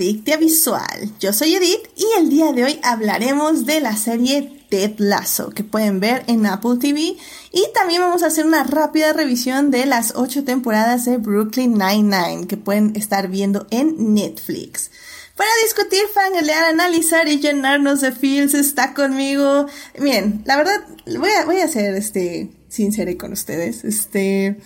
Adictia 0.00 0.38
Visual. 0.38 1.12
Yo 1.20 1.34
soy 1.34 1.56
Edith 1.56 1.90
y 1.94 2.06
el 2.18 2.30
día 2.30 2.52
de 2.52 2.64
hoy 2.64 2.80
hablaremos 2.82 3.66
de 3.66 3.82
la 3.82 3.94
serie 3.98 4.64
Ted 4.70 4.94
Lasso 4.96 5.50
que 5.50 5.62
pueden 5.62 6.00
ver 6.00 6.24
en 6.26 6.46
Apple 6.46 6.78
TV 6.80 7.18
y 7.52 7.66
también 7.74 8.00
vamos 8.00 8.22
a 8.22 8.28
hacer 8.28 8.46
una 8.46 8.64
rápida 8.64 9.12
revisión 9.12 9.70
de 9.70 9.84
las 9.84 10.14
ocho 10.16 10.42
temporadas 10.42 11.04
de 11.04 11.18
Brooklyn 11.18 11.74
Nine-Nine 11.74 12.46
que 12.46 12.56
pueden 12.56 12.96
estar 12.96 13.28
viendo 13.28 13.66
en 13.70 14.14
Netflix. 14.14 14.90
Para 15.36 15.50
discutir, 15.64 16.00
fangalear, 16.14 16.64
analizar 16.64 17.28
y 17.28 17.38
llenarnos 17.38 18.00
de 18.00 18.12
feels 18.12 18.54
está 18.54 18.94
conmigo. 18.94 19.66
Bien, 19.98 20.40
la 20.46 20.56
verdad, 20.56 20.80
voy 21.18 21.28
a, 21.28 21.44
voy 21.44 21.60
a 21.60 21.68
ser 21.68 21.94
este, 21.94 22.50
sincera 22.70 23.12
con 23.18 23.32
ustedes. 23.32 23.84
Este, 23.84 24.56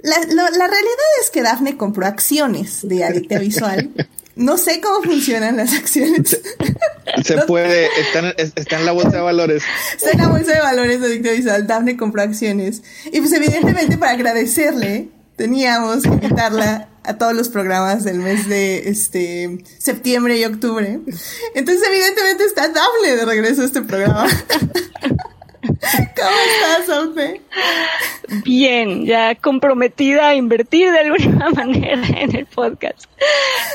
la, 0.00 0.18
la, 0.20 0.66
realidad 0.66 1.08
es 1.22 1.30
que 1.30 1.40
Daphne 1.40 1.78
compró 1.78 2.06
acciones 2.06 2.86
de 2.86 3.04
Adicta 3.04 3.38
Visual. 3.38 3.90
No 4.38 4.56
sé 4.56 4.80
cómo 4.80 5.02
funcionan 5.02 5.56
las 5.56 5.74
acciones. 5.74 6.40
Se, 7.24 7.38
puede, 7.48 7.88
está, 8.00 8.76
en 8.76 8.86
la 8.86 8.92
bolsa 8.92 9.10
de 9.10 9.20
valores. 9.20 9.64
Está 9.96 10.12
en 10.12 10.18
la 10.18 10.28
bolsa 10.28 10.52
de 10.54 10.60
valores 10.60 11.00
de 11.00 11.06
Adicta 11.08 11.32
Visual. 11.32 11.66
Daphne 11.66 11.96
compró 11.96 12.22
acciones. 12.22 12.82
Y 13.12 13.18
pues 13.18 13.32
evidentemente 13.32 13.98
para 13.98 14.12
agradecerle, 14.12 15.08
teníamos 15.34 16.04
que 16.04 16.10
invitarla 16.10 16.88
a 17.02 17.18
todos 17.18 17.34
los 17.34 17.48
programas 17.48 18.04
del 18.04 18.20
mes 18.20 18.48
de 18.48 18.88
este 18.88 19.58
septiembre 19.78 20.38
y 20.38 20.44
octubre. 20.44 21.00
Entonces 21.56 21.88
evidentemente 21.88 22.44
está 22.44 22.68
Daphne 22.68 23.16
de 23.16 23.24
regreso 23.24 23.62
a 23.62 23.64
este 23.64 23.82
programa. 23.82 24.28
¿Cómo 25.80 26.36
estás, 26.52 26.96
Aupe? 26.96 27.40
Bien, 28.44 29.06
ya 29.06 29.34
comprometida 29.36 30.28
a 30.28 30.34
invertir 30.34 30.90
de 30.90 30.98
alguna 31.00 31.50
manera 31.56 32.02
en 32.20 32.36
el 32.36 32.46
podcast. 32.46 33.04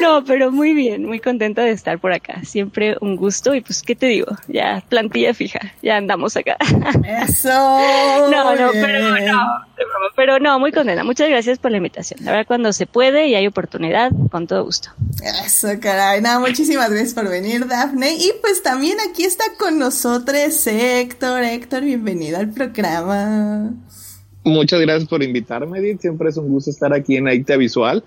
No, 0.02 0.24
pero 0.24 0.52
muy 0.52 0.74
bien, 0.74 1.06
muy 1.06 1.20
contenta 1.20 1.62
de 1.62 1.72
estar 1.72 2.00
por 2.00 2.14
acá. 2.14 2.42
Siempre 2.44 2.98
un 3.02 3.16
gusto 3.16 3.56
y 3.56 3.62
pues, 3.62 3.82
¿qué 3.82 3.96
te 3.96 4.08
digo? 4.08 4.28
Ya 4.48 4.84
plantilla 4.90 5.34
fija, 5.34 5.60
ya 5.82 5.98
andamos 5.98 6.36
acá. 6.38 6.58
Eso. 7.26 7.50
No, 8.34 8.56
no, 8.56 8.72
pero 8.72 9.20
no, 9.20 9.66
pero 10.16 10.40
no, 10.40 10.60
muy 10.60 10.72
contenta. 10.72 11.04
Muchas 11.04 11.30
gracias 11.30 11.60
por 11.60 11.72
la 11.72 11.78
invitación. 11.78 12.20
La 12.24 12.32
verdad, 12.32 12.48
cuando 12.48 12.74
se 12.74 12.86
puede 12.86 13.28
y 13.28 13.36
hay 13.36 13.48
oportunidad, 13.48 14.12
con 14.32 14.48
todo 14.48 14.64
gusto. 14.64 14.90
Eso, 15.46 15.68
caray. 15.82 16.22
Nada, 16.22 16.40
muchísimas 16.40 16.90
gracias 16.90 17.14
por 17.14 17.30
venir, 17.30 17.68
Dafne. 17.68 18.16
Y 18.16 18.32
pues 18.42 18.64
también 18.64 18.98
aquí 19.08 19.24
está 19.24 19.44
con 19.58 19.80
nosotros 19.80 20.68
Héctor. 20.68 21.44
Héctor, 21.44 21.84
bienvenido 21.94 22.40
al 22.40 22.50
programa. 22.50 23.72
Muchas 24.44 24.82
gracias 24.82 25.08
por 25.08 25.22
invitarme, 25.22 25.78
Edith. 25.78 26.02
Siempre 26.02 26.30
es 26.30 26.38
un 26.38 26.48
gusto 26.48 26.72
estar 26.72 26.92
aquí 26.92 27.18
en 27.18 27.28
Aicta 27.28 27.56
Visual. 27.56 28.04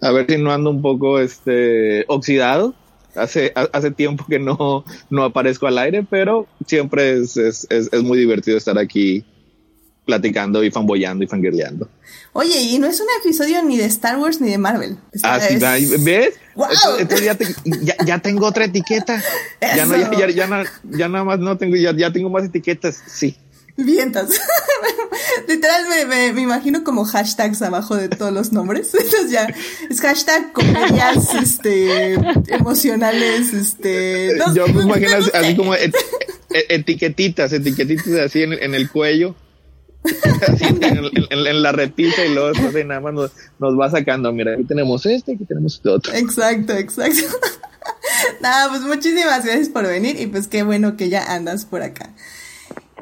A 0.00 0.12
ver 0.12 0.24
si 0.30 0.38
no 0.38 0.50
ando 0.50 0.70
un 0.70 0.80
poco 0.80 1.20
este 1.20 2.06
oxidado. 2.08 2.74
Hace, 3.14 3.52
hace 3.54 3.90
tiempo 3.90 4.24
que 4.26 4.38
no, 4.38 4.82
no 5.10 5.24
aparezco 5.24 5.66
al 5.66 5.76
aire, 5.76 6.06
pero 6.08 6.46
siempre 6.66 7.18
es, 7.18 7.36
es, 7.36 7.66
es 7.68 8.02
muy 8.02 8.16
divertido 8.16 8.56
estar 8.56 8.78
aquí 8.78 9.24
platicando 10.08 10.64
y 10.64 10.70
fanboyando 10.70 11.22
y 11.22 11.26
fangirleando. 11.26 11.86
Oye, 12.32 12.58
y 12.62 12.78
no 12.78 12.86
es 12.86 12.98
un 12.98 13.08
episodio 13.20 13.62
ni 13.62 13.76
de 13.76 13.84
Star 13.84 14.16
Wars 14.18 14.40
ni 14.40 14.50
de 14.50 14.56
Marvel. 14.56 14.96
ah, 15.22 15.38
sí, 15.38 15.58
¿ves? 15.98 16.34
Entonces, 16.98 17.26
ya, 17.26 17.36
ya, 17.64 17.96
ya, 18.06 18.18
tengo 18.18 18.46
otra 18.46 18.64
etiqueta. 18.64 19.22
Ya, 19.60 19.84
no, 19.84 19.96
ya, 19.96 20.10
ya, 20.12 20.30
ya, 20.30 20.64
ya, 20.84 21.08
nada 21.08 21.24
más 21.24 21.40
no 21.40 21.58
tengo, 21.58 21.76
ya, 21.76 21.94
ya 21.94 22.10
tengo 22.10 22.30
más 22.30 22.44
etiquetas, 22.44 23.02
sí. 23.06 23.36
Vientas. 23.76 24.30
Literal 25.48 25.88
me, 25.88 26.06
me, 26.06 26.32
me, 26.32 26.40
imagino 26.40 26.84
como 26.84 27.04
hashtags 27.04 27.60
abajo 27.60 27.96
de 27.96 28.08
todos 28.08 28.32
los 28.32 28.52
nombres. 28.52 28.94
Entonces 28.98 29.30
ya 29.30 29.46
es 29.90 30.00
hashtag 30.00 30.52
comedias 30.52 31.34
este, 31.34 32.14
emocionales. 32.48 33.52
Este, 33.52 34.38
Yo 34.54 34.68
me 34.68 34.84
imagino 34.84 35.16
así, 35.34 35.54
como 35.54 35.74
etiquetitas, 36.50 37.52
etiquetitas 37.52 38.14
así 38.14 38.42
en, 38.42 38.54
en 38.54 38.74
el 38.74 38.88
cuello 38.90 39.34
en, 41.30 41.62
la 41.62 41.72
repisa 41.72 42.24
y 42.24 42.32
luego 42.32 42.52
nada 42.86 43.00
más 43.00 43.14
nos, 43.14 43.80
va 43.80 43.90
sacando. 43.90 44.32
Mira, 44.32 44.54
aquí 44.54 44.64
tenemos 44.64 45.04
este, 45.06 45.32
aquí 45.34 45.44
tenemos 45.44 45.74
este 45.76 45.88
otro. 45.88 46.12
Exacto, 46.14 46.72
exacto. 46.74 47.36
nada, 48.40 48.68
pues 48.70 48.82
muchísimas 48.82 49.44
gracias 49.44 49.68
por 49.68 49.86
venir 49.86 50.20
y 50.20 50.26
pues 50.26 50.46
qué 50.48 50.62
bueno 50.62 50.96
que 50.96 51.08
ya 51.08 51.34
andas 51.34 51.64
por 51.64 51.82
acá. 51.82 52.10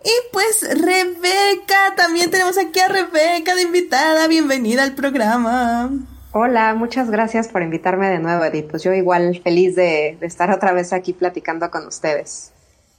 Y 0.04 0.32
pues 0.32 0.62
Rebeca, 0.62 1.94
también 1.96 2.30
tenemos 2.30 2.56
aquí 2.58 2.78
a 2.80 2.88
Rebeca 2.88 3.54
de 3.54 3.62
invitada. 3.62 4.28
Bienvenida 4.28 4.84
al 4.84 4.94
programa. 4.94 5.90
Hola, 6.32 6.74
muchas 6.74 7.10
gracias 7.10 7.48
por 7.48 7.62
invitarme 7.62 8.08
de 8.08 8.18
nuevo, 8.18 8.44
Edith. 8.44 8.68
Pues 8.70 8.82
yo 8.82 8.92
igual 8.92 9.40
feliz 9.42 9.74
de 9.74 10.18
estar 10.20 10.50
otra 10.50 10.72
vez 10.72 10.92
aquí 10.92 11.12
platicando 11.12 11.70
con 11.70 11.86
ustedes. 11.86 12.52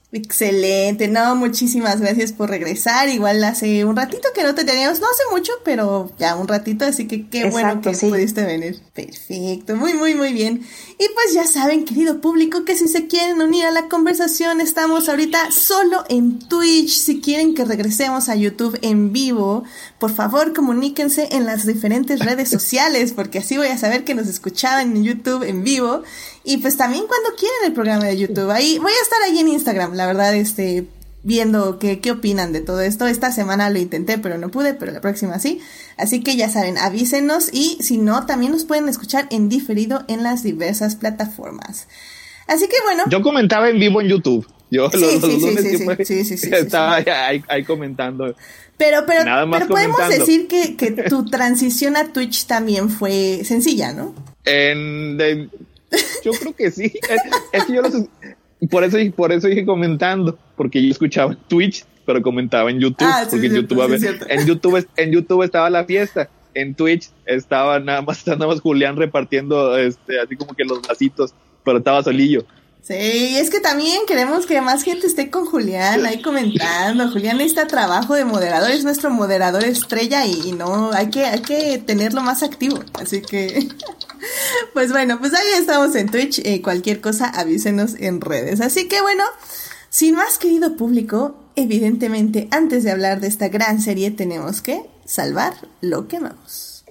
Excelente, 0.10 1.10
no, 1.10 1.36
muchísimas 1.36 2.00
gracias 2.00 2.32
por 2.32 2.50
regresar. 2.50 3.10
Igual 3.10 3.44
hace 3.44 3.84
un 3.84 3.98
ratito 3.98 4.30
que 4.34 4.42
no 4.42 4.56
te 4.56 4.64
teníamos, 4.64 5.02
no 5.02 5.08
hace 5.08 5.24
mucho, 5.32 5.52
pero 5.66 6.10
ya 6.18 6.38
un 6.38 6.48
ratito, 6.48 6.86
así 6.86 7.08
que 7.08 7.28
qué 7.28 7.50
bueno 7.50 7.82
que 7.82 7.92
pudiste 7.92 8.46
venir. 8.46 8.80
Perfecto, 8.94 9.76
muy, 9.76 9.96
muy, 9.96 10.16
muy 10.16 10.32
bien. 10.32 10.66
Y 10.98 11.06
pues 11.14 11.34
ya 11.34 11.46
saben, 11.46 11.84
querido 11.84 12.22
público, 12.22 12.64
que 12.64 12.78
si 12.78 12.88
se 12.88 13.08
quieren 13.08 13.42
unir 13.42 13.66
a 13.66 13.72
la 13.72 13.90
conversación, 13.90 14.62
estamos 14.62 15.10
ahorita 15.10 15.52
solo 15.52 16.06
en 16.08 16.40
Twitch. 16.40 16.98
Si 16.98 17.20
quieren 17.20 17.54
que 17.54 17.66
regresemos 17.66 18.30
a 18.30 18.36
YouTube 18.36 18.80
en 18.84 19.12
vivo, 19.12 19.66
por 20.00 20.12
favor 20.14 20.54
comuníquense 20.54 21.30
en 21.32 21.46
las 21.46 21.66
diferentes 21.66 22.20
redes 22.20 22.50
sociales, 22.58 23.14
porque 23.14 23.40
así 23.40 23.58
voy 23.58 23.68
a 23.68 23.78
saber 23.78 24.04
que 24.04 24.16
nos 24.16 24.28
escuchaban 24.28 24.96
en 24.96 25.04
YouTube 25.04 25.44
en 25.44 25.64
vivo. 25.64 26.04
Y 26.44 26.58
pues 26.58 26.78
también 26.78 27.06
cuando 27.08 27.30
quieran 27.38 27.58
el 27.66 27.74
programa 27.74 28.06
de 28.06 28.18
YouTube. 28.18 28.50
Ahí 28.52 28.78
voy 28.80 28.92
a 28.92 29.04
estar 29.04 29.22
ahí 29.24 29.40
en 29.40 29.50
Instagram, 29.50 29.94
la 29.94 30.06
verdad, 30.06 30.36
este, 30.36 30.86
viendo 31.24 31.78
qué, 31.80 32.00
qué 32.00 32.12
opinan 32.12 32.54
de 32.54 32.62
todo 32.62 32.82
esto. 32.82 33.08
Esta 33.08 33.32
semana 33.32 33.70
lo 33.70 33.80
intenté, 33.80 34.18
pero 34.18 34.38
no 34.38 34.50
pude, 34.50 34.74
pero 34.74 34.92
la 34.92 35.02
próxima 35.02 35.40
sí. 35.40 35.60
Así 35.98 36.22
que 36.22 36.38
ya 36.38 36.50
saben, 36.50 36.78
avísenos 36.78 37.50
y 37.52 37.78
si 37.82 37.98
no, 37.98 38.26
también 38.26 38.52
nos 38.52 38.64
pueden 38.64 38.88
escuchar 38.88 39.28
en 39.30 39.50
diferido 39.50 40.06
en 40.08 40.24
las 40.24 40.44
diversas 40.44 40.96
plataformas. 40.96 41.88
Así 42.48 42.68
que 42.68 42.78
bueno. 42.84 43.04
Yo 43.10 43.22
comentaba 43.22 43.70
en 43.70 43.80
vivo 43.80 44.00
en 44.00 44.08
YouTube. 44.08 44.48
Yo 44.70 44.90
sí, 44.92 45.00
los, 45.00 45.22
sí, 46.08 46.26
sí, 46.26 46.38
sí, 46.38 46.50
estaba 46.52 46.96
ahí, 46.96 47.64
comentando. 47.66 48.36
Pero, 48.78 49.06
pero, 49.08 49.24
pero 49.52 49.68
podemos 49.68 50.10
decir 50.10 50.48
que, 50.48 50.76
que 50.76 50.92
tu 50.92 51.26
transición 51.26 51.98
a 51.98 52.14
Twitch 52.14 52.46
también 52.46 52.90
fue 52.90 53.42
sencilla, 53.44 53.92
¿no? 53.92 54.14
En, 54.46 55.18
de, 55.18 55.50
yo 56.24 56.32
creo 56.32 56.56
que 56.56 56.72
sí. 56.72 56.94
Es, 57.52 57.66
que 57.66 57.74
yo 57.74 57.82
por 58.70 58.84
eso, 58.84 58.98
por 59.16 59.32
eso 59.32 59.48
dije 59.48 59.66
comentando, 59.66 60.38
porque 60.56 60.84
yo 60.84 60.92
escuchaba 60.92 61.36
Twitch, 61.48 61.86
pero 62.06 62.22
comentaba 62.22 62.70
en 62.70 62.80
YouTube, 62.80 63.08
ah, 63.08 63.28
porque 63.30 63.48
en 63.48 63.56
YouTube, 63.56 64.26
en 64.30 64.46
YouTube, 64.46 64.88
en 64.96 65.12
YouTube 65.12 65.44
estaba 65.44 65.70
la 65.70 65.86
fiesta, 65.86 66.30
en 66.54 66.74
Twitch 66.74 67.10
estaba 67.26 67.80
nada 67.80 68.02
más, 68.02 68.26
nada 68.28 68.48
más 68.48 68.62
Julián 68.62 68.96
repartiendo, 68.96 69.78
este, 69.78 70.20
así 70.20 70.36
como 70.36 70.54
que 70.54 70.64
los 70.64 70.82
vasitos, 70.82 71.34
pero 71.64 71.80
estaba 71.80 72.04
solillo. 72.04 72.46
Sí, 72.88 73.38
es 73.38 73.50
que 73.50 73.60
también 73.60 74.04
queremos 74.08 74.46
que 74.46 74.62
más 74.62 74.82
gente 74.82 75.08
esté 75.08 75.30
con 75.30 75.46
Julián 75.46 76.06
ahí 76.06 76.22
comentando. 76.22 77.12
Julián 77.12 77.42
está 77.42 77.68
trabajo 77.68 78.14
de 78.14 78.24
moderador, 78.24 78.72
es 78.72 78.86
nuestro 78.86 79.10
moderador 79.10 79.66
estrella 79.66 80.26
y, 80.26 80.54
no, 80.54 80.94
hay 80.94 81.10
que, 81.10 81.26
hay 81.26 81.42
que 81.42 81.80
tenerlo 81.80 82.22
más 82.22 82.44
activo. 82.44 82.80
Así 82.94 83.22
que, 83.22 83.68
pues 84.74 84.94
bueno, 84.94 85.20
pues 85.20 85.34
ahí 85.34 85.48
estamos 85.60 85.96
en 85.96 86.10
Twitch. 86.10 86.40
Eh, 86.46 86.62
cualquier 86.62 87.02
cosa 87.02 87.28
avísenos 87.28 87.96
en 88.00 88.22
redes. 88.22 88.62
Así 88.62 88.88
que 88.88 89.02
bueno, 89.02 89.26
sin 89.90 90.16
más 90.16 90.38
querido 90.38 90.78
público, 90.78 91.36
evidentemente 91.58 92.48
antes 92.52 92.86
de 92.86 92.92
hablar 92.92 93.20
de 93.20 93.28
esta 93.28 93.50
gran 93.50 93.82
serie 93.82 94.12
tenemos 94.12 94.62
que 94.62 94.86
salvar 95.04 95.56
lo 95.82 96.08
que 96.08 96.18
amamos. 96.18 96.86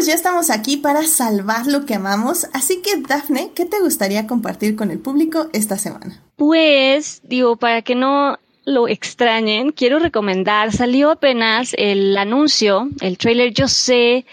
Pues 0.00 0.06
ya 0.06 0.14
estamos 0.14 0.48
aquí 0.48 0.78
para 0.78 1.02
salvar 1.02 1.66
lo 1.66 1.84
que 1.84 1.92
amamos. 1.92 2.46
Así 2.54 2.80
que, 2.80 2.96
Dafne, 3.06 3.50
¿qué 3.54 3.66
te 3.66 3.80
gustaría 3.80 4.26
compartir 4.26 4.74
con 4.74 4.90
el 4.90 4.98
público 4.98 5.50
esta 5.52 5.76
semana? 5.76 6.22
Pues, 6.36 7.20
digo, 7.22 7.56
para 7.56 7.82
que 7.82 7.94
no 7.94 8.38
lo 8.64 8.88
extrañen, 8.88 9.72
quiero 9.72 9.98
recomendar, 9.98 10.72
salió 10.72 11.10
apenas 11.10 11.74
el 11.76 12.16
anuncio, 12.16 12.88
el 13.02 13.18
trailer. 13.18 13.52
Yo 13.52 13.68
sé 13.68 14.24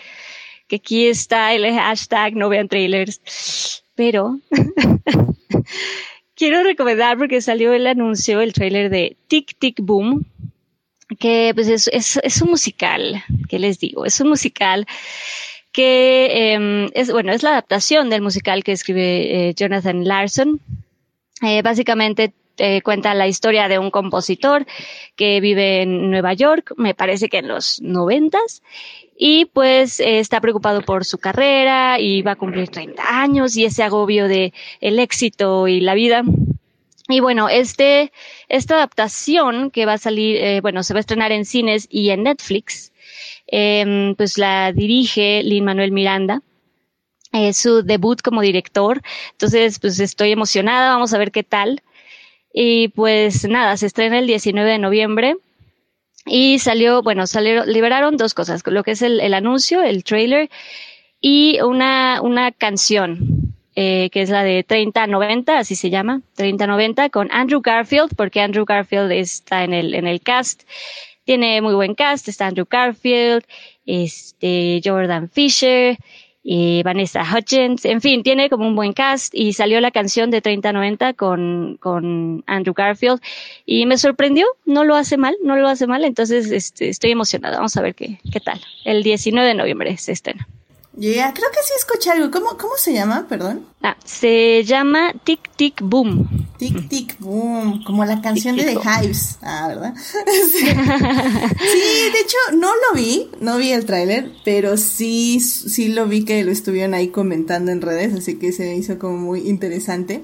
que 0.69 0.77
aquí 0.77 1.07
está 1.07 1.53
el 1.53 1.69
hashtag 1.75 2.37
no 2.37 2.47
vean 2.47 2.69
trailers, 2.69 3.83
pero 3.93 4.39
quiero 6.33 6.63
recomendar 6.63 7.17
porque 7.17 7.41
salió 7.41 7.73
el 7.73 7.87
anuncio, 7.87 8.39
el 8.39 8.53
trailer 8.53 8.89
de 8.89 9.17
Tic 9.27 9.57
Tic 9.59 9.81
Boom, 9.81 10.25
que 11.19 11.51
pues 11.53 11.67
es, 11.67 11.89
es, 12.23 12.41
un 12.41 12.51
musical, 12.51 13.21
¿qué 13.49 13.59
les 13.59 13.79
digo? 13.79 14.05
Es 14.05 14.21
un 14.21 14.29
musical 14.29 14.87
que 15.77 16.53
em, 16.53 16.89
es, 16.95 17.11
bueno, 17.11 17.31
es 17.31 17.43
la 17.43 17.51
adaptación 17.51 18.09
del 18.09 18.23
musical 18.23 18.63
que 18.63 18.71
escribe 18.71 19.49
eh, 19.49 19.53
Jonathan 19.53 20.05
Larson. 20.05 20.59
Eh, 21.43 21.61
básicamente 21.61 22.33
eh, 22.57 22.81
cuenta 22.81 23.13
la 23.13 23.27
historia 23.27 23.67
de 23.67 23.77
un 23.77 23.91
compositor 23.91 24.65
que 25.15 25.39
vive 25.39 25.83
en 25.83 26.09
Nueva 26.09 26.33
York, 26.33 26.73
me 26.77 26.95
parece 26.95 27.29
que 27.29 27.37
en 27.37 27.47
los 27.47 27.79
noventas, 27.79 28.63
y 29.15 29.45
pues 29.45 29.99
está 29.99 30.41
preocupado 30.41 30.81
por 30.81 31.05
su 31.05 31.19
carrera 31.19 31.99
y 31.99 32.23
va 32.23 32.31
a 32.31 32.37
cumplir 32.37 32.69
30 32.69 33.21
años 33.21 33.55
y 33.55 33.65
ese 33.65 33.83
agobio 33.83 34.27
de 34.27 34.53
el 34.81 34.97
éxito 34.97 35.67
y 35.67 35.79
la 35.79 35.93
vida 35.93 36.23
y 37.09 37.21
bueno, 37.21 37.47
este, 37.47 38.11
esta 38.49 38.75
adaptación 38.75 39.71
que 39.71 39.85
va 39.85 39.93
a 39.93 39.97
salir, 39.97 40.35
eh, 40.37 40.59
bueno, 40.61 40.83
se 40.83 40.93
va 40.93 40.99
a 40.99 41.01
estrenar 41.01 41.31
en 41.31 41.45
cines 41.45 41.87
y 41.89 42.09
en 42.09 42.23
Netflix, 42.23 42.91
eh, 43.47 44.13
pues 44.17 44.37
la 44.37 44.71
dirige 44.71 45.43
Lin 45.43 45.65
Manuel 45.65 45.91
Miranda. 45.91 46.41
Es 47.31 47.57
su 47.57 47.83
debut 47.83 48.21
como 48.21 48.41
director. 48.41 49.01
Entonces, 49.31 49.79
pues 49.79 49.99
estoy 49.99 50.31
emocionada. 50.31 50.93
Vamos 50.93 51.13
a 51.13 51.17
ver 51.17 51.31
qué 51.31 51.43
tal. 51.43 51.81
Y 52.53 52.89
pues 52.89 53.47
nada, 53.47 53.77
se 53.77 53.85
estrena 53.85 54.19
el 54.19 54.27
19 54.27 54.71
de 54.71 54.79
noviembre. 54.79 55.35
Y 56.25 56.59
salió, 56.59 57.01
bueno, 57.01 57.27
salieron, 57.27 57.71
liberaron 57.71 58.17
dos 58.17 58.33
cosas, 58.33 58.61
lo 58.65 58.83
que 58.83 58.91
es 58.91 59.01
el, 59.01 59.21
el 59.21 59.33
anuncio, 59.33 59.81
el 59.81 60.03
trailer, 60.03 60.49
y 61.21 61.61
una, 61.61 62.21
una 62.21 62.51
canción 62.51 63.53
eh, 63.79 64.09
que 64.11 64.23
es 64.23 64.31
la 64.31 64.43
de 64.43 64.63
3090, 64.63 65.59
así 65.59 65.75
se 65.75 65.91
llama, 65.91 66.21
3090, 66.33 67.11
con 67.11 67.29
Andrew 67.31 67.61
Garfield, 67.61 68.15
porque 68.15 68.41
Andrew 68.41 68.65
Garfield 68.65 69.11
está 69.11 69.63
en 69.63 69.73
el, 69.73 69.93
en 69.93 70.07
el 70.07 70.19
cast. 70.19 70.63
Tiene 71.27 71.61
muy 71.61 71.73
buen 71.73 71.93
cast, 71.93 72.29
está 72.29 72.47
Andrew 72.47 72.65
Garfield, 72.69 73.43
este, 73.85 74.79
Jordan 74.81 75.29
Fisher, 75.29 75.97
y 76.41 76.81
Vanessa 76.83 77.21
Hutchins, 77.21 77.83
en 77.83 77.99
fin, 77.99 78.23
tiene 78.23 78.49
como 78.49 78.65
un 78.65 78.77
buen 78.77 78.93
cast 78.93 79.35
y 79.35 79.51
salió 79.51 79.81
la 79.81 79.91
canción 79.91 80.31
de 80.31 80.41
3090 80.41 81.11
con, 81.15 81.75
con 81.81 82.45
Andrew 82.47 82.73
Garfield 82.73 83.19
y 83.65 83.85
me 83.85 83.97
sorprendió, 83.97 84.45
no 84.65 84.85
lo 84.85 84.95
hace 84.95 85.17
mal, 85.17 85.35
no 85.43 85.57
lo 85.57 85.67
hace 85.67 85.85
mal, 85.85 86.05
entonces 86.05 86.49
este, 86.49 86.87
estoy 86.87 87.11
emocionada, 87.11 87.57
vamos 87.57 87.75
a 87.75 87.81
ver 87.81 87.93
qué, 87.93 88.21
qué 88.31 88.39
tal. 88.39 88.61
El 88.85 89.03
19 89.03 89.45
de 89.45 89.55
noviembre 89.55 89.97
se 89.97 90.13
estrena. 90.13 90.47
Ya, 90.99 91.31
creo 91.31 91.49
que 91.51 91.59
sí 91.63 91.73
escuché 91.77 92.09
algo. 92.09 92.31
¿Cómo, 92.31 92.57
¿Cómo 92.57 92.75
se 92.75 92.91
llama? 92.91 93.27
Perdón. 93.29 93.67
Ah, 93.83 93.95
se 94.03 94.63
llama 94.63 95.13
Tic 95.23 95.39
Tic 95.55 95.79
Boom. 95.83 96.27
Tic 96.57 96.89
Tic 96.89 97.19
Boom, 97.19 97.83
como 97.83 98.03
la 98.03 98.19
canción 98.19 98.57
de 98.57 98.63
The 98.63 98.79
Hives. 98.79 99.37
Ah, 99.43 99.67
¿verdad? 99.67 99.93
sí. 100.51 100.65
de 100.65 102.19
hecho, 102.19 102.37
no 102.53 102.69
lo 102.69 102.95
vi, 102.95 103.29
no 103.39 103.57
vi 103.57 103.73
el 103.73 103.85
tráiler, 103.85 104.31
pero 104.43 104.75
sí, 104.75 105.39
sí 105.39 105.89
lo 105.89 106.07
vi 106.07 106.25
que 106.25 106.43
lo 106.43 106.51
estuvieron 106.51 106.95
ahí 106.95 107.09
comentando 107.09 107.71
en 107.71 107.81
redes, 107.81 108.15
así 108.15 108.39
que 108.39 108.51
se 108.51 108.75
hizo 108.75 108.97
como 108.97 109.17
muy 109.17 109.47
interesante. 109.47 110.23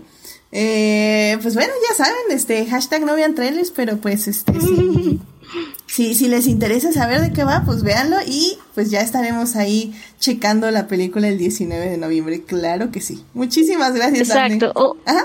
Eh, 0.56 1.38
pues 1.42 1.56
bueno, 1.56 1.74
ya 1.90 1.96
saben, 1.96 2.16
este, 2.30 2.66
hashtag 2.68 3.04
no 3.04 3.16
vean 3.16 3.34
trailers, 3.34 3.72
pero 3.72 3.98
pues 3.98 4.28
este 4.28 4.54
sí. 4.62 5.20
si, 5.88 6.14
si 6.14 6.28
les 6.28 6.46
interesa 6.46 6.92
saber 6.92 7.22
de 7.22 7.34
qué 7.34 7.44
va, 7.44 7.64
pues 7.66 7.82
véanlo 7.82 8.18
y 8.28 8.60
pues 8.76 8.92
ya 8.92 9.02
estaremos 9.02 9.56
ahí 9.56 9.96
checando 10.20 10.70
la 10.70 10.88
película 10.88 11.28
el 11.28 11.40
19 11.40 11.90
de 11.90 11.98
noviembre, 11.98 12.44
claro 12.44 12.92
que 12.92 13.02
sí. 13.02 13.24
Muchísimas 13.34 13.94
gracias. 13.94 14.30
Exacto. 14.30 14.74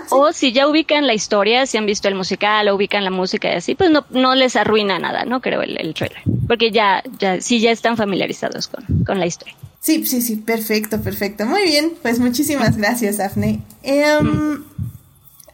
O, 0.09 0.33
si 0.33 0.53
ya 0.53 0.67
ubican 0.67 1.07
la 1.07 1.13
historia, 1.13 1.67
si 1.67 1.77
han 1.77 1.85
visto 1.85 2.09
el 2.09 2.15
musical 2.15 2.67
o 2.69 2.77
ubican 2.77 3.05
la 3.05 3.11
música 3.11 3.53
y 3.53 3.57
así, 3.57 3.75
pues 3.75 3.91
no, 3.91 4.07
no 4.09 4.35
les 4.35 4.57
arruina 4.57 4.99
nada, 4.99 5.27
¿no? 5.27 5.43
Creo 5.43 5.61
el, 5.61 5.79
el 5.79 5.93
trailer. 5.93 6.23
Porque 6.47 6.71
ya, 6.71 7.03
ya, 7.19 7.43
sí 7.43 7.61
ya 7.61 7.71
están 7.71 7.99
familiarizados 7.99 8.69
con, 8.69 9.05
con 9.05 9.21
la 9.21 9.27
historia. 9.27 9.55
Sí, 9.81 10.07
sí, 10.07 10.23
sí, 10.23 10.37
perfecto, 10.37 11.01
perfecto. 11.03 11.45
Muy 11.45 11.65
bien, 11.65 11.93
pues 12.01 12.19
muchísimas 12.19 12.79
gracias, 12.79 13.21
Afne. 13.21 13.61
Em, 13.83 14.27
mm. 14.27 14.65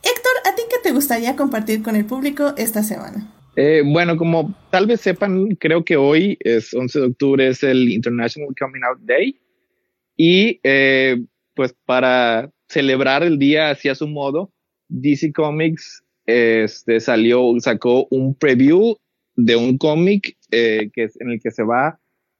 Héctor, 0.05 0.33
¿a 0.45 0.55
ti 0.55 0.63
qué 0.69 0.77
te 0.83 0.93
gustaría 0.93 1.35
compartir 1.37 1.83
con 1.83 1.97
el 1.97 2.05
público 2.05 2.55
esta 2.57 2.83
semana? 2.83 3.33
Eh, 3.57 3.83
bueno, 3.85 4.17
como 4.17 4.55
tal 4.71 4.87
vez 4.87 5.01
sepan, 5.01 5.55
creo 5.57 5.85
que 5.85 5.97
hoy 5.97 6.37
es 6.41 6.75
11 6.75 7.01
de 7.01 7.07
octubre, 7.07 7.49
es 7.49 7.63
el 7.63 7.91
International 7.91 8.55
Coming 8.59 8.83
Out 8.83 9.01
Day. 9.03 9.41
Y 10.17 10.61
eh, 10.63 11.25
pues 11.55 11.75
para 11.87 12.51
celebrar 12.69 13.23
el 13.23 13.39
día 13.39 13.71
así 13.71 13.89
a 13.89 13.95
su 13.95 14.09
modo, 14.09 14.53
DC 14.89 15.33
Comics 15.33 16.03
este, 16.27 17.01
salió, 17.01 17.53
sacó 17.61 18.07
un 18.11 18.35
preview 18.35 18.97
de 19.37 19.57
un 19.57 19.79
cómic 19.79 20.37
eh, 20.51 20.91
que 20.93 21.09
en 21.19 21.31
el 21.31 21.41
que 21.41 21.51
se 21.51 21.63
va 21.63 21.99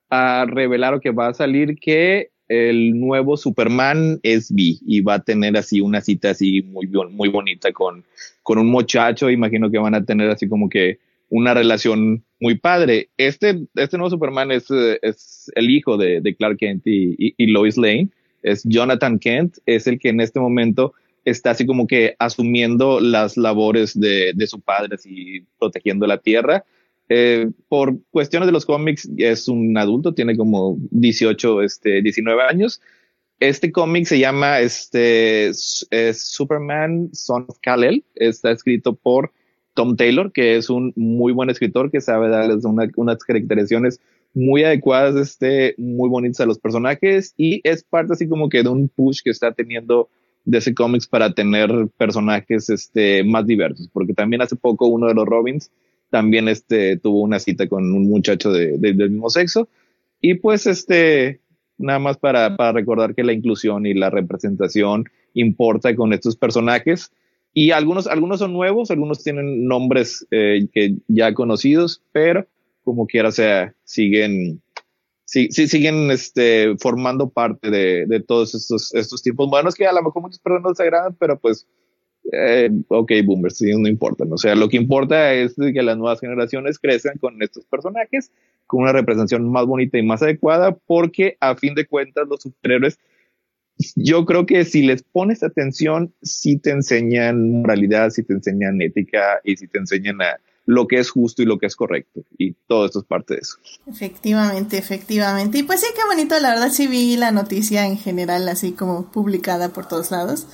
a 0.09 0.45
revelar 0.45 0.93
o 0.93 0.99
que 0.99 1.11
va 1.11 1.27
a 1.27 1.33
salir 1.33 1.75
que 1.79 2.29
el 2.47 2.99
nuevo 2.99 3.37
Superman 3.37 4.19
es 4.23 4.53
bi 4.53 4.79
y 4.85 5.01
va 5.01 5.15
a 5.15 5.23
tener 5.23 5.57
así 5.57 5.81
una 5.81 6.01
cita 6.01 6.31
así 6.31 6.61
muy, 6.61 6.87
muy 6.87 7.29
bonita 7.29 7.71
con, 7.71 8.03
con 8.43 8.59
un 8.59 8.67
muchacho. 8.67 9.29
Imagino 9.29 9.71
que 9.71 9.77
van 9.77 9.95
a 9.95 10.05
tener 10.05 10.29
así 10.29 10.47
como 10.47 10.69
que 10.69 10.99
una 11.29 11.53
relación 11.53 12.23
muy 12.39 12.55
padre. 12.57 13.09
Este, 13.17 13.65
este 13.75 13.97
nuevo 13.97 14.11
Superman 14.11 14.51
es, 14.51 14.69
es 15.01 15.51
el 15.55 15.69
hijo 15.69 15.97
de, 15.97 16.21
de 16.21 16.35
Clark 16.35 16.57
Kent 16.57 16.85
y, 16.85 17.33
y, 17.37 17.47
Lois 17.47 17.77
Lane. 17.77 18.09
Es 18.43 18.63
Jonathan 18.63 19.17
Kent, 19.17 19.57
es 19.65 19.87
el 19.87 19.99
que 19.99 20.09
en 20.09 20.21
este 20.21 20.39
momento 20.39 20.93
está 21.23 21.51
así 21.51 21.65
como 21.65 21.87
que 21.87 22.15
asumiendo 22.19 22.99
las 22.99 23.37
labores 23.37 23.99
de, 23.99 24.33
de 24.35 24.47
su 24.47 24.59
padre, 24.61 24.95
así 24.95 25.43
protegiendo 25.57 26.05
la 26.05 26.19
tierra. 26.19 26.63
Eh, 27.09 27.51
por 27.67 27.99
cuestiones 28.09 28.47
de 28.47 28.53
los 28.53 28.65
cómics, 28.65 29.09
es 29.17 29.47
un 29.47 29.77
adulto, 29.77 30.13
tiene 30.13 30.35
como 30.35 30.77
18, 30.91 31.61
este, 31.61 32.01
19 32.01 32.41
años. 32.41 32.81
Este 33.39 33.71
cómic 33.71 34.05
se 34.05 34.17
llama 34.17 34.59
este, 34.61 35.51
Superman 35.53 37.09
Son 37.13 37.45
of 37.47 37.59
Kal-El. 37.61 38.03
Está 38.15 38.51
escrito 38.51 38.95
por 38.95 39.31
Tom 39.73 39.97
Taylor, 39.97 40.31
que 40.31 40.55
es 40.55 40.69
un 40.69 40.93
muy 40.95 41.33
buen 41.33 41.49
escritor 41.49 41.91
que 41.91 42.01
sabe 42.01 42.29
darles 42.29 42.63
unas 42.65 43.23
caracterizaciones 43.23 43.99
muy 44.33 44.63
adecuadas, 44.63 45.15
este, 45.15 45.75
muy 45.77 46.09
bonitas 46.09 46.41
a 46.41 46.45
los 46.45 46.59
personajes 46.59 47.33
y 47.37 47.61
es 47.63 47.83
parte 47.83 48.13
así 48.13 48.27
como 48.27 48.49
que 48.49 48.63
de 48.63 48.69
un 48.69 48.89
push 48.89 49.21
que 49.23 49.29
está 49.29 49.53
teniendo 49.53 50.09
de 50.43 50.57
ese 50.59 50.73
cómics 50.73 51.07
para 51.07 51.33
tener 51.33 51.71
personajes 51.97 52.69
este, 52.69 53.23
más 53.23 53.47
diversos, 53.47 53.89
porque 53.91 54.13
también 54.13 54.41
hace 54.41 54.55
poco 54.55 54.87
uno 54.87 55.07
de 55.07 55.13
los 55.13 55.25
Robins 55.25 55.71
también 56.15 56.47
este, 56.47 56.95
tuvo 56.95 57.23
una 57.23 57.39
cita 57.39 57.67
con 57.67 57.91
un 57.91 58.07
muchacho 58.07 58.49
de, 58.49 58.77
del 58.77 59.11
mismo 59.11 59.29
sexo. 59.29 59.67
Y 60.21 60.35
pues 60.35 60.65
este, 60.65 61.41
nada 61.77 61.99
más 61.99 62.15
para, 62.15 62.55
para 62.55 62.71
recordar 62.71 63.13
que 63.13 63.25
la 63.25 63.33
inclusión 63.33 63.85
y 63.85 63.93
la 63.93 64.09
representación 64.09 65.03
importa 65.33 65.93
con 65.93 66.13
estos 66.13 66.37
personajes. 66.37 67.11
Y 67.53 67.71
algunos, 67.71 68.07
algunos 68.07 68.39
son 68.39 68.53
nuevos, 68.53 68.91
algunos 68.91 69.25
tienen 69.25 69.67
nombres 69.67 70.25
eh, 70.31 70.69
que 70.71 70.95
ya 71.09 71.33
conocidos, 71.33 72.01
pero 72.13 72.47
como 72.85 73.07
quiera 73.07 73.29
sea, 73.33 73.75
siguen, 73.83 74.61
sí, 75.25 75.49
sí, 75.51 75.67
siguen 75.67 76.11
este, 76.11 76.77
formando 76.77 77.27
parte 77.27 77.69
de, 77.71 78.05
de 78.05 78.21
todos 78.21 78.55
estos, 78.55 78.95
estos 78.95 79.21
tiempos. 79.21 79.49
Modernos 79.49 79.75
que 79.75 79.85
a 79.85 79.91
lo 79.91 80.01
mejor 80.01 80.21
muchas 80.21 80.39
personas 80.39 80.77
se 80.77 80.83
agradan, 80.83 81.13
pero 81.19 81.37
pues, 81.37 81.67
eh, 82.31 82.69
ok, 82.87 83.11
boomers, 83.23 83.57
sí, 83.57 83.71
no 83.77 83.87
importa. 83.87 84.25
O 84.29 84.37
sea, 84.37 84.55
lo 84.55 84.69
que 84.69 84.77
importa 84.77 85.33
es 85.33 85.55
que 85.55 85.83
las 85.83 85.97
nuevas 85.97 86.19
generaciones 86.19 86.79
crezcan 86.79 87.17
con 87.17 87.41
estos 87.41 87.65
personajes, 87.65 88.31
con 88.67 88.83
una 88.83 88.91
representación 88.91 89.51
más 89.51 89.65
bonita 89.65 89.97
y 89.97 90.03
más 90.03 90.21
adecuada, 90.21 90.75
porque 90.87 91.37
a 91.39 91.55
fin 91.55 91.75
de 91.75 91.85
cuentas 91.85 92.27
los 92.27 92.41
superhéroes 92.41 92.99
yo 93.95 94.25
creo 94.25 94.45
que 94.45 94.63
si 94.63 94.83
les 94.83 95.03
pones 95.03 95.43
atención, 95.43 96.13
sí 96.21 96.57
te 96.57 96.71
enseñan 96.71 97.51
moralidad, 97.61 98.09
sí 98.09 98.23
te 98.23 98.33
enseñan 98.33 98.81
ética 98.81 99.41
y 99.43 99.57
sí 99.57 99.67
te 99.67 99.79
enseñan 99.79 100.21
a 100.21 100.39
lo 100.65 100.87
que 100.87 100.97
es 100.97 101.11
justo 101.11 101.41
y 101.41 101.45
lo 101.45 101.59
que 101.59 101.67
es 101.67 101.75
correcto. 101.75 102.23
Y 102.37 102.53
todo 102.67 102.85
esto 102.85 102.99
es 102.99 103.05
parte 103.05 103.35
de 103.35 103.41
eso. 103.41 103.57
Efectivamente, 103.85 104.77
efectivamente. 104.77 105.59
Y 105.59 105.63
pues 105.63 105.81
sí, 105.81 105.87
qué 105.93 106.01
bonito, 106.07 106.39
la 106.39 106.51
verdad 106.51 106.71
sí 106.71 106.87
vi 106.87 107.17
la 107.17 107.31
noticia 107.31 107.85
en 107.85 107.97
general 107.97 108.47
así 108.47 108.71
como 108.71 109.11
publicada 109.11 109.69
por 109.69 109.87
todos 109.87 110.09
lados. 110.11 110.47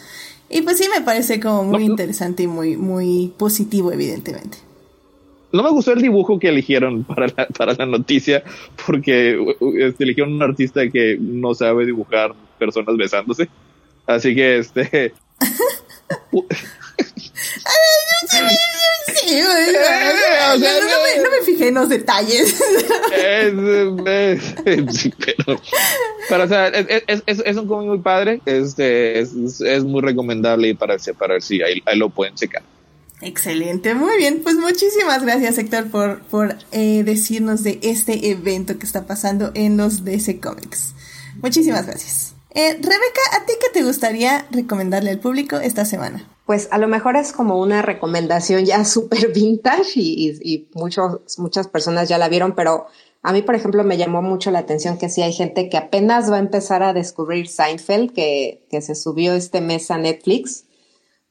Y 0.51 0.61
pues 0.61 0.77
sí 0.77 0.85
me 0.93 1.01
parece 1.01 1.39
como 1.39 1.63
muy 1.63 1.85
interesante 1.85 2.43
y 2.43 2.47
muy, 2.47 2.75
muy 2.75 3.33
positivo, 3.37 3.91
evidentemente. 3.91 4.57
No 5.53 5.63
me 5.63 5.69
gustó 5.69 5.93
el 5.93 6.01
dibujo 6.01 6.39
que 6.39 6.49
eligieron 6.49 7.03
para 7.03 7.27
la, 7.27 7.47
para 7.47 7.73
la 7.73 7.85
noticia, 7.85 8.43
porque 8.85 9.37
este, 9.79 10.03
eligieron 10.03 10.33
un 10.33 10.41
artista 10.41 10.89
que 10.89 11.17
no 11.19 11.53
sabe 11.53 11.85
dibujar 11.85 12.33
personas 12.57 12.95
besándose. 12.97 13.49
Así 14.05 14.35
que 14.35 14.57
este. 14.57 15.13
no, 20.59 21.31
me, 21.31 21.41
fijé 21.45 21.67
en 21.69 21.73
los 21.75 21.89
detalles. 21.89 22.55
pero, 26.29 26.43
o 26.43 26.47
sea, 26.47 26.67
es, 26.67 27.23
es, 27.25 27.41
es 27.45 27.57
un 27.57 27.67
cómic 27.67 27.87
muy 27.89 27.99
padre. 27.99 28.41
Este, 28.45 29.19
es, 29.19 29.33
es, 29.61 29.83
muy 29.83 30.01
recomendable 30.01 30.69
y 30.69 30.73
para, 30.73 30.97
para 31.17 31.33
ver 31.33 31.41
si 31.41 31.61
ahí, 31.61 31.81
ahí 31.85 31.97
lo 31.97 32.09
pueden 32.09 32.35
checar. 32.35 32.63
Excelente, 33.21 33.93
muy 33.93 34.17
bien. 34.17 34.41
Pues 34.41 34.55
muchísimas 34.55 35.23
gracias, 35.23 35.57
Héctor, 35.57 35.89
por, 35.89 36.21
por 36.21 36.55
eh, 36.71 37.03
decirnos 37.03 37.63
de 37.63 37.79
este 37.83 38.31
evento 38.31 38.79
que 38.79 38.85
está 38.85 39.05
pasando 39.05 39.51
en 39.53 39.77
los 39.77 40.03
DC 40.03 40.39
Comics. 40.39 40.93
Muchísimas 41.41 41.85
gracias. 41.85 42.30
Eh, 42.53 42.73
Rebeca, 42.73 43.21
¿a 43.33 43.45
ti 43.45 43.53
qué 43.59 43.67
te 43.73 43.83
gustaría 43.83 44.45
recomendarle 44.51 45.11
al 45.11 45.19
público 45.19 45.57
esta 45.57 45.85
semana? 45.85 46.27
Pues 46.45 46.67
a 46.71 46.77
lo 46.77 46.87
mejor 46.87 47.15
es 47.15 47.31
como 47.31 47.59
una 47.59 47.81
recomendación 47.81 48.65
ya 48.65 48.83
súper 48.85 49.31
vintage 49.33 49.91
y, 49.95 50.69
muchos, 50.73 51.21
muchas 51.37 51.67
personas 51.67 52.09
ya 52.09 52.17
la 52.17 52.29
vieron, 52.29 52.55
pero 52.55 52.87
a 53.23 53.33
mí, 53.33 53.41
por 53.41 53.55
ejemplo, 53.55 53.83
me 53.83 53.97
llamó 53.97 54.21
mucho 54.21 54.51
la 54.51 54.59
atención 54.59 54.97
que 54.97 55.09
sí 55.09 55.21
hay 55.21 55.33
gente 55.33 55.69
que 55.69 55.77
apenas 55.77 56.31
va 56.31 56.37
a 56.37 56.39
empezar 56.39 56.83
a 56.83 56.93
descubrir 56.93 57.47
Seinfeld, 57.47 58.13
que, 58.13 58.65
que 58.69 58.81
se 58.81 58.95
subió 58.95 59.33
este 59.33 59.61
mes 59.61 59.91
a 59.91 59.97
Netflix 59.97 60.65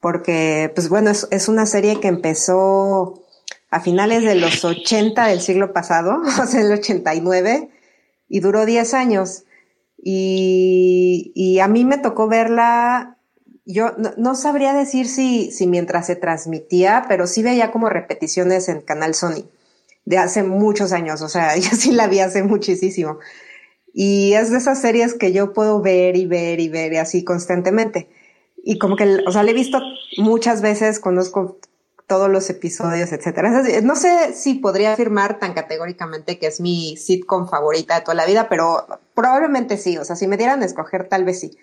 porque, 0.00 0.72
pues 0.74 0.88
bueno, 0.88 1.10
es, 1.10 1.48
una 1.48 1.66
serie 1.66 2.00
que 2.00 2.08
empezó 2.08 3.22
a 3.70 3.80
finales 3.80 4.24
de 4.24 4.34
los 4.34 4.64
80 4.64 5.26
del 5.26 5.40
siglo 5.40 5.72
pasado, 5.72 6.22
o 6.42 6.46
sea, 6.46 6.60
el 6.62 6.72
89, 6.72 7.68
y 8.28 8.40
duró 8.40 8.64
10 8.64 8.94
años. 8.94 9.44
Y, 10.02 11.33
y 11.35 11.59
a 11.59 11.69
mí 11.69 11.85
me 11.85 11.99
tocó 11.99 12.26
verla, 12.28 13.19
yo 13.66 13.92
no, 14.16 14.35
sabría 14.35 14.73
decir 14.73 15.07
si, 15.07 15.50
si 15.50 15.66
mientras 15.66 16.07
se 16.07 16.16
transmitía, 16.16 17.04
pero 17.09 17.26
sí 17.26 17.42
veía 17.42 17.71
como 17.71 17.88
repeticiones 17.88 18.69
en 18.69 18.80
Canal 18.80 19.14
Sony 19.14 19.45
de 20.07 20.19
hace 20.19 20.42
muchos 20.42 20.92
años, 20.92 21.21
o 21.23 21.28
sea, 21.28 21.57
yo 21.59 21.71
sí 21.73 21.92
la 21.92 22.07
vi 22.07 22.21
hace 22.21 22.42
muchísimo. 22.42 23.19
Y 23.92 24.35
es 24.35 24.50
de 24.50 24.59
esas 24.59 24.80
series 24.80 25.14
que 25.14 25.33
yo 25.33 25.52
puedo 25.52 25.83
ver 25.83 26.16
y 26.16 26.25
ver 26.25 26.61
y 26.61 26.69
ver 26.69 26.97
así 26.99 27.25
constantemente 27.25 28.09
y 28.62 28.78
como 28.78 28.97
que, 28.97 29.19
o 29.26 29.33
sea, 29.33 29.42
le 29.42 29.52
he 29.52 29.54
visto 29.54 29.80
muchas 30.19 30.62
veces, 30.62 31.00
conozco 31.00 31.59
todos 32.11 32.29
los 32.29 32.50
episodios, 32.50 33.12
etcétera. 33.12 33.62
No 33.85 33.95
sé 33.95 34.33
si 34.35 34.55
podría 34.55 34.95
afirmar 34.95 35.38
tan 35.38 35.55
categóricamente 35.55 36.40
que 36.40 36.49
es 36.49 36.61
mi 36.61 36.97
sitcom 36.97 37.49
favorita 37.49 37.95
de 37.95 38.00
toda 38.00 38.17
la 38.17 38.26
vida, 38.26 38.49
pero 38.49 38.85
probablemente 39.14 39.76
sí. 39.76 39.97
O 39.97 40.05
sea, 40.05 40.17
si 40.17 40.26
me 40.26 40.37
dieran 40.37 40.61
a 40.61 40.64
escoger, 40.64 41.09
tal 41.09 41.25
vez 41.25 41.38
sí. 41.38 41.57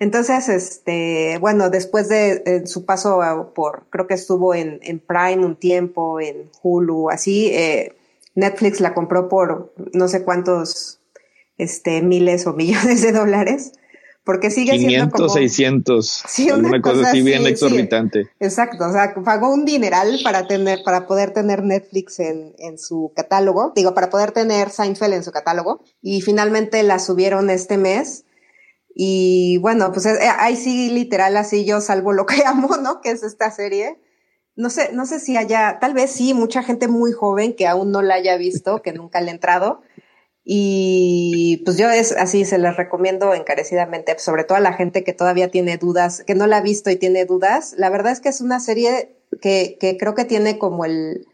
Entonces, 0.00 0.48
este, 0.48 1.38
bueno, 1.40 1.70
después 1.70 2.08
de 2.08 2.64
su 2.66 2.84
paso 2.84 3.52
por, 3.54 3.84
creo 3.90 4.08
que 4.08 4.14
estuvo 4.14 4.52
en, 4.52 4.80
en, 4.82 4.98
Prime 4.98 5.46
un 5.46 5.54
tiempo, 5.54 6.18
en 6.18 6.50
Hulu, 6.60 7.10
así, 7.10 7.54
eh, 7.54 7.94
Netflix 8.34 8.80
la 8.80 8.94
compró 8.94 9.28
por 9.28 9.72
no 9.92 10.08
sé 10.08 10.24
cuántos, 10.24 10.98
este, 11.56 12.02
miles 12.02 12.48
o 12.48 12.52
millones 12.52 13.00
de 13.00 13.12
dólares 13.12 13.74
porque 14.24 14.50
sigue 14.50 14.72
500, 14.72 14.90
siendo 14.90 15.10
como 15.10 15.28
600, 15.28 16.22
sí, 16.26 16.50
una, 16.50 16.80
cosa, 16.80 17.08
así 17.08 17.22
bien 17.22 17.46
exorbitante. 17.46 18.30
exacto, 18.40 18.86
o 18.86 18.92
sea, 18.92 19.14
pagó 19.22 19.52
un 19.52 19.66
dineral 19.66 20.18
para 20.24 20.46
tener 20.46 20.80
para 20.82 21.06
poder 21.06 21.32
tener 21.32 21.62
Netflix 21.62 22.18
en, 22.20 22.54
en 22.58 22.78
su 22.78 23.12
catálogo, 23.14 23.72
digo, 23.76 23.92
para 23.94 24.08
poder 24.08 24.32
tener 24.32 24.70
Seinfeld 24.70 25.12
en 25.12 25.24
su 25.24 25.30
catálogo 25.30 25.82
y 26.00 26.22
finalmente 26.22 26.82
la 26.82 26.98
subieron 26.98 27.50
este 27.50 27.76
mes. 27.76 28.24
Y 28.94 29.58
bueno, 29.58 29.92
pues 29.92 30.06
eh, 30.06 30.18
ahí 30.38 30.56
sí 30.56 30.88
literal 30.90 31.36
así 31.36 31.64
yo 31.64 31.80
salvo 31.80 32.12
lo 32.12 32.26
que 32.26 32.42
amo, 32.46 32.76
¿no? 32.76 33.00
Que 33.00 33.10
es 33.10 33.22
esta 33.22 33.50
serie. 33.50 33.98
No 34.56 34.70
sé, 34.70 34.90
no 34.92 35.04
sé 35.04 35.18
si 35.18 35.36
haya, 35.36 35.78
tal 35.80 35.94
vez 35.94 36.12
sí, 36.12 36.32
mucha 36.32 36.62
gente 36.62 36.86
muy 36.86 37.12
joven 37.12 37.56
que 37.56 37.66
aún 37.66 37.90
no 37.90 38.02
la 38.02 38.14
haya 38.14 38.36
visto, 38.36 38.82
que 38.82 38.92
nunca 38.92 39.20
le 39.20 39.30
ha 39.30 39.34
entrado, 39.34 39.82
y 40.44 41.62
pues 41.64 41.78
yo 41.78 41.88
es 41.90 42.12
así, 42.12 42.44
se 42.44 42.58
les 42.58 42.76
recomiendo 42.76 43.32
encarecidamente, 43.32 44.18
sobre 44.18 44.44
todo 44.44 44.58
a 44.58 44.60
la 44.60 44.74
gente 44.74 45.02
que 45.02 45.14
todavía 45.14 45.50
tiene 45.50 45.78
dudas, 45.78 46.22
que 46.26 46.34
no 46.34 46.46
la 46.46 46.58
ha 46.58 46.60
visto 46.60 46.90
y 46.90 46.96
tiene 46.96 47.24
dudas. 47.24 47.74
La 47.78 47.88
verdad 47.88 48.12
es 48.12 48.20
que 48.20 48.28
es 48.28 48.42
una 48.42 48.60
serie 48.60 49.16
que, 49.40 49.78
que 49.80 49.96
creo 49.96 50.14
que 50.14 50.26
tiene 50.26 50.58
como 50.58 50.84
el, 50.84 51.26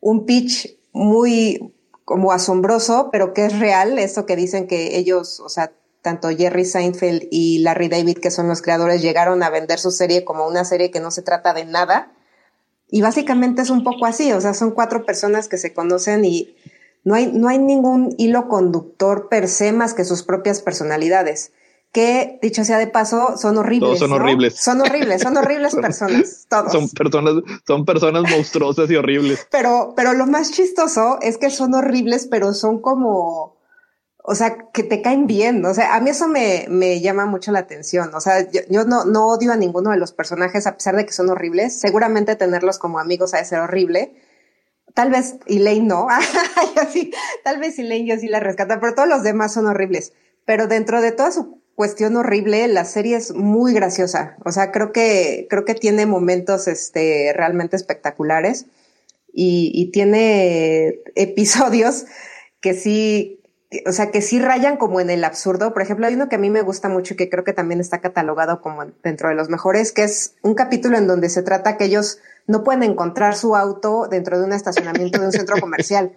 un 0.00 0.26
pitch 0.26 0.76
muy 0.92 1.74
como 2.04 2.32
asombroso, 2.32 3.08
pero 3.12 3.34
que 3.34 3.46
es 3.46 3.58
real, 3.58 3.98
eso 3.98 4.26
que 4.26 4.36
dicen 4.36 4.66
que 4.66 4.96
ellos, 4.96 5.40
o 5.40 5.48
sea, 5.48 5.72
tanto 6.02 6.28
Jerry 6.28 6.64
Seinfeld 6.64 7.26
y 7.30 7.58
Larry 7.60 7.88
David, 7.88 8.18
que 8.18 8.30
son 8.30 8.46
los 8.48 8.62
creadores, 8.62 9.02
llegaron 9.02 9.42
a 9.42 9.50
vender 9.50 9.78
su 9.78 9.90
serie 9.90 10.24
como 10.24 10.46
una 10.46 10.64
serie 10.64 10.90
que 10.90 11.00
no 11.00 11.10
se 11.10 11.22
trata 11.22 11.52
de 11.52 11.64
nada. 11.64 12.12
Y 12.88 13.02
básicamente 13.02 13.62
es 13.62 13.70
un 13.70 13.82
poco 13.82 14.06
así, 14.06 14.32
o 14.32 14.40
sea, 14.40 14.54
son 14.54 14.70
cuatro 14.70 15.04
personas 15.04 15.48
que 15.48 15.58
se 15.58 15.74
conocen 15.74 16.24
y 16.24 16.54
no 17.06 17.14
hay, 17.14 17.30
no 17.32 17.48
hay 17.48 17.58
ningún 17.58 18.16
hilo 18.18 18.48
conductor 18.48 19.28
per 19.28 19.46
se 19.46 19.72
más 19.72 19.94
que 19.94 20.04
sus 20.04 20.24
propias 20.24 20.60
personalidades 20.60 21.52
que, 21.92 22.40
dicho 22.42 22.64
sea 22.64 22.78
de 22.78 22.88
paso, 22.88 23.36
son 23.38 23.56
horribles. 23.58 23.98
Todos 23.98 23.98
son 24.00 24.12
horribles. 24.12 24.56
Son 24.56 24.80
horribles, 24.80 25.22
son 25.22 25.36
horribles 25.36 25.74
personas, 25.80 26.46
todos. 26.50 26.72
Son 26.72 26.90
personas, 26.90 27.34
son 27.64 27.84
personas 27.84 28.28
monstruosas 28.28 28.90
y 28.90 28.96
horribles. 28.96 29.46
Pero, 29.52 29.94
pero 29.96 30.14
lo 30.14 30.26
más 30.26 30.50
chistoso 30.50 31.18
es 31.22 31.38
que 31.38 31.48
son 31.48 31.74
horribles, 31.74 32.26
pero 32.26 32.52
son 32.54 32.82
como, 32.82 33.56
o 34.24 34.34
sea, 34.34 34.58
que 34.74 34.82
te 34.82 35.00
caen 35.00 35.28
bien. 35.28 35.64
O 35.64 35.74
sea, 35.74 35.94
a 35.94 36.00
mí 36.00 36.10
eso 36.10 36.26
me, 36.26 36.66
me 36.68 37.00
llama 37.00 37.24
mucho 37.24 37.52
la 37.52 37.60
atención. 37.60 38.12
O 38.16 38.20
sea, 38.20 38.50
yo, 38.50 38.62
yo 38.68 38.84
no, 38.84 39.04
no 39.04 39.28
odio 39.28 39.52
a 39.52 39.56
ninguno 39.56 39.90
de 39.90 39.96
los 39.96 40.12
personajes 40.12 40.66
a 40.66 40.74
pesar 40.74 40.96
de 40.96 41.06
que 41.06 41.12
son 41.12 41.30
horribles. 41.30 41.78
Seguramente 41.78 42.34
tenerlos 42.34 42.78
como 42.80 42.98
amigos 42.98 43.32
ha 43.32 43.38
de 43.38 43.44
ser 43.44 43.60
horrible 43.60 44.12
Tal 44.96 45.10
vez 45.10 45.36
Elaine 45.46 45.86
no, 45.86 46.08
tal 47.44 47.60
vez 47.60 47.78
Elaine 47.78 48.08
yo 48.08 48.18
sí 48.18 48.28
la 48.28 48.40
rescata, 48.40 48.80
pero 48.80 48.94
todos 48.94 49.06
los 49.06 49.22
demás 49.22 49.52
son 49.52 49.66
horribles. 49.66 50.14
Pero 50.46 50.68
dentro 50.68 51.02
de 51.02 51.12
toda 51.12 51.32
su 51.32 51.60
cuestión 51.74 52.16
horrible, 52.16 52.66
la 52.66 52.86
serie 52.86 53.18
es 53.18 53.34
muy 53.34 53.74
graciosa. 53.74 54.38
O 54.42 54.52
sea, 54.52 54.72
creo 54.72 54.92
que, 54.92 55.48
creo 55.50 55.66
que 55.66 55.74
tiene 55.74 56.06
momentos, 56.06 56.66
este, 56.66 57.34
realmente 57.34 57.76
espectaculares 57.76 58.64
y, 59.34 59.70
y 59.74 59.90
tiene 59.90 61.00
episodios 61.14 62.06
que 62.62 62.72
sí, 62.72 63.42
o 63.84 63.92
sea, 63.92 64.10
que 64.10 64.22
sí 64.22 64.38
rayan 64.38 64.78
como 64.78 65.00
en 65.00 65.10
el 65.10 65.24
absurdo. 65.24 65.74
Por 65.74 65.82
ejemplo, 65.82 66.06
hay 66.06 66.14
uno 66.14 66.30
que 66.30 66.36
a 66.36 66.38
mí 66.38 66.48
me 66.48 66.62
gusta 66.62 66.88
mucho 66.88 67.12
y 67.12 67.16
que 67.18 67.28
creo 67.28 67.44
que 67.44 67.52
también 67.52 67.80
está 67.80 68.00
catalogado 68.00 68.62
como 68.62 68.86
dentro 69.02 69.28
de 69.28 69.34
los 69.34 69.50
mejores, 69.50 69.92
que 69.92 70.04
es 70.04 70.36
un 70.40 70.54
capítulo 70.54 70.96
en 70.96 71.06
donde 71.06 71.28
se 71.28 71.42
trata 71.42 71.76
que 71.76 71.84
ellos 71.84 72.18
no 72.46 72.62
pueden 72.62 72.82
encontrar 72.82 73.36
su 73.36 73.56
auto 73.56 74.06
dentro 74.08 74.38
de 74.38 74.44
un 74.44 74.52
estacionamiento 74.52 75.18
de 75.18 75.26
un 75.26 75.32
centro 75.32 75.60
comercial. 75.60 76.12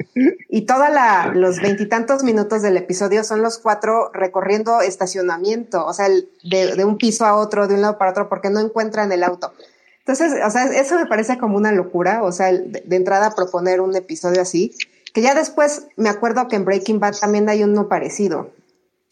Y 0.47 0.61
todos 0.61 0.87
los 1.33 1.59
veintitantos 1.59 2.23
minutos 2.23 2.61
del 2.61 2.77
episodio 2.77 3.23
son 3.23 3.41
los 3.41 3.57
cuatro 3.57 4.11
recorriendo 4.13 4.81
estacionamiento, 4.81 5.85
o 5.85 5.93
sea, 5.93 6.07
de, 6.09 6.85
un 6.85 6.97
piso 6.97 7.25
a 7.25 7.35
otro, 7.35 7.67
de 7.67 7.75
un 7.75 7.81
lado 7.81 7.97
para 7.97 8.11
otro, 8.11 8.29
porque 8.29 8.49
no 8.49 8.59
encuentran 8.59 9.11
el 9.11 9.23
auto. 9.23 9.53
Entonces, 9.99 10.33
o 10.45 10.49
sea, 10.49 10.65
eso 10.65 10.95
me 10.95 11.05
parece 11.05 11.37
como 11.37 11.57
una 11.57 11.71
locura, 11.71 12.23
o 12.23 12.31
sea, 12.31 12.51
de, 12.51 12.83
de 12.85 12.95
entrada 12.95 13.35
proponer 13.35 13.81
un 13.81 13.95
episodio 13.95 14.41
así, 14.41 14.75
que 15.13 15.21
ya 15.21 15.33
después 15.33 15.87
me 15.97 16.09
acuerdo 16.09 16.47
que 16.47 16.55
en 16.55 16.65
Breaking 16.65 16.99
Bad 16.99 17.15
también 17.19 17.49
hay 17.49 17.63
uno 17.63 17.87
parecido 17.87 18.51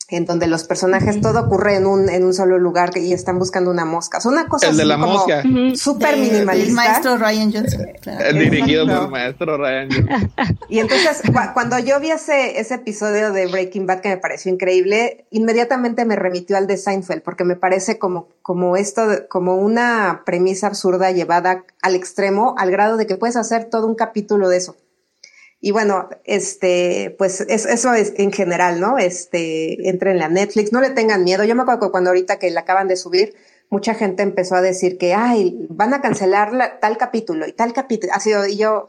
en 0.09 0.25
donde 0.25 0.47
los 0.47 0.63
personajes 0.63 1.19
todo 1.19 1.41
ocurre 1.41 1.75
en 1.75 1.85
un, 1.85 2.07
en 2.07 2.23
un 2.23 2.33
solo 2.33 2.57
lugar 2.57 2.97
y 2.97 3.11
están 3.11 3.39
buscando 3.39 3.69
una 3.69 3.83
mosca. 3.83 4.19
Es 4.19 4.25
una 4.25 4.47
cosa 4.47 4.69
el 4.69 4.77
de 4.77 4.85
la 4.85 4.95
mosca. 4.95 5.43
súper 5.75 6.15
minimalista. 6.15 6.69
El 6.69 6.71
maestro 6.73 7.17
Ryan 7.17 7.51
Johnson. 7.51 7.87
Dirigido 8.33 8.87
por 8.87 9.03
el 9.03 9.09
maestro 9.09 9.57
Ryan 9.57 9.89
Johnson. 9.91 10.31
Y 10.69 10.79
entonces, 10.79 11.21
cuando 11.53 11.79
yo 11.79 11.99
vi 11.99 12.11
ese, 12.11 12.59
ese 12.59 12.75
episodio 12.75 13.31
de 13.31 13.47
Breaking 13.47 13.85
Bad 13.85 14.01
que 14.01 14.09
me 14.09 14.17
pareció 14.17 14.51
increíble, 14.51 15.25
inmediatamente 15.29 16.03
me 16.05 16.15
remitió 16.15 16.57
al 16.57 16.67
de 16.67 16.77
Seinfeld, 16.77 17.21
porque 17.21 17.43
me 17.43 17.55
parece 17.55 17.97
como, 17.97 18.27
como 18.41 18.75
esto, 18.75 19.03
como 19.29 19.55
una 19.55 20.23
premisa 20.25 20.67
absurda 20.67 21.11
llevada 21.11 21.63
al 21.81 21.95
extremo, 21.95 22.55
al 22.57 22.71
grado 22.71 22.97
de 22.97 23.07
que 23.07 23.15
puedes 23.15 23.37
hacer 23.37 23.65
todo 23.65 23.87
un 23.87 23.95
capítulo 23.95 24.49
de 24.49 24.57
eso. 24.57 24.75
Y 25.59 25.71
bueno, 25.71 26.09
este, 26.23 27.15
pues 27.17 27.41
eso 27.41 27.93
es 27.93 28.13
en 28.17 28.31
general, 28.31 28.79
¿no? 28.79 28.97
Este, 28.97 29.89
entren 29.89 30.21
a 30.21 30.29
Netflix, 30.29 30.71
no 30.71 30.81
le 30.81 30.91
tengan 30.91 31.23
miedo. 31.23 31.43
Yo 31.43 31.55
me 31.55 31.63
acuerdo 31.63 31.87
que 31.87 31.91
cuando 31.91 32.11
ahorita 32.11 32.37
que 32.37 32.51
la 32.51 32.61
acaban 32.61 32.87
de 32.87 32.95
subir, 32.95 33.33
mucha 33.69 33.95
gente 33.95 34.23
empezó 34.23 34.55
a 34.55 34.61
decir 34.61 34.97
que, 34.97 35.13
ay, 35.13 35.65
van 35.69 35.93
a 35.93 36.01
cancelar 36.01 36.79
tal 36.79 36.97
capítulo 36.97 37.47
y 37.47 37.53
tal 37.53 37.73
capítulo. 37.73 38.13
Ha 38.13 38.19
sido, 38.19 38.45
y 38.45 38.57
yo, 38.57 38.85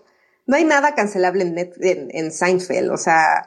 no 0.46 0.56
hay 0.56 0.64
nada 0.64 0.94
cancelable 0.94 1.42
en, 1.42 1.58
en, 1.58 2.08
en 2.10 2.32
Seinfeld, 2.32 2.90
o 2.90 2.96
sea, 2.98 3.46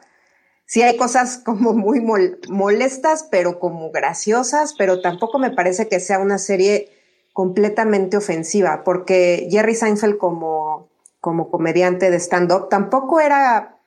sí 0.66 0.82
hay 0.82 0.96
cosas 0.96 1.38
como 1.38 1.74
muy 1.74 2.00
molestas, 2.00 3.28
pero 3.30 3.58
como 3.60 3.90
graciosas, 3.90 4.74
pero 4.76 5.00
tampoco 5.00 5.38
me 5.38 5.50
parece 5.50 5.88
que 5.88 6.00
sea 6.00 6.18
una 6.18 6.38
serie 6.38 6.90
completamente 7.32 8.16
ofensiva, 8.16 8.82
porque 8.84 9.48
Jerry 9.50 9.74
Seinfeld 9.74 10.18
como 10.18 10.91
como 11.22 11.52
comediante 11.52 12.10
de 12.10 12.18
stand-up, 12.18 12.68
tampoco 12.68 13.20
era 13.20 13.78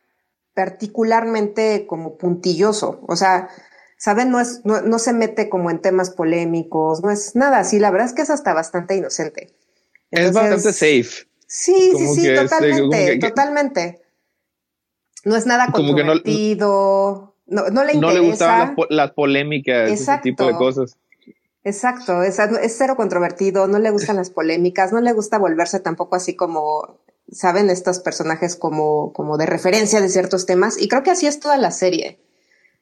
particularmente 0.54 1.86
como 1.86 2.18
puntilloso. 2.18 3.02
O 3.08 3.18
sea, 3.18 3.50
¿saben? 3.98 4.32
No, 4.32 4.40
es, 4.40 4.62
no, 4.64 5.00
se 5.00 5.12
mete 5.12 5.50
como 5.50 5.70
en 5.70 5.82
temas 5.82 6.12
polémicos, 6.12 7.04
no 7.04 7.12
es 7.12 7.36
nada 7.36 7.60
así. 7.60 7.78
La 7.78 7.92
verdad 7.92 8.08
es 8.08 8.14
que 8.14 8.22
es 8.22 8.30
hasta 8.30 8.54
bastante 8.54 8.96
inocente. 8.96 9.54
es 10.12 10.32
bastante 10.32 10.72
safe. 10.72 11.28
Sí, 11.46 11.92
sí, 11.98 12.08
sí, 12.16 12.30
este, 12.30 12.48
totalmente, 12.48 13.20
totalmente. 13.20 14.02
No 15.26 15.36
es 15.36 15.46
nada 15.46 15.68
controvertido, 15.74 17.36
no, 17.48 17.70
no, 17.70 17.84
le 17.84 17.96
interesa. 17.96 18.00
No 18.00 18.14
le 18.14 18.20
gustaban 18.30 18.76
las, 18.90 19.12
polémicas, 19.12 19.92
ese 19.92 20.20
tipo 20.24 20.46
de 20.46 20.56
cosas. 20.56 20.98
Exacto, 21.66 22.22
es, 22.22 22.40
es 22.40 22.78
cero 22.78 22.96
controvertido, 22.96 23.68
no 23.68 23.80
le 23.80 23.90
gustan 23.90 24.16
las 24.16 24.30
polémicas, 24.30 24.94
no 24.94 25.02
le 25.02 25.12
gusta 25.12 25.38
volverse 25.38 25.82
tampoco 25.82 26.16
así 26.16 26.34
como, 26.34 27.00
saben, 27.32 27.70
estos 27.70 28.00
personajes 28.00 28.56
como, 28.56 29.14
como 29.14 29.38
de 29.38 29.46
referencia 29.46 30.02
de 30.02 30.10
ciertos 30.10 30.46
temas, 30.46 30.82
y 30.82 30.88
creo 30.88 31.04
que 31.04 31.12
así 31.12 31.28
es 31.28 31.40
toda 31.40 31.58
la 31.58 31.72
serie. 31.72 32.20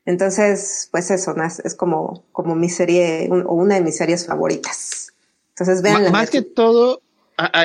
Entonces, 0.06 0.90
pues 0.92 1.12
eso, 1.12 1.34
es 1.64 1.76
como, 1.76 2.26
como 2.32 2.56
mi 2.56 2.70
serie, 2.70 3.30
o 3.32 3.56
una 3.56 3.76
de 3.76 3.82
mis 3.82 3.98
series 3.98 4.26
favoritas. 4.26 5.14
Entonces, 5.50 5.82
vean. 5.82 6.12
más 6.12 6.30
que 6.30 6.42
todo, 6.42 7.02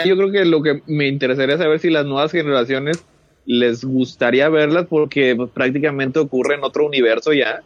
yo 0.04 0.16
creo 0.16 0.30
que 0.30 0.44
lo 0.44 0.62
que 0.62 0.82
me 0.86 1.08
interesaría 1.08 1.58
saber 1.58 1.80
si 1.80 1.90
las 1.90 2.06
nuevas 2.06 2.32
generaciones 2.32 3.04
les 3.44 3.84
gustaría 3.84 4.48
verlas 4.48 4.86
porque 4.88 5.34
pues, 5.34 5.50
prácticamente 5.50 6.18
ocurre 6.18 6.56
en 6.56 6.64
otro 6.64 6.86
universo 6.86 7.32
ya. 7.32 7.62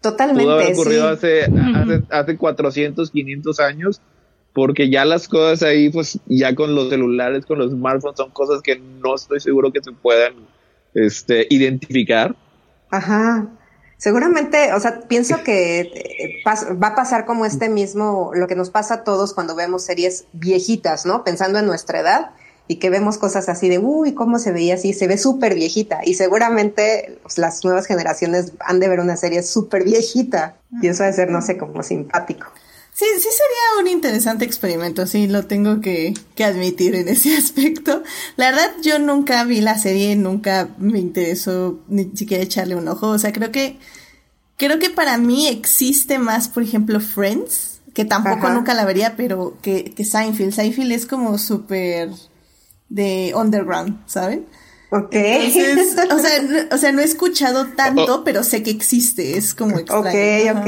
Totalmente. 0.00 0.42
Pudo 0.42 0.54
haber 0.54 0.72
ocurrido 0.72 1.08
hace, 1.08 1.44
hace, 1.44 2.02
hace 2.10 2.36
400, 2.36 3.10
500 3.10 3.60
años, 3.60 4.00
porque 4.52 4.90
ya 4.90 5.04
las 5.04 5.28
cosas 5.28 5.62
ahí, 5.62 5.90
pues 5.90 6.18
ya 6.26 6.54
con 6.54 6.74
los 6.74 6.88
celulares, 6.88 7.46
con 7.46 7.58
los 7.58 7.70
smartphones, 7.70 8.16
son 8.16 8.30
cosas 8.30 8.62
que 8.62 8.78
no 8.78 9.14
estoy 9.14 9.40
seguro 9.40 9.72
que 9.72 9.82
se 9.82 9.92
puedan 9.92 10.34
este, 10.94 11.46
identificar. 11.50 12.34
Ajá. 12.90 13.48
Seguramente, 13.96 14.72
o 14.72 14.80
sea, 14.80 15.00
pienso 15.02 15.44
que 15.44 15.80
eh, 15.80 16.42
va 16.46 16.88
a 16.88 16.94
pasar 16.94 17.26
como 17.26 17.44
este 17.44 17.68
mismo, 17.68 18.32
lo 18.34 18.48
que 18.48 18.56
nos 18.56 18.70
pasa 18.70 18.94
a 18.94 19.04
todos 19.04 19.34
cuando 19.34 19.54
vemos 19.54 19.84
series 19.84 20.24
viejitas, 20.32 21.04
¿no? 21.04 21.22
Pensando 21.22 21.58
en 21.58 21.66
nuestra 21.66 22.00
edad 22.00 22.30
y 22.66 22.76
que 22.76 22.88
vemos 22.88 23.18
cosas 23.18 23.48
así 23.48 23.68
de, 23.68 23.78
uy, 23.78 24.14
¿cómo 24.14 24.38
se 24.38 24.52
veía 24.52 24.74
así? 24.74 24.92
Se 24.94 25.06
ve 25.06 25.18
súper 25.18 25.54
viejita. 25.54 26.00
Y 26.04 26.14
seguramente 26.14 27.18
pues, 27.22 27.36
las 27.36 27.64
nuevas 27.64 27.86
generaciones 27.86 28.52
han 28.60 28.80
de 28.80 28.88
ver 28.88 29.00
una 29.00 29.16
serie 29.16 29.42
súper 29.42 29.84
viejita. 29.84 30.56
Y 30.80 30.86
eso 30.86 31.02
de 31.02 31.12
ser, 31.12 31.30
no 31.30 31.42
sé, 31.42 31.58
como 31.58 31.82
simpático. 31.82 32.46
Sí, 33.00 33.06
sí 33.16 33.28
sería 33.30 33.80
un 33.80 33.88
interesante 33.88 34.44
experimento, 34.44 35.06
sí, 35.06 35.26
lo 35.26 35.46
tengo 35.46 35.80
que, 35.80 36.12
que, 36.34 36.44
admitir 36.44 36.94
en 36.94 37.08
ese 37.08 37.34
aspecto. 37.38 38.02
La 38.36 38.50
verdad, 38.50 38.72
yo 38.82 38.98
nunca 38.98 39.42
vi 39.44 39.62
la 39.62 39.78
serie, 39.78 40.14
nunca 40.16 40.68
me 40.76 40.98
interesó 40.98 41.80
ni 41.88 42.14
siquiera 42.14 42.44
echarle 42.44 42.76
un 42.76 42.86
ojo. 42.88 43.08
O 43.08 43.18
sea, 43.18 43.32
creo 43.32 43.50
que, 43.50 43.78
creo 44.58 44.78
que 44.78 44.90
para 44.90 45.16
mí 45.16 45.48
existe 45.48 46.18
más, 46.18 46.48
por 46.48 46.62
ejemplo, 46.62 47.00
Friends, 47.00 47.80
que 47.94 48.04
tampoco 48.04 48.50
nunca 48.50 48.74
la 48.74 48.84
vería, 48.84 49.16
pero 49.16 49.56
que, 49.62 49.94
que 49.94 50.04
Seinfeld. 50.04 50.52
Seinfeld 50.52 50.92
es 50.92 51.06
como 51.06 51.38
súper 51.38 52.10
de 52.90 53.32
underground, 53.34 53.98
¿saben? 54.06 54.44
Ok. 54.90 55.14
o, 56.10 56.18
sea, 56.18 56.66
o 56.72 56.76
sea, 56.76 56.92
no 56.92 57.00
he 57.00 57.04
escuchado 57.04 57.66
tanto, 57.76 58.16
oh. 58.16 58.24
pero 58.24 58.42
sé 58.42 58.62
que 58.62 58.70
existe, 58.70 59.36
es 59.38 59.54
como 59.54 59.78
extraño. 59.78 60.52
Ok, 60.52 60.58
ok. 60.58 60.66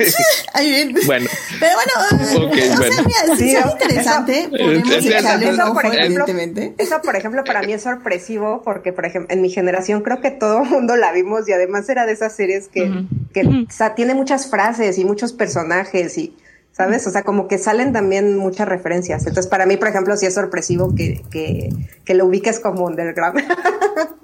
bueno. 1.06 1.26
Pero 1.58 1.72
bueno, 1.76 2.46
okay, 2.46 2.68
o 2.70 2.76
sea, 2.76 3.02
mira, 3.02 3.36
sí, 3.36 3.54
es 3.54 3.66
interesante, 3.66 4.48
podemos 4.50 4.92
echarle 4.92 5.50
eso, 5.50 5.74
por 5.74 5.86
ejemplo, 5.86 6.24
Eso, 6.78 7.02
por 7.02 7.16
ejemplo, 7.16 7.44
para 7.44 7.62
mí 7.62 7.72
es 7.72 7.82
sorpresivo, 7.82 8.62
porque, 8.64 8.92
por 8.92 9.04
ejemplo, 9.04 9.34
en 9.34 9.42
mi 9.42 9.50
generación 9.50 10.02
creo 10.02 10.20
que 10.20 10.30
todo 10.30 10.62
el 10.62 10.68
mundo 10.70 10.96
la 10.96 11.12
vimos 11.12 11.48
y 11.48 11.52
además 11.52 11.88
era 11.88 12.06
de 12.06 12.12
esas 12.12 12.34
series 12.34 12.68
que, 12.68 13.04
que 13.32 13.42
o 13.46 13.70
sea, 13.70 13.94
tiene 13.94 14.14
muchas 14.14 14.48
frases 14.48 14.98
y 14.98 15.04
muchos 15.04 15.32
personajes 15.32 16.16
y 16.18 16.34
¿sabes? 16.80 17.06
O 17.06 17.10
sea, 17.10 17.24
como 17.24 17.46
que 17.46 17.58
salen 17.58 17.92
también 17.92 18.38
muchas 18.38 18.66
referencias. 18.66 19.26
Entonces, 19.26 19.48
para 19.48 19.66
mí, 19.66 19.76
por 19.76 19.88
ejemplo, 19.88 20.16
sí 20.16 20.24
es 20.24 20.32
sorpresivo 20.32 20.94
que, 20.94 21.22
que, 21.30 21.68
que 22.06 22.14
lo 22.14 22.24
ubiques 22.24 22.58
como 22.58 22.86
underground. 22.86 23.38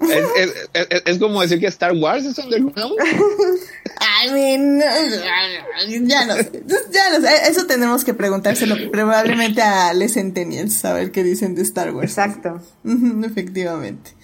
¿Es, 0.01 0.49
es, 0.73 1.03
es, 1.05 1.19
como 1.19 1.39
decir 1.39 1.59
que 1.59 1.67
Star 1.67 1.93
Wars 1.93 2.25
es 2.25 2.35
underground. 2.39 2.95
I 4.25 4.31
mean, 4.31 4.79
ya 6.07 6.25
no 6.25 6.35
sé, 6.35 6.63
ya 6.91 7.11
no 7.11 7.27
sé, 7.27 7.29
eso 7.47 7.67
tenemos 7.67 8.03
que 8.03 8.15
preguntárselo 8.15 8.75
probablemente 8.91 9.61
a 9.61 9.93
Les 9.93 10.15
Centennials, 10.15 10.73
saber 10.73 11.11
qué 11.11 11.23
dicen 11.23 11.53
de 11.53 11.61
Star 11.61 11.93
Wars. 11.93 12.17
Exacto. 12.17 12.59
Efectivamente. 13.23 14.16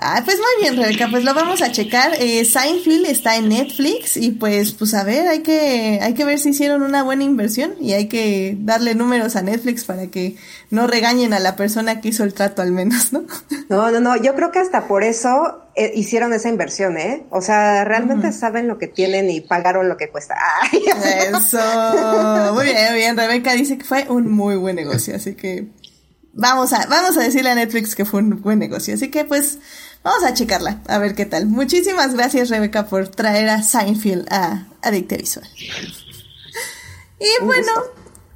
Ah, 0.00 0.22
pues 0.24 0.36
muy 0.36 0.62
bien, 0.62 0.76
Rebeca, 0.80 1.08
pues 1.10 1.24
lo 1.24 1.34
vamos 1.34 1.60
a 1.60 1.72
checar. 1.72 2.12
Eh, 2.20 2.44
Seinfeld 2.44 3.04
está 3.06 3.36
en 3.36 3.48
Netflix 3.48 4.16
y 4.16 4.30
pues, 4.30 4.70
pues 4.70 4.94
a 4.94 5.02
ver, 5.02 5.26
hay 5.26 5.40
que, 5.40 5.98
hay 6.00 6.14
que 6.14 6.24
ver 6.24 6.38
si 6.38 6.50
hicieron 6.50 6.82
una 6.82 7.02
buena 7.02 7.24
inversión 7.24 7.74
y 7.80 7.94
hay 7.94 8.06
que 8.06 8.56
darle 8.60 8.94
números 8.94 9.34
a 9.34 9.42
Netflix 9.42 9.84
para 9.84 10.06
que 10.06 10.36
no 10.70 10.86
regañen 10.86 11.32
a 11.32 11.40
la 11.40 11.56
persona 11.56 12.00
que 12.00 12.10
hizo 12.10 12.22
el 12.22 12.32
trato 12.32 12.62
al 12.62 12.70
menos, 12.70 13.12
¿no? 13.12 13.24
No, 13.68 13.90
no, 13.90 13.98
no, 13.98 14.16
yo 14.16 14.36
creo 14.36 14.52
que 14.52 14.60
hasta 14.60 14.86
por 14.86 15.02
eso 15.02 15.64
eh, 15.74 15.90
hicieron 15.96 16.32
esa 16.32 16.48
inversión, 16.48 16.96
¿eh? 16.96 17.26
O 17.30 17.40
sea, 17.40 17.84
realmente 17.84 18.30
saben 18.30 18.68
lo 18.68 18.78
que 18.78 18.86
tienen 18.86 19.28
y 19.30 19.40
pagaron 19.40 19.88
lo 19.88 19.96
que 19.96 20.10
cuesta. 20.10 20.36
Eso. 20.72 21.58
Muy 22.54 22.66
bien, 22.66 22.90
muy 22.90 22.98
bien. 22.98 23.16
Rebeca 23.16 23.52
dice 23.54 23.76
que 23.76 23.84
fue 23.84 24.06
un 24.08 24.30
muy 24.30 24.54
buen 24.54 24.76
negocio, 24.76 25.16
así 25.16 25.34
que 25.34 25.66
vamos 26.32 26.72
a, 26.72 26.86
vamos 26.86 27.16
a 27.16 27.20
decirle 27.20 27.50
a 27.50 27.54
Netflix 27.56 27.94
que 27.94 28.04
fue 28.04 28.20
un 28.20 28.40
buen 28.40 28.58
negocio. 28.58 28.94
Así 28.94 29.10
que 29.10 29.24
pues 29.24 29.58
Vamos 30.02 30.24
a 30.24 30.34
checarla, 30.34 30.80
a 30.86 30.98
ver 30.98 31.14
qué 31.14 31.26
tal. 31.26 31.46
Muchísimas 31.46 32.14
gracias, 32.14 32.48
Rebeca, 32.48 32.86
por 32.86 33.08
traer 33.08 33.48
a 33.48 33.62
Seinfeld 33.62 34.26
a 34.32 34.66
Adicte 34.82 35.16
Visual. 35.16 35.48
Y 37.20 37.44
bueno, 37.44 37.72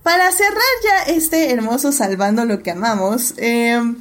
para 0.02 0.30
cerrar 0.32 0.60
ya 0.82 1.12
este 1.12 1.52
hermoso 1.52 1.92
Salvando 1.92 2.44
lo 2.44 2.62
que 2.62 2.72
amamos, 2.72 3.34
em, 3.36 3.96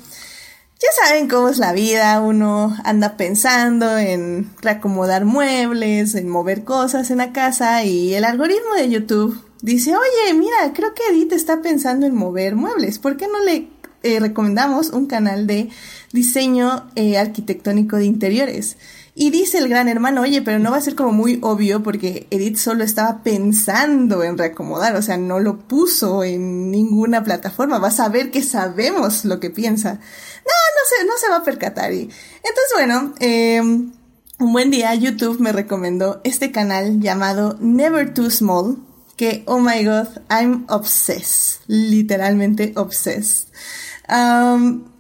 ya 0.80 0.88
saben 1.06 1.30
cómo 1.30 1.50
es 1.50 1.60
la 1.60 1.74
vida, 1.74 2.20
uno 2.22 2.76
anda 2.84 3.16
pensando 3.16 4.00
en 4.00 4.50
reacomodar 4.62 5.26
muebles, 5.26 6.16
en 6.16 6.28
mover 6.28 6.64
cosas 6.64 7.12
en 7.12 7.20
la 7.20 7.32
casa 7.32 7.84
y 7.84 8.16
el 8.16 8.26
algoritmo 8.26 8.74
de 8.76 8.90
YouTube 8.90 9.40
dice, 9.62 9.96
oye, 9.96 10.34
mira, 10.34 10.74
creo 10.74 10.96
que 10.96 11.04
Edith 11.12 11.34
está 11.34 11.62
pensando 11.62 12.08
en 12.08 12.16
mover 12.16 12.56
muebles, 12.56 12.98
¿por 12.98 13.16
qué 13.16 13.28
no 13.28 13.44
le 13.44 13.70
eh, 14.04 14.20
recomendamos 14.20 14.90
un 14.90 15.06
canal 15.06 15.48
de 15.48 15.70
diseño 16.12 16.90
eh, 16.96 17.18
arquitectónico 17.18 17.98
de 17.98 18.06
interiores. 18.06 18.78
Y 19.14 19.30
dice 19.30 19.58
el 19.58 19.68
gran 19.68 19.90
hermano, 19.90 20.22
oye, 20.22 20.42
pero 20.42 20.58
no 20.58 20.72
va 20.72 20.78
a 20.78 20.82
ser 20.82 20.96
como 20.96 21.12
muy 21.12 21.38
obvio 21.42 21.84
porque 21.84 22.28
Edith 22.32 22.56
solo 22.56 22.84
estaba 22.84 23.24
pensando 23.24 24.24
en 24.24 24.38
reacomodar, 24.38 24.96
o 24.96 25.02
sea, 25.02 25.18
no 25.18 25.40
lo 25.40 25.60
puso 25.60 26.24
en 26.24 26.72
ninguna 26.72 27.24
plataforma, 27.24 27.78
vas 27.78 28.00
a 28.00 28.08
ver 28.08 28.32
que 28.32 28.42
sabemos 28.42 29.26
lo 29.26 29.40
que 29.42 29.50
piensa. 29.50 29.96
No, 29.96 30.00
no 30.00 30.98
se, 30.98 31.06
no 31.06 31.14
se 31.20 31.30
va 31.30 31.38
a 31.38 31.44
percatar. 31.44 31.92
Y, 31.92 32.04
entonces, 32.04 32.74
bueno, 32.74 33.14
em, 33.20 33.92
un 34.40 34.54
buen 34.54 34.72
día 34.72 34.96
YouTube 34.96 35.42
me 35.42 35.52
recomendó 35.52 36.22
este 36.24 36.52
canal 36.52 37.02
llamado 37.02 37.58
Never 37.60 38.14
Too 38.14 38.32
Small, 38.32 38.78
que, 39.18 39.44
oh 39.46 39.60
my 39.60 39.84
god, 39.84 40.08
I'm 40.30 40.66
obsessed, 40.70 41.62
literalmente 41.68 42.72
obsessed 42.78 43.50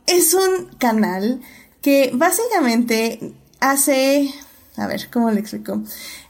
es 0.07 0.33
un 0.33 0.67
canal 0.77 1.41
que 1.81 2.11
básicamente 2.13 3.33
hace, 3.59 4.33
a 4.77 4.87
ver, 4.87 5.09
¿cómo 5.11 5.31
le 5.31 5.39
explico? 5.39 5.81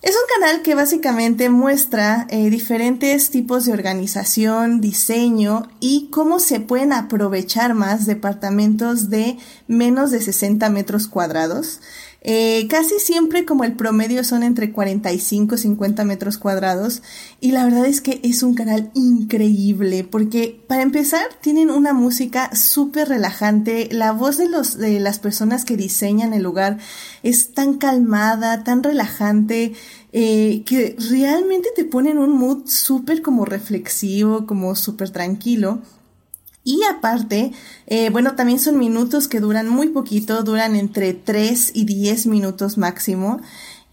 Es 0.02 0.16
un 0.16 0.40
canal 0.40 0.62
que 0.62 0.74
básicamente 0.74 1.50
muestra 1.50 2.26
eh, 2.30 2.50
diferentes 2.50 3.30
tipos 3.30 3.66
de 3.66 3.74
organización, 3.74 4.82
diseño 4.82 5.70
y 5.80 6.10
cómo 6.12 6.40
se 6.40 6.60
pueden 6.60 6.94
aprovechar 6.94 7.74
más 7.74 8.06
departamentos 8.06 9.10
de 9.10 9.38
menos 9.68 10.10
de 10.10 10.22
60 10.22 10.70
metros 10.70 11.08
cuadrados 11.08 11.82
eh, 12.24 12.68
casi 12.70 13.00
siempre 13.00 13.46
como 13.46 13.64
el 13.64 13.74
promedio 13.74 14.24
son 14.24 14.44
entre 14.44 14.72
45 14.72 15.56
y 15.56 15.58
50 15.58 16.06
metros 16.06 16.38
cuadrados 16.38 17.02
y 17.40 17.52
la 17.52 17.64
verdad 17.64 17.88
es 17.88 18.00
que 18.00 18.20
es 18.24 18.44
un 18.44 18.54
canal 18.54 18.92
increíble 18.94 20.04
porque 20.04 20.64
para 20.68 20.84
empezar 20.84 21.26
tienen 21.42 21.72
una 21.72 21.94
música 21.94 22.56
súper 22.56 23.10
relajante, 23.10 23.90
la 23.92 24.12
voz 24.12 24.38
de, 24.38 24.48
los, 24.48 24.78
de 24.78 25.00
las 25.00 25.18
personas 25.18 25.66
que 25.66 25.78
diseñan 25.78 26.34
el 26.34 26.44
lugar 26.44 26.78
es 27.24 27.54
tan 27.54 27.80
calmada, 27.80 28.64
tan 28.64 28.84
relajante, 28.84 29.74
eh, 30.14 30.64
que 30.66 30.96
realmente 31.10 31.70
te 31.76 31.86
ponen 31.86 32.20
un 32.20 32.38
mood 32.38 32.68
súper 32.68 33.24
como 33.24 33.46
reflexivo, 33.46 34.46
como 34.46 34.76
súper 34.76 35.10
tranquilo. 35.10 35.82
Y 36.64 36.84
aparte, 36.84 37.52
eh, 37.88 38.10
bueno, 38.12 38.36
también 38.36 38.60
son 38.60 38.78
minutos 38.78 39.28
que 39.28 39.40
duran 39.40 39.68
muy 39.68 39.90
poquito, 39.90 40.44
duran 40.44 40.76
entre 40.76 41.14
3 41.14 41.72
y 41.74 41.86
10 41.86 42.28
minutos 42.28 42.78
máximo. 42.78 43.42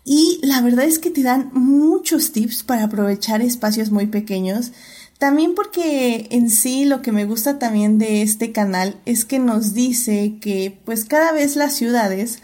Y 0.05 0.39
la 0.43 0.61
verdad 0.61 0.85
es 0.85 0.99
que 0.99 1.11
te 1.11 1.23
dan 1.23 1.51
muchos 1.53 2.33
tips 2.33 2.63
para 2.63 2.85
aprovechar 2.85 3.41
espacios 3.41 3.91
muy 3.91 4.07
pequeños. 4.07 4.73
También 5.19 5.55
porque 5.55 6.29
en 6.31 6.51
sí 6.51 6.85
lo 6.85 7.03
que 7.03 7.11
me 7.11 7.25
gusta 7.25 7.59
también 7.59 7.99
de 7.99 8.23
este 8.23 8.53
canal 8.53 9.01
es 9.05 9.25
que 9.25 9.39
nos 9.39 9.75
dice 9.75 10.37
que 10.41 10.79
pues 10.85 11.05
cada 11.05 11.33
vez 11.33 11.57
las 11.57 11.75
ciudades 11.75 12.41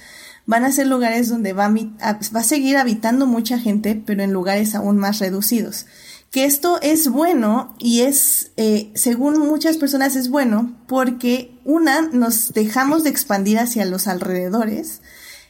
van 0.46 0.64
a 0.64 0.72
ser 0.72 0.88
lugares 0.88 1.28
donde 1.28 1.52
va 1.52 1.68
va 1.68 2.40
a 2.40 2.42
seguir 2.42 2.76
habitando 2.76 3.26
mucha 3.26 3.58
gente, 3.58 4.02
pero 4.04 4.22
en 4.22 4.32
lugares 4.32 4.74
aún 4.74 4.98
más 4.98 5.20
reducidos 5.20 5.86
que 6.34 6.46
esto 6.46 6.80
es 6.82 7.06
bueno 7.10 7.76
y 7.78 8.00
es, 8.00 8.50
eh, 8.56 8.90
según 8.96 9.38
muchas 9.38 9.76
personas 9.76 10.16
es 10.16 10.30
bueno 10.30 10.74
porque 10.88 11.56
una, 11.64 12.08
nos 12.08 12.52
dejamos 12.52 13.04
de 13.04 13.10
expandir 13.10 13.60
hacia 13.60 13.84
los 13.84 14.08
alrededores, 14.08 15.00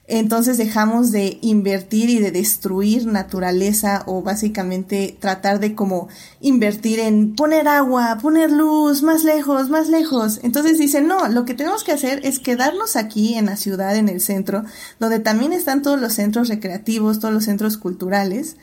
entonces 0.09 0.59
dejamos 0.59 1.11
de 1.11 1.38
invertir 1.40 2.11
y 2.11 2.18
de 2.18 2.33
destruir 2.33 3.07
naturaleza 3.07 4.03
o 4.05 4.20
básicamente 4.20 5.16
tratar 5.18 5.59
de 5.59 5.75
como 5.75 6.09
invertir 6.42 7.01
en 7.01 7.35
poner 7.35 7.66
agua, 7.66 8.18
poner 8.20 8.51
luz, 8.51 9.03
más 9.03 9.25
lejos, 9.25 9.70
más 9.70 9.88
lejos. 9.88 10.40
Entonces 10.42 10.77
dicen, 10.77 11.07
no, 11.07 11.29
lo 11.29 11.47
que 11.47 11.55
tenemos 11.55 11.83
que 11.83 11.92
hacer 11.92 12.20
es 12.25 12.40
quedarnos 12.40 12.97
aquí 12.97 13.37
en 13.37 13.47
la 13.47 13.57
ciudad, 13.57 13.97
en 13.97 14.11
el 14.11 14.20
centro, 14.20 14.64
donde 15.01 15.18
también 15.18 15.55
están 15.55 15.81
todos 15.81 15.99
los 15.99 16.12
centros 16.12 16.49
recreativos, 16.49 17.20
todos 17.20 17.33
los 17.33 17.44
centros 17.44 17.79
culturales. 17.79 18.57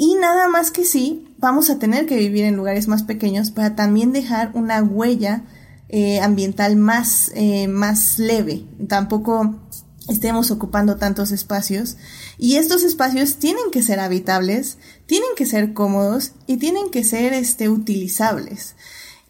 Y 0.00 0.14
nada 0.14 0.48
más 0.48 0.70
que 0.70 0.84
sí, 0.84 1.28
vamos 1.38 1.70
a 1.70 1.80
tener 1.80 2.06
que 2.06 2.16
vivir 2.16 2.44
en 2.44 2.54
lugares 2.56 2.86
más 2.86 3.02
pequeños 3.02 3.50
para 3.50 3.74
también 3.74 4.12
dejar 4.12 4.52
una 4.54 4.80
huella 4.80 5.42
eh, 5.88 6.20
ambiental 6.20 6.76
más, 6.76 7.32
eh, 7.34 7.66
más 7.66 8.20
leve. 8.20 8.64
Tampoco 8.86 9.56
estemos 10.08 10.52
ocupando 10.52 10.98
tantos 10.98 11.32
espacios. 11.32 11.96
Y 12.38 12.58
estos 12.58 12.84
espacios 12.84 13.36
tienen 13.36 13.72
que 13.72 13.82
ser 13.82 13.98
habitables, 13.98 14.78
tienen 15.06 15.30
que 15.36 15.46
ser 15.46 15.72
cómodos 15.74 16.30
y 16.46 16.58
tienen 16.58 16.90
que 16.90 17.02
ser 17.02 17.32
este, 17.32 17.68
utilizables. 17.68 18.76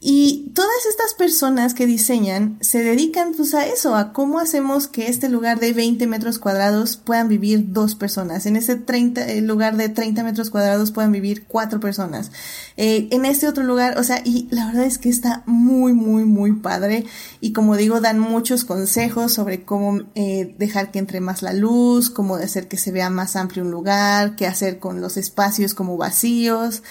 Y 0.00 0.52
todas 0.54 0.86
estas 0.88 1.14
personas 1.14 1.74
que 1.74 1.86
diseñan 1.86 2.56
se 2.60 2.84
dedican 2.84 3.32
pues 3.34 3.52
a 3.54 3.66
eso, 3.66 3.96
a 3.96 4.12
cómo 4.12 4.38
hacemos 4.38 4.86
que 4.86 5.08
este 5.08 5.28
lugar 5.28 5.58
de 5.58 5.72
20 5.72 6.06
metros 6.06 6.38
cuadrados 6.38 6.96
puedan 6.96 7.28
vivir 7.28 7.72
dos 7.72 7.96
personas, 7.96 8.46
en 8.46 8.54
ese 8.54 8.76
30, 8.76 9.26
eh, 9.26 9.40
lugar 9.40 9.76
de 9.76 9.88
30 9.88 10.22
metros 10.22 10.50
cuadrados 10.50 10.92
puedan 10.92 11.10
vivir 11.10 11.46
cuatro 11.46 11.80
personas, 11.80 12.30
eh, 12.76 13.08
en 13.10 13.24
este 13.24 13.48
otro 13.48 13.64
lugar, 13.64 13.98
o 13.98 14.04
sea, 14.04 14.22
y 14.24 14.46
la 14.52 14.66
verdad 14.66 14.84
es 14.84 14.98
que 14.98 15.08
está 15.08 15.42
muy, 15.46 15.92
muy, 15.92 16.24
muy 16.24 16.52
padre. 16.52 17.04
Y 17.40 17.52
como 17.52 17.76
digo, 17.76 18.00
dan 18.00 18.20
muchos 18.20 18.64
consejos 18.64 19.32
sobre 19.32 19.64
cómo 19.64 20.02
eh, 20.14 20.54
dejar 20.58 20.92
que 20.92 21.00
entre 21.00 21.20
más 21.20 21.42
la 21.42 21.52
luz, 21.52 22.08
cómo 22.08 22.36
hacer 22.36 22.68
que 22.68 22.76
se 22.76 22.92
vea 22.92 23.10
más 23.10 23.34
amplio 23.34 23.64
un 23.64 23.72
lugar, 23.72 24.36
qué 24.36 24.46
hacer 24.46 24.78
con 24.78 25.00
los 25.00 25.16
espacios 25.16 25.74
como 25.74 25.96
vacíos 25.96 26.82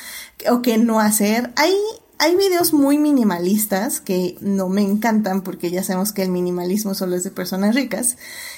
o 0.50 0.62
qué 0.62 0.78
no 0.78 1.00
hacer. 1.00 1.54
Hay 1.56 1.74
hay 2.20 2.36
videos 2.36 2.74
muy 2.74 2.98
minimalistas 2.98 4.02
que 4.02 4.38
no 4.42 4.70
me 4.70 4.82
encantan 4.82 5.42
porque 5.42 5.70
ya 5.70 5.84
sabemos 5.84 6.14
que 6.14 6.24
el 6.24 6.30
minimalismo 6.30 6.94
solo 6.94 7.16
es 7.16 7.24
de 7.24 7.32
personas 7.32 7.76
ricas. 7.76 8.18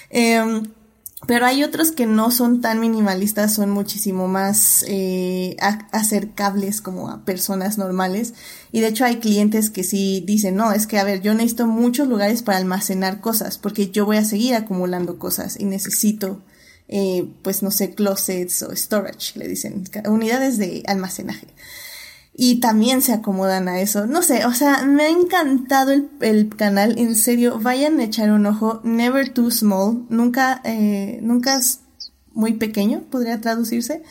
Em, 0.10 0.64
pero 1.28 1.46
hay 1.46 1.64
otros 1.64 1.92
que 1.92 2.06
no 2.06 2.32
son 2.32 2.62
tan 2.62 2.80
minimalistas, 2.80 3.54
son 3.54 3.72
muchísimo 3.72 4.30
más 4.30 4.86
eh, 4.88 5.58
acercables 5.92 6.82
como 6.82 7.10
a 7.10 7.26
personas 7.26 7.78
normales. 7.78 8.34
Y 8.72 8.80
de 8.80 8.88
hecho 8.88 9.04
hay 9.04 9.18
clientes 9.18 9.70
que 9.70 9.84
sí 9.84 10.24
dicen, 10.26 10.56
no, 10.56 10.72
es 10.72 10.88
que 10.88 10.98
a 10.98 11.04
ver, 11.04 11.22
yo 11.22 11.34
necesito 11.34 11.68
muchos 11.68 12.08
lugares 12.08 12.42
para 12.42 12.58
almacenar 12.58 13.20
cosas 13.20 13.58
porque 13.58 13.90
yo 13.90 14.06
voy 14.06 14.18
a 14.18 14.24
seguir 14.24 14.56
acumulando 14.56 15.20
cosas 15.20 15.60
y 15.60 15.66
necesito, 15.66 16.42
eh, 16.88 17.30
pues 17.44 17.64
no 17.64 17.72
sé, 17.72 17.94
closets 17.94 18.64
o 18.64 18.74
storage, 18.74 19.38
le 19.38 19.50
dicen, 19.50 19.84
unidades 20.06 20.58
de 20.58 20.84
almacenaje 20.88 21.48
y 22.34 22.60
también 22.60 23.02
se 23.02 23.14
acomodan 23.14 23.68
a 23.68 23.82
eso. 23.82 24.08
No 24.08 24.22
sé, 24.22 24.46
o 24.46 24.54
sea, 24.54 24.84
me 24.86 25.04
ha 25.04 25.10
encantado 25.10 25.92
el, 26.22 26.50
canal, 26.56 26.98
en 26.98 27.16
serio, 27.16 27.60
vayan 27.60 28.00
a 28.00 28.06
echar 28.06 28.32
un 28.32 28.46
ojo, 28.46 28.82
Never 28.84 29.30
Too 29.30 29.52
Small, 29.52 30.06
nunca, 30.10 30.62
eh, 30.64 31.20
nunca 31.22 31.58
es 31.58 31.82
muy 32.34 32.54
pequeño, 32.54 33.02
podría 33.10 33.42
traducirse. 33.42 34.04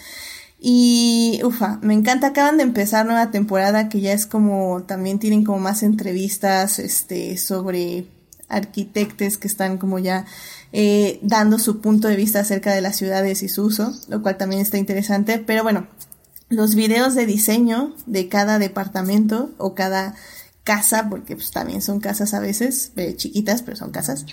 Y, 0.61 1.41
ufa, 1.45 1.79
me 1.83 1.95
encanta, 1.95 2.29
acaban 2.29 2.57
de 2.57 2.65
empezar 2.65 3.07
nueva 3.07 3.31
temporada 3.31 3.89
que 3.89 4.01
ya 4.01 4.13
es 4.13 4.27
como, 4.27 4.83
también 4.83 5.19
tienen 5.19 5.45
como 5.45 5.59
más 5.61 5.83
entrevistas, 5.83 6.79
este, 6.81 7.39
sobre 7.39 8.07
arquitectos 8.49 9.37
que 9.37 9.47
están 9.47 9.79
como 9.79 9.99
ya 9.99 10.25
eh, 10.73 11.19
dando 11.23 11.59
su 11.59 11.81
punto 11.81 12.09
de 12.09 12.17
vista 12.17 12.41
acerca 12.41 12.75
de 12.75 12.81
las 12.81 12.97
ciudades 12.97 13.43
y 13.43 13.49
su 13.49 13.65
uso, 13.65 13.93
lo 14.09 14.23
cual 14.23 14.37
también 14.37 14.63
está 14.63 14.79
interesante. 14.79 15.39
Pero 15.39 15.63
bueno, 15.63 15.87
los 16.49 16.75
videos 16.75 17.15
de 17.15 17.27
diseño 17.27 17.95
de 18.07 18.29
cada 18.29 18.59
departamento 18.59 19.51
o 19.59 19.75
cada 19.75 20.15
casa, 20.65 21.09
porque 21.09 21.35
pues 21.35 21.51
también 21.51 21.83
son 21.83 22.01
casas 22.01 22.35
a 22.35 22.41
veces, 22.41 22.93
eh, 22.97 23.15
chiquitas, 23.17 23.63
pero 23.63 23.77
son 23.77 23.91
casas. 23.91 24.27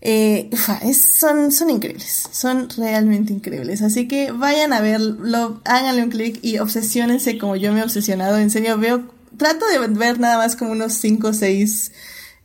Eh, 0.00 0.50
son, 0.94 1.50
son 1.52 1.70
increíbles, 1.70 2.28
son 2.30 2.68
realmente 2.76 3.32
increíbles. 3.32 3.82
Así 3.82 4.06
que 4.06 4.32
vayan 4.32 4.72
a 4.72 4.80
verlo, 4.80 5.60
háganle 5.64 6.02
un 6.02 6.10
clic 6.10 6.38
y 6.42 6.58
obsesionense 6.58 7.38
como 7.38 7.56
yo 7.56 7.72
me 7.72 7.80
he 7.80 7.82
obsesionado. 7.82 8.38
En 8.38 8.50
serio, 8.50 8.78
veo, 8.78 9.04
trato 9.36 9.66
de 9.66 9.78
ver 9.88 10.20
nada 10.20 10.36
más 10.36 10.56
como 10.56 10.72
unos 10.72 10.92
5 10.94 11.28
o 11.28 11.32
6 11.32 11.92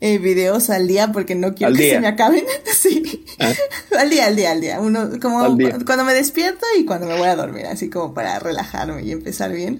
eh, 0.02 0.18
videos 0.18 0.70
al 0.70 0.88
día 0.88 1.12
porque 1.12 1.36
no 1.36 1.54
quiero 1.54 1.74
que 1.74 1.92
se 1.92 2.00
me 2.00 2.08
acaben. 2.08 2.46
sí. 2.74 3.26
Ah. 3.40 3.54
Al 3.98 4.10
día, 4.10 4.28
al 4.28 4.36
día, 4.36 4.52
al 4.52 4.62
día. 4.62 4.80
Uno, 4.80 5.10
como 5.22 5.40
cuando 5.86 6.06
me 6.06 6.14
despierto 6.14 6.66
y 6.78 6.86
cuando 6.86 7.08
me 7.08 7.18
voy 7.18 7.28
a 7.28 7.36
dormir, 7.36 7.66
así 7.66 7.90
como 7.90 8.14
para 8.14 8.40
relajarme 8.40 9.04
y 9.04 9.12
empezar 9.12 9.52
bien. 9.52 9.80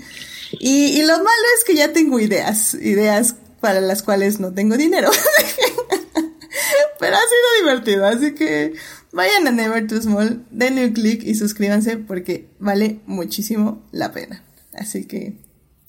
Y, 0.52 1.00
y 1.00 1.02
lo 1.04 1.18
malo 1.18 1.46
es 1.58 1.64
que 1.64 1.76
ya 1.76 1.94
tengo 1.94 2.20
ideas, 2.20 2.74
ideas 2.74 3.36
para 3.62 3.82
las 3.82 4.04
cuales 4.04 4.40
no 4.40 4.54
tengo 4.54 4.78
dinero. 4.78 5.10
Pero 7.00 7.16
ha 7.16 7.20
sido 7.20 7.66
divertido, 7.66 8.06
así 8.06 8.34
que 8.34 8.74
vayan 9.14 9.48
a 9.48 9.52
Never 9.52 9.88
Too 9.88 10.02
Small, 10.02 10.46
denle 10.52 10.86
un 10.86 10.94
clic 10.94 11.24
y 11.24 11.36
suscríbanse 11.36 11.98
porque 11.98 12.50
vale 12.60 13.00
muchísimo 13.06 13.88
la 13.92 14.12
pena. 14.12 14.44
Así 14.74 15.06
que, 15.06 15.38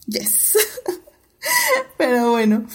yes. 0.07 0.57
Pero 1.99 2.31
bueno. 2.31 2.67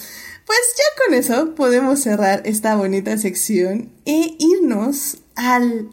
Pues 0.46 0.58
ya 0.76 1.04
con 1.04 1.14
eso 1.14 1.54
podemos 1.56 2.00
cerrar 2.00 2.42
esta 2.44 2.76
bonita 2.76 3.18
sección 3.18 3.90
e 4.04 4.36
irnos 4.38 5.18
al, 5.34 5.90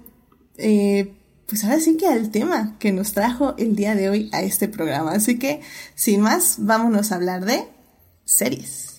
eh, 0.58 1.12
pues 1.48 1.64
ahora 1.64 1.80
sí 1.80 1.98
que 1.98 2.08
al 2.08 2.30
tema 2.30 2.78
que 2.78 2.92
nos 2.92 3.14
trajo 3.14 3.56
el 3.58 3.76
día 3.76 3.96
de 3.96 4.10
hoy 4.10 4.30
a 4.32 4.44
este 4.44 4.68
programa. 4.68 5.14
Así 5.14 5.40
que, 5.40 5.62
sin 5.96 6.22
más, 6.22 6.58
vámonos 6.60 7.12
a 7.12 7.16
hablar 7.16 7.46
de 7.46 7.68
series. 8.26 8.93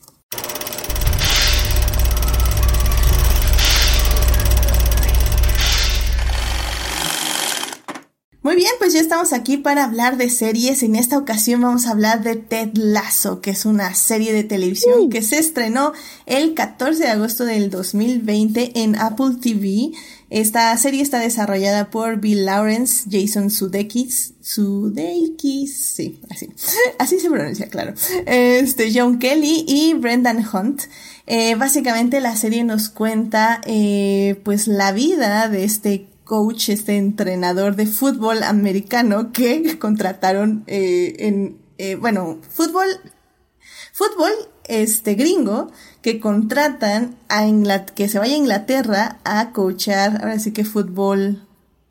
Muy 8.44 8.56
bien, 8.56 8.72
pues 8.78 8.92
ya 8.92 9.00
estamos 9.00 9.32
aquí 9.32 9.56
para 9.56 9.84
hablar 9.84 10.18
de 10.18 10.28
series. 10.28 10.82
En 10.82 10.96
esta 10.96 11.16
ocasión 11.16 11.62
vamos 11.62 11.86
a 11.86 11.92
hablar 11.92 12.22
de 12.22 12.36
Ted 12.36 12.72
Lasso, 12.74 13.40
que 13.40 13.52
es 13.52 13.64
una 13.64 13.94
serie 13.94 14.34
de 14.34 14.44
televisión 14.44 15.08
que 15.08 15.22
se 15.22 15.38
estrenó 15.38 15.94
el 16.26 16.52
14 16.52 17.04
de 17.04 17.08
agosto 17.08 17.46
del 17.46 17.70
2020 17.70 18.82
en 18.82 18.96
Apple 18.96 19.36
TV. 19.40 19.92
Esta 20.28 20.76
serie 20.76 21.00
está 21.00 21.20
desarrollada 21.20 21.88
por 21.88 22.20
Bill 22.20 22.44
Lawrence, 22.44 23.08
Jason 23.10 23.48
Sudeikis, 23.48 24.34
Sudeikis, 24.42 25.74
sí, 25.74 26.20
así, 26.28 26.50
así 26.98 27.20
se 27.20 27.30
pronuncia, 27.30 27.68
claro, 27.68 27.94
este, 28.26 28.92
John 28.94 29.18
Kelly 29.18 29.64
y 29.66 29.94
Brendan 29.94 30.44
Hunt. 30.52 30.82
Eh, 31.26 31.54
básicamente 31.54 32.20
la 32.20 32.36
serie 32.36 32.62
nos 32.62 32.90
cuenta, 32.90 33.62
eh, 33.64 34.38
pues 34.44 34.66
la 34.66 34.92
vida 34.92 35.48
de 35.48 35.64
este 35.64 36.08
coach, 36.24 36.70
este 36.70 36.96
entrenador 36.96 37.76
de 37.76 37.86
fútbol 37.86 38.42
americano 38.42 39.32
que 39.32 39.78
contrataron 39.78 40.64
eh, 40.66 41.16
en, 41.20 41.58
eh, 41.78 41.96
bueno, 41.96 42.38
fútbol, 42.48 42.86
fútbol, 43.92 44.32
este 44.64 45.14
gringo, 45.14 45.70
que 46.02 46.20
contratan 46.20 47.16
a 47.28 47.44
que 47.94 48.08
se 48.08 48.18
vaya 48.18 48.34
a 48.34 48.38
Inglaterra 48.38 49.18
a 49.24 49.52
coachar, 49.52 50.22
ahora 50.22 50.38
sí 50.38 50.52
que 50.52 50.64
fútbol, 50.64 51.43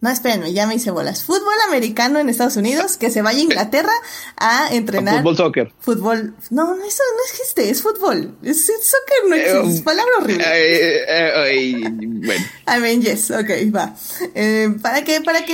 no, 0.03 0.09
espérenme, 0.09 0.51
ya 0.51 0.67
me 0.67 0.75
hice 0.75 0.91
bolas. 0.91 1.23
Fútbol 1.23 1.53
americano 1.69 2.19
en 2.19 2.27
Estados 2.27 2.57
Unidos, 2.57 2.97
que 2.97 3.09
se 3.09 3.21
vaya 3.21 3.39
a 3.39 3.41
Inglaterra 3.41 3.93
a 4.35 4.67
entrenar. 4.73 5.19
fútbol 5.19 5.37
soccer. 5.37 5.73
Fútbol. 5.79 6.35
No, 6.49 6.75
eso 6.75 7.03
no 7.15 7.23
existe, 7.31 7.69
es 7.69 7.81
fútbol. 7.81 8.35
Es, 8.43 8.65
soccer, 8.65 9.29
no 9.29 9.35
existe. 9.35 9.77
es 9.77 9.81
palabra 9.81 10.11
horrible. 10.19 10.43
Eh, 10.45 11.05
eh, 11.07 11.89
bueno. 11.89 12.45
I 12.67 12.81
mean, 12.81 13.01
yes, 13.01 13.31
ok, 13.31 13.49
va. 13.73 13.95
Eh, 14.35 14.75
para 14.81 15.05
que, 15.05 15.21
para 15.21 15.45
que 15.45 15.53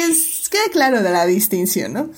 quede 0.50 0.72
claro 0.72 1.04
de 1.04 1.12
la 1.12 1.28
distinción, 1.28 1.94
¿no? 1.94 2.10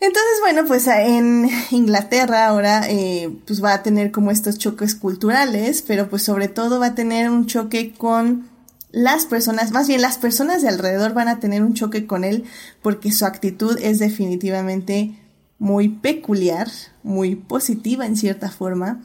Entonces, 0.00 0.40
bueno, 0.42 0.66
pues 0.66 0.86
en 0.86 1.48
Inglaterra 1.70 2.44
ahora 2.44 2.86
pues 3.46 3.64
va 3.64 3.72
a 3.72 3.82
tener 3.82 4.10
como 4.10 4.30
estos 4.30 4.58
choques 4.58 4.94
culturales, 4.94 5.80
pero 5.80 6.10
pues 6.10 6.24
sobre 6.24 6.48
todo 6.48 6.78
va 6.78 6.88
a 6.88 6.94
tener 6.94 7.30
un 7.30 7.46
choque 7.46 7.94
con 7.96 8.53
las 8.94 9.26
personas, 9.26 9.72
más 9.72 9.88
bien 9.88 10.00
las 10.00 10.18
personas 10.18 10.62
de 10.62 10.68
alrededor 10.68 11.14
van 11.14 11.26
a 11.26 11.40
tener 11.40 11.64
un 11.64 11.74
choque 11.74 12.06
con 12.06 12.22
él 12.22 12.44
porque 12.80 13.10
su 13.10 13.26
actitud 13.26 13.76
es 13.82 13.98
definitivamente 13.98 15.18
muy 15.58 15.88
peculiar, 15.88 16.68
muy 17.02 17.34
positiva 17.34 18.06
en 18.06 18.16
cierta 18.16 18.50
forma. 18.50 19.02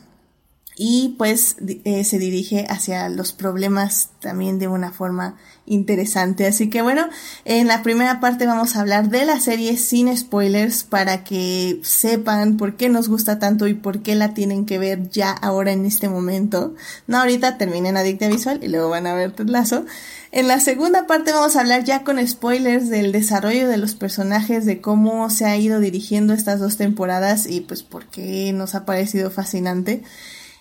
Y 0.81 1.15
pues 1.17 1.57
eh, 1.83 2.05
se 2.05 2.17
dirige 2.19 2.65
hacia 2.69 3.09
los 3.09 3.33
problemas 3.33 4.11
también 4.21 4.59
de 4.59 4.69
una 4.69 4.93
forma 4.93 5.35
interesante. 5.65 6.47
Así 6.47 6.69
que 6.69 6.81
bueno, 6.81 7.09
en 7.43 7.67
la 7.67 7.83
primera 7.83 8.21
parte 8.21 8.45
vamos 8.45 8.77
a 8.77 8.79
hablar 8.79 9.09
de 9.09 9.25
la 9.25 9.41
serie 9.41 9.75
sin 9.75 10.15
spoilers 10.15 10.85
para 10.85 11.25
que 11.25 11.81
sepan 11.83 12.55
por 12.55 12.77
qué 12.77 12.87
nos 12.87 13.09
gusta 13.09 13.39
tanto 13.39 13.67
y 13.67 13.73
por 13.73 14.01
qué 14.03 14.15
la 14.15 14.33
tienen 14.33 14.65
que 14.65 14.79
ver 14.79 15.09
ya 15.09 15.31
ahora 15.31 15.73
en 15.73 15.85
este 15.85 16.07
momento. 16.07 16.75
No 17.07 17.17
ahorita 17.17 17.57
terminen 17.57 17.97
Adicta 17.97 18.29
Visual 18.29 18.61
y 18.63 18.69
luego 18.69 18.87
van 18.87 19.05
a 19.05 19.15
ver 19.15 19.33
Ted 19.33 19.49
Lazo. 19.49 19.85
En 20.31 20.47
la 20.47 20.61
segunda 20.61 21.07
parte 21.07 21.33
vamos 21.33 21.57
a 21.57 21.59
hablar 21.59 21.83
ya 21.83 22.05
con 22.05 22.25
spoilers 22.25 22.87
del 22.87 23.11
desarrollo 23.11 23.67
de 23.67 23.75
los 23.75 23.95
personajes, 23.95 24.65
de 24.65 24.79
cómo 24.79 25.29
se 25.29 25.43
ha 25.43 25.57
ido 25.57 25.81
dirigiendo 25.81 26.33
estas 26.33 26.61
dos 26.61 26.77
temporadas 26.77 27.47
y 27.47 27.59
pues 27.59 27.83
por 27.83 28.05
qué 28.05 28.53
nos 28.53 28.75
ha 28.75 28.85
parecido 28.85 29.29
fascinante. 29.29 30.03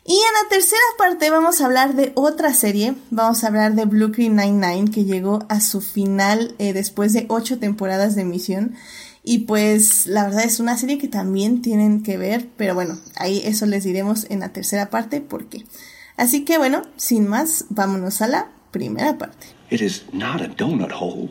Y 0.08 0.14
en 0.14 0.42
la 0.42 0.48
tercera 0.48 0.80
parte 0.96 1.28
vamos 1.28 1.60
a 1.60 1.66
hablar 1.66 1.94
de 1.94 2.12
otra 2.14 2.54
serie, 2.54 2.94
vamos 3.10 3.44
a 3.44 3.48
hablar 3.48 3.74
de 3.74 3.84
Blue 3.84 4.08
Green 4.08 4.36
Nine-Nine 4.36 4.90
que 4.90 5.04
llegó 5.04 5.44
a 5.50 5.60
su 5.60 5.82
final 5.82 6.54
eh, 6.58 6.72
después 6.72 7.12
de 7.12 7.26
ocho 7.28 7.58
temporadas 7.58 8.14
de 8.14 8.22
emisión. 8.22 8.74
Y 9.22 9.40
pues 9.40 10.06
la 10.06 10.24
verdad 10.24 10.44
es 10.44 10.60
una 10.60 10.78
serie 10.78 10.96
que 10.96 11.08
también 11.08 11.60
tienen 11.60 12.02
que 12.02 12.16
ver, 12.16 12.48
pero 12.56 12.74
bueno, 12.74 12.96
ahí 13.16 13.42
eso 13.44 13.66
les 13.66 13.84
diremos 13.84 14.24
en 14.30 14.40
la 14.40 14.48
tercera 14.48 14.88
parte 14.88 15.20
por 15.20 15.50
qué. 15.50 15.66
Así 16.16 16.46
que 16.46 16.56
bueno, 16.56 16.84
sin 16.96 17.28
más, 17.28 17.66
vámonos 17.68 18.22
a 18.22 18.28
la 18.28 18.50
primera 18.70 19.18
parte. 19.18 19.48
It 19.68 19.82
is 19.82 20.04
not 20.14 20.40
a 20.40 20.48
donut 20.48 20.90
hole, 20.90 21.28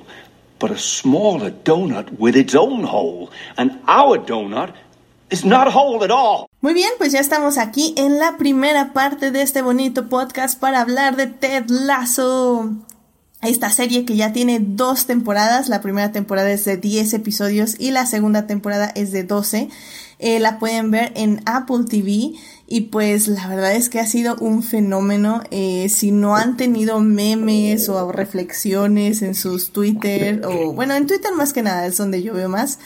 but 0.60 0.70
a 0.70 0.78
smaller 0.78 1.52
donut 1.64 2.12
with 2.20 2.36
its 2.36 2.54
own 2.54 2.84
hole. 2.84 3.32
And 3.58 3.80
our 3.88 4.24
donut 4.24 4.76
is 5.32 5.44
not 5.44 5.66
a 5.66 5.72
hole 5.72 6.04
at 6.04 6.12
all. 6.12 6.47
Muy 6.60 6.74
bien, 6.74 6.90
pues 6.98 7.12
ya 7.12 7.20
estamos 7.20 7.60
aquí 7.60 7.94
en 7.98 8.18
la 8.18 8.36
primera 8.38 8.92
parte 8.92 9.30
de 9.30 9.44
este 9.44 9.62
bonito 9.62 10.10
podcast 10.10 10.60
para 10.60 10.82
hablar 10.82 11.16
de 11.16 11.28
Ted 11.28 11.66
Lasso. 11.70 12.74
Esta 13.44 13.70
serie 13.70 14.06
que 14.06 14.16
ya 14.16 14.34
tiene 14.34 14.60
dos 14.60 15.06
temporadas, 15.06 15.70
la 15.70 15.82
primera 15.82 16.12
temporada 16.12 16.50
es 16.50 16.66
de 16.66 16.78
10 16.78 17.14
episodios 17.14 17.76
y 17.78 17.92
la 17.92 18.08
segunda 18.08 18.48
temporada 18.48 18.92
es 18.96 19.12
de 19.12 19.24
12. 19.24 19.70
Eh, 20.18 20.40
la 20.40 20.58
pueden 20.58 20.90
ver 20.90 21.12
en 21.16 21.44
Apple 21.46 21.86
TV 21.88 22.34
y 22.66 22.82
pues 22.90 23.28
la 23.28 23.48
verdad 23.48 23.76
es 23.76 23.90
que 23.90 24.00
ha 24.00 24.08
sido 24.08 24.36
un 24.38 24.64
fenómeno. 24.64 25.44
Eh, 25.52 25.90
si 25.90 26.10
no 26.10 26.36
han 26.36 26.58
tenido 26.58 27.00
memes 27.02 27.88
o 27.88 28.12
reflexiones 28.12 29.22
en 29.22 29.36
sus 29.36 29.72
Twitter 29.72 30.42
o 30.44 30.74
bueno, 30.74 30.96
en 30.96 31.06
Twitter 31.06 31.32
más 31.36 31.54
que 31.54 31.62
nada 31.62 31.86
es 31.86 31.98
donde 31.98 32.24
yo 32.24 32.34
veo 32.34 32.50
más. 32.50 32.80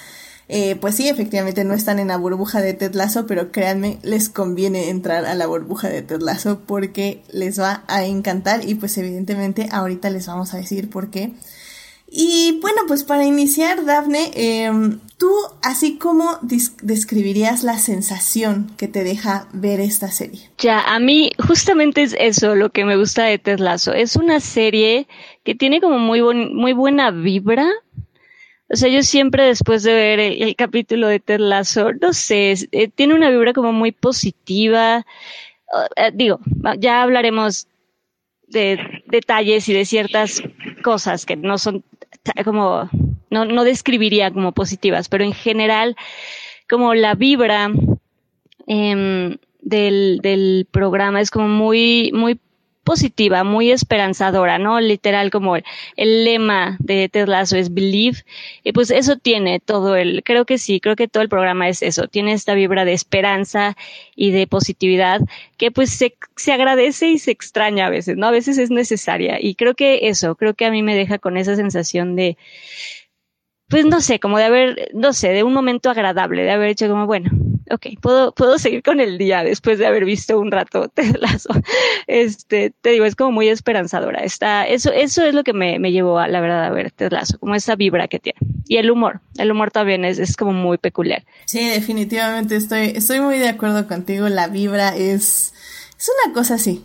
Eh, 0.53 0.75
pues 0.75 0.95
sí, 0.95 1.07
efectivamente 1.07 1.63
no 1.63 1.73
están 1.73 1.97
en 1.97 2.09
la 2.09 2.17
burbuja 2.17 2.59
de 2.59 2.73
Ted 2.73 2.91
pero 3.25 3.53
créanme, 3.53 3.99
les 4.03 4.27
conviene 4.27 4.89
entrar 4.89 5.23
a 5.23 5.33
la 5.33 5.47
burbuja 5.47 5.87
de 5.87 6.01
Ted 6.01 6.19
porque 6.67 7.23
les 7.31 7.57
va 7.57 7.85
a 7.87 8.03
encantar 8.03 8.67
y 8.67 8.75
pues 8.75 8.97
evidentemente 8.97 9.69
ahorita 9.71 10.09
les 10.09 10.27
vamos 10.27 10.53
a 10.53 10.57
decir 10.57 10.89
por 10.89 11.09
qué. 11.09 11.31
Y 12.13 12.59
bueno, 12.59 12.81
pues 12.85 13.05
para 13.05 13.25
iniciar, 13.25 13.85
Dafne, 13.85 14.31
em, 14.35 14.99
tú 15.17 15.31
así 15.61 15.97
como 15.97 16.37
describirías 16.81 17.63
la 17.63 17.77
sensación 17.77 18.73
que 18.75 18.89
te 18.89 19.05
deja 19.05 19.47
ver 19.53 19.79
esta 19.79 20.11
serie. 20.11 20.49
Ya, 20.57 20.81
a 20.81 20.99
mí 20.99 21.31
justamente 21.47 22.03
es 22.03 22.13
eso 22.19 22.55
lo 22.55 22.71
que 22.71 22.83
me 22.83 22.97
gusta 22.97 23.23
de 23.23 23.39
Ted. 23.39 23.61
Es 23.95 24.17
una 24.17 24.41
serie 24.41 25.07
que 25.45 25.55
tiene 25.55 25.79
como 25.79 25.99
muy, 25.99 26.21
muy 26.21 26.73
buena 26.73 27.11
vibra, 27.11 27.69
o 28.71 28.75
sea, 28.75 28.89
yo 28.89 29.03
siempre 29.03 29.43
después 29.45 29.83
de 29.83 29.93
ver 29.93 30.19
el, 30.19 30.55
capítulo 30.55 31.07
de 31.07 31.19
Ted 31.19 31.39
Lasso, 31.39 31.91
no 31.93 32.13
sé, 32.13 32.55
eh, 32.71 32.87
tiene 32.87 33.13
una 33.13 33.29
vibra 33.29 33.51
como 33.53 33.73
muy 33.73 33.91
positiva. 33.91 35.05
Eh, 35.97 36.11
digo, 36.13 36.39
ya 36.79 37.03
hablaremos 37.03 37.67
de 38.47 38.79
detalles 39.07 39.67
y 39.67 39.73
de 39.73 39.85
ciertas 39.85 40.41
cosas 40.83 41.25
que 41.25 41.35
no 41.35 41.57
son 41.57 41.83
como, 42.45 42.89
no, 43.29 43.45
no 43.45 43.63
describiría 43.63 44.31
como 44.31 44.53
positivas, 44.53 45.09
pero 45.09 45.25
en 45.25 45.33
general, 45.33 45.97
como 46.69 46.93
la 46.93 47.15
vibra 47.15 47.71
em, 48.67 49.37
del, 49.61 50.19
del 50.21 50.67
programa 50.71 51.19
es 51.19 51.29
como 51.29 51.47
muy, 51.49 52.11
muy 52.13 52.39
positiva, 52.83 53.43
muy 53.43 53.71
esperanzadora, 53.71 54.57
¿no? 54.57 54.79
Literal 54.79 55.31
como 55.31 55.55
el, 55.55 55.63
lema 55.95 56.77
de 56.79 57.09
Ted 57.09 57.27
Lasso 57.27 57.55
es 57.57 57.73
believe 57.73 58.23
y 58.63 58.71
pues 58.71 58.91
eso 58.91 59.17
tiene 59.17 59.59
todo 59.59 59.95
el, 59.95 60.23
creo 60.23 60.45
que 60.45 60.57
sí, 60.57 60.79
creo 60.79 60.95
que 60.95 61.07
todo 61.07 61.23
el 61.23 61.29
programa 61.29 61.69
es 61.69 61.81
eso, 61.81 62.07
tiene 62.07 62.33
esta 62.33 62.53
vibra 62.53 62.85
de 62.85 62.93
esperanza 62.93 63.77
y 64.15 64.31
de 64.31 64.47
positividad 64.47 65.21
que 65.57 65.71
pues 65.71 65.91
se, 65.91 66.15
se 66.35 66.53
agradece 66.53 67.07
y 67.09 67.19
se 67.19 67.31
extraña 67.31 67.87
a 67.87 67.89
veces, 67.89 68.17
¿no? 68.17 68.27
A 68.27 68.31
veces 68.31 68.57
es 68.57 68.71
necesaria 68.71 69.37
y 69.39 69.55
creo 69.55 69.75
que 69.75 70.07
eso, 70.07 70.35
creo 70.35 70.53
que 70.53 70.65
a 70.65 70.71
mí 70.71 70.83
me 70.83 70.95
deja 70.95 71.19
con 71.19 71.37
esa 71.37 71.55
sensación 71.55 72.15
de, 72.15 72.37
pues 73.69 73.85
no 73.85 74.01
sé, 74.01 74.19
como 74.19 74.37
de 74.37 74.43
haber, 74.45 74.89
no 74.93 75.13
sé, 75.13 75.29
de 75.29 75.43
un 75.43 75.53
momento 75.53 75.89
agradable, 75.89 76.43
de 76.43 76.51
haber 76.51 76.69
hecho 76.69 76.89
como, 76.89 77.05
bueno, 77.05 77.31
ok, 77.73 77.87
puedo, 78.01 78.33
puedo 78.33 78.57
seguir 78.59 78.83
con 78.83 78.99
el 78.99 79.17
día 79.17 79.43
después 79.43 79.79
de 79.79 79.85
haber 79.85 80.05
visto 80.05 80.39
un 80.39 80.51
rato 80.51 80.87
Ted 80.93 81.17
Lasso. 81.19 81.49
Este, 82.07 82.73
te 82.81 82.91
digo, 82.91 83.05
es 83.05 83.15
como 83.15 83.31
muy 83.31 83.49
esperanzadora. 83.49 84.23
Está, 84.23 84.67
eso, 84.67 84.91
eso 84.91 85.23
es 85.23 85.33
lo 85.33 85.43
que 85.43 85.53
me, 85.53 85.79
me 85.79 85.91
llevó 85.91 86.19
a, 86.19 86.27
la 86.27 86.41
verdad, 86.41 86.65
a 86.65 86.69
ver 86.69 86.91
Ted 86.91 87.11
Lasso, 87.11 87.37
como 87.39 87.55
esa 87.55 87.75
vibra 87.75 88.07
que 88.07 88.19
tiene. 88.19 88.39
Y 88.67 88.77
el 88.77 88.91
humor, 88.91 89.21
el 89.37 89.51
humor 89.51 89.71
también 89.71 90.05
es, 90.05 90.19
es 90.19 90.35
como 90.35 90.53
muy 90.53 90.77
peculiar. 90.77 91.25
Sí, 91.45 91.67
definitivamente 91.67 92.55
estoy, 92.55 92.93
estoy 92.95 93.19
muy 93.19 93.37
de 93.37 93.49
acuerdo 93.49 93.87
contigo. 93.87 94.29
La 94.29 94.47
vibra 94.47 94.95
es, 94.95 95.53
es 95.97 96.11
una 96.25 96.33
cosa 96.33 96.55
así, 96.55 96.83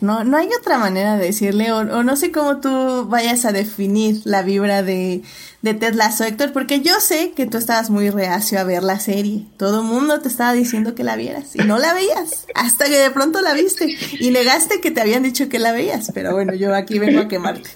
¿no? 0.00 0.24
No 0.24 0.36
hay 0.36 0.48
otra 0.58 0.78
manera 0.78 1.16
de 1.16 1.26
decirle, 1.26 1.72
o, 1.72 1.84
no 1.84 2.16
sé 2.16 2.32
cómo 2.32 2.60
tú 2.60 3.06
vayas 3.08 3.44
a 3.44 3.52
definir 3.52 4.20
la 4.24 4.42
vibra 4.42 4.82
de, 4.82 5.22
de 5.60 5.74
Ted 5.74 5.94
Lasso, 5.94 6.24
Héctor, 6.24 6.52
porque 6.52 6.80
yo 6.80 7.00
sé 7.00 7.32
que 7.36 7.46
tú 7.46 7.58
estabas 7.58 7.90
muy 7.90 8.10
reacio 8.10 8.58
a 8.58 8.64
ver 8.64 8.82
la 8.82 8.98
serie. 8.98 9.44
Todo 9.58 9.80
el 9.80 9.86
mundo 9.86 10.20
te 10.20 10.28
estaba 10.28 10.52
diciendo 10.52 10.94
que 10.94 11.04
la 11.04 11.16
vieras 11.16 11.54
y 11.54 11.58
no 11.58 11.78
la 11.78 11.92
veías, 11.92 12.46
hasta 12.54 12.86
que 12.86 12.98
de 12.98 13.10
pronto 13.10 13.40
la 13.42 13.54
viste 13.54 13.88
y 14.18 14.30
negaste 14.30 14.80
que 14.80 14.90
te 14.90 15.00
habían 15.00 15.22
dicho 15.22 15.48
que 15.48 15.58
la 15.58 15.72
veías, 15.72 16.10
pero 16.14 16.32
bueno, 16.32 16.54
yo 16.54 16.74
aquí 16.74 16.98
vengo 16.98 17.20
a 17.20 17.28
quemarte. 17.28 17.68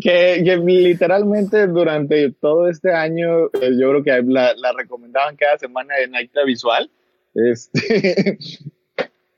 Que, 0.00 0.42
que 0.44 0.56
literalmente 0.56 1.66
durante 1.66 2.30
todo 2.30 2.68
este 2.68 2.94
año, 2.94 3.46
eh, 3.60 3.72
yo 3.78 3.90
creo 3.90 4.04
que 4.04 4.22
la, 4.24 4.54
la 4.54 4.72
recomendaban 4.72 5.36
cada 5.36 5.58
semana 5.58 5.94
en 5.98 6.14
Acta 6.14 6.44
Visual. 6.44 6.88
Este, 7.34 8.38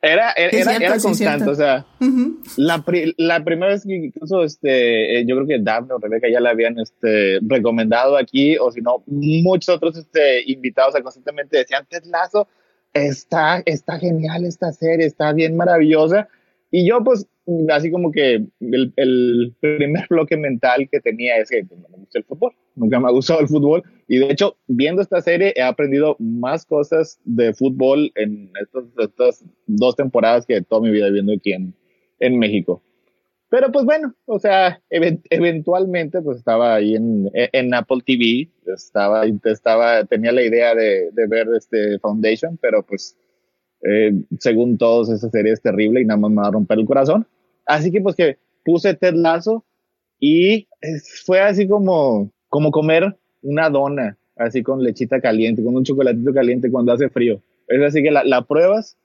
Era, 0.05 0.33
era, 0.33 0.77
era, 0.77 0.99
constante, 0.99 1.49
o 1.49 1.55
sea, 1.55 1.87
la, 2.57 2.85
la 3.19 3.45
primera 3.45 3.71
vez 3.71 3.85
que 3.85 3.95
incluso 3.95 4.43
este, 4.43 5.21
eh, 5.21 5.25
yo 5.25 5.37
creo 5.37 5.47
que 5.47 5.61
Daphne 5.61 5.95
o 5.95 5.99
Rebeca 5.99 6.29
ya 6.29 6.41
la 6.41 6.51
habían 6.51 6.77
este, 6.81 7.39
recomendado 7.41 8.17
aquí, 8.17 8.59
o 8.59 8.73
si 8.73 8.81
no, 8.81 9.05
muchos 9.07 9.77
otros 9.77 9.97
este, 9.97 10.43
invitados 10.51 11.01
constantemente 11.01 11.59
decían, 11.59 11.87
Ted 11.89 12.03
Lazo, 12.07 12.49
está, 12.93 13.63
está 13.65 13.97
genial 14.01 14.45
esta 14.45 14.73
serie, 14.73 15.07
está 15.07 15.33
bien 15.33 15.57
maravillosa. 15.57 16.29
Y 16.73 16.89
yo 16.89 17.05
pues 17.05 17.29
así 17.73 17.91
como 17.91 18.11
que 18.11 18.45
el, 18.61 18.93
el, 18.97 19.55
primer 19.61 20.07
bloque 20.11 20.37
mental 20.37 20.89
que 20.91 21.01
tenía 21.01 21.37
es 21.37 21.51
que 21.51 21.65
pues, 21.65 21.81
no 21.81 21.89
me 21.89 21.99
gusta 21.99 22.19
el 22.19 22.25
fútbol, 22.25 22.53
nunca 22.75 23.01
me 23.01 23.09
ha 23.09 23.13
gustado 23.13 23.41
el 23.41 23.49
fútbol 23.49 23.83
y 24.13 24.19
de 24.19 24.31
hecho 24.31 24.59
viendo 24.67 25.01
esta 25.01 25.23
serie 25.23 25.55
he 25.57 25.63
aprendido 25.63 26.17
más 26.19 26.67
cosas 26.67 27.19
de 27.25 27.55
fútbol 27.55 28.13
en 28.15 28.53
estos, 28.61 28.85
estas 28.99 29.43
dos 29.67 29.97
temporadas 29.97 30.45
que 30.45 30.61
toda 30.61 30.83
mi 30.83 30.91
vida 30.91 31.07
viviendo 31.07 31.33
aquí 31.33 31.55
en, 31.55 31.75
en 32.19 32.39
México. 32.39 32.83
Pero 33.49 33.73
pues 33.73 33.87
bueno, 33.87 34.15
o 34.27 34.39
sea, 34.39 34.83
eventualmente 34.91 36.21
pues 36.21 36.37
estaba 36.37 36.75
ahí 36.75 36.95
en, 36.95 37.31
en, 37.33 37.73
Apple 37.73 38.01
TV, 38.05 38.51
estaba, 38.67 39.25
estaba, 39.45 40.05
tenía 40.05 40.33
la 40.33 40.43
idea 40.43 40.75
de, 40.75 41.11
de 41.13 41.27
ver 41.27 41.49
este 41.57 41.99
Foundation, 42.01 42.59
pero 42.61 42.85
pues 42.85 43.17
eh, 43.81 44.13
según 44.41 44.77
todos, 44.77 45.09
esa 45.09 45.31
serie 45.31 45.55
es 45.55 45.63
terrible 45.63 46.03
y 46.03 46.05
nada 46.05 46.21
más 46.21 46.31
me 46.31 46.43
va 46.43 46.49
a 46.49 46.53
romper 46.53 46.79
el 46.79 46.85
corazón. 46.85 47.27
Así 47.65 47.91
que 47.91 48.03
pues 48.03 48.15
que 48.15 48.37
puse 48.63 48.93
Ted 48.93 49.15
Lazo 49.15 49.65
y 50.21 50.69
fue 51.25 51.41
así 51.41 51.67
como, 51.67 52.31
como 52.51 52.71
comer 52.71 53.17
una 53.43 53.71
dona, 53.71 54.17
así 54.37 54.63
con 54.63 54.83
lechita 54.83 55.21
caliente, 55.21 55.63
con 55.63 55.77
un 55.77 55.85
chocolatito 55.85 56.33
caliente 56.33 56.71
cuando 56.71 56.93
hace 56.93 57.09
frío. 57.09 57.41
Es 57.69 57.83
así 57.83 58.03
que 58.03 58.11
la, 58.11 58.25
la 58.25 58.43
pruebas 58.43 58.97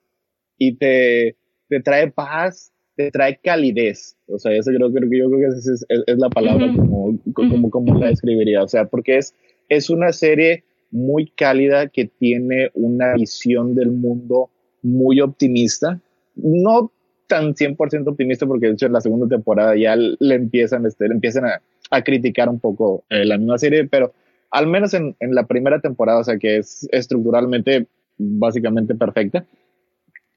y 0.57 0.75
te, 0.75 1.35
te 1.69 1.81
trae 1.81 2.11
paz, 2.11 2.71
te 2.95 3.11
trae 3.11 3.39
calidez. 3.43 4.15
O 4.27 4.39
sea, 4.39 4.53
eso 4.53 4.71
yo 4.71 4.77
creo, 4.77 4.91
creo 4.91 5.09
que 5.09 5.17
yo 5.19 5.29
creo 5.29 5.39
que 5.39 5.57
es, 5.57 5.85
es, 5.89 6.17
la 6.17 6.29
palabra 6.29 6.67
como, 6.75 7.19
como, 7.33 7.69
como 7.69 7.99
la 7.99 8.07
describiría. 8.07 8.63
O 8.63 8.67
sea, 8.67 8.85
porque 8.85 9.17
es, 9.17 9.33
es 9.69 9.89
una 9.89 10.11
serie 10.11 10.63
muy 10.91 11.29
cálida 11.29 11.87
que 11.87 12.05
tiene 12.05 12.71
una 12.73 13.13
visión 13.13 13.75
del 13.75 13.91
mundo 13.91 14.49
muy 14.81 15.19
optimista, 15.21 15.99
no 16.35 16.91
tan 17.27 17.53
100% 17.55 18.07
optimista 18.07 18.45
porque 18.45 18.67
de 18.67 18.73
hecho 18.73 18.85
en 18.85 18.93
la 18.93 19.01
segunda 19.01 19.27
temporada 19.27 19.75
ya 19.75 19.95
le 19.95 20.35
empiezan, 20.35 20.85
este, 20.85 21.07
le 21.07 21.13
empiezan 21.13 21.45
a, 21.45 21.61
a 21.91 22.01
criticar 22.01 22.49
un 22.49 22.59
poco 22.59 23.03
eh, 23.09 23.25
la 23.25 23.37
misma 23.37 23.57
serie, 23.57 23.85
pero 23.85 24.13
al 24.51 24.67
menos 24.67 24.93
en, 24.93 25.15
en, 25.19 25.35
la 25.35 25.45
primera 25.45 25.79
temporada, 25.81 26.19
o 26.19 26.23
sea 26.23 26.37
que 26.37 26.57
es 26.57 26.87
estructuralmente 26.91 27.87
básicamente 28.17 28.95
perfecta, 28.95 29.45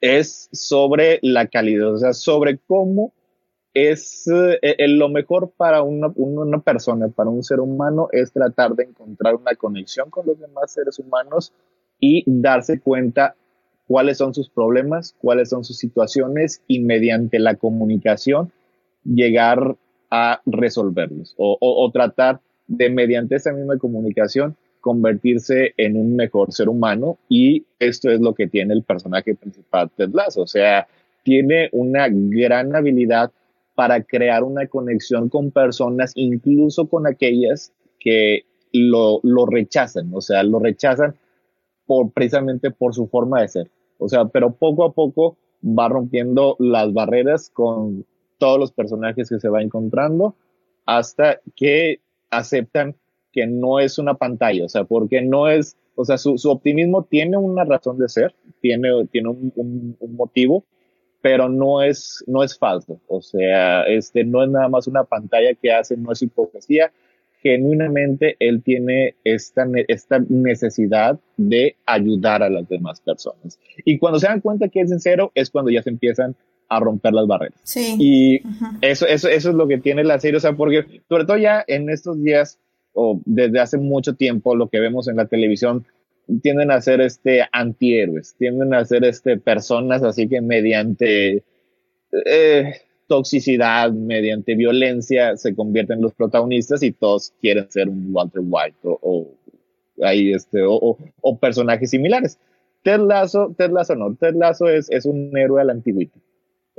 es 0.00 0.48
sobre 0.52 1.18
la 1.22 1.46
calidad, 1.46 1.94
o 1.94 1.98
sea, 1.98 2.12
sobre 2.12 2.58
cómo 2.58 3.12
es 3.74 4.24
eh, 4.62 4.88
lo 4.88 5.08
mejor 5.08 5.52
para 5.56 5.82
una, 5.82 6.10
una, 6.16 6.60
persona, 6.60 7.08
para 7.08 7.30
un 7.30 7.42
ser 7.42 7.60
humano, 7.60 8.08
es 8.12 8.32
tratar 8.32 8.74
de 8.74 8.84
encontrar 8.84 9.36
una 9.36 9.54
conexión 9.54 10.10
con 10.10 10.26
los 10.26 10.38
demás 10.38 10.72
seres 10.72 10.98
humanos 10.98 11.52
y 12.00 12.24
darse 12.26 12.80
cuenta 12.80 13.36
cuáles 13.86 14.18
son 14.18 14.34
sus 14.34 14.48
problemas, 14.50 15.14
cuáles 15.20 15.50
son 15.50 15.64
sus 15.64 15.78
situaciones 15.78 16.62
y 16.66 16.80
mediante 16.80 17.38
la 17.38 17.56
comunicación 17.56 18.52
llegar 19.04 19.76
a 20.10 20.40
resolverlos 20.46 21.34
o, 21.38 21.56
o, 21.60 21.90
tratar 21.92 22.40
de 22.70 22.88
mediante 22.88 23.34
esa 23.34 23.52
misma 23.52 23.76
comunicación 23.78 24.56
convertirse 24.80 25.74
en 25.76 25.96
un 25.96 26.14
mejor 26.16 26.52
ser 26.52 26.68
humano 26.68 27.18
y 27.28 27.66
esto 27.78 28.10
es 28.10 28.20
lo 28.20 28.32
que 28.32 28.46
tiene 28.46 28.72
el 28.72 28.84
personaje 28.84 29.34
principal 29.34 29.90
Ted 29.90 30.10
Lasso, 30.14 30.42
o 30.42 30.46
sea, 30.46 30.86
tiene 31.24 31.68
una 31.72 32.06
gran 32.08 32.74
habilidad 32.74 33.32
para 33.74 34.02
crear 34.02 34.44
una 34.44 34.66
conexión 34.68 35.28
con 35.28 35.50
personas, 35.50 36.12
incluso 36.14 36.88
con 36.88 37.06
aquellas 37.06 37.72
que 37.98 38.44
lo, 38.72 39.20
lo 39.24 39.46
rechazan, 39.46 40.10
o 40.14 40.20
sea, 40.20 40.42
lo 40.44 40.60
rechazan 40.60 41.16
por, 41.86 42.12
precisamente 42.12 42.70
por 42.70 42.94
su 42.94 43.08
forma 43.08 43.42
de 43.42 43.48
ser. 43.48 43.70
O 43.98 44.08
sea, 44.08 44.26
pero 44.26 44.52
poco 44.52 44.84
a 44.84 44.92
poco 44.92 45.36
va 45.64 45.88
rompiendo 45.88 46.56
las 46.60 46.92
barreras 46.92 47.50
con 47.50 48.06
todos 48.38 48.58
los 48.58 48.72
personajes 48.72 49.28
que 49.28 49.40
se 49.40 49.48
va 49.48 49.60
encontrando 49.60 50.36
hasta 50.86 51.40
que 51.56 52.00
aceptan 52.30 52.94
que 53.32 53.46
no 53.46 53.78
es 53.80 53.98
una 53.98 54.14
pantalla, 54.14 54.64
o 54.64 54.68
sea, 54.68 54.84
porque 54.84 55.22
no 55.22 55.48
es, 55.48 55.76
o 55.94 56.04
sea, 56.04 56.18
su, 56.18 56.36
su 56.38 56.50
optimismo 56.50 57.04
tiene 57.04 57.36
una 57.36 57.64
razón 57.64 57.98
de 57.98 58.08
ser, 58.08 58.34
tiene, 58.60 58.88
tiene 59.10 59.28
un, 59.28 59.52
un, 59.54 59.96
un, 60.00 60.16
motivo, 60.16 60.64
pero 61.22 61.48
no 61.48 61.82
es, 61.82 62.24
no 62.26 62.42
es 62.42 62.58
falso, 62.58 63.00
o 63.06 63.20
sea, 63.20 63.82
este, 63.84 64.24
no 64.24 64.42
es 64.42 64.50
nada 64.50 64.68
más 64.68 64.86
una 64.86 65.04
pantalla 65.04 65.54
que 65.54 65.72
hace, 65.72 65.96
no 65.96 66.12
es 66.12 66.22
hipocresía, 66.22 66.92
genuinamente 67.42 68.36
él 68.38 68.62
tiene 68.62 69.14
esta, 69.24 69.66
esta 69.88 70.18
necesidad 70.28 71.18
de 71.36 71.76
ayudar 71.86 72.42
a 72.42 72.50
las 72.50 72.68
demás 72.68 73.00
personas. 73.00 73.58
Y 73.84 73.98
cuando 73.98 74.18
se 74.18 74.26
dan 74.26 74.40
cuenta 74.40 74.68
que 74.68 74.80
es 74.80 74.90
sincero, 74.90 75.32
es 75.34 75.50
cuando 75.50 75.70
ya 75.70 75.82
se 75.82 75.90
empiezan 75.90 76.36
a 76.70 76.80
romper 76.80 77.12
las 77.12 77.26
barreras. 77.26 77.60
Sí. 77.64 77.96
Y 77.98 78.42
eso, 78.80 79.06
eso, 79.06 79.28
eso 79.28 79.50
es 79.50 79.54
lo 79.54 79.66
que 79.68 79.78
tiene 79.78 80.04
la 80.04 80.20
serie, 80.20 80.38
o 80.38 80.40
sea, 80.40 80.54
porque 80.54 81.02
sobre 81.08 81.24
todo 81.24 81.36
ya 81.36 81.62
en 81.66 81.90
estos 81.90 82.22
días 82.22 82.58
o 82.94 83.20
desde 83.26 83.60
hace 83.60 83.76
mucho 83.76 84.14
tiempo 84.14 84.54
lo 84.54 84.68
que 84.68 84.80
vemos 84.80 85.08
en 85.08 85.16
la 85.16 85.26
televisión 85.26 85.84
tienden 86.42 86.70
a 86.70 86.80
ser 86.80 87.00
este 87.00 87.42
antihéroes, 87.52 88.36
tienden 88.38 88.72
a 88.72 88.84
ser 88.84 89.04
este 89.04 89.36
personas 89.36 90.02
así 90.04 90.28
que 90.28 90.40
mediante 90.40 91.42
eh, 92.24 92.74
toxicidad, 93.08 93.90
mediante 93.90 94.54
violencia 94.54 95.36
se 95.36 95.54
convierten 95.54 95.96
en 95.96 96.02
los 96.02 96.14
protagonistas 96.14 96.84
y 96.84 96.92
todos 96.92 97.32
quieren 97.40 97.68
ser 97.68 97.88
un 97.88 98.10
Walter 98.12 98.42
White 98.44 98.78
o, 98.84 98.98
o 99.02 100.04
ahí 100.04 100.32
este 100.32 100.62
o, 100.62 100.96
o, 101.20 101.38
personajes 101.38 101.90
similares. 101.90 102.38
Ted 102.84 103.00
Lasso, 103.00 103.52
Ted 103.58 103.72
Lasso 103.72 103.96
no, 103.96 104.14
Ted 104.14 104.34
Lasso 104.36 104.68
es, 104.68 104.88
es 104.90 105.04
un 105.04 105.36
héroe 105.36 105.60
a 105.60 105.64
la 105.64 105.72
antigüita 105.72 106.18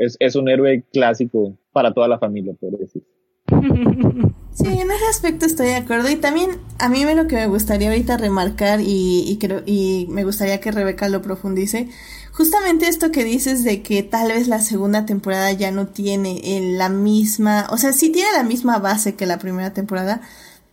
es, 0.01 0.17
es 0.19 0.35
un 0.35 0.49
héroe 0.49 0.83
clásico 0.91 1.57
para 1.71 1.93
toda 1.93 2.07
la 2.07 2.19
familia, 2.19 2.53
por 2.59 2.77
decir. 2.77 3.03
Sí, 4.53 4.67
en 4.67 4.91
ese 4.91 5.05
aspecto 5.09 5.45
estoy 5.45 5.67
de 5.67 5.75
acuerdo. 5.75 6.09
Y 6.09 6.17
también 6.17 6.51
a 6.77 6.89
mí 6.89 7.05
lo 7.15 7.25
que 7.25 7.35
me 7.35 7.47
gustaría 7.47 7.89
ahorita 7.89 8.17
remarcar 8.17 8.81
y, 8.81 9.23
y, 9.25 9.37
creo, 9.37 9.63
y 9.65 10.07
me 10.09 10.25
gustaría 10.25 10.59
que 10.59 10.71
Rebeca 10.71 11.07
lo 11.07 11.21
profundice, 11.21 11.87
justamente 12.33 12.89
esto 12.89 13.11
que 13.11 13.23
dices 13.23 13.63
de 13.63 13.81
que 13.81 14.03
tal 14.03 14.27
vez 14.27 14.49
la 14.49 14.59
segunda 14.59 15.05
temporada 15.05 15.53
ya 15.53 15.71
no 15.71 15.87
tiene 15.87 16.41
la 16.77 16.89
misma, 16.89 17.67
o 17.71 17.77
sea, 17.77 17.93
sí 17.93 18.09
tiene 18.09 18.29
la 18.35 18.43
misma 18.43 18.77
base 18.79 19.15
que 19.15 19.25
la 19.25 19.39
primera 19.39 19.71
temporada, 19.71 20.21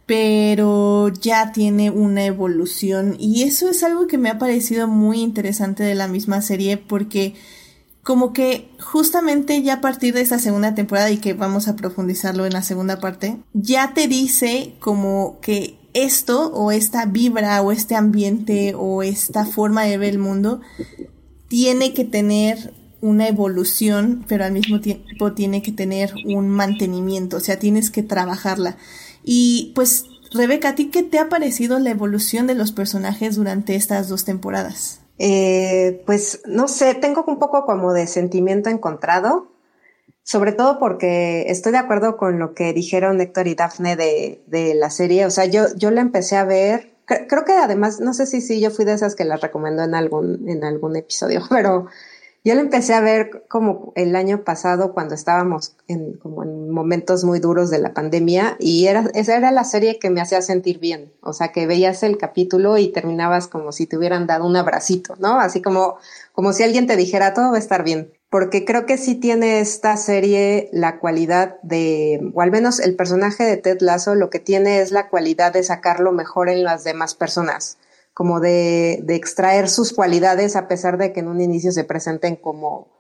pero 0.06 1.08
ya 1.08 1.52
tiene 1.52 1.90
una 1.90 2.24
evolución. 2.24 3.14
Y 3.18 3.44
eso 3.44 3.70
es 3.70 3.84
algo 3.84 4.08
que 4.08 4.18
me 4.18 4.28
ha 4.28 4.38
parecido 4.38 4.88
muy 4.88 5.20
interesante 5.20 5.84
de 5.84 5.94
la 5.94 6.08
misma 6.08 6.42
serie 6.42 6.78
porque 6.78 7.34
como 8.08 8.32
que 8.32 8.70
justamente 8.80 9.62
ya 9.62 9.74
a 9.74 9.80
partir 9.82 10.14
de 10.14 10.22
esa 10.22 10.38
segunda 10.38 10.74
temporada 10.74 11.10
y 11.10 11.18
que 11.18 11.34
vamos 11.34 11.68
a 11.68 11.76
profundizarlo 11.76 12.46
en 12.46 12.54
la 12.54 12.62
segunda 12.62 13.00
parte, 13.00 13.36
ya 13.52 13.92
te 13.92 14.08
dice 14.08 14.72
como 14.78 15.38
que 15.42 15.76
esto 15.92 16.50
o 16.54 16.72
esta 16.72 17.04
vibra 17.04 17.60
o 17.60 17.70
este 17.70 17.96
ambiente 17.96 18.72
o 18.74 19.02
esta 19.02 19.44
forma 19.44 19.82
de 19.82 19.98
ver 19.98 20.14
el 20.14 20.20
mundo 20.20 20.62
tiene 21.48 21.92
que 21.92 22.06
tener 22.06 22.72
una 23.02 23.28
evolución, 23.28 24.24
pero 24.26 24.46
al 24.46 24.52
mismo 24.52 24.80
tiempo 24.80 25.34
tiene 25.34 25.60
que 25.60 25.72
tener 25.72 26.14
un 26.24 26.48
mantenimiento, 26.48 27.36
o 27.36 27.40
sea, 27.40 27.58
tienes 27.58 27.90
que 27.90 28.02
trabajarla. 28.02 28.78
Y 29.22 29.72
pues, 29.74 30.06
Rebeca, 30.32 30.70
¿a 30.70 30.74
ti 30.74 30.86
qué 30.86 31.02
te 31.02 31.18
ha 31.18 31.28
parecido 31.28 31.78
la 31.78 31.90
evolución 31.90 32.46
de 32.46 32.54
los 32.54 32.72
personajes 32.72 33.36
durante 33.36 33.74
estas 33.74 34.08
dos 34.08 34.24
temporadas? 34.24 35.00
Eh, 35.18 36.02
pues 36.06 36.42
no 36.46 36.68
sé, 36.68 36.94
tengo 36.94 37.24
un 37.26 37.38
poco 37.38 37.64
como 37.64 37.92
de 37.92 38.06
sentimiento 38.06 38.70
encontrado, 38.70 39.50
sobre 40.22 40.52
todo 40.52 40.78
porque 40.78 41.46
estoy 41.48 41.72
de 41.72 41.78
acuerdo 41.78 42.16
con 42.16 42.38
lo 42.38 42.54
que 42.54 42.72
dijeron 42.72 43.20
Héctor 43.20 43.48
y 43.48 43.54
Dafne 43.54 43.96
de, 43.96 44.42
de 44.46 44.74
la 44.74 44.90
serie. 44.90 45.26
O 45.26 45.30
sea, 45.30 45.46
yo, 45.46 45.64
yo 45.76 45.90
la 45.90 46.02
empecé 46.02 46.36
a 46.36 46.44
ver, 46.44 46.94
creo 47.06 47.44
que 47.44 47.52
además, 47.52 48.00
no 48.00 48.14
sé 48.14 48.26
si 48.26 48.40
sí, 48.40 48.60
yo 48.60 48.70
fui 48.70 48.84
de 48.84 48.92
esas 48.92 49.14
que 49.14 49.24
la 49.24 49.36
recomendó 49.36 49.82
en 49.82 49.94
algún, 49.94 50.48
en 50.48 50.64
algún 50.64 50.96
episodio, 50.96 51.42
pero 51.50 51.86
yo 52.44 52.54
la 52.54 52.60
empecé 52.60 52.94
a 52.94 53.00
ver 53.00 53.44
como 53.48 53.92
el 53.96 54.14
año 54.14 54.42
pasado 54.44 54.92
cuando 54.94 55.14
estábamos 55.14 55.74
en, 55.88 56.14
como 56.14 56.44
en 56.44 56.70
momentos 56.70 57.24
muy 57.24 57.40
duros 57.40 57.68
de 57.68 57.78
la 57.78 57.92
pandemia 57.92 58.56
y 58.60 58.86
era, 58.86 59.10
esa 59.14 59.36
era 59.36 59.50
la 59.50 59.64
serie 59.64 59.98
que 59.98 60.08
me 60.08 60.20
hacía 60.20 60.40
sentir 60.40 60.78
bien. 60.78 61.12
O 61.20 61.32
sea, 61.32 61.48
que 61.48 61.66
veías 61.66 62.02
el 62.02 62.16
capítulo 62.16 62.78
y 62.78 62.88
terminabas 62.88 63.48
como 63.48 63.72
si 63.72 63.86
te 63.86 63.98
hubieran 63.98 64.26
dado 64.26 64.46
un 64.46 64.56
abracito, 64.56 65.16
¿no? 65.18 65.40
Así 65.40 65.60
como, 65.60 65.96
como 66.32 66.52
si 66.52 66.62
alguien 66.62 66.86
te 66.86 66.96
dijera 66.96 67.34
todo 67.34 67.50
va 67.50 67.56
a 67.56 67.60
estar 67.60 67.82
bien. 67.82 68.12
Porque 68.30 68.64
creo 68.64 68.86
que 68.86 68.98
sí 68.98 69.14
tiene 69.14 69.60
esta 69.60 69.96
serie 69.96 70.68
la 70.72 70.98
cualidad 70.98 71.56
de, 71.62 72.30
o 72.34 72.42
al 72.42 72.50
menos 72.50 72.78
el 72.78 72.94
personaje 72.94 73.44
de 73.44 73.56
Ted 73.56 73.80
Lasso 73.80 74.14
lo 74.14 74.30
que 74.30 74.38
tiene 74.38 74.80
es 74.80 74.92
la 74.92 75.08
cualidad 75.08 75.52
de 75.52 75.62
sacarlo 75.62 76.12
mejor 76.12 76.50
en 76.50 76.62
las 76.62 76.84
demás 76.84 77.14
personas 77.14 77.77
como 78.18 78.40
de, 78.40 78.98
de, 79.04 79.14
extraer 79.14 79.68
sus 79.68 79.92
cualidades 79.92 80.56
a 80.56 80.66
pesar 80.66 80.98
de 80.98 81.12
que 81.12 81.20
en 81.20 81.28
un 81.28 81.40
inicio 81.40 81.70
se 81.70 81.84
presenten 81.84 82.34
como, 82.34 82.98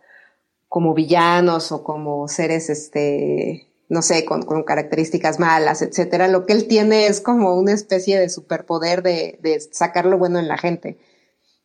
como 0.68 0.94
villanos 0.94 1.72
o 1.72 1.82
como 1.82 2.28
seres, 2.28 2.70
este, 2.70 3.68
no 3.88 4.00
sé, 4.00 4.24
con, 4.24 4.42
con 4.42 4.62
características 4.62 5.40
malas, 5.40 5.82
etcétera. 5.82 6.28
Lo 6.28 6.46
que 6.46 6.52
él 6.52 6.68
tiene 6.68 7.08
es 7.08 7.20
como 7.20 7.56
una 7.56 7.72
especie 7.72 8.16
de 8.16 8.28
superpoder 8.28 9.02
de, 9.02 9.40
de 9.42 9.58
sacar 9.72 10.06
lo 10.06 10.18
bueno 10.18 10.38
en 10.38 10.46
la 10.46 10.56
gente. 10.56 11.00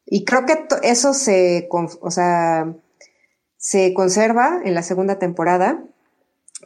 Y 0.08 0.26
creo 0.26 0.48
que 0.48 0.66
eso 0.82 1.14
se, 1.14 1.70
o 1.70 2.10
sea, 2.10 2.74
se 3.58 3.94
conserva 3.94 4.62
en 4.66 4.74
la 4.74 4.82
segunda 4.82 5.20
temporada, 5.20 5.86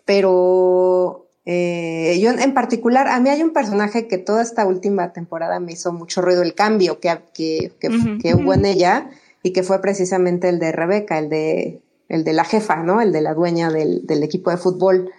pero 0.05 1.26
eh, 1.49 2.19
yo 2.19 2.31
en 2.31 2.53
particular, 2.53 3.07
a 3.07 3.21
mí 3.21 3.29
hay 3.29 3.41
un 3.41 3.53
personaje 3.53 4.09
que 4.09 4.17
toda 4.17 4.41
esta 4.41 4.65
última 4.65 5.13
temporada 5.13 5.61
me 5.61 5.71
hizo 5.71 5.93
mucho 5.93 6.21
ruido, 6.21 6.41
el 6.41 6.53
cambio 6.53 6.99
que, 6.99 7.21
que, 7.33 7.71
que, 7.79 8.35
hubo 8.35 8.53
en 8.53 8.65
ella 8.65 9.09
y 9.43 9.53
que 9.53 9.63
fue 9.63 9.79
precisamente 9.79 10.49
el 10.49 10.59
de 10.59 10.73
Rebeca, 10.73 11.17
el 11.17 11.29
de, 11.29 11.79
el 12.09 12.25
de 12.25 12.33
la 12.33 12.43
jefa, 12.43 12.83
¿no? 12.83 12.99
El 12.99 13.13
de 13.13 13.21
la 13.21 13.33
dueña 13.33 13.71
del, 13.71 14.05
del 14.05 14.23
equipo 14.23 14.51
de 14.51 14.57
fútbol. 14.57 15.09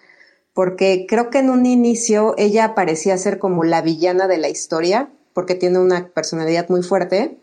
Porque 0.53 1.07
creo 1.09 1.31
que 1.31 1.39
en 1.39 1.49
un 1.49 1.65
inicio 1.65 2.35
ella 2.37 2.75
parecía 2.75 3.17
ser 3.17 3.39
como 3.39 3.65
la 3.65 3.81
villana 3.81 4.29
de 4.29 4.37
la 4.37 4.51
historia, 4.51 5.09
porque 5.33 5.55
tiene 5.55 5.79
una 5.79 6.09
personalidad 6.09 6.69
muy 6.69 6.83
fuerte. 6.83 7.39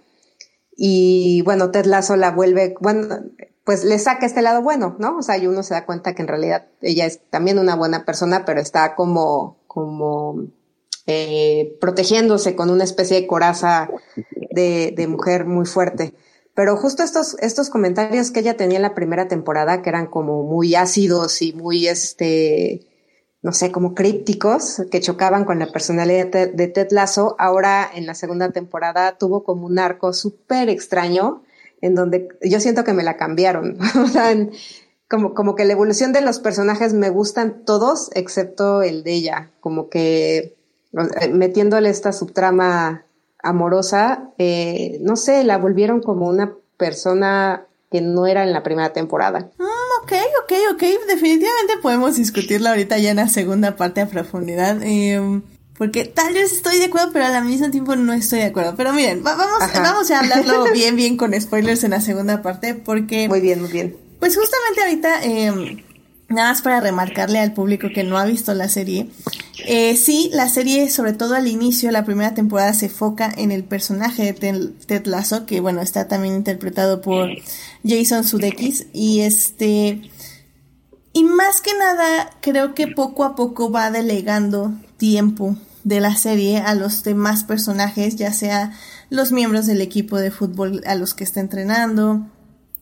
Y 0.78 1.41
bueno, 1.41 1.71
Ted 1.71 1.86
Lasso 1.86 2.17
la 2.17 2.30
vuelve, 2.30 2.76
bueno, 2.80 3.08
pues 3.65 3.84
le 3.84 3.97
saca 3.97 4.28
este 4.28 4.43
lado 4.43 4.62
bueno, 4.62 4.95
¿no? 4.99 5.17
O 5.17 5.21
sea, 5.23 5.38
y 5.38 5.47
uno 5.47 5.63
se 5.63 5.73
da 5.73 5.86
cuenta 5.86 6.13
que 6.13 6.21
en 6.21 6.28
realidad 6.28 6.67
ella 6.82 7.08
es 7.08 7.19
también 7.32 7.58
una 7.58 7.75
buena 7.75 8.06
persona, 8.06 8.45
pero 8.45 8.62
está 8.62 8.93
como, 8.93 9.58
como 9.65 10.45
eh, 11.08 11.75
protegiéndose 11.82 12.56
con 12.56 12.69
una 12.69 12.84
especie 12.84 13.19
de 13.19 13.28
coraza 13.28 13.89
de, 14.51 14.93
de, 14.95 15.08
mujer 15.08 15.45
muy 15.45 15.65
fuerte. 15.65 16.13
Pero 16.54 16.78
justo 16.78 17.01
estos, 17.01 17.38
estos 17.39 17.72
comentarios 17.72 18.30
que 18.30 18.41
ella 18.41 18.55
tenía 18.55 18.78
en 18.78 18.84
la 18.84 18.93
primera 18.93 19.28
temporada, 19.28 19.82
que 19.82 19.89
eran 19.89 20.05
como 20.05 20.43
muy 20.43 20.76
ácidos 20.76 21.41
y 21.41 21.53
muy, 21.53 21.88
este, 21.88 22.86
no 23.41 23.51
sé, 23.51 23.72
como 23.72 23.95
crípticos, 23.95 24.84
que 24.91 25.01
chocaban 25.01 25.43
con 25.43 25.57
la 25.57 25.72
personalidad 25.72 26.28
de 26.28 26.68
Ted 26.68 26.89
Lasso, 26.91 27.36
ahora 27.39 27.89
en 27.93 28.05
la 28.05 28.13
segunda 28.13 28.51
temporada 28.51 29.18
tuvo 29.18 29.43
como 29.43 29.66
un 29.66 29.80
arco 29.80 30.13
súper 30.13 30.70
extraño 30.70 31.41
en 31.82 31.95
donde 31.95 32.30
yo 32.41 32.59
siento 32.59 32.84
que 32.84 32.93
me 32.93 33.03
la 33.03 33.17
cambiaron. 33.17 33.78
como, 35.09 35.34
como 35.34 35.55
que 35.55 35.65
la 35.65 35.73
evolución 35.73 36.13
de 36.13 36.21
los 36.21 36.39
personajes 36.39 36.93
me 36.93 37.09
gustan 37.09 37.63
todos, 37.65 38.09
excepto 38.13 38.82
el 38.82 39.03
de 39.03 39.13
ella. 39.13 39.51
Como 39.59 39.89
que 39.89 40.55
metiéndole 41.32 41.89
esta 41.89 42.11
subtrama 42.11 43.05
amorosa, 43.43 44.32
eh, 44.38 44.97
no 45.01 45.15
sé, 45.15 45.43
la 45.43 45.57
volvieron 45.57 46.01
como 46.01 46.28
una 46.28 46.53
persona 46.78 47.65
que 47.91 48.01
no 48.01 48.26
era 48.28 48.43
en 48.43 48.51
la 48.51 48.63
primera 48.63 48.91
temporada. 48.91 49.51
Mm, 49.57 50.03
ok, 50.03 50.13
ok, 50.43 50.53
ok. 50.73 50.82
Definitivamente 51.07 51.78
podemos 51.82 52.15
discutirla 52.15 52.71
ahorita 52.71 52.97
ya 52.97 53.11
en 53.11 53.17
la 53.17 53.30
segunda 53.30 53.76
parte 53.76 54.01
a 54.01 54.07
profundidad. 54.07 54.82
Eh, 54.82 55.41
porque 55.78 56.05
tal 56.05 56.34
vez 56.34 56.53
estoy 56.53 56.78
de 56.78 56.86
acuerdo, 56.86 57.09
pero 57.11 57.26
al 57.26 57.43
mismo 57.43 57.69
tiempo 57.69 57.95
no 57.95 58.13
estoy 58.13 58.39
de 58.39 58.45
acuerdo. 58.45 58.76
Pero 58.78 58.93
miren, 58.93 59.23
vamos, 59.23 59.47
vamos 59.73 60.09
a 60.09 60.19
hablarlo 60.19 60.65
bien, 60.73 60.95
bien 60.95 61.17
con 61.17 61.39
spoilers 61.39 61.84
en 61.84 61.91
la 61.91 62.01
segunda 62.01 62.41
parte, 62.41 62.76
porque... 62.76 63.28
Muy 63.28 63.41
bien, 63.41 63.61
muy 63.61 63.71
bien. 63.71 63.97
Pues 64.19 64.38
justamente 64.38 64.82
ahorita, 64.82 65.23
eh, 65.26 65.84
nada 66.30 66.49
más 66.49 66.61
para 66.61 66.80
remarcarle 66.80 67.39
al 67.39 67.53
público 67.53 67.89
que 67.93 68.03
no 68.03 68.17
ha 68.17 68.26
visto 68.26 68.53
la 68.53 68.69
serie, 68.69 69.09
eh, 69.65 69.97
sí, 69.97 70.30
la 70.32 70.47
serie, 70.47 70.89
sobre 70.89 71.11
todo 71.11 71.36
al 71.36 71.47
inicio, 71.47 71.91
la 71.91 72.05
primera 72.05 72.34
temporada 72.34 72.73
se 72.73 72.88
foca 72.88 73.30
en 73.36 73.51
el 73.51 73.65
personaje 73.65 74.32
de 74.32 74.71
Ted 74.86 75.05
Lasso, 75.07 75.45
que 75.45 75.59
bueno, 75.59 75.82
está 75.82 76.07
también 76.07 76.36
interpretado 76.36 77.01
por 77.01 77.30
Jason 77.86 78.23
Sudeikis, 78.23 78.88
y 78.93 79.21
este... 79.21 80.09
Y 81.11 81.23
más 81.23 81.61
que 81.61 81.71
nada, 81.78 82.30
creo 82.41 82.76
que 82.76 82.88
poco 82.88 83.23
a 83.23 83.36
poco 83.36 83.71
va 83.71 83.89
delegando 83.89 84.73
tiempo 84.98 85.56
de 85.84 86.00
la 86.00 86.16
serie 86.16 86.58
a 86.58 86.74
los 86.76 87.04
demás 87.04 87.43
personajes, 87.43 88.16
ya 88.16 88.34
sea 88.34 88.74
los 89.10 89.32
miembros 89.32 89.68
del 89.68 89.82
equipo 89.82 90.18
de 90.18 90.32
fútbol 90.32 90.82
a 90.86 90.96
los 90.96 91.14
que 91.14 91.24
está 91.24 91.39
entrenando, 91.39 92.28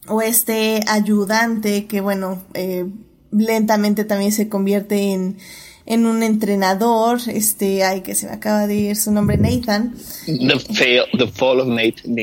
o 0.08 0.22
este 0.22 0.82
ayudante 0.88 1.86
que, 1.86 2.02
bueno, 2.02 2.42
eh, 2.54 2.86
lentamente 3.32 4.06
también 4.06 4.32
se 4.32 4.50
convierte 4.50 5.14
en, 5.14 5.38
en 5.86 6.06
un 6.06 6.24
entrenador, 6.24 7.20
este, 7.28 7.84
ay, 7.84 8.02
que 8.02 8.16
se 8.16 8.28
me 8.28 8.34
acaba 8.34 8.68
de 8.68 8.76
ir 8.76 8.96
su 8.96 9.12
nombre, 9.12 9.38
Nathan. 9.38 9.96
The, 10.26 11.28
fall 11.28 11.60
of 11.60 11.68
Nathan. 11.68 12.16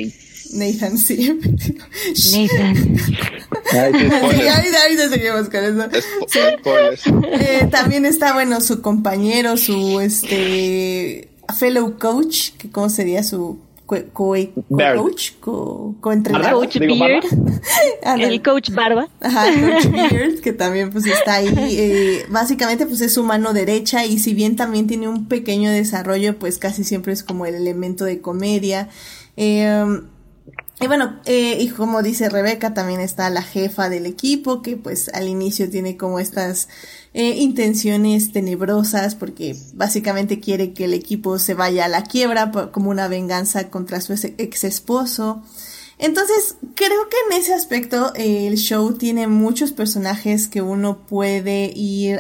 Nathan, 0.53 0.99
sí. 0.99 1.39
Nathan. 2.33 2.97
Ahí 3.73 4.97
seguimos 4.97 5.49
con 5.49 5.65
eso. 5.65 5.89
Eh, 7.33 7.69
también 7.71 8.05
está, 8.05 8.33
bueno, 8.33 8.61
su 8.61 8.83
compañero, 8.83 9.57
su, 9.57 10.01
este, 10.01 11.29
fellow 11.59 11.99
coach, 11.99 12.51
que 12.59 12.71
cómo 12.71 12.89
sería 12.89 13.23
su 13.23 13.59
coach, 14.13 15.33
co-entrenador. 15.41 16.65
coach 16.65 16.79
Beard, 16.79 17.25
el 18.21 18.43
coach 18.43 18.71
Barba. 18.71 19.09
Ajá, 19.21 19.47
coach 19.47 19.87
Beard, 19.91 20.41
que 20.41 20.53
también 20.53 20.91
pues 20.91 21.07
está 21.07 21.37
ahí, 21.37 21.53
eh, 21.59 22.27
básicamente 22.29 22.87
pues 22.87 23.01
es 23.01 23.15
su 23.15 23.25
mano 23.25 23.53
derecha 23.53 24.05
y 24.07 24.19
si 24.19 24.35
bien 24.35 24.55
también 24.55 24.87
tiene 24.87 25.09
un 25.09 25.27
pequeño 25.27 25.71
desarrollo, 25.71 26.39
pues 26.39 26.59
casi 26.59 26.85
siempre 26.85 27.13
es 27.13 27.25
como 27.25 27.47
el 27.47 27.55
elemento 27.55 28.05
de 28.05 28.21
comedia. 28.21 28.89
Eh, 29.37 30.01
y 30.81 30.87
bueno, 30.87 31.21
eh, 31.27 31.59
y 31.61 31.69
como 31.69 32.03
dice 32.03 32.31
Rebeca, 32.31 32.73
también 32.73 33.01
está 33.01 33.29
la 33.29 33.43
jefa 33.43 33.91
del 33.91 34.07
equipo, 34.07 34.63
que 34.63 34.79
pues 34.79 35.11
al 35.11 35.29
inicio 35.29 35.69
tiene 35.69 35.99
como 35.99 36.19
estas 36.19 36.69
eh, 37.13 37.37
intenciones 37.37 38.33
tenebrosas, 38.33 39.15
porque 39.15 39.57
básicamente 39.75 40.41
quiere 40.41 40.73
que 40.73 40.85
el 40.85 40.95
equipo 40.95 41.39
se 41.39 41.53
vaya 41.53 41.85
a 41.85 41.89
la 41.89 42.05
quiebra 42.05 42.51
como 42.73 42.89
una 42.91 43.09
venganza 43.09 43.69
contra 43.69 44.01
su 44.01 44.15
ex 44.15 44.65
esposo. 44.65 45.43
Entonces, 45.99 46.57
creo 46.75 47.09
que 47.11 47.17
en 47.29 47.43
ese 47.43 47.53
aspecto 47.53 48.15
eh, 48.15 48.47
el 48.47 48.57
show 48.57 48.95
tiene 48.95 49.27
muchos 49.27 49.73
personajes 49.73 50.49
que 50.49 50.63
uno 50.63 51.07
puede 51.07 51.71
ir 51.77 52.19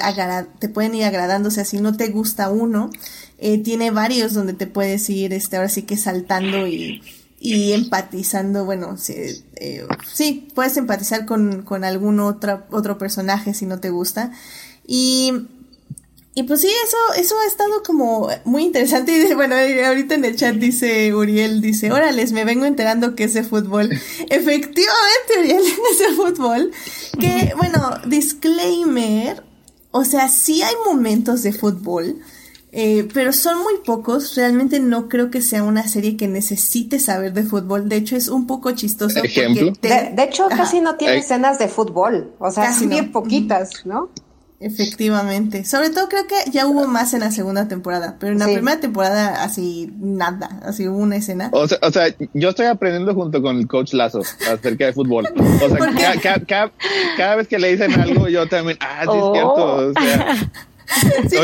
te 0.59 0.69
pueden 0.69 0.95
ir 0.95 1.05
agradando, 1.05 1.49
o 1.49 1.51
sea, 1.51 1.65
si 1.65 1.79
no 1.81 1.97
te 1.97 2.09
gusta 2.09 2.51
uno, 2.51 2.91
eh, 3.39 3.57
tiene 3.57 3.91
varios 3.91 4.35
donde 4.35 4.53
te 4.53 4.67
puedes 4.67 5.09
ir, 5.09 5.33
este, 5.33 5.57
ahora 5.57 5.71
sí 5.71 5.85
que 5.85 5.97
saltando 5.97 6.67
y 6.67 7.01
y 7.43 7.73
empatizando, 7.73 8.67
bueno, 8.67 8.99
sí, 8.99 9.15
eh, 9.57 9.87
sí 10.13 10.49
puedes 10.55 10.77
empatizar 10.77 11.25
con, 11.25 11.63
con 11.63 11.85
algún 11.85 12.21
otro, 12.21 12.65
otro 12.71 12.99
personaje 12.99 13.55
si 13.55 13.65
no 13.65 13.81
te 13.81 13.89
gusta. 13.89 14.31
Y, 14.87 15.33
y 16.35 16.43
pues 16.43 16.61
sí, 16.61 16.69
eso, 16.69 16.97
eso 17.17 17.35
ha 17.41 17.47
estado 17.47 17.83
como 17.83 18.29
muy 18.45 18.65
interesante. 18.65 19.13
Y 19.31 19.35
bueno, 19.35 19.57
ahorita 19.57 20.17
en 20.17 20.27
el 20.27 20.37
chat 20.37 20.55
dice 20.57 21.15
Uriel, 21.15 21.63
dice, 21.63 21.91
órales, 21.91 22.33
me 22.33 22.45
vengo 22.45 22.67
enterando 22.67 23.17
que 23.17 23.25
es 23.25 23.33
de 23.33 23.43
fútbol. 23.43 23.91
Efectivamente, 24.29 25.39
Uriel, 25.39 25.63
es 25.93 25.99
de 25.99 26.15
fútbol. 26.15 26.73
Que, 27.19 27.55
bueno, 27.57 28.03
disclaimer, 28.07 29.43
o 29.93 30.05
sea, 30.05 30.29
sí 30.29 30.63
hay 30.63 30.75
momentos 30.85 31.43
de 31.43 31.55
fútbol, 31.55 32.21
eh, 32.73 33.09
pero 33.13 33.33
son 33.33 33.59
muy 33.63 33.75
pocos. 33.85 34.37
Realmente 34.37 34.81
no 34.81 35.09
creo 35.09 35.31
que 35.31 35.43
sea 35.43 35.63
una 35.63 35.89
serie 35.89 36.17
que 36.17 36.29
necesite 36.29 36.99
saber 37.01 37.33
de 37.33 37.43
fútbol. 37.43 37.89
De 37.89 37.97
hecho, 37.97 38.17
es 38.17 38.29
un 38.29 38.47
poco 38.47 38.71
chistoso. 38.73 39.21
de, 39.21 40.15
hecho, 40.19 40.49
casi 40.49 40.81
no 40.81 40.97
tiene 40.97 41.19
escenas 41.19 41.59
de 41.59 41.69
fútbol. 41.69 42.33
O 42.39 42.51
sea, 42.51 42.65
casi 42.65 42.87
bien 42.87 43.13
poquitas, 43.13 43.85
¿no? 43.85 44.11
Efectivamente. 44.61 45.65
Sobre 45.65 45.89
todo 45.89 46.07
creo 46.11 46.27
que 46.27 46.51
ya 46.51 46.67
hubo 46.67 46.87
más 46.87 47.15
en 47.15 47.21
la 47.21 47.31
segunda 47.31 47.67
temporada, 47.67 48.17
pero 48.21 48.33
en 48.33 48.41
la 48.41 48.45
primera 48.45 48.79
temporada 48.79 49.43
así 49.43 49.91
nada, 49.99 50.61
así 50.63 50.87
hubo 50.87 50.99
una 50.99 51.17
escena. 51.17 51.49
O 51.53 51.67
sea, 51.67 51.79
o 51.81 51.91
sea, 51.91 52.15
yo 52.35 52.51
estoy 52.51 52.67
aprendiendo 52.67 53.15
junto 53.15 53.41
con 53.41 53.57
el 53.57 53.67
coach 53.67 53.95
Lazo 53.95 54.21
acerca 54.53 54.85
de 54.85 54.93
fútbol. 54.93 55.27
O 55.35 55.69
sea, 55.69 56.45
cada, 57.17 57.37
vez 57.37 57.49
que 57.49 57.59
le 57.59 57.73
dicen 57.73 57.99
algo, 57.99 58.29
yo 58.29 58.47
también, 58.49 58.77
ah, 58.81 59.05
sí 59.11 59.17
es 59.17 59.33
cierto. 59.33 59.65
O 59.65 59.93
sea, 59.95 60.37
Sí, 61.29 61.37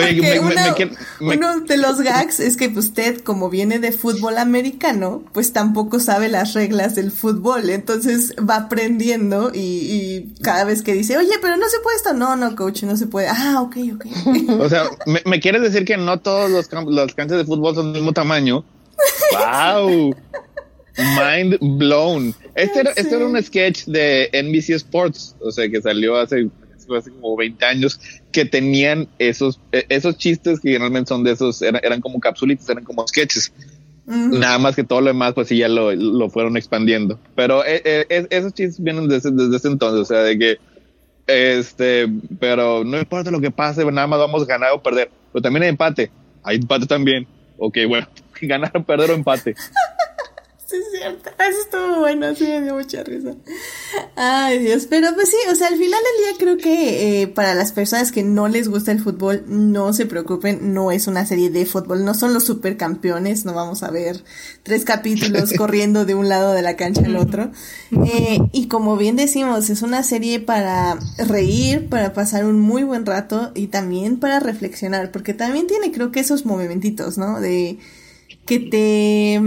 uno, 1.21 1.61
de 1.61 1.77
los 1.77 2.01
gags 2.01 2.41
es 2.41 2.57
que 2.57 2.69
pues, 2.69 2.87
usted, 2.87 3.21
como 3.21 3.49
viene 3.49 3.79
de 3.79 3.93
fútbol 3.93 4.39
americano, 4.39 5.25
pues 5.33 5.53
tampoco 5.53 6.01
sabe 6.01 6.29
las 6.29 6.55
reglas 6.55 6.95
del 6.95 7.11
fútbol. 7.11 7.71
Entonces 7.71 8.35
va 8.39 8.57
aprendiendo 8.57 9.53
y, 9.55 10.35
cada 10.43 10.65
vez 10.65 10.83
que 10.83 10.95
dice, 10.95 11.17
oye, 11.17 11.35
pero 11.41 11.57
no 11.57 11.69
se 11.69 11.79
puede 11.81 11.97
esto. 11.97 12.13
No, 12.13 12.37
no, 12.37 12.57
coach, 12.57 12.83
no 12.83 12.97
se 12.97 13.07
puede. 13.07 13.29
Ah, 13.29 13.61
ok, 13.63 13.77
ok. 13.95 14.07
O 14.61 14.69
sea, 14.69 14.85
¿me, 15.07 15.41
quieres 15.41 15.63
decir 15.63 15.85
que 15.85 15.97
no 15.97 16.19
todos 16.21 16.51
los, 16.51 16.69
los 16.89 17.15
canchas 17.15 17.39
de 17.39 17.45
fútbol 17.45 17.75
son 17.75 17.93
del 17.93 18.03
mismo 18.03 18.13
tamaño? 18.13 18.65
¡Wow! 19.33 20.15
Mind 20.99 21.59
blown. 21.79 22.35
Este 22.55 22.81
era, 22.81 22.91
este 22.97 23.15
era 23.15 23.27
un 23.27 23.41
sketch 23.43 23.85
de 23.85 24.31
NBC 24.33 24.71
Sports, 24.71 25.37
o 25.41 25.51
sea, 25.51 25.69
que 25.69 25.83
salió 25.83 26.17
hace 26.17 26.49
hace 26.95 27.11
como 27.11 27.37
20 27.37 27.65
años, 27.65 28.01
que 28.33 28.45
tenían 28.45 29.09
esos, 29.19 29.61
e, 29.73 29.87
esos 29.89 30.17
chistes 30.19 30.61
que 30.61 30.71
generalmente 30.71 31.09
son 31.09 31.25
de 31.25 31.33
esos, 31.33 31.63
eran, 31.63 32.01
como 32.01 32.21
capsulitas, 32.21 32.69
eran 32.69 32.85
como 32.85 33.07
sketches. 33.07 33.53
Nada 34.07 34.59
más 34.59 34.77
que 34.77 34.85
todo 34.85 35.01
lo 35.01 35.09
demás, 35.09 35.35
pues 35.35 35.49
sí, 35.49 35.59
ya 35.59 35.69
lo, 35.69 35.93
lo 35.93 36.31
fueron 36.31 36.57
expandiendo. 36.57 37.19
Pero 37.35 37.65
e, 37.65 37.83
e, 37.85 38.27
esos 38.31 38.55
chistes 38.55 38.81
vienen 38.81 39.09
desde, 39.09 39.33
desde 39.33 39.57
ese 39.57 39.69
entonces, 39.69 40.01
o 40.01 40.05
sea, 40.05 40.19
de 40.23 40.39
que, 40.39 40.59
este, 41.27 42.07
pero 42.39 42.85
no 42.85 42.99
importa 42.99 43.33
lo 43.33 43.41
que 43.41 43.51
pase, 43.51 43.85
nada 43.85 44.07
más 44.07 44.21
vamos 44.21 44.45
a 44.45 44.47
ganar 44.47 44.71
o 44.73 44.83
perder. 44.83 45.11
Pero 45.33 45.43
también 45.43 45.65
hay 45.65 45.69
empate. 45.71 46.11
Hay 46.45 46.57
empate 46.57 46.87
también. 46.87 47.27
Ok, 47.59 47.79
bueno, 47.89 48.07
ganar, 48.43 48.85
perder 48.85 49.11
o 49.11 49.15
empate. 49.15 49.55
Sí, 50.67 50.75
es 50.77 50.99
cierto. 50.99 51.31
Eso 51.31 51.61
estuvo 51.61 52.01
bueno, 52.01 52.35
sí, 52.35 52.45
me 52.45 52.63
dio 52.63 52.75
mucha 52.75 53.05
risa. 53.05 53.37
Ay, 54.17 54.59
Dios. 54.59 54.87
Pero 54.91 55.15
pues 55.15 55.29
sí, 55.29 55.37
o 55.49 55.55
sea, 55.55 55.69
al 55.69 55.77
final 55.77 56.01
del 56.03 56.25
día 56.25 56.39
creo 56.39 56.57
que 56.57 57.23
eh, 57.23 57.29
para 57.29 57.55
las 57.55 57.71
personas 57.71 58.11
que 58.11 58.25
no 58.25 58.49
les 58.49 58.69
gusta 58.69 58.91
el 58.91 59.01
fútbol, 59.01 59.45
no 59.47 59.93
se 59.93 60.07
preocupen, 60.07 60.75
no 60.75 60.91
es 60.91 61.07
una 61.07 61.25
serie 61.25 61.51
de 61.51 61.67
fútbol, 61.67 62.05
no 62.05 62.15
son 62.15 62.35
los 62.35 62.45
supercampeones, 62.47 63.45
no 63.45 63.55
vamos 63.55 63.85
a 63.85 63.93
ver 63.93 64.25
tres 64.65 64.85
capítulos 64.85 65.53
corriendo 65.57 66.05
de 66.05 66.17
un 66.17 66.29
lado 66.29 66.53
de 66.53 66.63
la 66.63 66.75
cancha 66.75 67.03
al 67.05 67.15
otro. 67.15 67.53
Eh, 67.93 68.41
y 68.51 68.67
como 68.67 68.97
bien 68.97 69.15
decimos, 69.15 69.71
es 69.71 69.83
una 69.83 70.03
serie 70.03 70.41
para 70.41 70.99
reír, 71.17 71.89
para 71.89 72.13
pasar 72.13 72.45
un 72.45 72.59
muy 72.59 72.83
buen 72.83 73.07
rato 73.07 73.53
y 73.55 73.69
también 73.69 74.19
para 74.19 74.41
reflexionar, 74.41 75.13
porque 75.13 75.33
también 75.33 75.69
tiene 75.69 75.93
creo 75.93 76.11
que 76.11 76.19
esos 76.19 76.45
movimentitos, 76.45 77.19
¿no? 77.19 77.41
De 77.41 77.79
que 78.47 78.59
te 78.59 79.41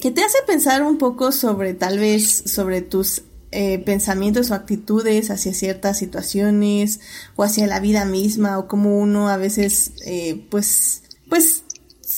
que 0.00 0.10
te 0.10 0.22
hace 0.22 0.38
pensar 0.46 0.82
un 0.82 0.98
poco 0.98 1.32
sobre 1.32 1.74
tal 1.74 1.98
vez 1.98 2.44
sobre 2.46 2.82
tus 2.82 3.22
eh, 3.50 3.78
pensamientos 3.78 4.50
o 4.50 4.54
actitudes 4.54 5.30
hacia 5.30 5.54
ciertas 5.54 5.98
situaciones 5.98 7.00
o 7.34 7.44
hacia 7.44 7.66
la 7.66 7.80
vida 7.80 8.04
misma 8.04 8.58
o 8.58 8.68
como 8.68 8.98
uno 8.98 9.28
a 9.28 9.36
veces 9.36 9.92
eh, 10.04 10.46
pues 10.50 11.02
pues 11.28 11.64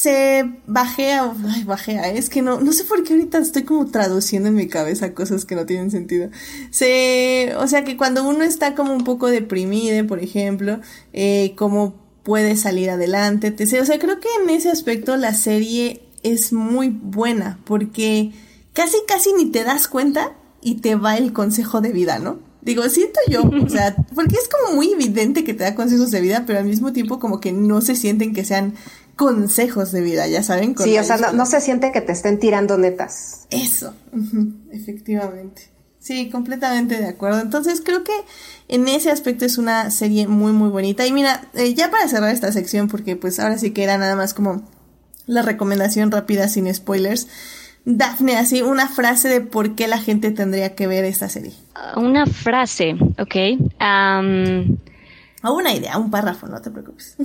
se 0.01 0.61
bajea, 0.66 1.31
ay, 1.49 1.64
bajea, 1.64 2.11
es 2.12 2.31
que 2.31 2.43
no, 2.43 2.61
no 2.61 2.72
sé 2.72 2.85
por 2.85 3.05
qué 3.05 3.12
ahorita 3.12 3.39
estoy 3.39 3.64
como 3.64 3.91
traduciendo 3.91 4.49
en 4.49 4.55
mi 4.55 4.66
cabeza 4.66 5.12
cosas 5.14 5.45
que 5.45 5.55
no 5.57 5.66
tienen 5.66 5.91
sentido. 5.91 6.31
Se, 6.70 7.53
o 7.59 7.66
sea 7.66 7.85
que 7.85 7.97
cuando 7.97 8.26
uno 8.26 8.43
está 8.43 8.74
como 8.74 8.95
un 8.95 9.05
poco 9.05 9.26
deprimido, 9.26 10.07
por 10.07 10.20
ejemplo, 10.20 10.81
eh, 11.12 11.55
cómo 11.57 12.01
puede 12.22 12.57
salir 12.57 12.89
adelante, 12.89 13.51
te, 13.51 13.64
o 13.78 13.85
sea, 13.85 13.99
creo 13.99 14.20
que 14.20 14.28
en 14.43 14.49
ese 14.49 14.70
aspecto 14.70 15.16
la 15.18 15.35
serie 15.35 16.01
es 16.22 16.52
muy 16.52 16.88
buena 16.88 17.58
porque 17.64 18.32
casi 18.72 18.96
casi 19.06 19.32
ni 19.32 19.46
te 19.46 19.64
das 19.64 19.88
cuenta 19.88 20.32
y 20.60 20.76
te 20.76 20.94
va 20.94 21.16
el 21.16 21.32
consejo 21.32 21.80
de 21.80 21.92
vida, 21.92 22.18
¿no? 22.18 22.38
Digo, 22.62 22.86
siento 22.90 23.18
yo, 23.28 23.42
o 23.42 23.68
sea, 23.68 23.96
porque 24.14 24.36
es 24.36 24.48
como 24.48 24.76
muy 24.76 24.92
evidente 24.92 25.44
que 25.44 25.54
te 25.54 25.64
da 25.64 25.74
consejos 25.74 26.10
de 26.10 26.20
vida, 26.20 26.44
pero 26.46 26.58
al 26.58 26.66
mismo 26.66 26.92
tiempo 26.92 27.18
como 27.18 27.40
que 27.40 27.52
no 27.52 27.80
se 27.80 27.96
sienten 27.96 28.34
que 28.34 28.44
sean 28.44 28.74
consejos 29.16 29.92
de 29.92 30.00
vida, 30.02 30.26
ya 30.28 30.42
saben. 30.42 30.74
sí, 30.78 30.98
o 30.98 31.04
sea, 31.04 31.32
no, 31.32 31.46
se 31.46 31.60
siente 31.60 31.92
que 31.92 32.00
te 32.00 32.12
estén 32.12 32.38
tirando 32.38 32.78
netas. 32.78 33.46
Eso, 33.50 33.94
efectivamente. 34.72 35.70
Sí, 35.98 36.30
completamente 36.30 36.96
de 36.96 37.06
acuerdo. 37.06 37.40
Entonces 37.40 37.82
creo 37.84 38.02
que 38.02 38.14
en 38.68 38.88
ese 38.88 39.10
aspecto 39.10 39.44
es 39.44 39.58
una 39.58 39.90
serie 39.90 40.26
muy 40.26 40.52
muy 40.52 40.70
bonita. 40.70 41.06
Y 41.06 41.12
mira, 41.12 41.50
eh, 41.52 41.74
ya 41.74 41.90
para 41.90 42.08
cerrar 42.08 42.32
esta 42.32 42.50
sección, 42.52 42.88
porque 42.88 43.16
pues 43.16 43.38
ahora 43.38 43.58
sí 43.58 43.72
que 43.72 43.84
era 43.84 43.98
nada 43.98 44.16
más 44.16 44.32
como 44.32 44.62
la 45.31 45.43
recomendación 45.43 46.11
rápida 46.11 46.49
sin 46.49 46.72
spoilers. 46.74 47.28
Daphne, 47.85 48.37
así 48.37 48.61
una 48.62 48.89
frase 48.89 49.28
de 49.28 49.41
por 49.41 49.74
qué 49.74 49.89
la 49.89 49.99
gente 49.99 50.31
tendría 50.33 50.74
que 50.74 50.87
ver 50.87 51.05
esta 51.05 51.28
serie. 51.28 51.53
Una 51.97 52.26
frase, 52.26 52.97
ok. 53.18 53.37
o 55.43 55.53
una 55.53 55.72
idea, 55.72 55.97
un 55.97 56.11
párrafo, 56.11 56.47
no 56.47 56.61
te 56.61 56.70
preocupes. 56.70 57.16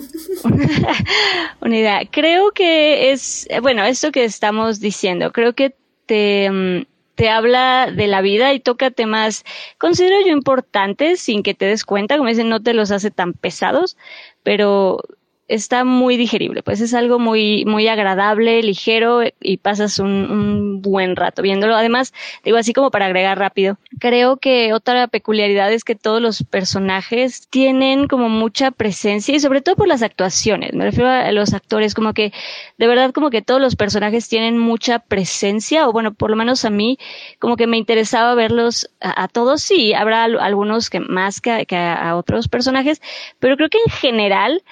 una 1.62 1.78
idea. 1.78 2.02
Creo 2.10 2.52
que 2.52 3.12
es, 3.12 3.48
bueno, 3.62 3.84
esto 3.84 4.12
que 4.12 4.24
estamos 4.24 4.80
diciendo, 4.80 5.34
creo 5.34 5.54
que 5.54 5.76
te, 6.06 6.50
mm, 6.50 6.86
te 7.16 7.30
habla 7.30 7.92
de 7.92 8.08
la 8.08 8.22
vida 8.22 8.54
y 8.54 8.60
toca 8.60 8.92
temas, 8.92 9.44
considero 9.78 10.16
yo 10.26 10.32
importantes 10.32 11.20
sin 11.20 11.44
que 11.44 11.54
te 11.54 11.66
des 11.66 11.84
cuenta, 11.84 12.18
como 12.18 12.30
dicen, 12.30 12.50
no 12.50 12.62
te 12.62 12.74
los 12.74 12.92
hace 12.92 13.12
tan 13.12 13.34
pesados, 13.34 13.98
pero 14.44 15.02
está 15.48 15.84
muy 15.84 16.18
digerible, 16.18 16.64
pues 16.64 16.82
es 16.82 16.94
algo 16.94 17.20
muy, 17.20 17.66
muy 17.66 17.88
agradable, 17.88 18.64
ligero 18.64 19.22
y 19.40 19.58
pasas 19.58 20.00
un, 20.00 20.10
un, 20.10 20.82
buen 20.82 21.16
rato 21.16 21.42
viéndolo. 21.42 21.76
Además, 21.76 22.14
digo 22.44 22.58
así 22.58 22.74
como 22.74 22.90
para 22.90 23.06
agregar 23.06 23.38
rápido, 23.38 23.78
creo 24.00 24.38
que 24.38 24.74
otra 24.74 25.08
peculiaridad 25.08 25.72
es 25.72 25.84
que 25.84 25.96
todos 25.96 26.22
los 26.22 26.44
personajes 26.44 27.48
tienen 27.50 28.08
como 28.08 28.28
mucha 28.28 28.72
presencia 28.72 29.36
y 29.36 29.40
sobre 29.40 29.62
todo 29.62 29.76
por 29.76 29.88
las 29.88 30.02
actuaciones, 30.02 30.74
me 30.74 30.86
refiero 30.86 31.10
a 31.10 31.32
los 31.32 31.54
actores, 31.54 31.94
como 31.94 32.14
que 32.14 32.34
de 32.78 32.88
verdad 32.88 33.12
como 33.12 33.30
que 33.30 33.42
todos 33.42 33.62
los 33.62 33.76
personajes 33.76 34.28
tienen 34.28 34.58
mucha 34.58 35.00
presencia 35.00 35.88
o 35.88 35.92
bueno, 35.92 36.14
por 36.14 36.32
lo 36.32 36.36
menos 36.36 36.66
a 36.66 36.70
mí 36.72 36.98
como 37.40 37.56
que 37.56 37.68
me 37.68 37.78
interesaba 37.78 38.34
verlos 38.34 38.90
a, 39.00 39.28
todos, 39.28 39.62
sí, 39.62 39.94
habrá 39.94 40.24
algunos 40.24 40.90
que 40.90 41.00
más 41.00 41.40
que 41.42 41.66
a 41.76 42.16
otros 42.16 42.48
personajes, 42.48 43.02
pero 43.40 43.58
creo 43.58 43.70
que 43.70 43.80
en 43.86 43.92
general 43.92 44.64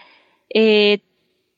eh, 0.50 1.02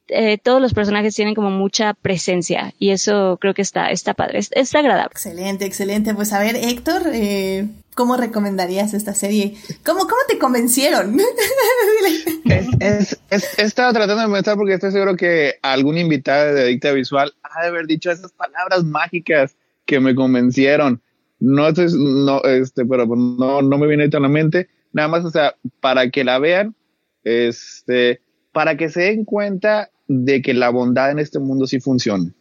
eh, 0.08 0.38
todos 0.38 0.62
los 0.62 0.76
personajes 0.76 1.16
tienen 1.16 1.34
como 1.34 1.50
mucha 1.50 1.96
presencia 1.96 2.76
y 2.78 2.92
eso 2.92 3.38
creo 3.42 3.56
que 3.56 3.64
está, 3.64 3.90
está 3.90 4.14
padre, 4.14 4.40
está 4.40 4.80
agradable. 4.80 5.12
Excelente, 5.12 5.66
excelente. 5.66 6.14
Pues 6.14 6.32
a 6.32 6.40
ver, 6.40 6.56
Héctor, 6.56 7.02
eh, 7.12 7.68
¿cómo 7.96 8.16
recomendarías 8.16 8.94
esta 8.94 9.16
serie? 9.16 9.56
¿Cómo, 9.84 10.02
cómo 10.02 10.22
te 10.28 10.38
convencieron? 10.38 11.18
es, 12.80 13.20
he 13.58 13.64
estado 13.64 13.94
tratando 13.94 14.28
de 14.28 14.34
pensar 14.34 14.58
porque 14.58 14.76
estoy 14.76 14.92
seguro 14.92 15.16
que 15.16 15.56
algún 15.64 15.98
invitado 15.98 16.54
de 16.54 16.62
Adicta 16.62 16.92
Visual 16.92 17.34
ha 17.42 17.64
de 17.64 17.68
haber 17.70 17.88
dicho 17.88 18.12
esas 18.12 18.32
palabras 18.32 18.84
mágicas 18.84 19.56
que 19.88 20.00
me 20.00 20.14
convencieron. 20.14 21.02
No, 21.40 21.72
no 21.72 22.44
este, 22.44 22.86
pero 22.86 23.08
no, 23.08 23.62
no 23.64 23.78
me 23.80 23.88
viene 23.88 24.08
a 24.12 24.20
la 24.20 24.30
mente. 24.30 24.70
Nada 24.94 25.08
más, 25.08 25.26
o 25.26 25.32
sea, 25.32 25.56
para 25.80 26.12
que 26.12 26.24
la 26.24 26.38
vean, 26.38 26.76
este, 27.24 28.22
para 28.56 28.78
que 28.78 28.88
se 28.88 29.01
den 29.01 29.26
cuenta 29.26 29.91
de 30.08 30.41
que 30.41 30.53
la 30.53 30.70
bondad 30.70 31.12
en 31.12 31.20
este 31.20 31.39
mundo 31.39 31.68
sí 31.68 31.82
funciona. 31.82 32.34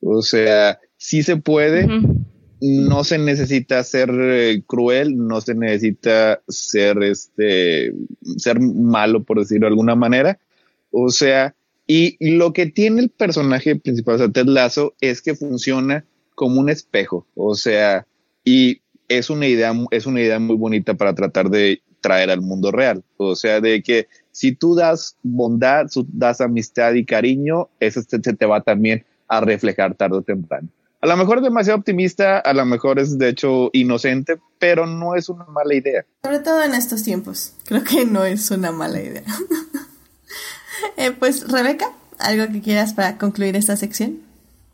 O 0.00 0.22
sea, 0.22 0.80
sí 0.96 1.22
se 1.22 1.36
puede, 1.36 1.86
no 2.62 3.04
se 3.04 3.18
necesita 3.18 3.84
ser 3.84 4.08
eh, 4.10 4.62
cruel, 4.66 5.18
no 5.18 5.42
se 5.42 5.54
necesita 5.54 6.40
ser 6.48 7.02
este, 7.02 7.92
ser 8.38 8.60
malo, 8.60 9.24
por 9.24 9.40
decirlo 9.40 9.66
de 9.66 9.72
alguna 9.72 9.94
manera. 9.94 10.38
O 10.90 11.10
sea, 11.10 11.54
y 11.86 12.16
lo 12.18 12.54
que 12.54 12.64
tiene 12.64 13.02
el 13.02 13.10
personaje 13.10 13.76
principal, 13.76 14.14
o 14.14 14.18
sea, 14.18 14.28
Ted 14.30 14.46
Lasso, 14.46 14.94
es 15.02 15.20
que 15.20 15.34
funciona 15.34 16.06
como 16.34 16.60
un 16.60 16.70
espejo. 16.70 17.26
O 17.34 17.54
sea, 17.54 18.06
y 18.42 18.80
es 19.08 19.28
una 19.28 19.46
idea, 19.46 19.74
es 19.90 20.06
una 20.06 20.22
idea 20.22 20.38
muy 20.38 20.56
bonita 20.56 20.94
para 20.94 21.14
tratar 21.14 21.50
de 21.50 21.82
traer 22.00 22.30
al 22.30 22.40
mundo 22.40 22.70
real. 22.70 23.04
O 23.18 23.36
sea, 23.36 23.60
de 23.60 23.82
que 23.82 24.08
si 24.38 24.52
tú 24.52 24.76
das 24.76 25.16
bondad, 25.24 25.86
das 26.12 26.40
amistad 26.40 26.92
y 26.94 27.04
cariño, 27.04 27.68
eso 27.80 28.00
se 28.02 28.18
te 28.20 28.46
va 28.46 28.60
también 28.60 29.04
a 29.26 29.40
reflejar 29.40 29.96
tarde 29.96 30.18
o 30.18 30.22
temprano. 30.22 30.68
A 31.00 31.08
lo 31.08 31.16
mejor 31.16 31.38
es 31.38 31.44
demasiado 31.44 31.80
optimista, 31.80 32.38
a 32.38 32.52
lo 32.52 32.64
mejor 32.64 33.00
es 33.00 33.18
de 33.18 33.30
hecho 33.30 33.70
inocente, 33.72 34.38
pero 34.60 34.86
no 34.86 35.16
es 35.16 35.28
una 35.28 35.44
mala 35.46 35.74
idea. 35.74 36.06
Sobre 36.22 36.38
todo 36.38 36.62
en 36.62 36.74
estos 36.74 37.02
tiempos, 37.02 37.54
creo 37.64 37.82
que 37.82 38.04
no 38.04 38.24
es 38.24 38.50
una 38.52 38.70
mala 38.72 39.00
idea. 39.00 39.24
Eh, 40.96 41.10
pues 41.10 41.48
Rebeca, 41.48 41.92
¿algo 42.18 42.52
que 42.52 42.60
quieras 42.60 42.92
para 42.92 43.18
concluir 43.18 43.56
esta 43.56 43.76
sección? 43.76 44.20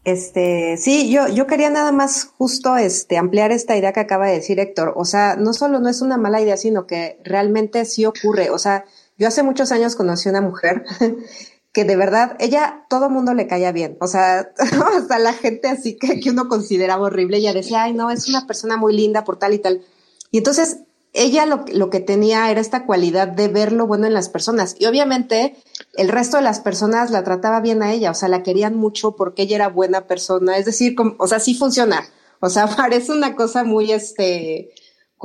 Este, 0.05 0.77
sí, 0.77 1.11
yo, 1.11 1.29
yo 1.29 1.47
quería 1.47 1.71
nada 1.71 1.93
más 1.93 2.31
justo 2.37 2.77
este, 2.77 3.17
ampliar 3.17 3.53
esta 3.53 3.75
idea 3.77 3.93
que 3.93 4.01
acaba 4.01 4.27
de 4.27 4.35
decir 4.35 4.61
Héctor. 4.61 4.93
O 4.97 5.07
sea, 5.07 5.37
no 5.37 5.55
solo 5.55 5.81
no 5.81 5.89
es 5.89 6.03
una 6.03 6.19
mala 6.19 6.43
idea, 6.43 6.59
sino 6.59 6.87
que 6.87 7.19
realmente 7.25 7.87
sí 7.87 8.05
ocurre. 8.05 8.51
O 8.51 8.59
sea, 8.59 8.85
yo 9.19 9.29
hace 9.29 9.43
muchos 9.43 9.73
años 9.73 9.97
conocí 9.97 10.29
una 10.29 10.41
mujer 10.41 10.85
que 11.73 11.85
de 11.85 11.97
verdad, 11.97 12.37
ella, 12.39 12.85
todo 12.89 13.11
mundo 13.11 13.35
le 13.35 13.49
caía 13.49 13.73
bien. 13.73 13.97
O 14.01 14.07
sea, 14.07 14.53
hasta 14.97 15.19
la 15.19 15.33
gente 15.33 15.69
así 15.69 15.97
que, 15.97 16.21
que 16.21 16.31
uno 16.31 16.49
consideraba 16.49 17.07
horrible, 17.07 17.39
ella 17.39 17.53
decía, 17.53 17.83
ay, 17.83 17.93
no, 17.93 18.11
es 18.11 18.29
una 18.29 18.47
persona 18.47 18.77
muy 18.77 18.95
linda 18.95 19.25
por 19.25 19.39
tal 19.39 19.55
y 19.55 19.59
tal. 19.59 19.83
Y 20.31 20.39
entonces, 20.39 20.79
ella 21.13 21.47
lo, 21.47 21.65
lo 21.73 21.91
que 21.91 22.01
tenía 22.01 22.51
era 22.51 22.61
esta 22.61 22.87
cualidad 22.87 23.29
de 23.29 23.49
ver 23.49 23.73
lo 23.73 23.87
bueno 23.87 24.07
en 24.07 24.15
las 24.15 24.29
personas. 24.29 24.77
Y 24.79 24.87
obviamente, 24.87 25.57
el 25.95 26.09
resto 26.09 26.37
de 26.37 26.43
las 26.43 26.61
personas 26.61 27.11
la 27.11 27.25
trataba 27.25 27.61
bien 27.61 27.83
a 27.83 27.93
ella, 27.93 28.11
o 28.11 28.15
sea, 28.15 28.29
la 28.29 28.43
querían 28.43 28.77
mucho 28.77 29.17
porque 29.17 29.43
ella 29.43 29.57
era 29.57 29.69
buena 29.69 30.07
persona, 30.07 30.57
es 30.59 30.67
decir, 30.67 30.97
o 31.19 31.27
sea, 31.27 31.39
sí 31.39 31.55
funciona, 31.55 32.05
o 32.41 32.51
sea, 32.51 32.67
parece 32.77 33.13
una 33.13 33.35
cosa 33.35 33.65
muy, 33.65 33.93
este, 33.93 34.75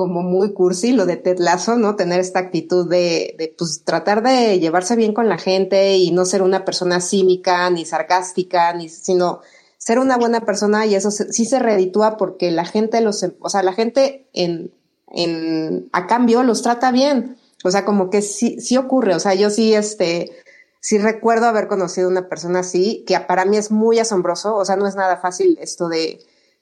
como 0.00 0.22
muy 0.22 0.54
cursi 0.54 0.92
lo 0.92 1.04
de 1.04 1.18
Ted 1.18 1.40
Lasso, 1.40 1.76
¿no? 1.76 1.94
Tener 1.94 2.20
esta 2.20 2.38
actitud 2.38 2.88
de, 2.88 3.54
pues, 3.58 3.84
tratar 3.84 4.22
de 4.22 4.58
llevarse 4.58 4.96
bien 4.96 5.12
con 5.12 5.28
la 5.28 5.36
gente 5.36 5.98
y 5.98 6.10
no 6.10 6.24
ser 6.24 6.40
una 6.40 6.64
persona 6.64 7.02
cínica, 7.02 7.68
ni 7.68 7.84
sarcástica, 7.84 8.72
ni, 8.72 8.88
sino 8.88 9.40
ser 9.76 9.98
una 9.98 10.16
buena 10.16 10.40
persona 10.46 10.86
y 10.86 10.94
eso 10.94 11.10
sí 11.10 11.44
se 11.44 11.58
reditúa 11.58 12.16
porque 12.16 12.50
la 12.50 12.64
gente 12.64 13.02
los, 13.02 13.26
o 13.40 13.50
sea, 13.50 13.62
la 13.62 13.74
gente 13.74 14.26
en, 14.32 14.72
en, 15.12 15.90
a 15.92 16.06
cambio 16.06 16.44
los 16.44 16.62
trata 16.62 16.92
bien. 16.92 17.36
O 17.62 17.70
sea, 17.70 17.84
como 17.84 18.08
que 18.08 18.22
sí, 18.22 18.58
sí 18.58 18.78
ocurre. 18.78 19.14
O 19.14 19.20
sea, 19.20 19.34
yo 19.34 19.50
sí, 19.50 19.74
este, 19.74 20.30
sí 20.80 20.96
recuerdo 20.96 21.44
haber 21.44 21.68
conocido 21.68 22.08
una 22.08 22.26
persona 22.30 22.60
así, 22.60 23.04
que 23.06 23.20
para 23.20 23.44
mí 23.44 23.58
es 23.58 23.70
muy 23.70 23.98
asombroso, 23.98 24.56
o 24.56 24.64
sea, 24.64 24.76
no 24.76 24.86
es 24.86 24.96
nada 24.96 25.18
fácil 25.18 25.58
esto 25.60 25.90
de, 25.90 26.20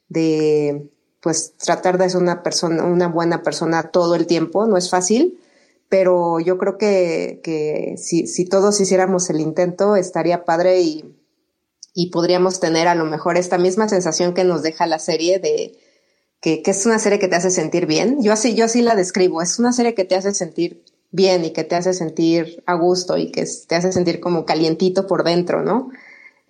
de 0.09 0.91
pues 1.21 1.55
tratar 1.57 1.99
de 1.99 2.09
ser 2.09 2.21
una 2.21 2.43
persona, 2.43 2.85
una 2.85 3.09
buena 3.09 3.43
persona 3.43 3.91
todo 3.91 4.15
el 4.15 4.27
tiempo, 4.27 4.67
no 4.67 4.77
es 4.77 4.91
fácil, 4.91 5.39
pero 5.89 6.39
yo 6.41 6.59
creo 6.59 6.79
que, 6.79 7.41
que 7.43 7.95
si, 7.97 8.27
si 8.27 8.45
todos 8.45 8.81
hiciéramos 8.81 9.31
el 9.31 9.41
intento 9.41 9.97
estaría 9.97 10.45
padre 10.45 10.81
y, 10.81 11.17
y 11.95 12.11
podríamos 12.11 12.61
tener 12.61 12.89
a 12.89 12.95
lo 12.95 13.05
mejor 13.05 13.37
esta 13.37 13.59
misma 13.59 13.89
sensación 13.89 14.35
que 14.35 14.45
nos 14.45 14.63
deja 14.63 14.87
la 14.87 14.99
serie 14.99 15.39
de 15.39 15.79
que, 16.41 16.63
que 16.63 16.71
es 16.71 16.87
una 16.87 16.99
serie 16.99 17.19
que 17.19 17.29
te 17.29 17.37
hace 17.37 17.51
sentir 17.51 17.87
bien. 17.87 18.23
Yo 18.23 18.33
así, 18.33 18.55
yo 18.55 18.67
así 18.67 18.83
la 18.83 18.95
describo, 18.95 19.43
es 19.43 19.59
una 19.59 19.73
serie 19.73 19.95
que 19.95 20.05
te 20.05 20.15
hace 20.15 20.35
sentir 20.35 20.85
bien 21.11 21.45
y 21.45 21.53
que 21.53 21.65
te 21.65 21.75
hace 21.75 21.95
sentir 21.95 22.63
a 22.67 22.75
gusto 22.75 23.17
y 23.17 23.33
que 23.33 23.47
te 23.67 23.75
hace 23.75 23.93
sentir 23.93 24.21
como 24.21 24.45
calientito 24.45 25.07
por 25.07 25.25
dentro, 25.25 25.63
¿no? 25.63 25.91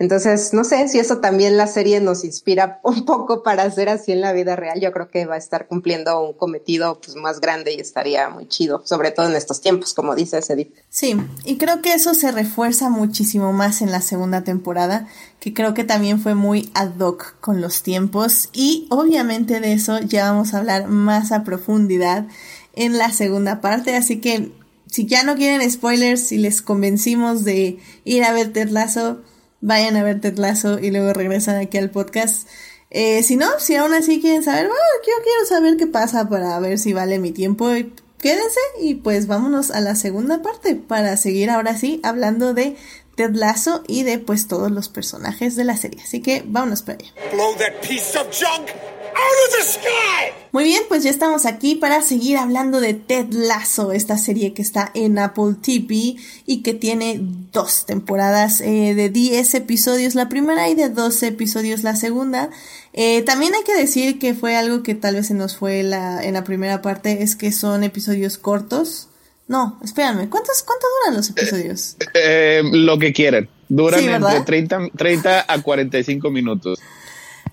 Entonces, 0.01 0.53
no 0.53 0.63
sé 0.63 0.87
si 0.87 1.01
eso 1.01 1.19
también 1.19 1.57
la 1.57 1.67
serie 1.67 2.01
nos 2.01 2.25
inspira 2.25 2.81
un 2.85 3.05
poco 3.05 3.43
para 3.43 3.65
hacer 3.65 3.89
así 3.89 4.13
en 4.13 4.21
la 4.21 4.33
vida 4.33 4.55
real. 4.55 4.81
Yo 4.81 4.93
creo 4.93 5.11
que 5.11 5.27
va 5.27 5.35
a 5.35 5.39
estar 5.39 5.67
cumpliendo 5.67 6.21
un 6.23 6.35
cometido 6.35 7.01
pues, 7.01 7.17
más 7.17 7.41
grande 7.41 7.75
y 7.75 7.81
estaría 7.81 8.29
muy 8.29 8.47
chido, 8.47 8.83
sobre 8.85 9.11
todo 9.11 9.29
en 9.29 9.35
estos 9.35 9.61
tiempos, 9.61 9.95
como 9.95 10.15
dice 10.15 10.39
Edith. 10.49 10.73
Sí, 10.89 11.17
y 11.45 11.59
creo 11.59 11.83
que 11.83 11.95
eso 11.95 12.15
se 12.15 12.31
refuerza 12.31 12.91
muchísimo 12.91 13.53
más 13.53 13.83
en 13.83 13.91
la 13.91 14.01
segunda 14.01 14.45
temporada, 14.45 15.09
que 15.41 15.53
creo 15.53 15.75
que 15.75 15.85
también 15.85 16.21
fue 16.21 16.35
muy 16.35 16.71
ad 16.75 16.97
hoc 17.01 17.35
con 17.41 17.61
los 17.61 17.83
tiempos 17.83 18.51
y 18.53 18.87
obviamente 18.91 19.61
de 19.61 19.73
eso 19.73 19.99
ya 20.01 20.31
vamos 20.31 20.55
a 20.55 20.59
hablar 20.59 20.87
más 20.87 21.33
a 21.33 21.43
profundidad 21.43 22.27
en 22.75 22.99
la 22.99 23.11
segunda 23.11 23.61
parte, 23.61 23.97
así 23.97 24.21
que 24.21 24.53
si 24.87 25.07
ya 25.07 25.25
no 25.25 25.35
quieren 25.35 25.69
spoilers, 25.69 26.21
si 26.21 26.39
les 26.39 26.63
convencimos 26.63 27.45
de 27.45 27.79
ir 28.05 28.25
a 28.25 28.33
ver 28.33 28.53
Ted 28.53 28.69
Lasso, 28.69 29.19
vayan 29.61 29.97
a 29.97 30.03
ver 30.03 30.21
Ted 30.21 30.39
Lasso 30.39 30.79
y 30.79 30.91
luego 30.91 31.13
regresan 31.13 31.57
aquí 31.57 31.79
al 31.79 31.91
podcast. 31.91 32.49
Eh, 32.91 33.23
si 33.23 33.37
no, 33.37 33.47
si 33.59 33.75
aún 33.77 33.93
así 33.93 34.21
quieren 34.21 34.43
saber, 34.43 34.67
yo 34.67 35.13
quiero 35.23 35.47
saber 35.47 35.77
qué 35.77 35.87
pasa 35.87 36.29
para 36.29 36.59
ver 36.59 36.79
si 36.79 36.93
vale 36.93 37.19
mi 37.19 37.33
tiempo, 37.33 37.69
quédense 38.19 38.61
y 38.81 38.95
pues 38.95 39.27
vámonos 39.27 39.71
a 39.71 39.81
la 39.81 39.95
segunda 39.95 40.43
parte 40.43 40.75
para 40.75 41.17
seguir 41.17 41.51
ahora 41.51 41.77
sí 41.77 42.01
hablando 42.03 42.55
de 42.55 42.77
Ted 43.15 43.35
Lasso 43.35 43.83
y 43.87 44.05
de 44.05 44.19
pues 44.19 44.49
todos 44.49 44.71
los 44.71 44.89
personajes 44.89 45.55
de 45.57 45.65
la 45.65 45.77
serie. 45.77 46.01
Así 46.03 46.23
que 46.23 46.43
vámonos 46.47 46.83
para 46.83 46.99
allá. 46.99 47.13
Blow 47.33 47.55
that 47.57 47.87
piece 47.87 48.19
of 48.19 48.29
junk 48.31 48.71
Muy 50.53 50.65
bien, 50.65 50.83
pues 50.89 51.03
ya 51.03 51.11
estamos 51.11 51.47
aquí 51.47 51.75
para 51.77 52.03
seguir 52.03 52.37
hablando 52.37 52.81
de 52.81 52.95
Ted 52.95 53.27
Lasso, 53.31 53.93
esta 53.93 54.17
serie 54.17 54.55
que 54.55 54.63
está 54.63 54.91
en 54.95 55.19
Apple 55.19 55.55
TV 55.63 56.17
y 56.47 56.63
que 56.63 56.75
tiene 56.75 57.21
dos 57.53 57.85
temporadas 57.87 58.61
eh, 58.61 58.95
de 58.95 59.11
10 59.11 59.55
episodios 59.55 60.15
la 60.15 60.29
primera 60.29 60.69
y 60.69 60.75
de 60.75 60.89
12 60.89 61.29
episodios 61.29 61.83
la 61.83 61.97
segunda. 61.97 62.51
Eh, 62.93 63.23
también 63.23 63.55
hay 63.55 63.63
que 63.63 63.77
decir 63.77 64.19
que 64.19 64.35
fue 64.35 64.57
algo 64.57 64.83
que 64.83 64.95
tal 64.95 65.17
vez 65.17 65.27
se 65.29 65.35
nos 65.35 65.57
fue 65.57 65.83
la, 65.83 66.25
en 66.25 66.35
la 66.35 66.45
primera 66.45 66.83
parte, 66.83 67.23
es 67.23 67.37
que 67.37 67.53
son 67.53 67.85
episodios 67.85 68.39
cortos. 68.39 69.09
No, 69.49 69.79
espérame, 69.85 70.29
¿cuántos, 70.29 70.63
¿cuánto 70.63 70.87
duran 71.01 71.17
los 71.17 71.31
episodios? 71.31 71.97
Eh, 72.15 72.63
lo 72.65 72.99
que 72.99 73.13
quieran. 73.13 73.49
Duran 73.69 74.01
entre 74.01 74.41
30, 74.41 74.89
30 74.97 75.45
a 75.47 75.63
45 75.63 76.31
minutos. 76.31 76.81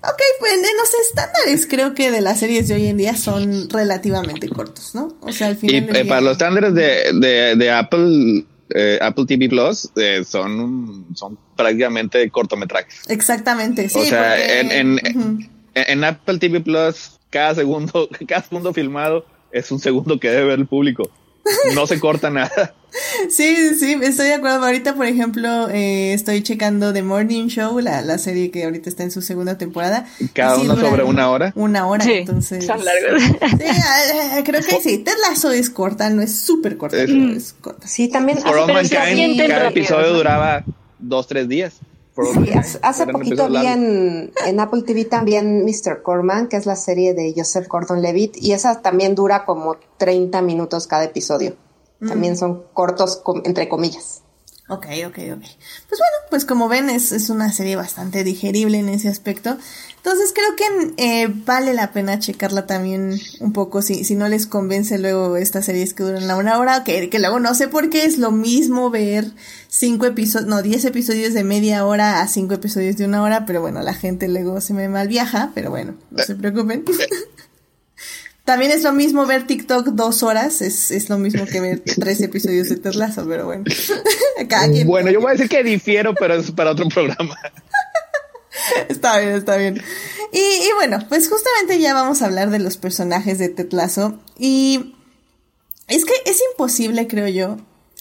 Ok, 0.08 0.22
pues 0.38 0.52
en 0.52 0.76
los 0.78 0.94
estándares 1.08 1.66
creo 1.66 1.94
que 1.94 2.10
de 2.10 2.20
las 2.20 2.38
series 2.38 2.68
de 2.68 2.74
hoy 2.76 2.86
en 2.86 2.96
día 2.96 3.16
son 3.16 3.68
relativamente 3.70 4.48
cortos, 4.48 4.94
¿no? 4.94 5.16
O 5.20 5.32
sea, 5.32 5.48
al 5.48 5.56
final. 5.56 5.90
Y 5.92 5.98
eh, 5.98 6.04
para 6.04 6.20
los 6.20 6.32
estándares 6.32 6.74
de, 6.74 7.54
de, 7.56 7.70
Apple, 7.72 8.44
eh, 8.70 8.98
Apple 9.02 9.24
TV 9.26 9.48
Plus 9.48 9.90
eh, 9.96 10.22
son, 10.24 11.06
son 11.14 11.36
prácticamente 11.56 12.30
cortometrajes. 12.30 13.08
Exactamente, 13.08 13.88
sí. 13.88 13.98
O 13.98 14.04
sea, 14.04 14.60
en, 14.60 15.00
en, 15.74 16.04
Apple 16.04 16.38
TV 16.38 16.60
Plus, 16.60 17.18
cada 17.30 17.54
segundo, 17.54 18.08
cada 18.28 18.42
segundo 18.42 18.72
filmado 18.72 19.26
es 19.50 19.70
un 19.72 19.80
segundo 19.80 20.20
que 20.20 20.30
debe 20.30 20.46
ver 20.46 20.58
el 20.60 20.66
público. 20.66 21.10
No 21.74 21.86
se 21.86 22.00
corta 22.00 22.30
nada. 22.30 22.74
Sí, 23.28 23.74
sí, 23.78 23.98
estoy 24.02 24.28
de 24.28 24.34
acuerdo. 24.34 24.64
Ahorita, 24.64 24.94
por 24.94 25.04
ejemplo, 25.04 25.68
eh, 25.68 26.14
estoy 26.14 26.42
checando 26.42 26.94
The 26.94 27.02
Morning 27.02 27.48
Show, 27.48 27.78
la, 27.80 28.00
la, 28.00 28.16
serie 28.16 28.50
que 28.50 28.64
ahorita 28.64 28.88
está 28.88 29.02
en 29.02 29.10
su 29.10 29.20
segunda 29.20 29.58
temporada. 29.58 30.06
Cada 30.32 30.56
uno 30.56 30.76
sobre 30.76 31.02
una 31.02 31.28
hora. 31.28 31.52
Una 31.56 31.86
hora, 31.86 32.04
entonces. 32.06 32.64
Son 32.64 32.82
largos. 32.82 33.22
Sí, 33.22 34.42
creo 34.44 34.62
que 34.62 34.80
sí. 34.80 34.98
Ted 34.98 35.12
Lasso 35.28 35.50
es 35.50 35.68
corta, 35.68 36.08
no 36.08 36.22
es 36.22 36.40
súper 36.40 36.78
corta, 36.78 37.02
es 37.02 37.54
corta. 37.60 37.86
Sí, 37.86 38.08
también. 38.08 38.38
cada 38.40 39.68
episodio 39.68 40.14
duraba 40.14 40.64
dos, 40.98 41.26
tres 41.26 41.48
días. 41.48 41.74
Sí, 42.24 42.78
hace 42.82 43.06
poquito 43.06 43.48
vi 43.48 43.66
en, 43.66 44.32
en, 44.46 44.60
Apple 44.60 44.82
TV 44.82 45.04
también 45.04 45.64
Mr. 45.64 46.02
Corman, 46.02 46.48
que 46.48 46.56
es 46.56 46.64
la 46.64 46.76
serie 46.76 47.12
de 47.12 47.34
Joseph 47.36 47.68
Gordon-Levitt, 47.68 48.38
y 48.38 48.52
esa 48.52 48.80
también 48.80 49.14
dura 49.14 49.44
como 49.44 49.76
30 49.98 50.40
minutos 50.40 50.86
cada 50.86 51.04
episodio. 51.04 51.56
También 52.00 52.34
mm. 52.34 52.36
son 52.36 52.62
cortos, 52.72 53.22
entre 53.44 53.68
comillas. 53.68 54.22
Ok, 54.68 54.86
ok, 55.06 55.18
ok. 55.32 55.42
Pues 55.88 56.00
bueno, 56.00 56.16
pues 56.28 56.44
como 56.44 56.68
ven, 56.68 56.90
es, 56.90 57.12
es 57.12 57.30
una 57.30 57.52
serie 57.52 57.76
bastante 57.76 58.24
digerible 58.24 58.78
en 58.80 58.88
ese 58.88 59.08
aspecto. 59.08 59.56
Entonces 59.96 60.32
creo 60.34 60.56
que 60.56 60.94
eh, 60.96 61.28
vale 61.28 61.72
la 61.72 61.92
pena 61.92 62.18
checarla 62.18 62.66
también 62.66 63.16
un 63.38 63.52
poco 63.52 63.80
si, 63.80 64.02
si 64.02 64.16
no 64.16 64.28
les 64.28 64.46
convence 64.46 64.98
luego 64.98 65.36
estas 65.36 65.66
series 65.66 65.94
que 65.94 66.02
duran 66.02 66.28
una 66.36 66.58
hora, 66.58 66.82
que, 66.82 67.08
que 67.08 67.18
luego 67.20 67.38
no 67.38 67.54
sé 67.54 67.68
por 67.68 67.90
qué 67.90 68.06
es 68.06 68.18
lo 68.18 68.32
mismo 68.32 68.90
ver 68.90 69.32
cinco 69.68 70.06
episodios, 70.06 70.48
no, 70.48 70.62
diez 70.62 70.84
episodios 70.84 71.32
de 71.32 71.44
media 71.44 71.86
hora 71.86 72.20
a 72.20 72.26
cinco 72.26 72.54
episodios 72.54 72.96
de 72.96 73.04
una 73.04 73.22
hora, 73.22 73.46
pero 73.46 73.60
bueno, 73.60 73.82
la 73.82 73.94
gente 73.94 74.26
luego 74.26 74.60
se 74.60 74.74
me 74.74 74.88
mal 74.88 75.06
viaja, 75.06 75.52
pero 75.54 75.70
bueno, 75.70 75.94
no 76.10 76.24
se 76.24 76.34
preocupen. 76.34 76.84
También 78.46 78.70
es 78.70 78.84
lo 78.84 78.92
mismo 78.92 79.26
ver 79.26 79.44
TikTok 79.44 79.88
dos 79.88 80.22
horas, 80.22 80.62
es, 80.62 80.92
es 80.92 81.08
lo 81.08 81.18
mismo 81.18 81.44
que 81.46 81.60
ver 81.60 81.80
tres 81.98 82.20
episodios 82.20 82.68
de 82.68 82.76
Terlazo, 82.76 83.26
pero 83.28 83.44
bueno. 83.44 83.64
bueno, 84.86 85.10
yo 85.10 85.20
voy 85.20 85.30
a 85.30 85.32
decir 85.32 85.48
que 85.48 85.64
difiero, 85.64 86.14
pero 86.14 86.34
es 86.34 86.52
para 86.52 86.70
otro 86.70 86.88
programa. 86.88 87.36
está 88.88 89.18
bien, 89.18 89.32
está 89.32 89.56
bien. 89.56 89.82
Y, 90.32 90.38
y, 90.38 90.68
bueno, 90.76 91.00
pues 91.08 91.28
justamente 91.28 91.80
ya 91.80 91.92
vamos 91.92 92.22
a 92.22 92.26
hablar 92.26 92.50
de 92.50 92.60
los 92.60 92.76
personajes 92.76 93.40
de 93.40 93.48
Tetlazo. 93.48 94.20
Y 94.38 94.94
es 95.88 96.04
que 96.04 96.14
es 96.24 96.40
imposible, 96.52 97.08
creo 97.08 97.26
yo, 97.26 97.56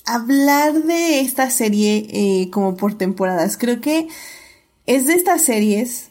hablar 0.05 0.73
de 0.73 1.21
esta 1.21 1.49
serie 1.49 2.05
eh, 2.11 2.49
como 2.51 2.77
por 2.77 2.95
temporadas. 2.95 3.57
Creo 3.57 3.81
que 3.81 4.09
es 4.85 5.07
de 5.07 5.15
estas 5.15 5.41
series 5.41 6.09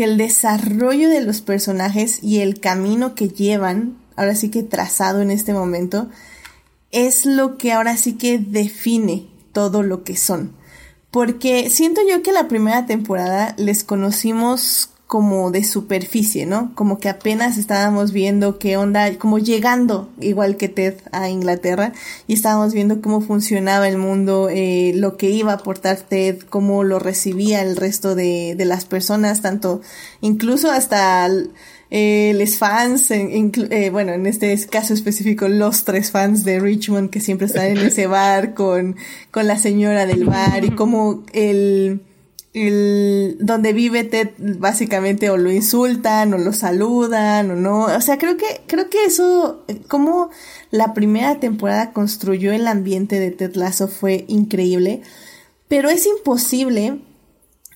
que 0.00 0.04
el 0.04 0.16
desarrollo 0.16 1.10
de 1.10 1.20
los 1.20 1.42
personajes 1.42 2.20
y 2.22 2.38
el 2.38 2.58
camino 2.58 3.14
que 3.14 3.28
llevan, 3.28 3.98
ahora 4.16 4.34
sí 4.34 4.48
que 4.48 4.62
trazado 4.62 5.20
en 5.20 5.30
este 5.30 5.52
momento, 5.52 6.08
es 6.90 7.26
lo 7.26 7.58
que 7.58 7.72
ahora 7.72 7.98
sí 7.98 8.14
que 8.14 8.38
define 8.38 9.28
todo 9.52 9.82
lo 9.82 10.02
que 10.02 10.16
son. 10.16 10.56
Porque 11.10 11.68
siento 11.68 12.00
yo 12.10 12.22
que 12.22 12.32
la 12.32 12.48
primera 12.48 12.86
temporada 12.86 13.54
les 13.58 13.84
conocimos 13.84 14.88
como 15.10 15.50
de 15.50 15.64
superficie, 15.64 16.46
¿no? 16.46 16.72
Como 16.76 17.00
que 17.00 17.08
apenas 17.08 17.58
estábamos 17.58 18.12
viendo 18.12 18.60
qué 18.60 18.76
onda, 18.76 19.12
como 19.18 19.40
llegando, 19.40 20.08
igual 20.20 20.56
que 20.56 20.68
Ted, 20.68 20.98
a 21.10 21.28
Inglaterra, 21.28 21.92
y 22.28 22.34
estábamos 22.34 22.72
viendo 22.72 23.02
cómo 23.02 23.20
funcionaba 23.20 23.88
el 23.88 23.98
mundo, 23.98 24.48
eh, 24.48 24.92
lo 24.94 25.16
que 25.16 25.30
iba 25.30 25.50
a 25.50 25.56
aportar 25.56 25.96
Ted, 25.96 26.38
cómo 26.48 26.84
lo 26.84 27.00
recibía 27.00 27.60
el 27.60 27.74
resto 27.74 28.14
de, 28.14 28.54
de 28.56 28.64
las 28.64 28.84
personas, 28.84 29.42
tanto, 29.42 29.80
incluso 30.20 30.70
hasta 30.70 31.28
eh, 31.90 32.32
los 32.38 32.56
fans, 32.56 33.10
eh, 33.10 33.90
bueno, 33.90 34.12
en 34.12 34.26
este 34.26 34.56
caso 34.68 34.94
específico, 34.94 35.48
los 35.48 35.82
tres 35.82 36.12
fans 36.12 36.44
de 36.44 36.60
Richmond 36.60 37.10
que 37.10 37.18
siempre 37.20 37.48
están 37.48 37.66
en 37.66 37.78
ese 37.78 38.06
bar 38.06 38.54
con, 38.54 38.94
con 39.32 39.48
la 39.48 39.58
señora 39.58 40.06
del 40.06 40.24
bar 40.24 40.64
y 40.64 40.70
cómo 40.70 41.24
el 41.32 42.00
el 42.52 43.36
donde 43.38 43.72
vive 43.72 44.02
Ted 44.02 44.30
básicamente 44.38 45.30
o 45.30 45.36
lo 45.36 45.52
insultan 45.52 46.34
o 46.34 46.38
lo 46.38 46.52
saludan 46.52 47.50
o 47.52 47.54
no, 47.54 47.84
o 47.84 48.00
sea, 48.00 48.18
creo 48.18 48.36
que 48.36 48.62
creo 48.66 48.90
que 48.90 49.04
eso 49.04 49.64
como 49.88 50.30
la 50.70 50.92
primera 50.92 51.38
temporada 51.38 51.92
construyó 51.92 52.52
el 52.52 52.66
ambiente 52.66 53.20
de 53.20 53.30
Ted 53.30 53.54
Lasso 53.54 53.86
fue 53.86 54.24
increíble, 54.26 55.02
pero 55.68 55.90
es 55.90 56.06
imposible 56.06 57.00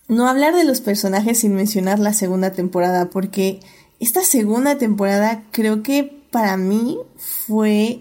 no 0.09 0.29
hablar 0.29 0.57
de 0.57 0.65
los 0.65 0.81
personajes 0.81 1.39
sin 1.39 1.55
mencionar 1.55 2.01
la 2.01 2.13
segunda 2.13 2.51
temporada 2.51 3.11
porque 3.11 3.61
esta 4.01 4.23
segunda 4.25 4.77
temporada 4.77 5.45
creo 5.53 5.85
que 5.85 6.25
para 6.33 6.57
mí 6.57 6.99
fue 7.17 8.01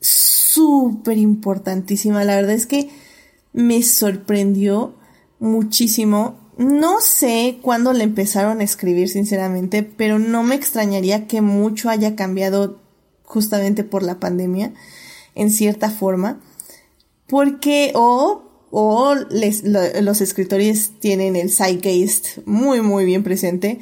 súper 0.00 1.18
importantísima, 1.18 2.22
la 2.22 2.36
verdad 2.36 2.54
es 2.54 2.66
que 2.66 2.90
me 3.52 3.82
sorprendió 3.82 4.94
muchísimo. 5.42 6.38
No 6.56 7.00
sé 7.00 7.58
cuándo 7.60 7.92
le 7.92 8.04
empezaron 8.04 8.60
a 8.60 8.64
escribir, 8.64 9.08
sinceramente, 9.08 9.82
pero 9.82 10.18
no 10.18 10.42
me 10.42 10.54
extrañaría 10.54 11.26
que 11.26 11.40
mucho 11.40 11.90
haya 11.90 12.14
cambiado 12.14 12.80
justamente 13.24 13.84
por 13.84 14.02
la 14.02 14.20
pandemia, 14.20 14.72
en 15.34 15.50
cierta 15.50 15.90
forma. 15.90 16.40
Porque, 17.26 17.92
o, 17.94 18.44
o 18.70 19.14
los 20.00 20.20
escritores 20.20 20.92
tienen 21.00 21.36
el 21.36 21.50
zeitgeist 21.50 22.38
muy, 22.46 22.80
muy 22.80 23.04
bien 23.04 23.22
presente 23.22 23.80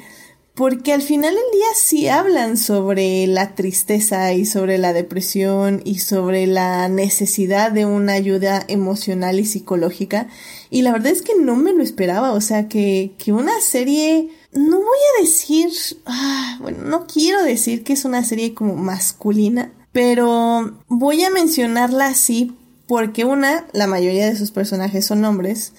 porque 0.53 0.91
al 0.91 1.01
final 1.01 1.33
del 1.33 1.43
día 1.53 1.67
sí 1.75 2.07
hablan 2.07 2.57
sobre 2.57 3.25
la 3.25 3.55
tristeza 3.55 4.33
y 4.33 4.45
sobre 4.45 4.77
la 4.77 4.91
depresión 4.93 5.81
y 5.85 5.99
sobre 5.99 6.45
la 6.45 6.89
necesidad 6.89 7.71
de 7.71 7.85
una 7.85 8.13
ayuda 8.13 8.63
emocional 8.67 9.39
y 9.39 9.45
psicológica. 9.45 10.27
Y 10.73 10.83
la 10.83 10.93
verdad 10.93 11.11
es 11.11 11.21
que 11.21 11.35
no 11.35 11.57
me 11.57 11.73
lo 11.73 11.83
esperaba, 11.83 12.31
o 12.31 12.39
sea, 12.39 12.69
que, 12.69 13.13
que 13.17 13.33
una 13.33 13.59
serie, 13.59 14.29
no 14.53 14.77
voy 14.77 14.97
a 15.17 15.21
decir, 15.21 15.69
ah, 16.05 16.57
bueno, 16.61 16.85
no 16.85 17.05
quiero 17.07 17.43
decir 17.43 17.83
que 17.83 17.91
es 17.91 18.05
una 18.05 18.23
serie 18.23 18.53
como 18.53 18.77
masculina, 18.77 19.73
pero 19.91 20.79
voy 20.87 21.25
a 21.25 21.29
mencionarla 21.29 22.07
así 22.07 22.55
porque 22.87 23.25
una, 23.25 23.67
la 23.73 23.85
mayoría 23.85 24.27
de 24.27 24.37
sus 24.37 24.51
personajes 24.51 25.05
son 25.05 25.25
hombres, 25.25 25.73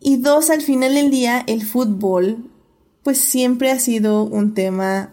y 0.00 0.16
dos, 0.16 0.48
al 0.48 0.62
final 0.62 0.94
del 0.94 1.10
día, 1.10 1.44
el 1.46 1.62
fútbol 1.62 2.50
pues 3.02 3.18
siempre 3.18 3.70
ha 3.70 3.78
sido 3.78 4.24
un 4.24 4.54
tema 4.54 5.12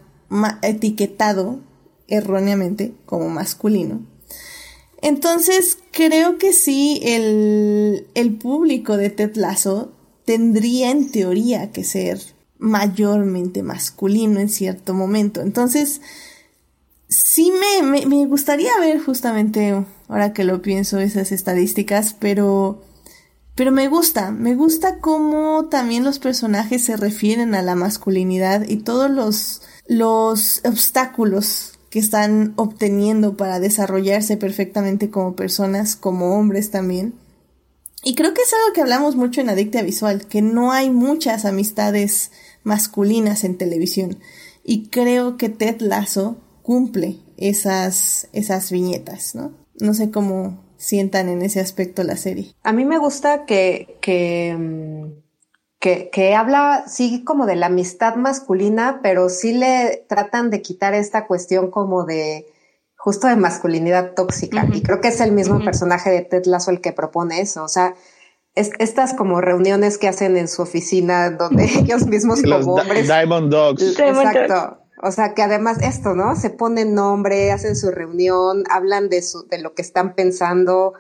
etiquetado 0.62 1.60
erróneamente 2.08 2.94
como 3.06 3.30
masculino. 3.30 4.06
Entonces, 5.06 5.78
creo 5.92 6.40
que 6.40 6.52
sí, 6.52 7.00
el, 7.04 8.08
el 8.16 8.34
público 8.34 8.98
de 8.98 9.12
Ted 9.12 9.36
Lasso 9.36 9.92
tendría 10.26 10.90
en 10.90 11.12
teoría 11.12 11.72
que 11.72 11.84
ser 11.84 12.20
mayormente 12.58 13.62
masculino 13.62 14.40
en 14.40 14.50
cierto 14.50 14.96
momento. 14.96 15.42
Entonces, 15.42 16.02
sí 17.08 17.54
me, 17.84 18.08
me, 18.08 18.26
gustaría 18.26 18.72
ver 18.80 19.00
justamente, 19.00 19.86
ahora 20.08 20.34
que 20.34 20.44
lo 20.44 20.64
pienso, 20.64 20.98
esas 20.98 21.32
estadísticas, 21.32 22.16
pero 22.20 22.82
pero 23.54 23.72
me 23.72 23.88
gusta, 23.88 24.32
me 24.32 24.56
gusta 24.56 24.98
cómo 25.02 25.68
también 25.70 26.04
los 26.04 26.18
personajes 26.18 26.84
se 26.84 26.98
refieren 26.98 27.54
a 27.54 27.62
la 27.62 27.76
masculinidad 27.76 28.68
y 28.68 28.78
todos 28.78 29.12
los, 29.12 29.62
los 29.88 30.62
obstáculos 30.66 31.75
que 31.96 32.00
están 32.00 32.52
obteniendo 32.58 33.38
para 33.38 33.62
desarrollarse 33.62 34.36
perfectamente 34.36 35.10
como 35.10 35.38
personas, 35.38 35.96
como 35.96 36.38
hombres 36.38 36.70
también. 36.70 37.14
Y 38.04 38.16
creo 38.16 38.34
que 38.34 38.42
es 38.42 38.52
algo 38.52 38.74
que 38.74 38.82
hablamos 38.82 39.16
mucho 39.16 39.40
en 39.40 39.50
Adicta 39.50 39.82
Visual, 39.82 40.28
que 40.28 40.42
no 40.42 40.74
hay 40.74 40.90
muchas 40.90 41.46
amistades 41.46 42.32
masculinas 42.64 43.46
en 43.46 43.58
televisión. 43.58 44.20
y 44.66 44.90
creo 44.90 45.38
que 45.38 45.48
Ted 45.48 45.80
Lasso 45.80 46.36
cumple 46.64 47.22
esas, 47.38 48.28
esas 48.34 48.72
viñetas, 48.72 49.34
¿no? 49.34 49.54
No 49.80 49.94
sé 49.94 50.12
cómo 50.12 50.66
sientan 50.76 51.30
en 51.30 51.44
ese 51.44 51.62
aspecto 51.62 52.04
la 52.04 52.18
serie. 52.18 52.56
A 52.64 52.74
mí 52.74 52.84
me 52.84 52.98
gusta 52.98 53.46
que, 53.46 53.98
que, 54.02 54.54
mm, 54.54 55.25
que, 55.86 56.10
que 56.10 56.34
habla, 56.34 56.86
sí, 56.88 57.24
como 57.24 57.46
de 57.46 57.56
la 57.56 57.68
amistad 57.68 58.16
masculina, 58.16 59.02
pero 59.04 59.30
sí 59.30 59.54
le 59.54 60.04
tratan 60.10 60.50
de 60.50 60.64
quitar 60.64 60.96
esta 60.96 61.28
cuestión 61.28 61.70
como 61.70 62.06
de 62.06 62.48
justo 62.98 63.28
de 63.28 63.36
masculinidad 63.36 64.16
tóxica. 64.16 64.66
Y 64.74 64.82
creo 64.82 65.00
que 65.00 65.10
es 65.10 65.22
el 65.22 65.32
mismo 65.32 65.64
personaje 65.64 66.10
de 66.10 66.24
Ted 66.24 66.46
Lasso 66.46 66.72
el 66.72 66.82
que 66.82 66.92
propone 66.92 67.40
eso. 67.40 67.64
O 67.64 67.68
sea, 67.68 67.94
estas 68.56 69.14
como 69.14 69.42
reuniones 69.42 70.00
que 70.00 70.08
hacen 70.08 70.38
en 70.38 70.48
su 70.48 70.64
oficina 70.64 71.30
donde 71.30 71.66
ellos 71.80 72.08
mismos 72.08 72.42
como 72.42 72.74
hombres. 72.78 73.06
Diamond 73.06 73.52
Dogs. 73.52 74.00
Exacto. 74.00 74.80
O 75.04 75.12
sea, 75.12 75.36
que 75.36 75.44
además 75.44 75.78
esto, 75.84 76.16
¿no? 76.16 76.36
Se 76.36 76.50
ponen 76.50 76.96
nombre, 76.96 77.52
hacen 77.52 77.76
su 77.76 77.92
reunión, 77.92 78.64
hablan 78.72 79.08
de, 79.10 79.22
su, 79.22 79.46
de 79.50 79.60
lo 79.60 79.76
que 79.76 79.84
están 79.84 80.16
pensando. 80.16 80.96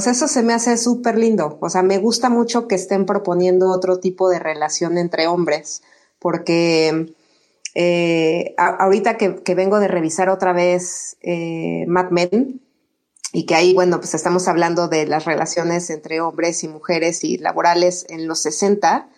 Sea, 0.00 0.12
eso 0.12 0.28
se 0.28 0.42
me 0.42 0.54
hace 0.54 0.76
súper 0.78 1.18
lindo. 1.18 1.58
O 1.60 1.68
sea, 1.68 1.82
me 1.82 1.98
gusta 1.98 2.30
mucho 2.30 2.66
que 2.66 2.74
estén 2.74 3.06
proponiendo 3.06 3.70
otro 3.70 3.98
tipo 3.98 4.28
de 4.28 4.38
relación 4.38 4.98
entre 4.98 5.26
hombres, 5.26 5.82
porque 6.18 7.14
eh, 7.74 8.54
ahorita 8.56 9.16
que, 9.16 9.42
que, 9.42 9.54
vengo 9.54 9.80
de 9.80 9.88
revisar 9.88 10.28
otra 10.28 10.52
vez 10.52 11.16
eh, 11.20 11.84
Mad 11.88 12.10
Men, 12.10 12.60
y 13.32 13.46
que 13.46 13.54
ahí, 13.54 13.72
bueno, 13.72 13.98
pues 13.98 14.14
estamos 14.14 14.46
hablando 14.46 14.88
de 14.88 15.06
las 15.06 15.24
relaciones 15.24 15.88
entre 15.88 16.20
hombres 16.20 16.62
y 16.64 16.68
mujeres 16.68 17.24
y 17.24 17.38
laborales 17.38 18.04
en 18.10 18.28
los 18.28 18.42
60, 18.42 19.08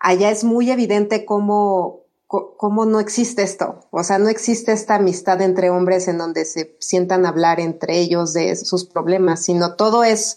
allá 0.00 0.30
es 0.30 0.44
muy 0.44 0.70
evidente 0.70 1.24
cómo, 1.24 2.04
cómo 2.28 2.84
no 2.84 3.00
existe 3.00 3.42
esto. 3.42 3.80
O 3.90 4.04
sea, 4.04 4.18
no 4.18 4.28
existe 4.28 4.72
esta 4.72 4.96
amistad 4.96 5.40
entre 5.40 5.70
hombres 5.70 6.08
en 6.08 6.18
donde 6.18 6.44
se 6.44 6.76
sientan 6.78 7.24
a 7.24 7.30
hablar 7.30 7.58
entre 7.58 7.98
ellos 7.98 8.34
de 8.34 8.54
sus 8.54 8.84
problemas, 8.84 9.42
sino 9.42 9.74
todo 9.74 10.04
es 10.04 10.36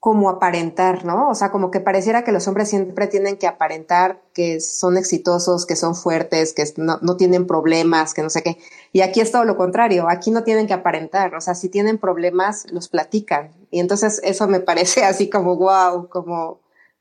como 0.00 0.30
aparentar, 0.30 1.04
¿no? 1.04 1.28
O 1.28 1.34
sea, 1.34 1.50
como 1.50 1.70
que 1.70 1.78
pareciera 1.78 2.24
que 2.24 2.32
los 2.32 2.48
hombres 2.48 2.70
siempre 2.70 3.06
tienen 3.06 3.36
que 3.36 3.46
aparentar 3.46 4.22
que 4.32 4.58
son 4.60 4.96
exitosos, 4.96 5.66
que 5.66 5.76
son 5.76 5.94
fuertes, 5.94 6.54
que 6.54 6.64
no, 6.78 6.98
no, 7.02 7.18
tienen 7.18 7.46
problemas, 7.46 8.14
que 8.14 8.22
no 8.22 8.30
sé 8.30 8.42
qué. 8.42 8.56
Y 8.92 9.02
aquí 9.02 9.20
es 9.20 9.30
todo 9.30 9.44
lo 9.44 9.58
contrario, 9.58 10.08
aquí 10.08 10.30
no 10.30 10.42
tienen 10.42 10.66
que 10.66 10.72
aparentar, 10.72 11.34
o 11.34 11.40
sea, 11.42 11.54
si 11.54 11.68
tienen 11.68 11.98
problemas, 11.98 12.64
los 12.72 12.88
platican. 12.88 13.52
Y 13.70 13.80
entonces 13.80 14.22
eso 14.24 14.48
me 14.48 14.60
parece 14.60 15.04
así 15.04 15.28
como 15.28 15.56
wow, 15.56 16.08
como, 16.08 16.60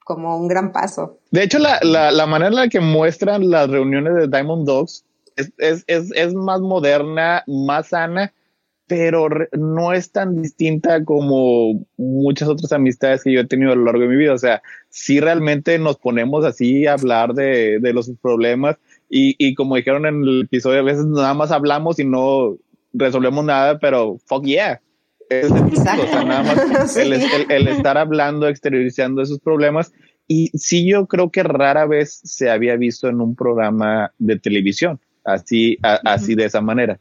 como 0.10 0.36
un 0.36 0.48
gran 0.48 0.72
paso. 0.72 1.20
De 1.30 1.44
hecho, 1.44 1.60
la, 1.60 1.80
la, 1.84 2.12
la 2.12 2.26
manera 2.26 2.50
en 2.50 2.56
la 2.56 2.68
que 2.68 2.80
muestran 2.80 3.48
las 3.52 3.70
reuniones 3.70 4.16
de 4.16 4.28
Diamond 4.28 4.66
Dogs 4.66 5.06
es, 5.36 5.54
es, 5.86 6.12
es, 6.16 6.34
más 6.34 6.60
moderna, 6.62 7.44
más 7.46 7.90
sana 7.90 8.34
pero 8.88 9.30
no 9.52 9.94
es 9.94 10.12
tan 10.12 10.42
distinta 10.42 11.06
como 11.06 11.86
muchas 11.96 12.50
otras 12.50 12.74
amistades 12.74 13.24
que 13.24 13.32
yo 13.32 13.42
he 13.42 13.46
tenido 13.46 13.72
a 13.72 13.76
lo 13.76 13.86
largo 13.86 14.02
de 14.02 14.08
mi 14.08 14.16
vida. 14.16 14.34
O 14.34 14.38
sea, 14.40 14.64
si 14.90 15.20
realmente 15.20 15.78
nos 15.78 15.98
ponemos 15.98 16.44
así 16.44 16.88
a 16.88 16.94
hablar 16.94 17.36
de, 17.36 17.78
de 17.80 17.94
los 17.94 18.12
problemas 18.20 18.78
y, 19.08 19.36
y, 19.38 19.54
como 19.54 19.76
dijeron 19.76 20.08
en 20.08 20.24
el 20.24 20.42
episodio, 20.46 20.80
a 20.80 20.84
veces 20.84 21.06
nada 21.06 21.36
más 21.36 21.52
hablamos 21.52 22.00
y 22.00 22.04
no 22.04 22.58
resolvemos 22.92 23.46
nada, 23.46 23.78
pero 23.78 24.18
fuck 24.26 24.44
yeah. 24.44 24.82
Es 25.30 25.52
o 25.52 25.70
sea, 25.82 26.24
nada 26.24 26.44
más 26.44 26.98
el, 26.98 27.14
el, 27.14 27.68
estar 27.68 27.98
hablando, 27.98 28.48
exteriorizando 28.48 29.22
esos 29.22 29.40
problemas. 29.40 29.92
Y 30.28 30.50
sí, 30.58 30.90
yo 30.90 31.08
creo 31.08 31.32
que 31.32 31.44
rara 31.44 31.86
vez 31.86 32.20
se 32.24 32.50
había 32.50 32.76
visto 32.76 33.08
en 33.08 33.22
un 33.22 33.36
programa 33.36 34.12
de 34.18 34.38
televisión 34.40 35.00
así, 35.24 35.78
así 35.82 36.36
de 36.36 36.46
esa 36.46 36.62
manera. 36.62 37.00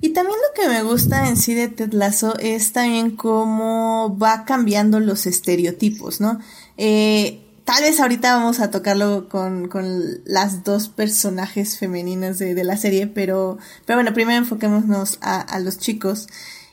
Y 0.00 0.10
también 0.10 0.38
lo 0.38 0.62
que 0.62 0.68
me 0.68 0.82
gusta 0.82 1.28
en 1.28 1.36
sí 1.36 1.54
de 1.54 1.68
Ted 1.68 1.92
Lasso 1.92 2.38
es 2.38 2.72
también 2.72 3.16
cómo 3.16 4.16
va 4.18 4.44
cambiando 4.44 4.98
los 4.98 5.26
estereotipos, 5.26 6.20
¿no? 6.20 6.38
Eh, 6.78 7.40
tal 7.64 7.82
vez 7.82 8.00
ahorita 8.00 8.36
vamos 8.36 8.60
a 8.60 8.70
tocarlo 8.70 9.28
con, 9.28 9.68
con 9.68 10.00
las 10.24 10.64
dos 10.64 10.88
personajes 10.88 11.78
femeninas 11.78 12.38
de, 12.38 12.54
de, 12.54 12.64
la 12.64 12.78
serie, 12.78 13.06
pero, 13.06 13.58
pero 13.84 13.98
bueno, 13.98 14.14
primero 14.14 14.38
enfoquémonos 14.38 15.18
a, 15.20 15.40
a 15.40 15.60
los 15.60 15.78
chicos. 15.78 16.28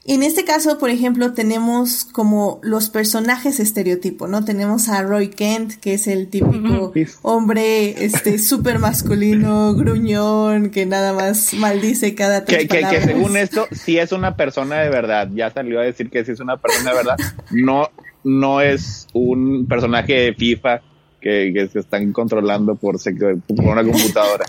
En 0.06 0.24
este 0.24 0.45
caso, 0.45 0.80
por 0.80 0.89
ejemplo, 0.89 1.34
tenemos 1.34 2.06
como 2.06 2.60
los 2.64 2.89
personajes 2.89 3.60
estereotipo, 3.60 4.28
¿no? 4.28 4.45
Tenemos 4.45 4.89
a 4.89 5.04
Roy 5.04 5.28
Kent, 5.30 5.74
que 5.76 5.93
es 5.93 6.08
el 6.08 6.30
típico 6.30 6.93
hombre, 7.22 8.04
este, 8.04 8.39
súper 8.39 8.80
masculino, 8.80 9.76
gruñón, 9.76 10.72
que 10.72 10.86
nada 10.86 11.14
más 11.14 11.54
maldice 11.54 12.16
cada 12.16 12.45
tres 12.45 12.68
que, 12.68 12.68
que, 12.68 12.88
que, 12.88 13.02
según 13.02 13.38
esto, 13.38 13.68
sí 13.72 13.97
es 13.97 14.12
una 14.12 14.36
persona 14.36 14.80
de 14.80 14.89
verdad. 14.89 15.30
Ya 15.34 15.52
salió 15.52 15.80
a 15.80 15.84
decir 15.84 16.10
que 16.10 16.24
sí 16.24 16.32
es 16.32 16.39
una 16.39 16.58
persona 16.58 16.91
de 16.91 16.95
verdad. 16.95 17.18
No, 17.52 17.89
no 18.24 18.62
es 18.62 19.08
un 19.14 19.68
personaje 19.68 20.14
de 20.14 20.34
FIFA 20.34 20.82
que, 21.20 21.70
se 21.72 21.80
están 21.80 22.12
controlando 22.12 22.76
por, 22.76 22.97
por 23.02 23.66
una 23.66 23.84
computadora. 23.84 24.45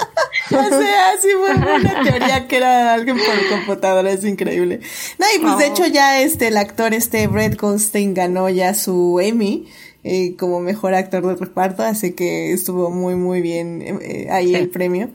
o 0.59 0.69
sea, 0.69 1.13
sí 1.21 1.29
fue 1.39 1.55
una 1.55 2.03
teoría 2.03 2.49
que 2.49 2.57
era 2.57 2.95
alguien 2.95 3.17
por 3.17 3.59
computadora, 3.59 4.11
es 4.11 4.25
increíble. 4.25 4.81
No, 5.19 5.27
y 5.37 5.39
pues 5.41 5.59
de 5.59 5.67
hecho 5.67 5.87
ya 5.87 6.21
este, 6.21 6.49
el 6.49 6.57
actor 6.57 6.95
este 6.95 7.27
Brett 7.27 7.61
Goldstein 7.61 8.15
ganó 8.15 8.49
ya 8.49 8.75
su 8.75 9.21
Emmy. 9.21 9.69
Eh, 10.03 10.35
como 10.39 10.61
mejor 10.61 10.95
actor 10.95 11.27
de 11.27 11.35
reparto, 11.35 11.83
así 11.83 12.13
que 12.13 12.53
estuvo 12.53 12.89
muy 12.89 13.17
muy 13.17 13.43
bien 13.43 13.99
eh, 14.01 14.29
ahí 14.31 14.55
el 14.55 14.71
premio. 14.71 15.11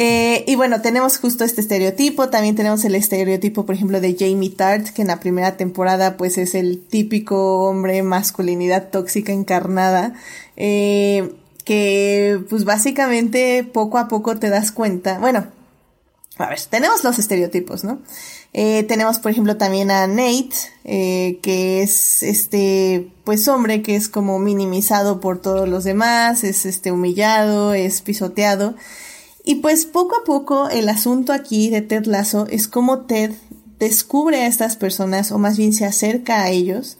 Eh, 0.00 0.44
y 0.46 0.54
bueno, 0.54 0.80
tenemos 0.80 1.18
justo 1.18 1.44
este 1.44 1.60
estereotipo, 1.60 2.28
también 2.28 2.54
tenemos 2.54 2.84
el 2.84 2.94
estereotipo, 2.94 3.66
por 3.66 3.74
ejemplo, 3.74 4.00
de 4.00 4.14
Jamie 4.18 4.50
Tart, 4.50 4.90
que 4.90 5.02
en 5.02 5.08
la 5.08 5.18
primera 5.18 5.56
temporada 5.56 6.16
pues 6.16 6.38
es 6.38 6.54
el 6.54 6.80
típico 6.80 7.68
hombre 7.68 8.02
masculinidad 8.02 8.90
tóxica 8.90 9.32
encarnada, 9.32 10.14
eh, 10.56 11.32
que 11.68 12.42
pues 12.48 12.64
básicamente 12.64 13.62
poco 13.62 13.98
a 13.98 14.08
poco 14.08 14.38
te 14.38 14.48
das 14.48 14.72
cuenta, 14.72 15.18
bueno, 15.18 15.48
a 16.38 16.48
ver, 16.48 16.58
tenemos 16.70 17.04
los 17.04 17.18
estereotipos, 17.18 17.84
¿no? 17.84 17.98
Eh, 18.54 18.84
tenemos, 18.84 19.18
por 19.18 19.32
ejemplo, 19.32 19.58
también 19.58 19.90
a 19.90 20.06
Nate, 20.06 20.48
eh, 20.84 21.38
que 21.42 21.82
es 21.82 22.22
este, 22.22 23.10
pues 23.24 23.46
hombre 23.48 23.82
que 23.82 23.96
es 23.96 24.08
como 24.08 24.38
minimizado 24.38 25.20
por 25.20 25.42
todos 25.42 25.68
los 25.68 25.84
demás, 25.84 26.42
es 26.42 26.64
este 26.64 26.90
humillado, 26.90 27.74
es 27.74 28.00
pisoteado. 28.00 28.74
Y 29.44 29.56
pues 29.56 29.84
poco 29.84 30.16
a 30.16 30.24
poco 30.24 30.70
el 30.70 30.88
asunto 30.88 31.34
aquí 31.34 31.68
de 31.68 31.82
Ted 31.82 32.06
Lasso 32.06 32.46
es 32.48 32.66
como 32.66 33.00
Ted 33.00 33.32
descubre 33.78 34.38
a 34.38 34.46
estas 34.46 34.76
personas 34.76 35.32
o 35.32 35.38
más 35.38 35.58
bien 35.58 35.74
se 35.74 35.84
acerca 35.84 36.44
a 36.44 36.48
ellos 36.48 36.96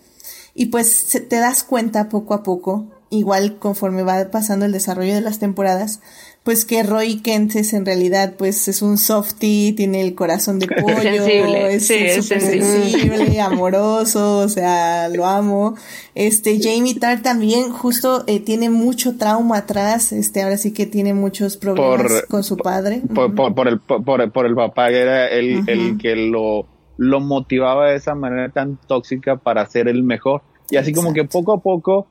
y 0.55 0.67
pues 0.67 1.07
te 1.09 1.37
das 1.37 1.63
cuenta 1.63 2.11
poco 2.11 2.35
a 2.35 2.43
poco, 2.43 2.98
igual 3.11 3.59
conforme 3.59 4.03
va 4.03 4.31
pasando 4.31 4.67
el 4.67 4.73
desarrollo 4.73 5.15
de 5.15 5.21
las 5.21 5.39
temporadas, 5.39 6.01
pues 6.43 6.65
que 6.65 6.83
Roy 6.83 7.21
Kent 7.21 7.57
es 7.57 7.73
en 7.75 7.85
realidad 7.85 8.35
pues 8.39 8.69
es 8.69 8.81
un 8.81 8.97
softie, 8.97 9.73
tiene 9.75 10.01
el 10.01 10.15
corazón 10.15 10.59
de 10.59 10.67
pollo, 10.81 11.27
es 11.27 11.87
súper 11.87 12.23
sensible, 12.23 13.41
amoroso, 13.43 14.39
o 14.39 14.49
sea, 14.49 15.09
lo 15.09 15.27
amo. 15.27 15.75
Este 16.15 16.59
Jamie 16.61 16.95
Tart 16.95 17.23
también 17.23 17.71
justo 17.71 18.25
eh, 18.27 18.41
tiene 18.41 18.71
mucho 18.71 19.17
trauma 19.17 19.59
atrás, 19.59 20.13
este 20.13 20.43
ahora 20.43 20.57
sí 20.57 20.73
que 20.73 20.87
tiene 20.87 21.15
muchos 21.15 21.57
problemas 21.57 22.25
con 22.29 22.43
su 22.43 22.57
padre. 22.57 23.03
Por, 23.15 23.35
por, 23.35 23.69
el, 23.69 23.81
por, 23.81 24.33
por, 24.33 24.47
el 24.47 24.55
papá 24.55 24.89
que 24.89 25.01
era 25.01 25.29
el, 25.29 25.69
el 25.69 25.99
que 25.99 26.17
lo, 26.17 26.67
lo 26.97 27.21
motivaba 27.21 27.91
de 27.91 27.97
esa 27.97 28.15
manera 28.15 28.51
tan 28.51 28.79
tóxica 28.87 29.37
para 29.37 29.67
ser 29.67 29.89
el 29.89 30.03
mejor. 30.03 30.43
Y 30.71 30.77
así 30.77 30.93
como 30.93 31.15
que 31.15 31.25
poco 31.25 31.55
a 31.55 31.61
poco 31.61 32.07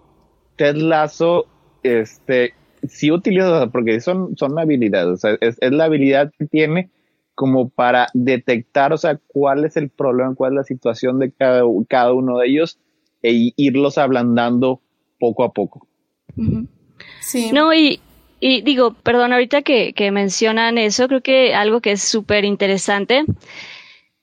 Ted 0.57 0.75
Lasso 0.75 1.45
este 1.83 2.53
sí 2.87 3.11
utiliza, 3.11 3.67
porque 3.67 3.99
son, 4.01 4.35
son 4.37 4.57
habilidades, 4.59 5.07
o 5.07 5.17
sea, 5.17 5.37
es, 5.41 5.57
la 5.61 5.85
habilidad 5.85 6.31
que 6.37 6.45
tiene 6.45 6.89
como 7.35 7.69
para 7.69 8.07
detectar, 8.13 8.93
o 8.93 8.97
sea, 8.97 9.19
cuál 9.27 9.65
es 9.65 9.77
el 9.77 9.89
problema, 9.89 10.35
cuál 10.35 10.53
es 10.53 10.57
la 10.57 10.63
situación 10.63 11.19
de 11.19 11.31
cada, 11.31 11.61
cada 11.87 12.13
uno 12.13 12.39
de 12.39 12.47
ellos 12.47 12.79
e 13.21 13.53
irlos 13.55 13.97
ablandando 13.97 14.81
poco 15.19 15.43
a 15.43 15.53
poco. 15.53 15.87
Sí. 17.19 17.51
No, 17.51 17.73
y, 17.73 17.99
y 18.39 18.61
digo, 18.61 18.93
perdón, 18.93 19.33
ahorita 19.33 19.61
que, 19.61 19.93
que 19.93 20.11
mencionan 20.11 20.77
eso, 20.77 21.07
creo 21.07 21.21
que 21.21 21.53
algo 21.53 21.81
que 21.81 21.91
es 21.91 22.01
súper 22.01 22.43
interesante, 22.43 23.25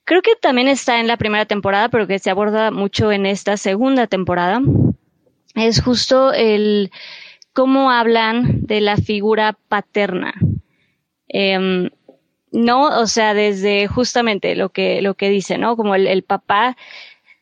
creo 0.03 0.21
que 0.21 0.31
también 0.41 0.67
está 0.67 0.99
en 0.99 1.07
la 1.07 1.17
primera 1.17 1.45
temporada, 1.45 1.89
pero 1.89 2.07
que 2.07 2.19
se 2.19 2.29
aborda 2.29 2.71
mucho 2.71 3.11
en 3.11 3.25
esta 3.25 3.57
segunda 3.57 4.07
temporada, 4.07 4.61
es 5.55 5.81
justo 5.81 6.33
el 6.33 6.91
cómo 7.53 7.91
hablan 7.91 8.65
de 8.65 8.81
la 8.81 8.97
figura 8.97 9.57
paterna. 9.67 10.33
Em, 11.27 11.89
no, 12.51 12.99
o 12.99 13.07
sea, 13.07 13.33
desde 13.33 13.87
justamente 13.87 14.55
lo 14.55 14.69
que, 14.69 15.01
lo 15.01 15.15
que 15.15 15.29
dice, 15.29 15.57
¿no? 15.57 15.75
Como 15.75 15.95
el, 15.95 16.23
papá 16.23 16.77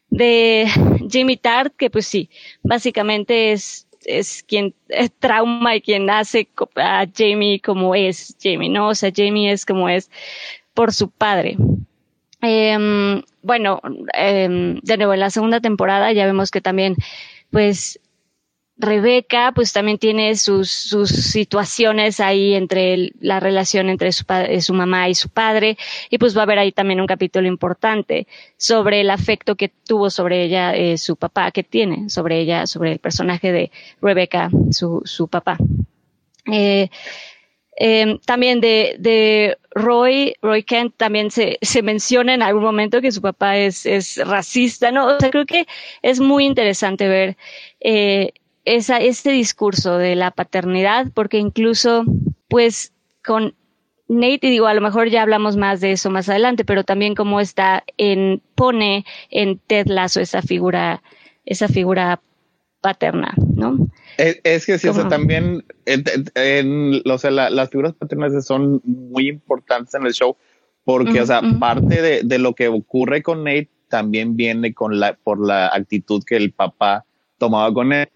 de 0.10 0.68
Jimmy 1.12 1.38
Tart, 1.38 1.74
que 1.76 1.90
pues 1.90 2.08
sí, 2.08 2.30
básicamente 2.64 3.52
es 3.52 3.88
es 4.06 4.44
quien 4.44 4.76
trauma 5.20 5.76
y 5.76 5.82
quien 5.82 6.10
hace 6.10 6.50
a 6.76 7.06
Jamie 7.16 7.62
como 7.62 7.96
es 7.96 8.36
Jamie, 8.42 8.70
¿no? 8.70 8.90
O 8.90 8.96
sea, 8.96 9.12
Jamie 9.16 9.52
es 9.52 9.66
como 9.66 9.90
es 9.90 10.10
por 10.74 10.94
su 10.94 11.10
padre. 11.10 11.58
Em, 12.42 13.22
bueno, 13.42 13.82
em, 14.14 14.80
de 14.82 14.98
nuevo, 14.98 15.14
en 15.14 15.20
la 15.20 15.30
segunda 15.30 15.62
temporada 15.62 16.12
ya 16.12 16.26
vemos 16.26 16.52
que 16.52 16.62
también, 16.62 16.96
pues, 17.54 18.00
Rebeca, 18.76 19.52
pues 19.54 19.72
también 19.72 20.00
tiene 20.00 20.36
sus, 20.36 20.72
sus 20.72 21.10
situaciones 21.10 22.20
ahí 22.20 22.56
entre 22.56 23.12
la 23.20 23.40
relación 23.40 23.88
entre 23.90 24.12
su, 24.12 24.26
su 24.60 24.74
mamá 24.74 25.08
y 25.08 25.14
su 25.14 25.30
padre, 25.30 25.78
y 26.10 26.18
pues 26.18 26.36
va 26.36 26.42
a 26.42 26.44
haber 26.44 26.58
ahí 26.58 26.72
también 26.72 27.00
un 27.00 27.06
capítulo 27.06 27.48
importante 27.48 28.28
sobre 28.58 29.02
el 29.02 29.12
afecto 29.12 29.56
que 29.56 29.70
tuvo 29.70 30.10
sobre 30.10 30.44
ella 30.44 30.76
eh, 30.76 30.98
su 30.98 31.16
papá, 31.16 31.52
que 31.52 31.64
tiene 31.64 32.10
sobre 32.10 32.40
ella, 32.40 32.66
sobre 32.66 32.94
el 32.94 33.00
personaje 33.00 33.52
de 33.52 33.72
Rebeca, 34.02 34.50
su, 34.72 35.04
su 35.06 35.28
papá. 35.28 35.58
Eh, 36.52 36.90
eh, 37.78 38.20
también 38.26 38.62
de, 38.62 39.58
Roy, 39.72 40.36
Roy 40.42 40.64
Kent 40.64 40.96
también 40.98 41.32
se, 41.32 41.58
menciona 41.82 42.34
en 42.34 42.44
algún 42.44 42.64
momento 42.64 43.02
que 43.02 43.12
su 43.12 43.22
papá 43.22 43.58
es, 43.58 44.18
racista, 44.26 44.92
¿no? 44.92 45.08
O 45.08 45.20
sea, 45.20 45.32
creo 45.32 45.46
que 45.46 45.66
es 46.02 46.20
muy 46.20 46.46
interesante 46.46 47.08
ver 47.08 47.38
eh, 47.80 48.34
este 48.66 49.32
discurso 49.32 49.98
de 49.98 50.16
la 50.16 50.32
paternidad, 50.32 51.08
porque 51.14 51.38
incluso, 51.38 52.06
pues, 52.48 52.94
con 53.26 53.56
Nate, 54.08 54.48
y 54.48 54.52
digo, 54.52 54.68
a 54.68 54.74
lo 54.74 54.82
mejor 54.82 55.10
ya 55.10 55.22
hablamos 55.22 55.58
más 55.58 55.82
de 55.82 55.94
eso 55.94 56.10
más 56.10 56.30
adelante, 56.30 56.66
pero 56.66 56.84
también 56.84 57.16
como 57.16 57.40
está 57.40 57.84
en, 57.98 58.42
pone 58.56 59.06
en 59.30 59.60
Ted 59.60 59.88
Lasso 59.88 60.20
esa 60.20 60.42
figura, 60.42 61.02
esa 61.46 61.68
figura 61.68 62.22
paterna, 62.84 63.34
¿no? 63.56 63.88
Es, 64.18 64.66
que 64.66 64.78
sí, 64.78 64.90
o 64.90 64.94
sea, 64.94 65.08
también 65.08 65.64
en, 65.86 67.02
las 67.06 67.70
figuras 67.70 67.94
paternas 67.94 68.46
son 68.46 68.82
muy 68.84 69.30
importantes 69.30 69.94
en 69.96 70.06
el 70.06 70.14
show 70.14 70.36
porque, 70.84 71.22
o 71.22 71.26
sea, 71.26 71.42
parte 71.62 72.02
de, 72.02 72.22
de, 72.24 72.40
lo 72.40 72.54
que 72.54 72.68
ocurre 72.68 73.24
con 73.24 73.46
Nate 73.46 73.70
también 73.88 74.36
viene 74.36 74.74
con 74.74 75.00
la, 75.00 75.14
por 75.14 75.40
la 75.40 75.68
actitud 75.68 76.22
que 76.28 76.36
el 76.36 76.52
papá 76.52 77.06
tomaba 77.38 77.74
con 77.74 77.94
él. 77.94 78.10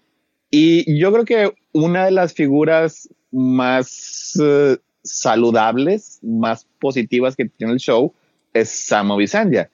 Y 0.50 1.00
yo 1.00 1.12
creo 1.12 1.24
que 1.24 1.54
una 1.72 2.04
de 2.04 2.10
las 2.10 2.34
figuras 2.34 3.08
más 3.30 4.38
eh, 4.42 4.76
saludables, 5.02 6.18
más 6.22 6.66
positivas 6.78 7.36
que 7.36 7.46
tiene 7.46 7.72
el 7.72 7.78
show 7.78 8.12
es 8.52 8.68
Samo 8.68 9.16
Bisanya. 9.16 9.70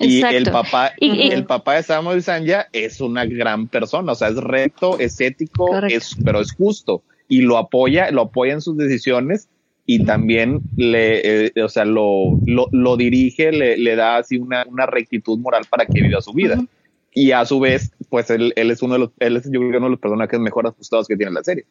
Y 0.00 0.22
el 0.22 0.50
papá, 0.50 0.92
el 0.98 1.44
papá 1.44 1.74
de 1.74 1.82
Samuel 1.84 2.22
Sanja 2.22 2.68
es 2.72 3.00
una 3.00 3.24
gran 3.24 3.68
persona, 3.68 4.12
o 4.12 4.14
sea, 4.14 4.28
es 4.28 4.36
recto, 4.36 4.98
es 4.98 5.20
ético, 5.20 5.84
es, 5.86 6.16
pero 6.24 6.40
es 6.40 6.52
justo 6.52 7.02
y 7.28 7.42
lo 7.42 7.58
apoya, 7.58 8.10
lo 8.10 8.22
apoya 8.22 8.52
en 8.52 8.60
sus 8.60 8.76
decisiones 8.76 9.48
y 9.86 10.04
también 10.04 10.60
le, 10.76 11.46
eh, 11.46 11.52
o 11.62 11.68
sea, 11.68 11.84
lo, 11.84 12.38
lo, 12.46 12.96
dirige, 12.96 13.52
le, 13.52 13.76
le, 13.76 13.96
da 13.96 14.16
así 14.16 14.38
una, 14.38 14.64
una, 14.66 14.86
rectitud 14.86 15.38
moral 15.38 15.64
para 15.68 15.84
que 15.84 16.00
viva 16.00 16.22
su 16.22 16.32
vida. 16.32 16.58
Y 17.12 17.32
a 17.32 17.44
su 17.44 17.60
vez, 17.60 17.92
pues 18.08 18.30
él, 18.30 18.52
él, 18.56 18.70
es 18.70 18.82
uno 18.82 18.94
de 18.94 19.00
los, 19.00 19.10
él 19.20 19.36
es 19.36 19.44
yo 19.44 19.60
creo 19.60 19.78
uno 19.78 19.86
de 19.86 19.90
los 19.90 20.00
personajes 20.00 20.40
mejor 20.40 20.66
ajustados 20.66 21.06
que 21.06 21.16
tiene 21.16 21.32
la 21.32 21.44
serie. 21.44 21.66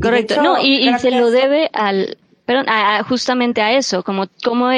Correcto, 0.00 0.42
no, 0.42 0.62
y, 0.62 0.88
y 0.88 0.98
se 0.98 1.10
lo 1.10 1.30
debe 1.30 1.70
al, 1.72 2.16
pero 2.46 2.62
justamente 3.08 3.60
a 3.60 3.76
eso, 3.76 4.02
como 4.02 4.26
cómo 4.42 4.68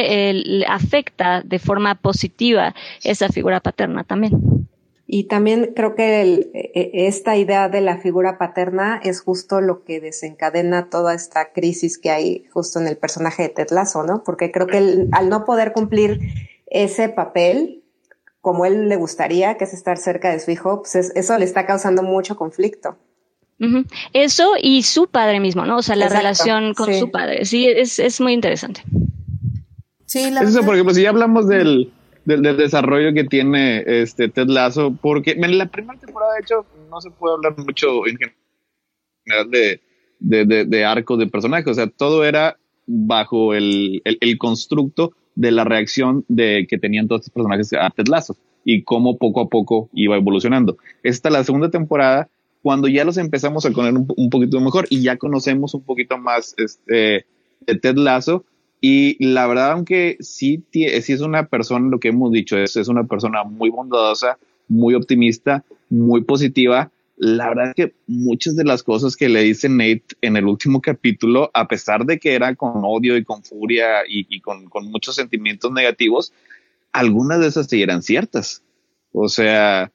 afecta 0.67 1.43
de 1.43 1.59
forma 1.59 1.95
positiva 1.95 2.75
esa 3.05 3.29
figura 3.29 3.61
paterna 3.61 4.05
también. 4.05 4.67
Y 5.11 5.25
también 5.25 5.73
creo 5.75 5.95
que 5.95 6.23
e, 6.23 6.51
e, 6.75 7.07
esta 7.07 7.35
idea 7.35 7.71
de 7.71 7.81
la 7.81 7.97
figura 7.97 8.37
paterna 8.37 9.01
es 9.03 9.23
justo 9.23 9.63
lo 9.63 9.83
que 9.83 10.01
desencadena 10.01 10.91
toda 10.91 11.15
esta 11.15 11.53
crisis 11.53 11.97
que 11.97 12.11
hay 12.11 12.45
justo 12.53 12.79
en 12.79 12.89
el 12.89 12.99
personaje 12.99 13.45
de 13.45 13.49
Ted 13.49 13.71
Lasso, 13.71 14.03
¿no? 14.03 14.23
Porque 14.23 14.53
creo 14.53 14.67
que 14.67 15.07
al 15.11 15.29
no 15.31 15.47
poder 15.47 15.73
cumplir 15.73 16.21
ese 16.67 17.09
papel 17.09 17.83
como 18.43 18.67
él 18.67 18.89
le 18.89 18.97
gustaría, 18.97 19.57
que 19.57 19.65
es 19.65 19.73
estar 19.73 19.97
cerca 19.97 20.31
de 20.31 20.41
su 20.41 20.51
hijo, 20.51 20.83
pues 20.83 20.95
eso 20.95 21.39
le 21.39 21.45
está 21.45 21.67
causando 21.67 22.03
mucho 22.03 22.37
conflicto. 22.37 22.97
Eso 24.13 24.53
y 24.61 24.83
su 24.83 25.09
padre 25.09 25.41
mismo, 25.41 25.67
¿no? 25.67 25.79
O 25.79 25.83
sea, 25.83 25.97
la 25.97 26.09
relación 26.09 26.75
con 26.75 26.95
su 26.95 27.11
padre. 27.11 27.45
Sí, 27.45 27.67
es, 27.67 27.99
es 27.99 28.21
muy 28.21 28.33
interesante. 28.33 28.83
Sí, 30.07 30.31
la 30.31 30.43
Eso, 30.43 30.63
por 30.63 30.75
ejemplo, 30.75 30.95
si 30.95 31.03
ya 31.03 31.11
hablamos 31.11 31.49
del, 31.49 31.93
del, 32.25 32.57
desarrollo 32.57 33.13
que 33.13 33.25
tiene 33.25 33.83
este 33.87 34.29
Ted 34.29 34.47
Lasso, 34.47 34.97
porque 35.01 35.33
en 35.33 35.59
la 35.59 35.67
primera 35.67 35.99
temporada, 35.99 36.35
de 36.35 36.41
hecho, 36.41 36.67
no 36.89 37.01
se 37.01 37.11
puede 37.11 37.35
hablar 37.35 37.59
mucho 37.59 38.07
en 38.07 38.17
general 38.17 39.51
de, 39.51 39.81
de, 40.21 40.65
de, 40.65 40.85
arcos 40.85 41.19
de 41.19 41.27
personajes. 41.27 41.69
O 41.69 41.75
sea, 41.75 41.89
todo 41.89 42.25
era 42.25 42.57
bajo 42.87 43.55
el, 43.55 44.01
el, 44.05 44.19
el, 44.21 44.39
constructo 44.39 45.13
de 45.35 45.51
la 45.51 45.65
reacción 45.65 46.25
de 46.29 46.67
que 46.69 46.79
tenían 46.79 47.09
todos 47.09 47.23
estos 47.23 47.35
personajes 47.35 47.73
a 47.75 47.91
Ted 47.91 48.07
Lasso 48.09 48.37
y 48.65 48.85
cómo 48.85 49.19
poco 49.19 49.43
a 49.43 49.49
poco 49.49 49.91
iba 49.93 50.17
evolucionando. 50.17 50.79
Esta 51.03 51.29
la 51.29 51.45
segunda 51.45 51.71
temporada 51.71 52.29
cuando 52.69 52.87
ya 52.87 53.03
los 53.03 53.17
empezamos 53.17 53.65
a 53.65 53.73
conocer 53.73 53.99
un, 54.15 54.29
poquito 54.29 54.61
mejor 54.61 54.87
y 54.91 55.01
ya 55.01 55.17
conocemos 55.17 55.73
un 55.73 55.85
poquito 55.85 56.19
más 56.19 56.55
este, 56.59 57.25
de 57.67 57.75
Ted 57.81 57.97
Lasso. 57.97 58.45
Y 58.79 59.17
la 59.25 59.47
verdad, 59.47 59.73
aunque 59.73 60.19
sí, 60.21 60.63
sí 60.71 60.85
es 60.85 61.21
una 61.23 61.47
persona, 61.47 61.89
lo 61.89 61.99
que 61.99 62.09
hemos 62.09 62.31
dicho, 62.31 62.59
es, 62.59 62.77
es 62.77 62.89
una 62.89 63.05
persona 63.05 63.43
muy 63.43 63.71
bondadosa, 63.71 64.37
muy 64.69 64.93
optimista, 64.93 65.65
muy 65.89 66.25
positiva. 66.25 66.91
La 67.17 67.49
verdad 67.49 67.69
es 67.71 67.75
que 67.75 67.95
muchas 68.07 68.55
de 68.55 68.65
las 68.65 68.83
cosas 68.83 69.17
que 69.17 69.31
le 69.31 69.41
dice 69.45 69.71
Nate 69.71 70.05
en 70.21 70.37
el 70.37 70.45
último 70.45 70.83
capítulo, 70.83 71.51
a 71.55 71.69
pesar 71.69 72.05
de 72.05 72.19
que 72.19 72.35
era 72.35 72.55
con 72.55 72.83
odio 72.85 73.17
y 73.17 73.25
con 73.25 73.45
furia 73.45 74.03
y, 74.07 74.43
con, 74.43 74.69
con, 74.69 74.91
muchos 74.91 75.15
sentimientos 75.15 75.73
negativos, 75.73 76.35
algunas 76.93 77.41
de 77.41 77.47
esas 77.47 77.67
sí 77.67 77.81
eran 77.81 78.03
ciertas. 78.03 78.63
O 79.15 79.31
sea, 79.31 79.91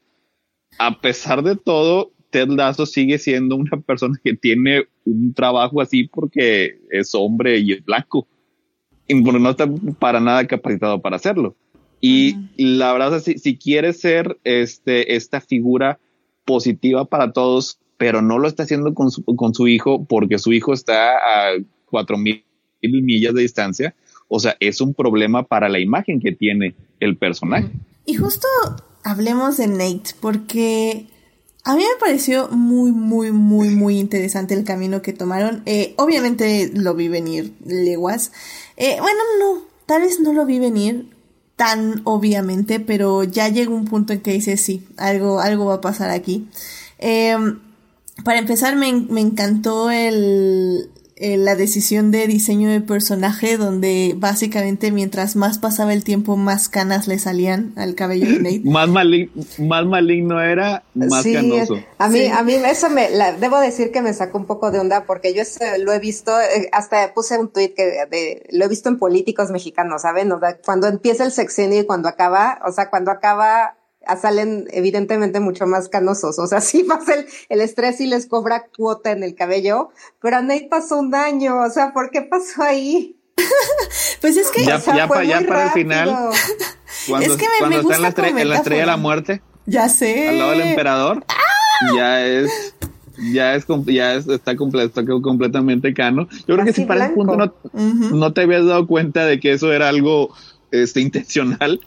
a 0.80 1.02
pesar 1.02 1.44
de 1.44 1.56
todo, 1.56 2.14
Ted 2.34 2.50
Lasso 2.50 2.88
sigue 2.88 3.20
siendo 3.20 3.56
una 3.56 3.80
persona 3.80 4.20
que 4.24 4.34
tiene 4.34 4.88
un 5.06 5.36
trabajo 5.36 5.80
así 5.82 6.06
porque 6.08 6.80
es 6.90 7.14
hombre 7.14 7.60
y 7.60 7.74
es 7.74 7.86
blanco. 7.86 8.28
Y 9.08 9.14
no 9.14 9.50
está 9.52 9.70
para 10.00 10.20
nada 10.20 10.48
capacitado 10.48 11.00
para 11.00 11.18
hacerlo. 11.18 11.56
Y 12.02 12.36
la 12.58 12.92
verdad 12.92 13.18
es 13.18 13.26
que 13.26 13.38
si, 13.38 13.56
quiere 13.56 13.94
ser 13.94 14.40
este, 14.44 15.16
esta 15.16 15.42
figura 15.42 16.00
positiva 16.44 17.06
para 17.06 17.32
todos, 17.32 17.78
pero 17.98 18.24
no 18.24 18.40
lo 18.40 18.48
está 18.48 18.64
haciendo 18.64 18.96
con 18.96 19.12
su, 19.12 19.24
con 19.24 19.54
su 19.54 19.68
hijo 19.68 20.04
porque 20.04 20.40
su 20.40 20.52
hijo 20.54 20.74
está 20.74 21.14
a 21.14 21.52
cuatro 21.86 22.18
mil 22.18 22.44
millas 22.82 23.36
de 23.36 23.42
distancia. 23.42 23.96
O 24.28 24.40
sea, 24.40 24.58
es 24.60 24.82
un 24.82 24.96
problema 24.96 25.44
para 25.44 25.70
la 25.70 25.80
imagen 25.80 26.20
que 26.20 26.32
tiene 26.32 26.74
el 27.00 27.16
personaje. 27.16 27.70
Y 28.06 28.16
justo 28.16 28.48
hablemos 29.04 29.58
de 29.58 29.68
Nate, 29.68 30.16
porque 30.20 31.06
a 31.66 31.76
mí 31.76 31.84
me 31.84 32.00
pareció 32.00 32.50
muy, 32.50 32.92
muy, 32.92 33.32
muy, 33.32 33.70
muy 33.70 33.98
interesante 33.98 34.54
el 34.54 34.66
camino 34.66 35.02
que 35.02 35.14
tomaron. 35.14 35.64
Eh, 35.66 35.94
obviamente 35.98 36.72
lo 36.74 36.94
vi 36.94 37.08
venir 37.08 37.56
leguas. 37.66 38.32
Eh, 38.76 38.98
bueno, 39.00 39.20
no, 39.40 39.62
tal 39.86 40.02
vez 40.02 40.20
no 40.20 40.34
lo 40.34 40.46
vi 40.46 40.60
venir 40.60 41.16
tan 41.56 42.02
obviamente, 42.04 42.80
pero 42.80 43.24
ya 43.24 43.48
llegó 43.48 43.76
un 43.76 43.86
punto 43.86 44.12
en 44.12 44.22
que 44.22 44.34
dice 44.34 44.58
sí, 44.58 44.86
algo, 44.98 45.40
algo 45.40 45.66
va 45.66 45.76
a 45.76 45.82
pasar 45.82 46.10
aquí. 46.10 46.50
Eh, 47.00 47.38
para 48.26 48.40
empezar, 48.40 48.76
me, 48.76 48.92
me 48.94 49.22
encantó 49.22 49.90
el, 49.90 50.90
eh, 51.24 51.38
la 51.38 51.56
decisión 51.56 52.12
de 52.12 52.28
diseño 52.28 52.70
de 52.70 52.82
personaje 52.82 53.56
donde 53.56 54.14
básicamente 54.18 54.92
mientras 54.92 55.38
más 55.38 55.58
pasaba 55.58 55.94
el 55.94 56.04
tiempo 56.04 56.36
más 56.36 56.68
canas 56.68 57.08
le 57.08 57.18
salían 57.18 57.72
al 57.78 57.96
cabello 57.96 58.28
de 58.28 58.40
Nate. 58.40 58.62
más, 58.66 58.90
más 58.90 59.86
maligno 59.86 60.42
era, 60.42 60.84
más 60.94 61.24
canoso. 61.24 61.78
A 61.98 62.10
mí, 62.10 62.26
a 62.26 62.44
mí 62.44 62.56
eso 62.56 62.90
me, 62.90 63.08
debo 63.40 63.62
decir 63.62 63.94
que 63.94 64.02
me 64.02 64.14
sacó 64.14 64.38
un 64.38 64.46
poco 64.46 64.70
de 64.70 64.80
onda 64.80 65.06
porque 65.06 65.34
yo 65.34 65.44
lo 65.80 65.94
he 65.94 66.00
visto, 66.00 66.38
eh, 66.42 66.68
hasta 66.74 67.14
puse 67.14 67.40
un 67.40 67.48
tweet 67.48 67.74
que 67.74 67.86
de, 67.86 68.46
lo 68.52 68.66
he 68.66 68.68
visto 68.68 68.90
en 68.90 69.00
políticos 69.00 69.50
mexicanos, 69.50 70.02
¿saben? 70.02 70.30
cuando 70.66 70.88
empieza 70.88 71.24
el 71.24 71.32
sexenio 71.32 71.80
y 71.80 71.86
cuando 71.86 72.10
acaba, 72.10 72.60
o 72.68 72.74
sea, 72.74 72.90
cuando 72.90 73.12
acaba 73.12 73.78
salen 74.22 74.68
evidentemente 74.72 75.40
mucho 75.40 75.66
más 75.66 75.90
canosos. 75.90 76.40
O 76.40 76.48
sea, 76.48 76.62
sí 76.62 76.84
pasa 76.84 77.16
el, 77.16 77.26
el 77.50 77.62
estrés 77.62 78.00
y 78.02 78.08
les 78.08 78.28
cobra 78.28 78.68
cuota 78.76 79.12
en 79.12 79.24
el 79.24 79.36
cabello, 79.36 79.90
pero 80.22 80.38
a 80.38 80.42
Nate 80.42 80.68
pasó 80.70 81.00
un 81.00 81.12
daño. 81.12 81.60
O 81.62 81.70
sea, 81.70 81.94
¿por 81.94 82.10
qué 82.12 82.22
pasó 82.22 82.64
ahí? 82.64 83.18
pues 84.22 84.38
es 84.38 84.52
que 84.52 84.64
ya, 84.64 84.80
ya, 84.80 85.08
para 85.08 85.66
el 85.66 85.72
final, 85.72 86.10
cuando, 87.08 87.34
es 87.34 87.40
que 87.40 87.48
me, 87.48 87.76
está 87.76 87.88
en 87.88 88.02
la, 88.02 88.58
estrella, 88.58 88.82
de 88.82 88.86
la 88.86 88.98
muerte, 88.98 89.42
ya 89.66 89.90
sé, 89.90 90.30
al 90.30 90.38
lado 90.38 90.52
del 90.52 90.62
emperador, 90.62 91.26
¡Ah! 91.28 91.96
ya 91.96 92.26
es 92.26 92.76
ya 93.34 93.56
es 93.56 93.66
ya 93.86 94.16
está, 94.16 94.56
completo, 94.56 95.04
completamente 95.22 95.94
cano. 95.94 96.28
Yo 96.48 96.56
creo 96.56 96.66
que 96.66 96.74
si 96.74 96.86
para 96.86 97.08
el 97.08 97.14
punto 97.14 97.38
no, 97.38 97.54
no 97.74 98.34
te 98.34 98.42
habías 98.42 98.66
dado 98.66 98.88
cuenta 98.88 99.26
de 99.26 99.40
que 99.40 99.54
eso 99.54 99.72
era 99.72 99.90
algo 99.90 100.34
este 100.72 101.02
intencional, 101.02 101.80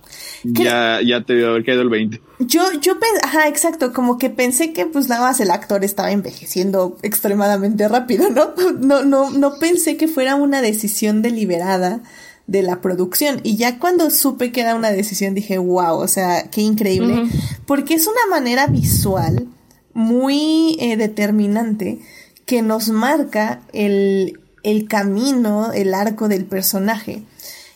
ya, 0.52 1.00
ya 1.02 1.24
te 1.24 1.34
debe 1.34 1.48
haber 1.48 1.64
caído 1.64 1.82
el 1.82 1.88
20. 1.88 2.20
Yo, 2.40 2.62
yo 2.80 2.98
pensé, 2.98 3.18
ajá, 3.22 3.48
exacto, 3.48 3.92
como 3.92 4.18
que 4.18 4.30
pensé 4.30 4.72
que 4.72 4.86
pues 4.86 5.08
nada 5.08 5.22
más 5.22 5.40
el 5.40 5.50
actor 5.50 5.84
estaba 5.84 6.12
envejeciendo 6.12 6.96
extremadamente 7.02 7.88
rápido, 7.88 8.30
¿no? 8.30 8.54
No, 8.80 9.04
no, 9.04 9.30
no 9.30 9.58
pensé 9.58 9.96
que 9.96 10.08
fuera 10.08 10.34
una 10.34 10.60
decisión 10.60 11.22
deliberada 11.22 12.02
de 12.46 12.62
la 12.62 12.80
producción. 12.80 13.40
Y 13.42 13.56
ya 13.56 13.78
cuando 13.78 14.10
supe 14.10 14.52
que 14.52 14.60
era 14.60 14.74
una 14.74 14.90
decisión 14.90 15.34
dije, 15.34 15.58
wow, 15.58 15.96
o 15.96 16.08
sea, 16.08 16.50
qué 16.50 16.60
increíble. 16.60 17.24
Porque 17.66 17.94
es 17.94 18.06
una 18.06 18.26
manera 18.30 18.66
visual 18.66 19.48
muy 19.94 20.76
eh, 20.78 20.96
determinante 20.96 21.98
que 22.44 22.62
nos 22.62 22.90
marca 22.90 23.62
el, 23.72 24.38
el 24.62 24.86
camino, 24.86 25.72
el 25.72 25.94
arco 25.94 26.28
del 26.28 26.44
personaje. 26.44 27.22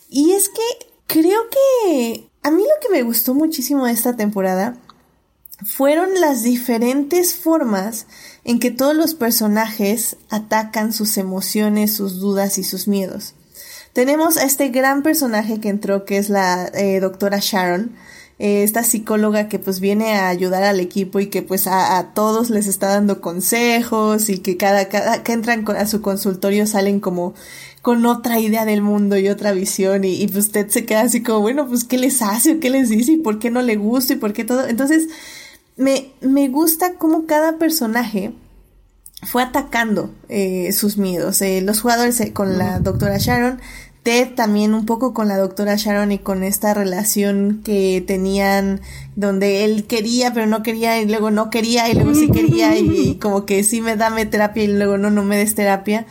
Y 0.08 0.32
es 0.32 0.48
que 0.48 0.86
creo 1.06 1.40
que 1.50 2.29
a 2.42 2.50
mí 2.50 2.62
lo 2.62 2.80
que 2.80 2.92
me 2.92 3.02
gustó 3.02 3.34
muchísimo 3.34 3.86
de 3.86 3.92
esta 3.92 4.16
temporada 4.16 4.76
fueron 5.64 6.20
las 6.20 6.42
diferentes 6.42 7.34
formas 7.34 8.06
en 8.44 8.58
que 8.58 8.70
todos 8.70 8.94
los 8.94 9.14
personajes 9.14 10.16
atacan 10.30 10.92
sus 10.92 11.18
emociones, 11.18 11.94
sus 11.94 12.18
dudas 12.18 12.56
y 12.58 12.64
sus 12.64 12.88
miedos. 12.88 13.34
Tenemos 13.92 14.36
a 14.36 14.44
este 14.44 14.68
gran 14.68 15.02
personaje 15.02 15.60
que 15.60 15.68
entró, 15.68 16.04
que 16.04 16.16
es 16.16 16.30
la 16.30 16.70
eh, 16.74 17.00
doctora 17.00 17.38
Sharon, 17.40 17.96
eh, 18.38 18.62
esta 18.62 18.84
psicóloga 18.84 19.48
que 19.48 19.58
pues 19.58 19.80
viene 19.80 20.14
a 20.14 20.28
ayudar 20.28 20.62
al 20.62 20.80
equipo 20.80 21.20
y 21.20 21.26
que 21.26 21.42
pues 21.42 21.66
a, 21.66 22.12
todos 22.14 22.48
les 22.48 22.66
está 22.66 22.86
dando 22.86 23.20
consejos 23.20 24.30
y 24.30 24.38
que 24.38 24.56
cada, 24.56 24.88
cada 24.88 25.22
que 25.22 25.32
entran 25.32 25.68
a 25.76 25.86
su 25.86 26.00
consultorio 26.00 26.66
salen 26.66 27.00
como 27.00 27.34
con 27.82 28.04
otra 28.06 28.38
idea 28.38 28.64
del 28.64 28.82
mundo 28.82 29.16
y 29.18 29.28
otra 29.28 29.52
visión 29.52 30.04
y, 30.04 30.26
pues 30.26 30.46
usted 30.46 30.68
se 30.68 30.84
queda 30.84 31.02
así 31.02 31.22
como, 31.22 31.40
bueno, 31.40 31.66
pues 31.66 31.84
qué 31.84 31.98
les 31.98 32.20
hace 32.22 32.52
o 32.52 32.60
qué 32.60 32.70
les 32.70 32.88
dice 32.88 33.12
y 33.12 33.16
por 33.16 33.38
qué 33.38 33.50
no 33.50 33.62
le 33.62 33.76
gusta 33.76 34.14
y 34.14 34.16
por 34.16 34.32
qué 34.32 34.44
todo. 34.44 34.66
Entonces, 34.66 35.08
me, 35.76 36.12
me 36.20 36.48
gusta 36.48 36.94
cómo 36.94 37.26
cada 37.26 37.58
personaje 37.58 38.32
fue 39.22 39.42
atacando 39.42 40.10
eh, 40.28 40.72
sus 40.72 40.98
miedos. 40.98 41.40
Eh, 41.42 41.62
los 41.62 41.80
jugadores 41.80 42.20
eh, 42.20 42.32
con 42.32 42.58
la 42.58 42.80
doctora 42.80 43.18
Sharon 43.18 43.60
Ted 44.02 44.34
también 44.34 44.72
un 44.72 44.86
poco 44.86 45.12
con 45.12 45.28
la 45.28 45.36
doctora 45.36 45.76
Sharon 45.76 46.10
y 46.10 46.18
con 46.18 46.42
esta 46.42 46.72
relación 46.72 47.60
que 47.62 48.02
tenían 48.06 48.80
donde 49.14 49.64
él 49.64 49.84
quería 49.86 50.32
pero 50.32 50.46
no 50.46 50.62
quería 50.62 51.00
y 51.02 51.06
luego 51.06 51.30
no 51.30 51.50
quería 51.50 51.90
y 51.90 51.94
luego 51.94 52.14
sí 52.14 52.30
quería 52.30 52.78
y, 52.78 53.16
como 53.16 53.44
que 53.44 53.62
sí 53.62 53.82
me 53.82 53.96
dame 53.96 54.24
terapia 54.24 54.64
y 54.64 54.68
luego 54.68 54.96
no, 54.96 55.10
no 55.10 55.22
me 55.22 55.36
des 55.36 55.54
terapia. 55.54 56.06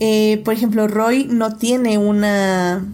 Eh, 0.00 0.40
por 0.44 0.54
ejemplo, 0.54 0.88
Roy 0.88 1.26
no 1.30 1.56
tiene 1.56 1.98
una... 1.98 2.92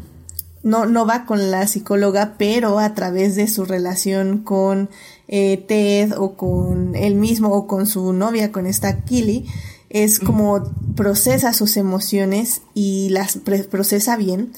No, 0.62 0.84
no 0.84 1.06
va 1.06 1.24
con 1.24 1.52
la 1.52 1.68
psicóloga, 1.68 2.34
pero 2.36 2.80
a 2.80 2.92
través 2.92 3.36
de 3.36 3.46
su 3.46 3.64
relación 3.64 4.38
con 4.38 4.90
eh, 5.28 5.64
Ted 5.68 6.12
o 6.18 6.34
con 6.36 6.96
él 6.96 7.14
mismo 7.14 7.52
o 7.52 7.68
con 7.68 7.86
su 7.86 8.12
novia, 8.12 8.50
con 8.50 8.66
esta 8.66 9.04
Killy, 9.04 9.46
es 9.90 10.18
como 10.18 10.64
procesa 10.96 11.52
sus 11.52 11.76
emociones 11.76 12.62
y 12.74 13.10
las 13.10 13.38
procesa 13.70 14.16
bien. 14.16 14.52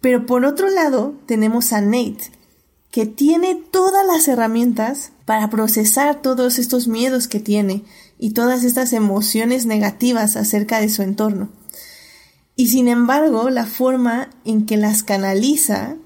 Pero 0.00 0.24
por 0.24 0.44
otro 0.44 0.70
lado 0.70 1.14
tenemos 1.26 1.72
a 1.72 1.80
Nate, 1.80 2.30
que 2.92 3.06
tiene 3.06 3.56
todas 3.56 4.06
las 4.06 4.28
herramientas 4.28 5.10
para 5.24 5.50
procesar 5.50 6.22
todos 6.22 6.60
estos 6.60 6.86
miedos 6.86 7.26
que 7.26 7.40
tiene 7.40 7.82
y 8.20 8.30
todas 8.30 8.62
estas 8.62 8.92
emociones 8.92 9.66
negativas 9.66 10.36
acerca 10.36 10.80
de 10.80 10.88
su 10.88 11.02
entorno. 11.02 11.48
Y 12.60 12.68
sin 12.68 12.88
embargo, 12.88 13.48
la 13.48 13.64
forma 13.64 14.28
en 14.44 14.66
que 14.66 14.76
las 14.76 15.02
canaliza 15.02 15.96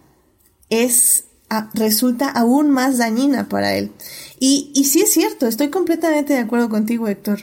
es 0.70 1.24
resulta 1.72 2.28
aún 2.28 2.70
más 2.70 2.96
dañina 2.96 3.48
para 3.48 3.74
él. 3.74 3.90
Y, 4.38 4.70
y 4.72 4.84
sí 4.84 5.00
es 5.00 5.12
cierto, 5.12 5.48
estoy 5.48 5.70
completamente 5.70 6.32
de 6.32 6.38
acuerdo 6.38 6.68
contigo, 6.68 7.09
Héctor 7.09 7.40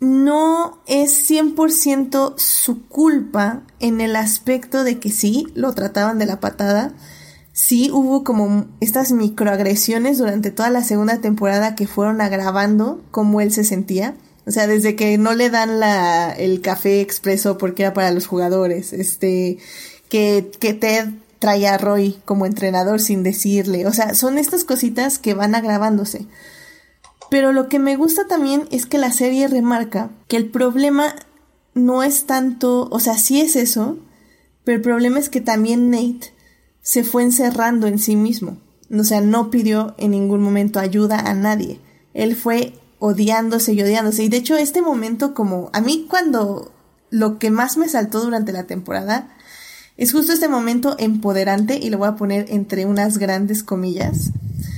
no 0.00 0.82
es 0.86 1.30
100% 1.30 2.34
su 2.38 2.88
culpa 2.88 3.64
en 3.80 4.00
el 4.00 4.16
aspecto 4.16 4.82
de 4.82 4.98
que 4.98 5.10
sí, 5.10 5.46
lo 5.54 5.74
trataban 5.74 6.18
de 6.18 6.24
la 6.24 6.40
patada, 6.40 6.94
sí 7.52 7.90
hubo 7.92 8.24
como 8.24 8.64
estas 8.80 9.12
microagresiones 9.12 10.16
durante 10.16 10.50
toda 10.50 10.70
la 10.70 10.82
segunda 10.82 11.18
temporada 11.20 11.74
que 11.74 11.86
fueron 11.86 12.22
agravando 12.22 13.04
cómo 13.10 13.42
él 13.42 13.52
se 13.52 13.62
sentía. 13.62 14.16
O 14.46 14.50
sea, 14.50 14.66
desde 14.66 14.96
que 14.96 15.18
no 15.18 15.34
le 15.34 15.50
dan 15.50 15.78
la, 15.80 16.32
el 16.32 16.60
café 16.60 17.00
expreso 17.00 17.58
porque 17.58 17.82
era 17.82 17.94
para 17.94 18.10
los 18.10 18.26
jugadores, 18.26 18.92
este, 18.92 19.58
que, 20.08 20.50
que 20.58 20.74
Ted 20.74 21.10
trae 21.38 21.66
a 21.66 21.78
Roy 21.78 22.18
como 22.24 22.46
entrenador 22.46 23.00
sin 23.00 23.22
decirle. 23.22 23.86
O 23.86 23.92
sea, 23.92 24.14
son 24.14 24.38
estas 24.38 24.64
cositas 24.64 25.18
que 25.18 25.34
van 25.34 25.54
agravándose. 25.54 26.26
Pero 27.30 27.52
lo 27.52 27.68
que 27.68 27.78
me 27.78 27.96
gusta 27.96 28.26
también 28.26 28.68
es 28.70 28.86
que 28.86 28.98
la 28.98 29.12
serie 29.12 29.48
remarca 29.48 30.10
que 30.28 30.36
el 30.36 30.50
problema 30.50 31.14
no 31.74 32.02
es 32.02 32.26
tanto, 32.26 32.88
o 32.90 33.00
sea, 33.00 33.16
sí 33.16 33.40
es 33.40 33.56
eso, 33.56 33.98
pero 34.64 34.76
el 34.76 34.82
problema 34.82 35.18
es 35.18 35.28
que 35.28 35.40
también 35.40 35.90
Nate 35.90 36.32
se 36.82 37.04
fue 37.04 37.22
encerrando 37.22 37.86
en 37.86 37.98
sí 37.98 38.16
mismo. 38.16 38.58
O 38.90 39.04
sea, 39.04 39.20
no 39.20 39.50
pidió 39.50 39.94
en 39.98 40.10
ningún 40.10 40.42
momento 40.42 40.78
ayuda 40.78 41.18
a 41.18 41.34
nadie. 41.34 41.80
Él 42.12 42.36
fue 42.36 42.74
odiándose 43.04 43.72
y 43.72 43.82
odiándose. 43.82 44.22
Y 44.22 44.28
de 44.28 44.36
hecho, 44.36 44.56
este 44.56 44.80
momento 44.80 45.34
como 45.34 45.70
a 45.72 45.80
mí 45.80 46.06
cuando 46.08 46.70
lo 47.10 47.40
que 47.40 47.50
más 47.50 47.76
me 47.76 47.88
saltó 47.88 48.20
durante 48.20 48.52
la 48.52 48.64
temporada 48.64 49.28
es 49.96 50.12
justo 50.12 50.32
este 50.32 50.46
momento 50.46 50.94
empoderante 51.00 51.76
y 51.76 51.90
lo 51.90 51.98
voy 51.98 52.08
a 52.08 52.14
poner 52.14 52.46
entre 52.48 52.86
unas 52.86 53.18
grandes 53.18 53.64
comillas 53.64 54.30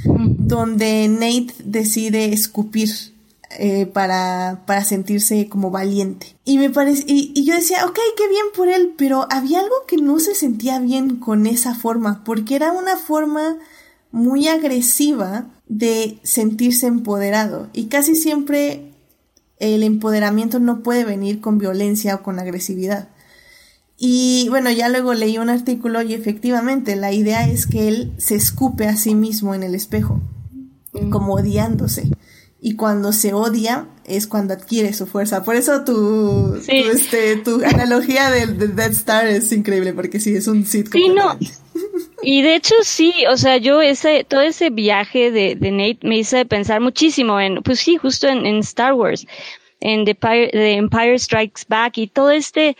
donde 0.04 1.06
Nate 1.08 1.54
decide 1.64 2.32
escupir 2.32 2.90
eh, 3.58 3.84
para, 3.84 4.62
para 4.66 4.84
sentirse 4.84 5.50
como 5.50 5.70
valiente. 5.70 6.34
Y 6.46 6.56
me 6.56 6.70
parece, 6.70 7.04
y, 7.06 7.44
yo 7.44 7.54
decía, 7.54 7.84
ok, 7.84 7.98
qué 8.16 8.28
bien 8.28 8.46
por 8.56 8.68
él, 8.68 8.94
pero 8.96 9.26
había 9.30 9.60
algo 9.60 9.74
que 9.86 9.98
no 9.98 10.18
se 10.18 10.34
sentía 10.34 10.78
bien 10.78 11.16
con 11.16 11.46
esa 11.46 11.74
forma, 11.74 12.24
porque 12.24 12.56
era 12.56 12.72
una 12.72 12.96
forma 12.96 13.58
muy 14.12 14.48
agresiva 14.48 15.46
de 15.66 16.18
sentirse 16.22 16.86
empoderado. 16.86 17.68
Y 17.72 17.86
casi 17.86 18.14
siempre 18.14 18.92
el 19.58 19.82
empoderamiento 19.82 20.58
no 20.58 20.82
puede 20.82 21.04
venir 21.04 21.40
con 21.40 21.58
violencia 21.58 22.16
o 22.16 22.22
con 22.22 22.38
agresividad. 22.38 23.08
Y 23.96 24.48
bueno, 24.50 24.70
ya 24.70 24.88
luego 24.88 25.14
leí 25.14 25.38
un 25.38 25.50
artículo 25.50 26.02
y 26.02 26.14
efectivamente 26.14 26.96
la 26.96 27.12
idea 27.12 27.48
es 27.48 27.66
que 27.66 27.88
él 27.88 28.12
se 28.18 28.34
escupe 28.34 28.86
a 28.86 28.96
sí 28.96 29.14
mismo 29.14 29.54
en 29.54 29.62
el 29.62 29.74
espejo, 29.74 30.20
mm. 30.92 31.10
como 31.10 31.34
odiándose. 31.34 32.10
Y 32.60 32.76
cuando 32.76 33.12
se 33.12 33.34
odia 33.34 33.88
es 34.04 34.26
cuando 34.26 34.54
adquiere 34.54 34.92
su 34.94 35.06
fuerza. 35.06 35.44
Por 35.44 35.54
eso 35.54 35.84
tu, 35.84 36.58
tu, 36.64 36.72
este, 36.90 37.36
tu 37.36 37.62
analogía 37.64 38.30
del 38.30 38.58
de 38.58 38.68
Dead 38.68 38.90
Star 38.90 39.26
es 39.26 39.52
increíble, 39.52 39.92
porque 39.92 40.18
sí, 40.18 40.34
es 40.34 40.46
un 40.48 40.64
sitcom. 40.64 41.00
Sí, 41.00 41.08
no. 41.10 41.38
Y 42.24 42.42
de 42.42 42.56
hecho 42.56 42.74
sí, 42.82 43.12
o 43.30 43.36
sea, 43.36 43.58
yo 43.58 43.82
ese, 43.82 44.24
todo 44.24 44.40
ese 44.40 44.70
viaje 44.70 45.30
de, 45.30 45.54
de 45.54 45.70
Nate 45.70 45.98
me 46.02 46.18
hizo 46.18 46.42
pensar 46.46 46.80
muchísimo 46.80 47.40
en, 47.40 47.62
pues 47.62 47.80
sí, 47.80 47.96
justo 47.96 48.28
en, 48.28 48.46
en 48.46 48.58
Star 48.58 48.94
Wars, 48.94 49.26
en 49.80 50.04
The, 50.04 50.14
The 50.14 50.72
Empire 50.72 51.18
Strikes 51.18 51.62
Back 51.68 51.98
y 51.98 52.06
todo 52.06 52.30
este, 52.30 52.76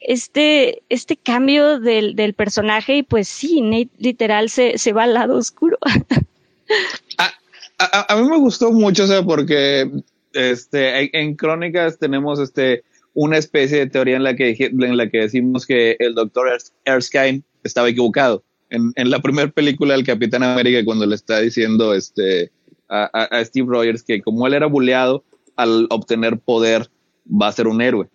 este, 0.00 0.82
este 0.88 1.16
cambio 1.16 1.78
del, 1.78 2.16
del 2.16 2.34
personaje 2.34 2.96
y 2.96 3.02
pues 3.02 3.28
sí, 3.28 3.60
Nate 3.60 3.90
literal 3.98 4.48
se, 4.48 4.78
se 4.78 4.92
va 4.92 5.04
al 5.04 5.14
lado 5.14 5.36
oscuro. 5.36 5.78
a, 7.18 8.12
a, 8.12 8.16
mí 8.16 8.28
me 8.28 8.38
gustó 8.38 8.72
mucho, 8.72 9.04
o 9.04 9.06
sea, 9.06 9.22
porque 9.22 9.90
este, 10.32 11.18
en, 11.18 11.36
Crónicas 11.36 11.98
tenemos 11.98 12.40
este, 12.40 12.84
una 13.14 13.38
especie 13.38 13.78
de 13.78 13.86
teoría 13.86 14.16
en 14.16 14.24
la 14.24 14.34
que, 14.36 14.56
en 14.58 14.96
la 14.96 15.08
que 15.08 15.18
decimos 15.18 15.66
que 15.66 15.96
el 15.98 16.14
doctor 16.14 16.48
Erskine 16.84 17.42
estaba 17.62 17.88
equivocado. 17.88 18.44
En, 18.70 18.92
en 18.96 19.10
la 19.10 19.20
primera 19.20 19.50
película 19.50 19.94
del 19.94 20.04
Capitán 20.04 20.42
América, 20.42 20.84
cuando 20.84 21.06
le 21.06 21.14
está 21.14 21.40
diciendo 21.40 21.94
este, 21.94 22.50
a, 22.88 23.04
a, 23.04 23.44
Steve 23.44 23.66
Rogers 23.68 24.02
que 24.02 24.20
como 24.22 24.46
él 24.46 24.54
era 24.54 24.66
buleado, 24.66 25.24
al 25.56 25.86
obtener 25.90 26.38
poder 26.38 26.88
va 27.30 27.48
a 27.48 27.52
ser 27.52 27.66
un 27.66 27.80
héroe. 27.82 28.08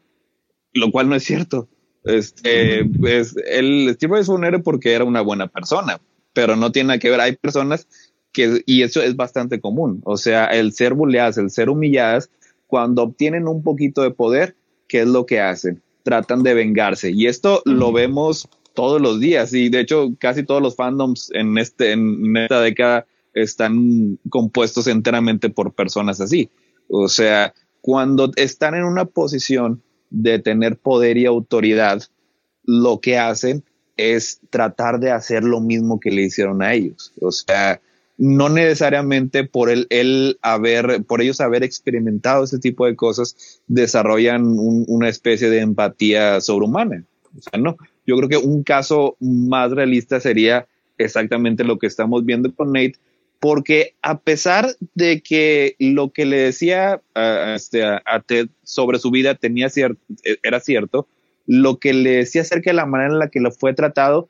Lo 0.74 0.92
cual 0.92 1.10
no 1.10 1.16
es 1.16 1.24
cierto. 1.24 1.68
Este, 2.04 2.86
pues, 3.00 3.36
el 3.48 3.94
Steve 3.96 4.20
es 4.20 4.28
un 4.28 4.44
héroe 4.44 4.60
porque 4.60 4.94
era 4.94 5.04
una 5.04 5.22
buena 5.22 5.48
persona, 5.48 6.00
pero 6.34 6.56
no 6.56 6.72
tiene 6.72 6.88
nada 6.88 7.00
que 7.00 7.10
ver. 7.10 7.22
Hay 7.22 7.36
personas 7.36 7.88
que, 8.32 8.64
y 8.66 8.82
eso 8.82 9.02
es 9.02 9.16
bastante 9.16 9.62
común. 9.62 10.02
O 10.06 10.18
sea, 10.18 10.46
el 10.46 10.74
ser 10.74 10.94
bulleadas, 10.94 11.38
el 11.38 11.50
ser 11.50 11.70
humilladas, 11.70 12.30
cuando 12.68 13.04
obtienen 13.04 13.48
un 13.48 13.64
poquito 13.64 14.02
de 14.02 14.12
poder, 14.12 14.56
¿qué 14.88 15.02
es 15.02 15.08
lo 15.08 15.26
que 15.26 15.40
hacen? 15.40 15.82
Tratan 16.04 16.44
de 16.44 16.54
vengarse. 16.54 17.12
Y 17.12 17.28
esto 17.28 17.62
lo 17.66 17.92
vemos 17.92 18.50
todos 18.74 19.02
los 19.02 19.20
días. 19.20 19.54
Y 19.54 19.70
de 19.70 19.82
hecho, 19.82 20.14
casi 20.20 20.44
todos 20.44 20.62
los 20.62 20.76
fandoms 20.76 21.32
en 21.34 21.58
este, 21.58 21.92
en 21.92 22.36
esta 22.38 22.62
década 22.62 23.06
están 23.34 24.20
compuestos 24.30 24.88
enteramente 24.88 25.50
por 25.50 25.74
personas 25.74 26.22
así. 26.22 26.50
O 26.90 27.08
sea, 27.08 27.54
cuando 27.82 28.32
están 28.36 28.76
en 28.76 28.84
una 28.84 29.06
posición 29.06 29.82
de 30.10 30.40
tener 30.40 30.78
poder 30.78 31.18
y 31.18 31.26
autoridad, 31.26 32.04
lo 32.64 33.00
que 33.00 33.18
hacen 33.18 33.64
es 33.98 34.40
tratar 34.50 35.00
de 35.00 35.12
hacer 35.12 35.44
lo 35.44 35.60
mismo 35.60 36.00
que 36.00 36.12
le 36.12 36.24
hicieron 36.24 36.62
a 36.62 36.74
ellos. 36.74 37.14
O 37.22 37.32
sea, 37.32 37.82
no 38.18 38.50
necesariamente 38.50 39.44
por 39.44 39.70
el, 39.70 39.88
el 39.90 40.38
haber, 40.42 41.04
por 41.04 41.22
ellos 41.22 41.42
haber 41.42 41.64
experimentado 41.64 42.44
ese 42.44 42.60
tipo 42.60 42.86
de 42.86 42.96
cosas, 42.96 43.62
desarrollan 43.68 44.46
una 44.48 45.10
especie 45.10 45.50
de 45.50 45.60
empatía 45.60 46.40
sobrehumana. 46.42 47.04
O 47.38 47.42
sea, 47.42 47.60
no. 47.60 47.76
Yo 48.06 48.18
creo 48.18 48.30
que 48.30 48.38
un 48.38 48.64
caso 48.64 49.18
más 49.20 49.72
realista 49.72 50.20
sería 50.20 50.68
exactamente 50.98 51.64
lo 51.64 51.80
que 51.80 51.88
estamos 51.88 52.26
viendo 52.26 52.54
con 52.54 52.72
Nate, 52.72 52.96
porque 53.40 53.96
a 54.02 54.20
pesar 54.20 54.76
de 54.96 55.22
que 55.22 55.76
lo 55.80 56.12
que 56.12 56.26
le 56.26 56.38
decía 56.38 57.02
este, 57.56 57.84
a, 57.84 58.24
Ted 58.26 58.48
sobre 58.64 59.00
su 59.00 59.12
vida 59.12 59.36
tenía 59.36 59.70
cierto, 59.70 60.00
era 60.44 60.60
cierto, 60.60 61.08
lo 61.46 61.78
que 61.78 61.94
le 61.94 62.12
decía 62.12 62.42
acerca 62.42 62.70
de 62.70 62.76
la 62.76 62.86
manera 62.86 63.12
en 63.12 63.20
la 63.20 63.30
que 63.30 63.42
lo 63.42 63.52
fue 63.52 63.74
tratado, 63.74 64.30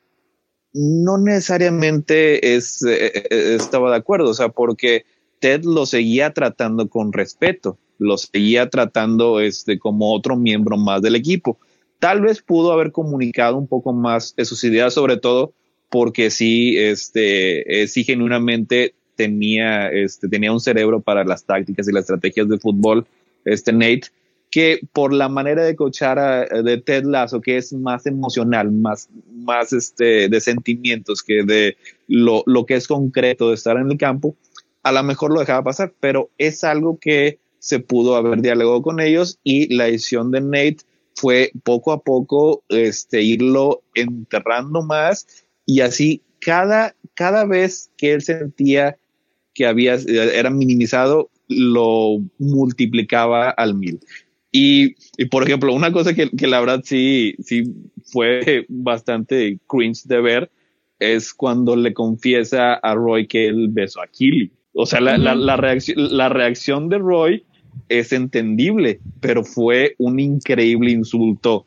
no 0.72 1.18
necesariamente 1.18 2.56
es, 2.56 2.84
eh, 2.84 3.12
eh, 3.30 3.54
estaba 3.54 3.90
de 3.90 3.96
acuerdo, 3.96 4.30
o 4.30 4.34
sea, 4.34 4.48
porque 4.48 5.04
Ted 5.38 5.62
lo 5.62 5.86
seguía 5.86 6.32
tratando 6.32 6.88
con 6.88 7.12
respeto, 7.12 7.78
lo 7.98 8.18
seguía 8.18 8.68
tratando 8.68 9.40
este, 9.40 9.78
como 9.78 10.12
otro 10.12 10.36
miembro 10.36 10.76
más 10.76 11.00
del 11.02 11.14
equipo. 11.14 11.58
Tal 11.98 12.20
vez 12.20 12.42
pudo 12.42 12.72
haber 12.72 12.92
comunicado 12.92 13.56
un 13.56 13.66
poco 13.66 13.92
más 13.92 14.34
de 14.36 14.44
sus 14.44 14.62
ideas, 14.64 14.94
sobre 14.94 15.16
todo 15.16 15.52
porque 15.90 16.30
sí, 16.30 16.76
este, 16.76 17.82
eh, 17.82 17.86
sí 17.86 18.04
genuinamente 18.04 18.94
tenía, 19.14 19.88
este, 19.90 20.28
tenía 20.28 20.52
un 20.52 20.60
cerebro 20.60 21.00
para 21.00 21.24
las 21.24 21.44
tácticas 21.44 21.88
y 21.88 21.92
las 21.92 22.02
estrategias 22.02 22.48
de 22.48 22.58
fútbol, 22.58 23.06
este 23.44 23.72
Nate, 23.72 24.08
que 24.50 24.80
por 24.92 25.12
la 25.12 25.28
manera 25.28 25.64
de 25.64 25.76
coachar 25.76 26.48
de 26.48 26.78
Ted 26.78 27.04
Lasso, 27.04 27.40
que 27.40 27.56
es 27.56 27.72
más 27.72 28.06
emocional, 28.06 28.70
más, 28.70 29.08
más 29.32 29.72
este, 29.72 30.28
de 30.28 30.40
sentimientos 30.40 31.22
que 31.22 31.42
de 31.44 31.76
lo, 32.08 32.42
lo 32.46 32.66
que 32.66 32.74
es 32.74 32.86
concreto 32.86 33.48
de 33.48 33.54
estar 33.54 33.76
en 33.76 33.90
el 33.90 33.98
campo, 33.98 34.36
a 34.82 34.92
lo 34.92 35.02
mejor 35.02 35.32
lo 35.32 35.40
dejaba 35.40 35.64
pasar, 35.64 35.92
pero 35.98 36.30
es 36.38 36.62
algo 36.62 36.98
que 36.98 37.38
se 37.58 37.80
pudo 37.80 38.16
haber 38.16 38.42
dialogado 38.42 38.82
con 38.82 39.00
ellos 39.00 39.38
y 39.42 39.74
la 39.74 39.84
decisión 39.84 40.30
de 40.30 40.40
Nate 40.40 40.78
fue 41.14 41.52
poco 41.62 41.92
a 41.92 42.02
poco 42.02 42.64
este, 42.68 43.22
irlo 43.22 43.82
enterrando 43.94 44.82
más 44.82 45.26
y 45.66 45.80
así 45.80 46.22
cada, 46.40 46.94
cada 47.14 47.44
vez 47.46 47.90
que 47.96 48.12
él 48.12 48.22
sentía 48.22 48.96
que 49.54 49.66
había, 49.66 49.94
era 49.94 50.50
minimizado, 50.50 51.30
lo 51.48 52.18
multiplicaba 52.38 53.50
al 53.50 53.74
mil. 53.74 54.00
Y, 54.50 54.94
y 55.16 55.26
por 55.26 55.44
ejemplo, 55.44 55.72
una 55.72 55.92
cosa 55.92 56.14
que, 56.14 56.30
que, 56.30 56.46
la 56.46 56.60
verdad 56.60 56.82
sí, 56.84 57.34
sí 57.42 57.64
fue 58.04 58.66
bastante 58.68 59.58
cringe 59.68 60.04
de 60.04 60.20
ver 60.20 60.50
es 60.98 61.34
cuando 61.34 61.76
le 61.76 61.92
confiesa 61.92 62.74
a 62.74 62.94
Roy 62.94 63.26
que 63.26 63.46
él 63.46 63.68
besó 63.70 64.00
a 64.00 64.06
Killy. 64.06 64.52
O 64.72 64.86
sea, 64.86 65.00
la, 65.00 65.18
la, 65.18 65.34
la, 65.34 65.56
la 65.96 66.28
reacción 66.28 66.88
de 66.88 66.98
Roy 66.98 67.44
es 67.88 68.12
entendible, 68.12 69.00
pero 69.20 69.44
fue 69.44 69.94
un 69.98 70.20
increíble 70.20 70.90
insulto 70.90 71.66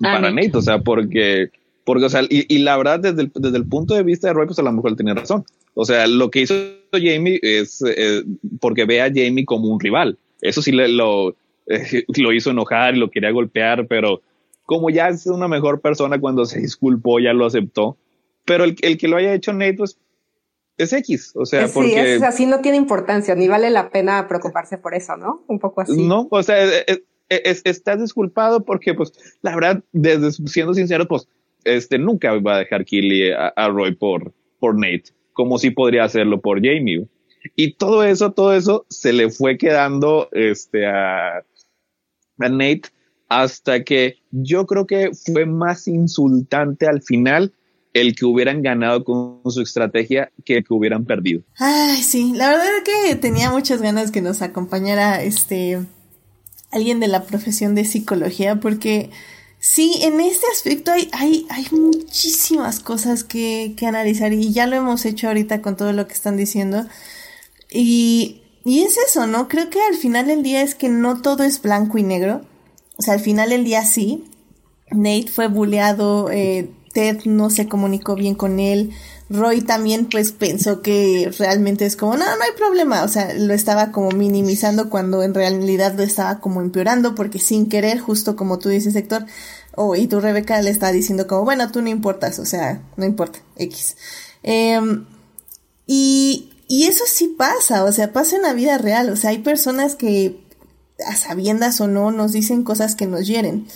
para 0.00 0.30
Nate. 0.30 0.56
O 0.56 0.62
sea, 0.62 0.80
porque 0.80 1.50
porque, 1.84 2.04
o 2.04 2.08
sea, 2.08 2.22
y, 2.28 2.54
y 2.54 2.58
la 2.58 2.76
verdad, 2.76 3.00
desde 3.00 3.22
el, 3.22 3.32
desde 3.34 3.56
el, 3.56 3.66
punto 3.66 3.94
de 3.94 4.02
vista 4.02 4.28
de 4.28 4.34
Roy, 4.34 4.46
pues 4.46 4.58
a 4.58 4.62
lo 4.62 4.72
mejor 4.72 4.94
tenía 4.94 5.14
razón. 5.14 5.44
O 5.74 5.84
sea, 5.84 6.06
lo 6.06 6.30
que 6.30 6.42
hizo 6.42 6.54
Jamie 6.92 7.40
es 7.42 7.82
eh, 7.84 8.22
porque 8.60 8.84
ve 8.84 9.02
a 9.02 9.08
Jamie 9.08 9.44
como 9.44 9.68
un 9.68 9.80
rival. 9.80 10.16
Eso 10.40 10.62
sí 10.62 10.70
le, 10.70 10.88
lo, 10.88 11.30
eh, 11.66 12.04
lo 12.16 12.32
hizo 12.32 12.50
enojar 12.50 12.94
y 12.94 12.98
lo 12.98 13.10
quería 13.10 13.30
golpear, 13.30 13.86
pero 13.88 14.20
como 14.64 14.90
ya 14.90 15.08
es 15.08 15.26
una 15.26 15.48
mejor 15.48 15.80
persona 15.80 16.20
cuando 16.20 16.44
se 16.44 16.60
disculpó, 16.60 17.18
ya 17.18 17.32
lo 17.32 17.46
aceptó. 17.46 17.96
Pero 18.44 18.64
el, 18.64 18.76
el 18.82 18.96
que 18.96 19.08
lo 19.08 19.16
haya 19.16 19.34
hecho 19.34 19.52
Nate, 19.52 19.74
pues 19.74 19.96
es 20.78 20.92
X. 20.92 21.32
O 21.34 21.46
sea, 21.46 21.66
sí, 21.66 21.74
porque. 21.74 22.14
Es 22.16 22.22
así, 22.22 22.46
no 22.46 22.60
tiene 22.60 22.76
importancia, 22.76 23.34
ni 23.34 23.48
vale 23.48 23.70
la 23.70 23.90
pena 23.90 24.26
preocuparse 24.28 24.78
por 24.78 24.94
eso, 24.94 25.16
¿no? 25.16 25.44
Un 25.48 25.58
poco 25.58 25.82
así. 25.82 26.06
No, 26.06 26.28
o 26.30 26.42
sea, 26.42 26.62
es, 27.28 27.62
estás 27.64 28.00
disculpado 28.00 28.64
porque, 28.64 28.94
pues, 28.94 29.12
la 29.42 29.54
verdad, 29.54 29.82
desde 29.92 30.32
siendo 30.48 30.74
sincero, 30.74 31.06
pues, 31.06 31.28
este, 31.64 31.98
nunca 31.98 32.34
va 32.38 32.56
a 32.56 32.58
dejar 32.58 32.84
Killy 32.84 33.30
a, 33.32 33.68
Roy 33.68 33.94
por, 33.94 34.32
por 34.58 34.74
Nate, 34.74 35.04
como 35.32 35.58
si 35.58 35.70
podría 35.70 36.04
hacerlo 36.04 36.40
por 36.40 36.58
Jamie. 36.58 37.06
Y 37.56 37.74
todo 37.74 38.04
eso, 38.04 38.32
todo 38.32 38.54
eso 38.54 38.86
se 38.88 39.12
le 39.12 39.30
fue 39.30 39.58
quedando 39.58 40.28
este, 40.32 40.86
a, 40.86 41.38
a 41.38 42.48
Nate 42.48 42.82
hasta 43.28 43.82
que 43.82 44.18
yo 44.30 44.66
creo 44.66 44.86
que 44.86 45.10
fue 45.12 45.46
más 45.46 45.88
insultante 45.88 46.86
al 46.86 47.02
final 47.02 47.52
el 47.92 48.14
que 48.14 48.24
hubieran 48.24 48.62
ganado 48.62 49.04
con 49.04 49.40
su 49.50 49.60
estrategia 49.60 50.30
que 50.44 50.58
el 50.58 50.64
que 50.64 50.74
hubieran 50.74 51.04
perdido. 51.04 51.42
Ay, 51.58 52.02
sí, 52.02 52.32
la 52.34 52.48
verdad 52.50 52.68
es 52.78 53.08
que 53.08 53.16
tenía 53.16 53.50
muchas 53.50 53.82
ganas 53.82 54.10
que 54.10 54.22
nos 54.22 54.42
acompañara 54.42 55.22
este 55.22 55.80
alguien 56.70 57.00
de 57.00 57.08
la 57.08 57.24
profesión 57.24 57.74
de 57.74 57.84
psicología 57.84 58.60
porque 58.60 59.10
Sí, 59.64 60.00
en 60.02 60.20
este 60.20 60.44
aspecto 60.52 60.90
hay, 60.90 61.08
hay, 61.12 61.46
hay 61.48 61.66
muchísimas 61.70 62.80
cosas 62.80 63.22
que, 63.22 63.74
que, 63.76 63.86
analizar 63.86 64.32
y 64.32 64.52
ya 64.52 64.66
lo 64.66 64.74
hemos 64.74 65.04
hecho 65.04 65.28
ahorita 65.28 65.62
con 65.62 65.76
todo 65.76 65.92
lo 65.92 66.08
que 66.08 66.14
están 66.14 66.36
diciendo. 66.36 66.84
Y, 67.70 68.42
y 68.64 68.82
es 68.82 68.98
eso, 68.98 69.28
¿no? 69.28 69.46
Creo 69.46 69.70
que 69.70 69.80
al 69.80 69.94
final 69.94 70.26
del 70.26 70.42
día 70.42 70.62
es 70.62 70.74
que 70.74 70.88
no 70.88 71.22
todo 71.22 71.44
es 71.44 71.62
blanco 71.62 71.98
y 71.98 72.02
negro. 72.02 72.40
O 72.98 73.02
sea, 73.02 73.14
al 73.14 73.20
final 73.20 73.50
del 73.50 73.62
día 73.62 73.84
sí. 73.84 74.24
Nate 74.90 75.28
fue 75.28 75.46
bulleado, 75.46 76.28
eh, 76.32 76.68
Ted 76.92 77.20
no 77.24 77.50
se 77.50 77.68
comunicó 77.68 78.14
bien 78.14 78.34
con 78.34 78.60
él, 78.60 78.92
Roy 79.32 79.62
también 79.62 80.08
pues 80.10 80.32
pensó 80.32 80.82
que 80.82 81.32
realmente 81.38 81.86
es 81.86 81.96
como, 81.96 82.16
no, 82.16 82.24
no 82.24 82.42
hay 82.42 82.52
problema, 82.56 83.02
o 83.02 83.08
sea, 83.08 83.32
lo 83.34 83.54
estaba 83.54 83.90
como 83.90 84.10
minimizando 84.10 84.90
cuando 84.90 85.22
en 85.22 85.34
realidad 85.34 85.94
lo 85.96 86.02
estaba 86.02 86.38
como 86.40 86.60
empeorando 86.60 87.14
porque 87.14 87.38
sin 87.38 87.68
querer, 87.68 87.98
justo 87.98 88.36
como 88.36 88.58
tú 88.58 88.68
dices, 88.68 88.94
Héctor, 88.94 89.26
o 89.74 89.96
y 89.96 90.06
tú 90.06 90.20
Rebeca 90.20 90.60
le 90.60 90.70
está 90.70 90.92
diciendo 90.92 91.26
como, 91.26 91.44
bueno, 91.44 91.70
tú 91.70 91.80
no 91.80 91.88
importas, 91.88 92.38
o 92.38 92.44
sea, 92.44 92.82
no 92.96 93.06
importa, 93.06 93.38
X. 93.56 93.96
Em, 94.42 95.06
y, 95.86 96.50
y 96.68 96.84
eso 96.84 97.04
sí 97.06 97.34
pasa, 97.38 97.84
o 97.84 97.92
sea, 97.92 98.12
pasa 98.12 98.36
en 98.36 98.42
la 98.42 98.52
vida 98.52 98.76
real, 98.78 99.08
o 99.08 99.16
sea, 99.16 99.30
hay 99.30 99.38
personas 99.38 99.94
que 99.94 100.42
a 101.06 101.16
sabiendas 101.16 101.80
o 101.80 101.88
no 101.88 102.10
nos 102.10 102.32
dicen 102.32 102.62
cosas 102.64 102.94
que 102.94 103.06
nos 103.06 103.26
hieren. 103.26 103.66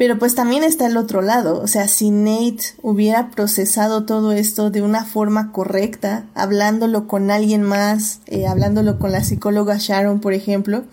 Pero 0.00 0.18
pues 0.18 0.34
también 0.34 0.64
está 0.64 0.86
el 0.86 0.96
otro 0.96 1.20
lado, 1.20 1.60
o 1.60 1.66
sea, 1.66 1.86
si 1.86 2.10
Nate 2.10 2.72
hubiera 2.80 3.28
procesado 3.28 4.06
todo 4.06 4.32
esto 4.32 4.70
de 4.70 4.80
una 4.80 5.04
forma 5.04 5.52
correcta, 5.52 6.24
hablándolo 6.34 7.06
con 7.06 7.30
alguien 7.30 7.62
más, 7.62 8.20
eh, 8.24 8.46
hablándolo 8.46 8.98
con 8.98 9.12
la 9.12 9.22
psicóloga 9.22 9.76
Sharon, 9.78 10.20
por 10.20 10.32
ejemplo, 10.32 10.84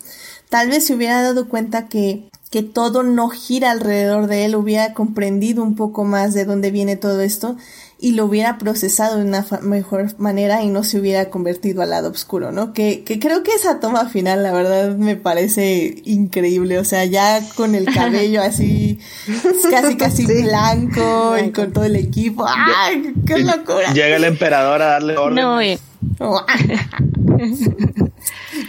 tal 0.49 0.67
vez 0.67 0.87
se 0.87 0.93
hubiera 0.93 1.21
dado 1.21 1.47
cuenta 1.47 1.87
que, 1.87 2.27
que 2.57 2.63
todo 2.63 3.03
no 3.03 3.29
gira 3.29 3.69
alrededor 3.69 4.25
de 4.25 4.45
él, 4.45 4.55
hubiera 4.55 4.95
comprendido 4.95 5.61
un 5.61 5.75
poco 5.75 6.05
más 6.05 6.33
de 6.33 6.43
dónde 6.43 6.71
viene 6.71 6.95
todo 6.95 7.21
esto 7.21 7.55
y 7.99 8.13
lo 8.13 8.25
hubiera 8.25 8.57
procesado 8.57 9.17
de 9.17 9.25
una 9.25 9.45
mejor 9.61 10.17
manera 10.17 10.63
y 10.63 10.69
no 10.69 10.83
se 10.83 10.99
hubiera 10.99 11.29
convertido 11.29 11.83
al 11.83 11.91
lado 11.91 12.09
oscuro, 12.09 12.51
¿no? 12.51 12.73
Que, 12.73 13.03
que 13.03 13.19
creo 13.19 13.43
que 13.43 13.51
esa 13.51 13.79
toma 13.79 14.09
final, 14.09 14.41
la 14.41 14.51
verdad, 14.51 14.95
me 14.95 15.15
parece 15.15 16.01
increíble. 16.05 16.79
O 16.79 16.83
sea, 16.83 17.05
ya 17.05 17.39
con 17.53 17.75
el 17.75 17.85
cabello 17.93 18.41
así, 18.41 18.97
casi 19.69 19.95
casi 19.95 20.25
blanco 20.25 21.37
y 21.37 21.51
con 21.51 21.71
todo 21.71 21.83
el 21.83 21.95
equipo. 21.95 22.43
¡Ay, 22.47 23.13
qué 23.27 23.37
locura! 23.37 23.93
Llega 23.93 24.15
el 24.15 24.23
emperador 24.23 24.81
a 24.81 24.87
darle 24.87 25.15
orden. 25.15 25.35
No, 25.35 25.61
eh. 25.61 25.77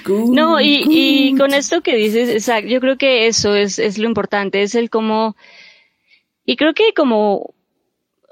no, 0.08 0.60
y, 0.60 0.84
y, 0.88 1.36
con 1.36 1.54
esto 1.54 1.80
que 1.82 1.96
dices, 1.96 2.28
exacto, 2.28 2.68
yo 2.68 2.80
creo 2.80 2.96
que 2.96 3.26
eso 3.26 3.54
es, 3.54 3.78
es 3.78 3.98
lo 3.98 4.06
importante, 4.06 4.62
es 4.62 4.74
el 4.74 4.90
cómo, 4.90 5.36
y 6.44 6.56
creo 6.56 6.74
que 6.74 6.94
como 6.94 7.54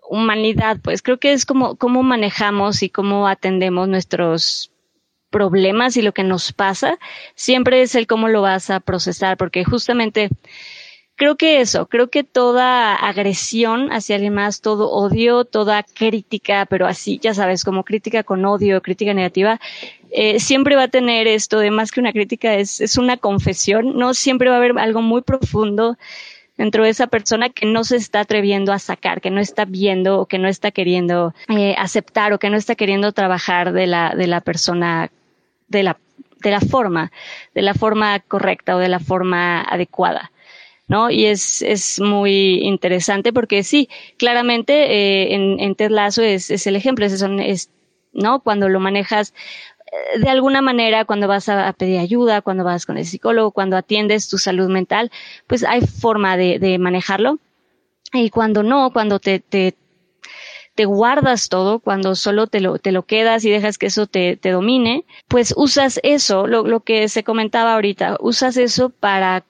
humanidad, 0.08 0.78
pues 0.82 1.02
creo 1.02 1.18
que 1.18 1.32
es 1.32 1.44
como 1.44 1.76
cómo 1.76 2.02
manejamos 2.02 2.82
y 2.82 2.88
cómo 2.88 3.28
atendemos 3.28 3.88
nuestros 3.88 4.70
problemas 5.30 5.96
y 5.96 6.02
lo 6.02 6.12
que 6.12 6.22
nos 6.22 6.52
pasa, 6.52 6.98
siempre 7.34 7.82
es 7.82 7.94
el 7.94 8.06
cómo 8.06 8.28
lo 8.28 8.42
vas 8.42 8.70
a 8.70 8.80
procesar, 8.80 9.36
porque 9.36 9.64
justamente 9.64 10.30
creo 11.16 11.36
que 11.36 11.60
eso, 11.60 11.86
creo 11.86 12.08
que 12.08 12.24
toda 12.24 12.94
agresión 12.94 13.90
hacia 13.90 14.16
alguien 14.16 14.34
más, 14.34 14.60
todo 14.60 14.90
odio, 14.90 15.44
toda 15.44 15.82
crítica, 15.82 16.66
pero 16.66 16.86
así, 16.86 17.18
ya 17.20 17.34
sabes, 17.34 17.64
como 17.64 17.84
crítica 17.84 18.22
con 18.22 18.44
odio, 18.44 18.80
crítica 18.82 19.14
negativa, 19.14 19.60
eh, 20.10 20.40
siempre 20.40 20.76
va 20.76 20.84
a 20.84 20.88
tener 20.88 21.26
esto 21.26 21.58
de 21.58 21.70
más 21.70 21.90
que 21.90 22.00
una 22.00 22.12
crítica, 22.12 22.54
es, 22.54 22.80
es 22.80 22.98
una 22.98 23.16
confesión, 23.16 23.96
¿no? 23.96 24.14
Siempre 24.14 24.48
va 24.48 24.56
a 24.56 24.58
haber 24.58 24.78
algo 24.78 25.02
muy 25.02 25.22
profundo 25.22 25.96
dentro 26.56 26.84
de 26.84 26.90
esa 26.90 27.06
persona 27.06 27.50
que 27.50 27.66
no 27.66 27.84
se 27.84 27.96
está 27.96 28.20
atreviendo 28.20 28.72
a 28.72 28.78
sacar, 28.78 29.20
que 29.20 29.30
no 29.30 29.40
está 29.40 29.64
viendo 29.64 30.20
o 30.20 30.26
que 30.26 30.38
no 30.38 30.48
está 30.48 30.70
queriendo 30.70 31.34
eh, 31.48 31.74
aceptar 31.78 32.32
o 32.32 32.38
que 32.38 32.50
no 32.50 32.56
está 32.56 32.74
queriendo 32.74 33.12
trabajar 33.12 33.72
de 33.72 33.86
la, 33.86 34.14
de 34.16 34.26
la 34.26 34.40
persona, 34.40 35.10
de 35.68 35.82
la, 35.82 35.98
de 36.42 36.50
la 36.50 36.60
forma, 36.60 37.12
de 37.54 37.62
la 37.62 37.74
forma 37.74 38.18
correcta 38.20 38.76
o 38.76 38.78
de 38.78 38.88
la 38.88 39.00
forma 39.00 39.60
adecuada. 39.62 40.32
¿no? 40.88 41.10
Y 41.10 41.26
es, 41.26 41.62
es 41.62 42.00
muy 42.00 42.60
interesante 42.62 43.32
porque 43.32 43.64
sí, 43.64 43.88
claramente 44.18 44.72
eh, 44.72 45.34
en, 45.34 45.58
en 45.58 45.74
Ted 45.74 45.90
es, 46.18 46.50
es 46.50 46.66
el 46.66 46.76
ejemplo, 46.76 47.04
es, 47.04 47.20
es, 47.20 47.70
¿no? 48.12 48.40
Cuando 48.40 48.68
lo 48.68 48.78
manejas 48.78 49.34
de 50.18 50.28
alguna 50.28 50.62
manera, 50.62 51.04
cuando 51.04 51.28
vas 51.28 51.48
a, 51.48 51.72
pedir 51.72 51.98
ayuda, 51.98 52.42
cuando 52.42 52.64
vas 52.64 52.86
con 52.86 52.98
el 52.98 53.06
psicólogo, 53.06 53.52
cuando 53.52 53.76
atiendes 53.76 54.28
tu 54.28 54.38
salud 54.38 54.68
mental, 54.68 55.10
pues 55.46 55.64
hay 55.64 55.80
forma 55.80 56.36
de, 56.36 56.58
de 56.58 56.78
manejarlo. 56.78 57.38
Y 58.12 58.30
cuando 58.30 58.62
no, 58.62 58.92
cuando 58.92 59.18
te, 59.18 59.40
te, 59.40 59.74
te 60.74 60.84
guardas 60.84 61.48
todo, 61.48 61.78
cuando 61.80 62.14
solo 62.14 62.46
te 62.46 62.60
lo, 62.60 62.78
te 62.78 62.92
lo 62.92 63.04
quedas 63.04 63.44
y 63.44 63.50
dejas 63.50 63.78
que 63.78 63.86
eso 63.86 64.06
te, 64.06 64.36
te 64.36 64.50
domine, 64.50 65.04
pues 65.28 65.54
usas 65.56 66.00
eso, 66.02 66.46
lo, 66.46 66.66
lo 66.66 66.80
que 66.80 67.08
se 67.08 67.24
comentaba 67.24 67.74
ahorita, 67.74 68.16
usas 68.20 68.56
eso 68.56 68.90
para 68.90 69.44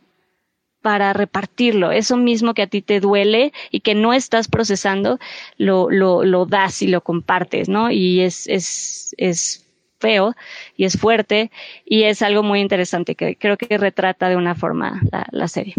para 0.82 1.12
repartirlo. 1.12 1.90
Eso 1.90 2.16
mismo 2.16 2.54
que 2.54 2.62
a 2.62 2.68
ti 2.68 2.80
te 2.80 3.00
duele 3.00 3.52
y 3.72 3.80
que 3.80 3.96
no 3.96 4.12
estás 4.12 4.46
procesando, 4.46 5.18
lo, 5.58 5.90
lo, 5.90 6.24
lo 6.24 6.46
das 6.46 6.80
y 6.80 6.86
lo 6.86 7.00
compartes, 7.00 7.68
¿no? 7.68 7.90
Y 7.90 8.20
es, 8.20 8.46
es, 8.46 9.12
es 9.18 9.65
feo 9.98 10.35
y 10.77 10.85
es 10.85 10.98
fuerte 10.98 11.51
y 11.85 12.05
es 12.05 12.23
algo 12.23 12.43
muy 12.43 12.60
interesante 12.60 13.14
que 13.14 13.36
creo 13.36 13.56
que 13.56 13.78
retrata 13.78 14.28
de 14.28 14.36
una 14.36 14.55
forma 14.55 15.01
la, 15.10 15.27
la 15.31 15.48
serie. 15.48 15.74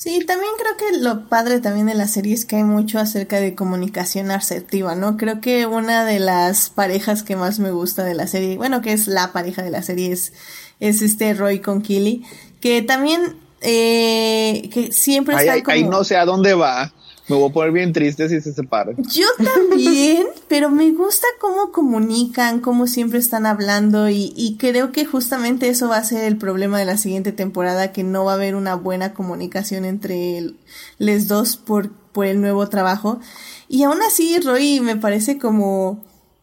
Sí, 0.00 0.24
también 0.24 0.52
creo 0.58 0.76
que 0.78 0.98
lo 0.98 1.28
padre 1.28 1.60
también 1.60 1.84
de 1.84 1.94
la 1.94 2.08
serie 2.08 2.32
es 2.32 2.46
que 2.46 2.56
hay 2.56 2.64
mucho 2.64 2.98
acerca 2.98 3.38
de 3.38 3.54
comunicación 3.54 4.30
asertiva, 4.30 4.94
¿no? 4.94 5.18
Creo 5.18 5.42
que 5.42 5.66
una 5.66 6.06
de 6.06 6.18
las 6.18 6.70
parejas 6.70 7.22
que 7.22 7.36
más 7.36 7.58
me 7.58 7.70
gusta 7.70 8.02
de 8.02 8.14
la 8.14 8.26
serie, 8.26 8.56
bueno, 8.56 8.80
que 8.80 8.94
es 8.94 9.08
la 9.08 9.30
pareja 9.34 9.62
de 9.62 9.70
la 9.70 9.82
serie, 9.82 10.10
es, 10.10 10.32
es 10.80 11.02
este 11.02 11.34
Roy 11.34 11.60
con 11.60 11.82
Killy, 11.82 12.24
que 12.62 12.80
también 12.80 13.36
eh, 13.60 14.70
que 14.72 14.90
siempre 14.90 15.36
está 15.36 15.52
ahí, 15.52 15.62
ahí 15.66 15.84
no 15.84 16.02
sé 16.02 16.16
a 16.16 16.24
dónde 16.24 16.54
va. 16.54 16.94
Me 17.30 17.36
voy 17.36 17.48
a 17.48 17.52
poner 17.52 17.70
bien 17.70 17.92
triste 17.92 18.28
si 18.28 18.40
se 18.40 18.52
separan. 18.52 18.96
Yo 19.04 19.26
también, 19.42 20.26
pero 20.48 20.68
me 20.68 20.90
gusta 20.90 21.28
cómo 21.40 21.70
comunican, 21.70 22.58
cómo 22.58 22.88
siempre 22.88 23.20
están 23.20 23.46
hablando 23.46 24.08
y, 24.10 24.56
creo 24.58 24.90
que 24.90 25.04
justamente 25.04 25.68
eso 25.68 25.88
va 25.88 25.98
a 25.98 26.04
ser 26.04 26.24
el 26.24 26.36
problema 26.36 26.80
de 26.80 26.86
la 26.86 26.96
siguiente 26.96 27.30
temporada, 27.30 27.92
que 27.92 28.02
no 28.02 28.24
va 28.24 28.32
a 28.32 28.34
haber 28.34 28.56
una 28.56 28.74
buena 28.74 29.14
comunicación 29.14 29.84
entre 29.84 30.54
los 30.98 31.28
dos 31.28 31.56
por, 31.56 31.92
por 31.92 32.26
el 32.26 32.40
nuevo 32.40 32.68
trabajo. 32.68 33.20
Y 33.68 33.84
aún 33.84 34.02
así, 34.02 34.40
Roy 34.40 34.80
me 34.80 34.96
parece 34.96 35.38
como 35.38 36.02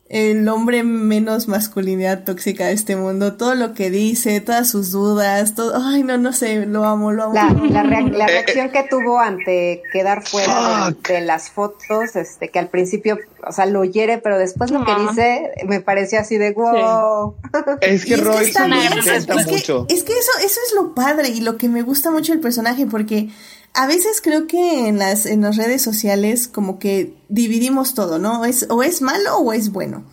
el 0.09 0.47
hombre 0.47 0.83
menos 0.83 1.49
masculinidad 1.49 2.23
tóxica 2.23 2.67
de 2.67 2.73
este 2.73 2.95
mundo, 2.95 3.33
todo 3.33 3.55
lo 3.55 3.73
que 3.73 3.89
dice, 3.89 4.39
todas 4.39 4.69
sus 4.69 4.91
dudas, 4.91 5.53
todo, 5.53 5.73
ay 5.75 6.03
no, 6.03 6.17
no 6.17 6.31
sé, 6.31 6.65
lo 6.65 6.85
amo, 6.85 7.11
lo 7.11 7.23
amo. 7.23 7.33
La, 7.33 7.83
reacción 8.27 8.69
que 8.69 8.83
tuvo 8.89 9.19
ante 9.19 9.81
quedar 9.91 10.25
fuera 10.25 10.95
de, 11.07 11.21
las 11.21 11.49
fotos, 11.49 12.15
este, 12.15 12.47
que 12.47 12.57
al 12.57 12.69
principio, 12.69 13.19
o 13.45 13.51
sea, 13.51 13.65
lo 13.65 13.83
hiere, 13.83 14.17
pero 14.17 14.37
después 14.37 14.71
lo 14.71 14.85
que 14.85 14.95
dice 14.95 15.51
me 15.65 15.81
pareció 15.81 16.21
así 16.21 16.37
de 16.37 16.53
wow. 16.53 17.35
Es 17.81 18.05
que 18.05 18.15
Roy 18.15 18.45
es 18.45 18.55
que, 18.55 19.33
mucho. 19.51 19.85
Es 19.89 20.03
que 20.03 20.13
eso, 20.13 20.31
eso 20.39 20.59
es 20.67 20.73
lo 20.75 20.95
padre 20.95 21.29
y 21.29 21.41
lo 21.41 21.57
que 21.57 21.67
me 21.67 21.81
gusta 21.81 22.11
mucho 22.11 22.31
del 22.31 22.41
personaje, 22.41 22.85
porque 22.85 23.29
a 23.73 23.87
veces 23.87 24.21
creo 24.21 24.47
que 24.47 24.87
en 24.87 24.97
las, 24.97 25.25
en 25.25 25.41
las 25.41 25.57
redes 25.57 25.81
sociales 25.81 26.47
como 26.47 26.79
que 26.79 27.15
dividimos 27.29 27.93
todo, 27.93 28.19
¿no? 28.19 28.45
Es, 28.45 28.65
o 28.69 28.83
es 28.83 29.01
malo 29.01 29.37
o 29.37 29.53
es 29.53 29.71
bueno. 29.71 30.03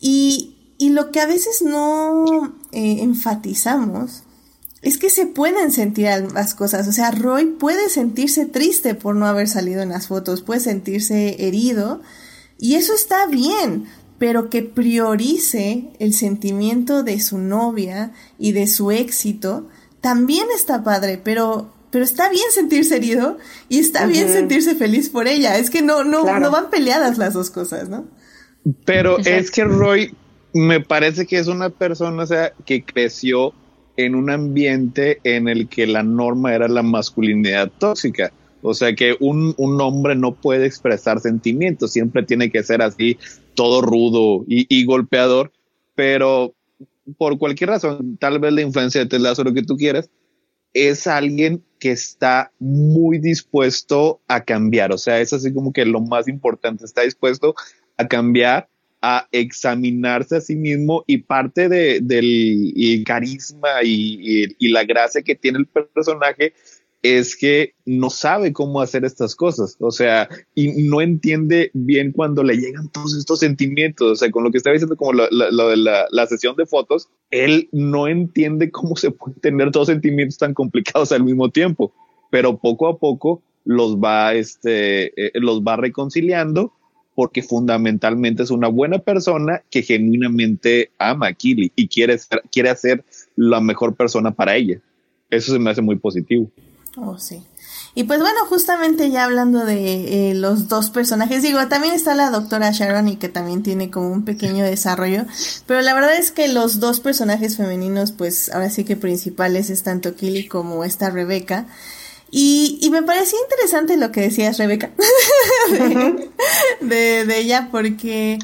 Y, 0.00 0.74
y 0.78 0.90
lo 0.90 1.10
que 1.10 1.20
a 1.20 1.26
veces 1.26 1.62
no 1.62 2.56
eh, 2.72 2.98
enfatizamos 3.00 4.22
es 4.82 4.98
que 4.98 5.10
se 5.10 5.26
pueden 5.26 5.72
sentir 5.72 6.08
las 6.32 6.54
cosas. 6.54 6.86
O 6.86 6.92
sea, 6.92 7.10
Roy 7.10 7.46
puede 7.46 7.88
sentirse 7.88 8.46
triste 8.46 8.94
por 8.94 9.16
no 9.16 9.26
haber 9.26 9.48
salido 9.48 9.82
en 9.82 9.88
las 9.88 10.06
fotos, 10.06 10.42
puede 10.42 10.60
sentirse 10.60 11.46
herido 11.46 12.02
y 12.58 12.76
eso 12.76 12.94
está 12.94 13.26
bien, 13.26 13.86
pero 14.18 14.48
que 14.48 14.62
priorice 14.62 15.90
el 15.98 16.14
sentimiento 16.14 17.02
de 17.02 17.20
su 17.20 17.38
novia 17.38 18.12
y 18.38 18.52
de 18.52 18.66
su 18.66 18.90
éxito 18.90 19.68
también 20.00 20.46
está 20.54 20.84
padre, 20.84 21.20
pero 21.22 21.72
pero 21.90 22.04
está 22.04 22.28
bien 22.28 22.44
sentirse 22.50 22.96
herido 22.96 23.38
y 23.68 23.78
está 23.78 24.06
bien 24.06 24.28
sentirse 24.28 24.74
feliz 24.74 25.08
por 25.08 25.28
ella. 25.28 25.58
Es 25.58 25.70
que 25.70 25.82
no, 25.82 26.04
no, 26.04 26.38
no 26.38 26.50
van 26.50 26.70
peleadas 26.70 27.18
las 27.18 27.34
dos 27.34 27.50
cosas, 27.50 27.88
¿no? 27.88 28.06
Pero 28.84 29.18
es 29.18 29.50
que 29.50 29.64
Roy 29.64 30.14
me 30.52 30.80
parece 30.80 31.26
que 31.26 31.38
es 31.38 31.46
una 31.46 31.70
persona, 31.70 32.22
o 32.22 32.26
sea, 32.26 32.52
que 32.64 32.84
creció 32.84 33.52
en 33.96 34.14
un 34.14 34.30
ambiente 34.30 35.20
en 35.24 35.48
el 35.48 35.68
que 35.68 35.86
la 35.86 36.02
norma 36.02 36.54
era 36.54 36.68
la 36.68 36.82
masculinidad 36.82 37.70
tóxica. 37.78 38.32
O 38.62 38.74
sea 38.74 38.94
que 38.94 39.16
un, 39.20 39.54
un 39.58 39.80
hombre 39.80 40.16
no 40.16 40.34
puede 40.34 40.66
expresar 40.66 41.20
sentimientos, 41.20 41.92
siempre 41.92 42.24
tiene 42.24 42.50
que 42.50 42.62
ser 42.62 42.82
así, 42.82 43.18
todo 43.54 43.80
rudo 43.80 44.44
y, 44.48 44.66
y 44.68 44.84
golpeador, 44.84 45.52
pero 45.94 46.52
por 47.16 47.38
cualquier 47.38 47.70
razón, 47.70 48.16
tal 48.18 48.40
vez 48.40 48.52
la 48.52 48.62
influencia 48.62 49.00
de 49.00 49.06
Tesla 49.06 49.34
o 49.36 49.44
lo 49.44 49.54
que 49.54 49.62
tú 49.62 49.76
quieras, 49.76 50.10
es 50.76 51.06
alguien 51.06 51.64
que 51.78 51.92
está 51.92 52.52
muy 52.58 53.18
dispuesto 53.18 54.20
a 54.28 54.44
cambiar. 54.44 54.92
O 54.92 54.98
sea, 54.98 55.20
es 55.20 55.32
así 55.32 55.52
como 55.54 55.72
que 55.72 55.86
lo 55.86 56.00
más 56.02 56.28
importante, 56.28 56.84
está 56.84 57.00
dispuesto 57.00 57.54
a 57.96 58.06
cambiar, 58.06 58.68
a 59.00 59.26
examinarse 59.32 60.36
a 60.36 60.40
sí 60.42 60.54
mismo 60.54 61.02
y 61.06 61.18
parte 61.18 61.70
de, 61.70 62.00
del 62.02 63.04
carisma 63.06 63.82
y, 63.82 64.54
y, 64.58 64.68
la 64.68 64.84
gracia 64.84 65.22
que 65.22 65.34
tiene 65.34 65.58
el 65.60 65.66
personaje 65.66 66.52
es 67.14 67.36
que 67.36 67.74
no 67.84 68.10
sabe 68.10 68.52
cómo 68.52 68.80
hacer 68.80 69.04
estas 69.04 69.34
cosas, 69.34 69.76
o 69.80 69.90
sea, 69.90 70.28
y 70.54 70.82
no 70.88 71.00
entiende 71.00 71.70
bien 71.74 72.12
cuando 72.12 72.42
le 72.42 72.56
llegan 72.56 72.90
todos 72.90 73.16
estos 73.16 73.40
sentimientos, 73.40 74.10
o 74.10 74.16
sea, 74.16 74.30
con 74.30 74.44
lo 74.44 74.50
que 74.50 74.58
estaba 74.58 74.74
diciendo 74.74 74.96
como 74.96 75.12
lo, 75.12 75.28
de 75.28 75.76
la, 75.76 76.06
la, 76.10 76.26
sesión 76.26 76.56
de 76.56 76.66
fotos, 76.66 77.08
él 77.30 77.68
no 77.72 78.08
entiende 78.08 78.70
cómo 78.70 78.96
se 78.96 79.10
puede 79.10 79.38
tener 79.40 79.70
dos 79.70 79.86
sentimientos 79.86 80.38
tan 80.38 80.54
complicados 80.54 81.12
al 81.12 81.24
mismo 81.24 81.50
tiempo, 81.50 81.92
pero 82.30 82.58
poco 82.58 82.88
a 82.88 82.98
poco 82.98 83.42
los 83.64 83.96
va, 83.96 84.34
este, 84.34 85.06
eh, 85.20 85.32
los 85.34 85.62
va 85.62 85.76
reconciliando 85.76 86.72
porque 87.16 87.42
fundamentalmente 87.42 88.42
es 88.42 88.50
una 88.50 88.68
buena 88.68 88.98
persona 88.98 89.62
que 89.70 89.82
genuinamente 89.82 90.90
ama 90.98 91.28
a 91.28 91.32
Kili 91.32 91.72
y 91.74 91.88
quiere, 91.88 92.18
ser, 92.18 92.42
quiere 92.52 92.76
ser 92.76 93.04
la 93.36 93.60
mejor 93.60 93.96
persona 93.96 94.30
para 94.30 94.54
ella. 94.54 94.80
Eso 95.30 95.52
se 95.52 95.58
me 95.58 95.70
hace 95.70 95.80
muy 95.80 95.96
positivo. 95.96 96.50
Oh, 96.96 97.18
sí. 97.18 97.42
Y 97.94 98.04
pues 98.04 98.20
bueno, 98.20 98.40
justamente 98.46 99.10
ya 99.10 99.24
hablando 99.24 99.64
de 99.64 100.30
eh, 100.30 100.34
los 100.34 100.68
dos 100.68 100.90
personajes, 100.90 101.42
digo, 101.42 101.66
también 101.68 101.94
está 101.94 102.14
la 102.14 102.30
doctora 102.30 102.70
Sharon 102.70 103.08
y 103.08 103.16
que 103.16 103.28
también 103.28 103.62
tiene 103.62 103.90
como 103.90 104.10
un 104.10 104.24
pequeño 104.24 104.64
desarrollo, 104.66 105.24
pero 105.66 105.82
la 105.82 105.94
verdad 105.94 106.14
es 106.16 106.30
que 106.30 106.48
los 106.48 106.80
dos 106.80 107.00
personajes 107.00 107.56
femeninos, 107.56 108.12
pues 108.12 108.50
ahora 108.50 108.70
sí 108.70 108.84
que 108.84 108.96
principales 108.96 109.70
es 109.70 109.82
tanto 109.82 110.14
Killy 110.14 110.46
como 110.48 110.84
esta 110.84 111.10
Rebeca. 111.10 111.66
Y, 112.30 112.78
y 112.82 112.90
me 112.90 113.02
parecía 113.02 113.38
interesante 113.40 113.96
lo 113.96 114.10
que 114.10 114.22
decías, 114.22 114.58
Rebeca, 114.58 114.90
de, 116.80 117.24
de, 117.24 117.38
ella, 117.38 117.68
porque 117.70 118.38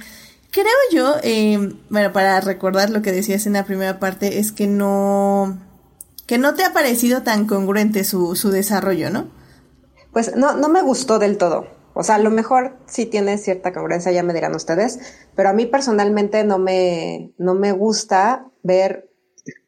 creo 0.51 0.66
yo, 0.93 1.16
eh, 1.23 1.74
bueno, 1.91 2.12
para 2.12 2.41
recordar 2.41 2.91
lo 2.91 3.03
que 3.03 3.12
decías 3.12 3.47
en 3.47 3.55
la 3.55 3.65
primera 3.65 3.99
parte, 3.99 4.39
es 4.39 4.53
que 4.53 4.69
no 4.69 5.59
que 6.33 6.39
no 6.39 6.55
te 6.55 6.65
ha 6.65 6.73
parecido 6.73 7.23
tan 7.23 7.47
congruente 7.47 8.05
su, 8.05 8.37
su 8.37 8.51
desarrollo, 8.51 9.11
¿no? 9.11 9.29
Pues 10.15 10.35
no, 10.35 10.57
no 10.57 10.71
me 10.71 10.81
gustó 10.81 11.19
del 11.19 11.37
todo. 11.37 11.67
O 11.93 12.03
sea, 12.03 12.15
a 12.15 12.21
lo 12.21 12.31
mejor 12.31 12.79
sí 12.87 13.05
tiene 13.05 13.37
cierta 13.37 13.75
congruencia, 13.75 14.13
ya 14.13 14.23
me 14.23 14.33
dirán 14.33 14.55
ustedes, 14.55 14.99
pero 15.37 15.51
a 15.51 15.53
mí 15.53 15.67
personalmente 15.67 16.43
no 16.45 16.59
me, 16.59 17.35
no 17.37 17.53
me 17.55 17.73
gusta 17.73 18.47
ver 18.63 19.11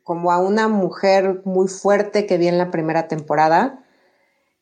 como 0.03 0.33
a 0.33 0.39
una 0.39 0.69
mujer 0.69 1.43
muy 1.45 1.69
fuerte 1.69 2.25
que 2.25 2.39
vi 2.39 2.49
en 2.49 2.57
la 2.57 2.71
primera 2.71 3.09
temporada, 3.09 3.85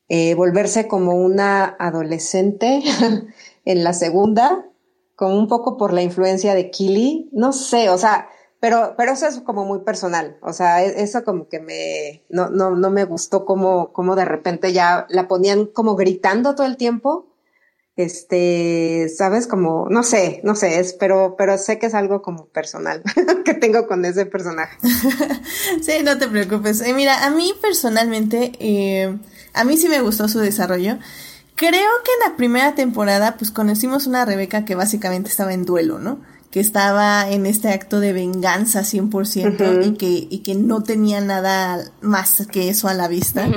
eh, 0.09 0.35
volverse 0.35 0.89
como 0.89 1.13
una 1.13 1.77
adolescente 1.79 2.83
en 3.63 3.83
la 3.85 3.93
segunda, 3.93 4.65
como 5.15 5.39
un 5.39 5.47
poco 5.47 5.77
por 5.77 5.93
la 5.93 6.01
influencia 6.01 6.53
de 6.53 6.69
Killy. 6.69 7.29
No 7.31 7.53
sé, 7.53 7.89
o 7.89 7.97
sea, 7.97 8.27
pero, 8.63 8.93
pero 8.95 9.11
eso 9.11 9.27
es 9.27 9.41
como 9.41 9.65
muy 9.65 9.79
personal. 9.79 10.37
O 10.41 10.53
sea, 10.53 10.85
e, 10.85 11.03
eso 11.03 11.25
como 11.25 11.49
que 11.49 11.59
me, 11.59 12.23
no, 12.29 12.49
no, 12.49 12.77
no 12.77 12.89
me 12.91 13.03
gustó 13.03 13.43
como, 13.43 13.91
como 13.91 14.15
de 14.15 14.23
repente 14.23 14.71
ya 14.71 15.05
la 15.09 15.27
ponían 15.27 15.65
como 15.65 15.97
gritando 15.97 16.55
todo 16.55 16.65
el 16.65 16.77
tiempo. 16.77 17.27
Este, 17.97 19.09
sabes, 19.09 19.47
como, 19.47 19.89
no 19.89 20.01
sé, 20.03 20.39
no 20.45 20.55
sé, 20.55 20.79
es, 20.79 20.93
pero, 20.93 21.35
pero 21.37 21.57
sé 21.57 21.77
que 21.77 21.87
es 21.87 21.93
algo 21.93 22.21
como 22.21 22.45
personal 22.45 23.03
que 23.43 23.53
tengo 23.53 23.85
con 23.85 24.05
ese 24.05 24.25
personaje. 24.25 24.77
sí, 25.81 26.01
no 26.01 26.17
te 26.17 26.29
preocupes. 26.29 26.79
Eh, 26.83 26.93
mira, 26.93 27.25
a 27.25 27.31
mí 27.31 27.53
personalmente, 27.61 28.53
eh, 28.61 29.13
a 29.51 29.65
mí 29.65 29.75
sí 29.75 29.89
me 29.89 29.99
gustó 29.99 30.29
su 30.29 30.39
desarrollo. 30.39 30.99
Creo 31.55 31.91
que 32.05 32.11
en 32.13 32.31
la 32.31 32.37
primera 32.37 32.75
temporada, 32.75 33.35
pues 33.37 33.51
conocimos 33.51 34.07
una 34.07 34.23
Rebeca 34.23 34.63
que 34.63 34.75
básicamente 34.75 35.29
estaba 35.29 35.53
en 35.53 35.65
duelo, 35.65 35.99
¿no? 35.99 36.21
Que 36.53 36.59
estaba 36.59 37.27
en 37.31 37.47
este 37.47 37.69
acto 37.69 37.99
de 37.99 38.13
venganza 38.13 38.81
100% 38.81 39.87
y, 39.87 39.93
que, 39.93 40.27
y 40.29 40.37
que 40.43 40.53
no 40.53 40.83
tenía 40.83 41.19
nada 41.19 41.83
más 41.99 42.45
que 42.45 42.69
eso 42.69 42.87
a 42.87 42.93
la 42.93 43.07
vista. 43.07 43.49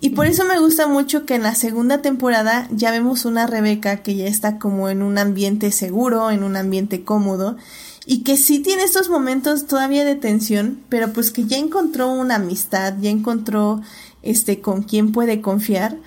Y 0.00 0.10
por 0.10 0.24
eso 0.24 0.46
me 0.46 0.58
gusta 0.58 0.86
mucho 0.86 1.26
que 1.26 1.34
en 1.34 1.42
la 1.42 1.54
segunda 1.54 2.00
temporada 2.00 2.66
ya 2.70 2.92
vemos 2.92 3.26
una 3.26 3.46
Rebeca 3.46 3.98
que 3.98 4.16
ya 4.16 4.26
está 4.26 4.58
como 4.58 4.88
en 4.88 5.02
un 5.02 5.18
ambiente 5.18 5.70
seguro, 5.70 6.30
en 6.30 6.42
un 6.42 6.56
ambiente 6.56 7.04
cómodo 7.04 7.58
y 8.06 8.22
que 8.22 8.38
sí 8.38 8.60
tiene 8.60 8.84
estos 8.84 9.10
momentos 9.10 9.66
todavía 9.66 10.06
de 10.06 10.14
tensión, 10.14 10.80
pero 10.88 11.12
pues 11.12 11.32
que 11.32 11.44
ya 11.44 11.58
encontró 11.58 12.10
una 12.10 12.36
amistad, 12.36 12.94
ya 13.02 13.10
encontró 13.10 13.82
este 14.22 14.62
con 14.62 14.82
quién 14.82 15.12
puede 15.12 15.42
confiar 15.42 15.98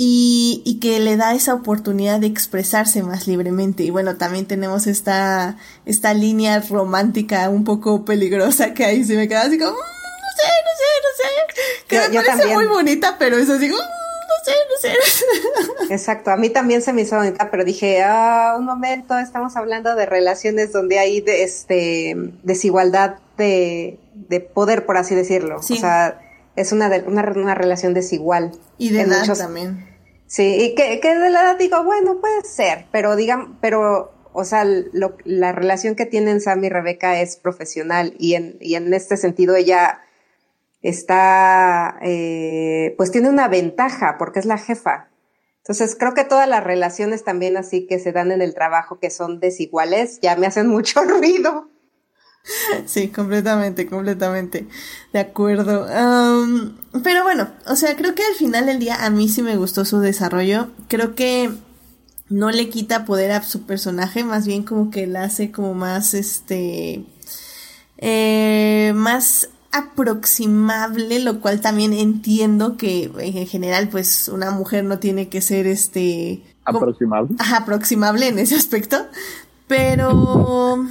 y, 0.00 0.62
y, 0.64 0.78
que 0.78 1.00
le 1.00 1.16
da 1.16 1.34
esa 1.34 1.54
oportunidad 1.54 2.20
de 2.20 2.28
expresarse 2.28 3.02
más 3.02 3.26
libremente. 3.26 3.82
Y 3.82 3.90
bueno, 3.90 4.16
también 4.16 4.46
tenemos 4.46 4.86
esta, 4.86 5.56
esta 5.86 6.14
línea 6.14 6.60
romántica 6.60 7.48
un 7.48 7.64
poco 7.64 8.04
peligrosa 8.04 8.74
que 8.74 8.84
ahí 8.84 9.02
se 9.02 9.16
me 9.16 9.26
queda 9.26 9.40
así 9.40 9.58
como, 9.58 9.72
mm, 9.72 9.74
no 9.74 10.30
sé, 10.36 10.46
no 10.62 10.70
sé, 10.78 10.84
no 11.02 11.16
sé, 11.16 11.88
que 11.88 12.16
me 12.16 12.24
parece 12.24 12.54
muy 12.54 12.66
bonita, 12.66 13.16
pero 13.18 13.38
es 13.38 13.50
así 13.50 13.68
como, 13.68 13.82
mm, 13.82 13.86
no 14.28 14.44
sé, 14.44 14.52
no 14.70 15.86
sé. 15.88 15.92
Exacto, 15.92 16.30
a 16.30 16.36
mí 16.36 16.48
también 16.48 16.80
se 16.80 16.92
me 16.92 17.02
hizo 17.02 17.16
bonita, 17.16 17.50
pero 17.50 17.64
dije, 17.64 18.00
ah, 18.04 18.54
un 18.56 18.66
momento, 18.66 19.18
estamos 19.18 19.56
hablando 19.56 19.96
de 19.96 20.06
relaciones 20.06 20.72
donde 20.72 21.00
hay 21.00 21.22
de, 21.22 21.42
este, 21.42 22.14
desigualdad 22.44 23.16
de, 23.36 23.98
de 24.14 24.38
poder, 24.38 24.86
por 24.86 24.96
así 24.96 25.16
decirlo. 25.16 25.56
O 25.56 25.62
sea, 25.62 26.20
es 26.60 26.72
una, 26.72 26.90
una, 27.06 27.22
una 27.32 27.54
relación 27.54 27.94
desigual. 27.94 28.52
Y 28.78 28.90
de 28.90 29.02
edad 29.02 29.26
también. 29.36 29.86
Sí, 30.26 30.56
y 30.60 30.74
que, 30.74 31.00
que 31.00 31.14
de 31.14 31.30
la 31.30 31.40
edad 31.42 31.58
digo, 31.58 31.82
bueno, 31.84 32.20
puede 32.20 32.42
ser, 32.44 32.86
pero 32.92 33.16
digan, 33.16 33.58
pero, 33.60 34.12
o 34.32 34.44
sea, 34.44 34.64
lo, 34.64 35.16
la 35.24 35.52
relación 35.52 35.94
que 35.94 36.04
tienen 36.04 36.40
Sam 36.42 36.62
y 36.64 36.68
Rebeca 36.68 37.20
es 37.20 37.36
profesional 37.36 38.14
y 38.18 38.34
en, 38.34 38.58
y 38.60 38.74
en 38.74 38.92
este 38.92 39.16
sentido 39.16 39.56
ella 39.56 40.02
está, 40.82 41.98
eh, 42.02 42.94
pues 42.98 43.10
tiene 43.10 43.30
una 43.30 43.48
ventaja 43.48 44.16
porque 44.18 44.40
es 44.40 44.44
la 44.44 44.58
jefa. 44.58 45.08
Entonces 45.58 45.96
creo 45.98 46.14
que 46.14 46.24
todas 46.24 46.48
las 46.48 46.64
relaciones 46.64 47.24
también 47.24 47.56
así 47.56 47.86
que 47.86 47.98
se 47.98 48.12
dan 48.12 48.32
en 48.32 48.42
el 48.42 48.54
trabajo 48.54 48.98
que 48.98 49.10
son 49.10 49.40
desiguales 49.40 50.18
ya 50.20 50.36
me 50.36 50.46
hacen 50.46 50.66
mucho 50.66 51.02
ruido. 51.04 51.68
Sí, 52.86 53.08
completamente, 53.08 53.86
completamente. 53.86 54.66
De 55.12 55.18
acuerdo. 55.18 55.86
pero 57.02 57.22
bueno, 57.22 57.48
o 57.66 57.76
sea, 57.76 57.96
creo 57.96 58.14
que 58.14 58.22
al 58.24 58.34
final 58.34 58.66
del 58.66 58.78
día 58.78 59.04
a 59.04 59.10
mí 59.10 59.28
sí 59.28 59.42
me 59.42 59.56
gustó 59.56 59.84
su 59.84 60.00
desarrollo. 60.00 60.68
Creo 60.88 61.14
que 61.14 61.50
no 62.28 62.50
le 62.50 62.68
quita 62.68 63.04
poder 63.04 63.32
a 63.32 63.42
su 63.42 63.62
personaje, 63.62 64.24
más 64.24 64.46
bien 64.46 64.62
como 64.62 64.90
que 64.90 65.06
la 65.06 65.24
hace 65.24 65.50
como 65.50 65.74
más, 65.74 66.14
este, 66.14 67.04
eh, 67.98 68.92
más 68.94 69.48
aproximable, 69.72 71.20
lo 71.20 71.40
cual 71.40 71.60
también 71.60 71.92
entiendo 71.92 72.76
que 72.76 73.10
en 73.18 73.46
general 73.46 73.88
pues 73.88 74.28
una 74.28 74.50
mujer 74.50 74.84
no 74.84 74.98
tiene 74.98 75.28
que 75.28 75.40
ser 75.40 75.66
este... 75.66 76.42
Aproximable. 76.64 77.34
aproximable 77.54 78.28
en 78.28 78.38
ese 78.38 78.54
aspecto, 78.54 79.06
pero 79.66 80.84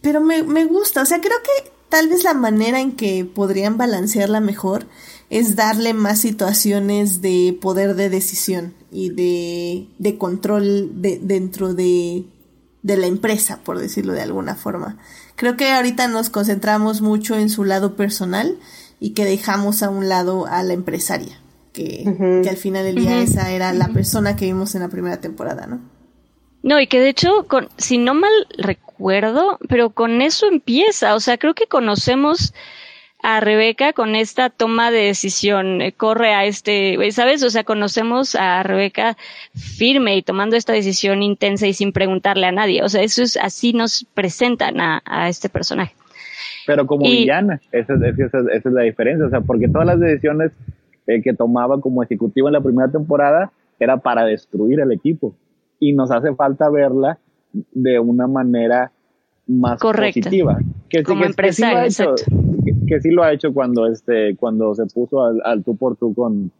pero 0.00 0.20
me, 0.20 0.42
me 0.42 0.64
gusta, 0.64 1.02
o 1.02 1.06
sea, 1.06 1.20
creo 1.20 1.38
que 1.42 1.70
tal 1.88 2.08
vez 2.08 2.24
la 2.24 2.34
manera 2.34 2.80
en 2.80 2.92
que 2.92 3.24
podrían 3.24 3.76
balancearla 3.76 4.40
mejor 4.40 4.86
es 5.28 5.56
darle 5.56 5.94
más 5.94 6.20
situaciones 6.20 7.20
de 7.20 7.56
poder 7.60 7.94
de 7.94 8.08
decisión 8.08 8.74
y 8.90 9.10
de, 9.10 9.88
de 9.98 10.18
control 10.18 11.02
de, 11.02 11.18
dentro 11.22 11.74
de, 11.74 12.24
de 12.82 12.96
la 12.96 13.06
empresa, 13.06 13.60
por 13.62 13.78
decirlo 13.78 14.12
de 14.12 14.22
alguna 14.22 14.54
forma. 14.54 14.98
Creo 15.36 15.56
que 15.56 15.70
ahorita 15.70 16.08
nos 16.08 16.30
concentramos 16.30 17.00
mucho 17.00 17.36
en 17.36 17.48
su 17.48 17.64
lado 17.64 17.96
personal 17.96 18.58
y 18.98 19.10
que 19.10 19.24
dejamos 19.24 19.82
a 19.82 19.90
un 19.90 20.08
lado 20.08 20.46
a 20.46 20.62
la 20.62 20.72
empresaria, 20.72 21.40
que, 21.72 22.40
que 22.42 22.48
al 22.48 22.56
final 22.56 22.84
del 22.84 22.96
día 22.96 23.22
esa 23.22 23.50
era 23.50 23.72
la 23.72 23.88
persona 23.88 24.36
que 24.36 24.46
vimos 24.46 24.74
en 24.74 24.82
la 24.82 24.88
primera 24.88 25.20
temporada, 25.20 25.66
¿no? 25.66 25.80
No, 26.62 26.78
y 26.78 26.86
que 26.88 27.00
de 27.00 27.08
hecho, 27.08 27.46
con, 27.48 27.68
si 27.78 27.96
no 27.96 28.12
mal 28.12 28.32
recuerdo, 28.58 28.89
pero 29.68 29.90
con 29.90 30.22
eso 30.22 30.46
empieza. 30.46 31.14
O 31.14 31.20
sea, 31.20 31.38
creo 31.38 31.54
que 31.54 31.66
conocemos 31.66 32.52
a 33.22 33.40
Rebeca 33.40 33.92
con 33.92 34.14
esta 34.14 34.50
toma 34.50 34.90
de 34.90 35.04
decisión. 35.04 35.82
Eh, 35.82 35.92
corre 35.92 36.34
a 36.34 36.44
este, 36.44 36.96
¿sabes? 37.12 37.42
O 37.42 37.50
sea, 37.50 37.64
conocemos 37.64 38.34
a 38.34 38.62
Rebeca 38.62 39.16
firme 39.54 40.16
y 40.16 40.22
tomando 40.22 40.56
esta 40.56 40.72
decisión 40.72 41.22
intensa 41.22 41.66
y 41.66 41.72
sin 41.72 41.92
preguntarle 41.92 42.46
a 42.46 42.52
nadie. 42.52 42.82
O 42.82 42.88
sea, 42.88 43.02
eso 43.02 43.22
es 43.22 43.36
así 43.36 43.72
nos 43.72 44.06
presentan 44.14 44.80
a, 44.80 45.28
este 45.28 45.48
personaje. 45.48 45.94
Pero 46.66 46.86
como 46.86 47.02
villana, 47.02 47.60
esa, 47.72 47.94
esa, 47.94 48.38
es 48.52 48.64
la 48.64 48.82
diferencia. 48.82 49.26
O 49.26 49.30
sea, 49.30 49.40
porque 49.40 49.68
todas 49.68 49.86
las 49.86 50.00
decisiones 50.00 50.52
eh, 51.06 51.20
que 51.22 51.34
tomaba 51.34 51.80
como 51.80 52.02
ejecutivo 52.02 52.48
en 52.48 52.54
la 52.54 52.60
primera 52.60 52.90
temporada 52.90 53.50
era 53.78 53.96
para 53.96 54.24
destruir 54.24 54.80
el 54.80 54.92
equipo 54.92 55.34
y 55.78 55.94
nos 55.94 56.10
hace 56.10 56.34
falta 56.34 56.68
verla 56.68 57.18
de 57.52 57.98
una 57.98 58.26
manera 58.26 58.92
más 59.46 59.80
positiva. 59.80 60.58
Que, 60.88 61.02
Como 61.02 61.24
que, 61.36 61.52
sí 61.52 61.62
lo 61.62 61.76
ha 61.76 61.86
hecho, 61.86 62.14
que, 62.86 63.00
sí 63.00 63.10
lo 63.10 63.22
ha 63.22 63.32
hecho 63.32 63.52
cuando 63.52 63.86
este, 63.86 64.36
cuando 64.36 64.74
se 64.74 64.86
puso 64.86 65.22
al, 65.24 65.64
tú 65.64 65.76
por 65.76 65.96
tú 65.96 66.14
con 66.14 66.50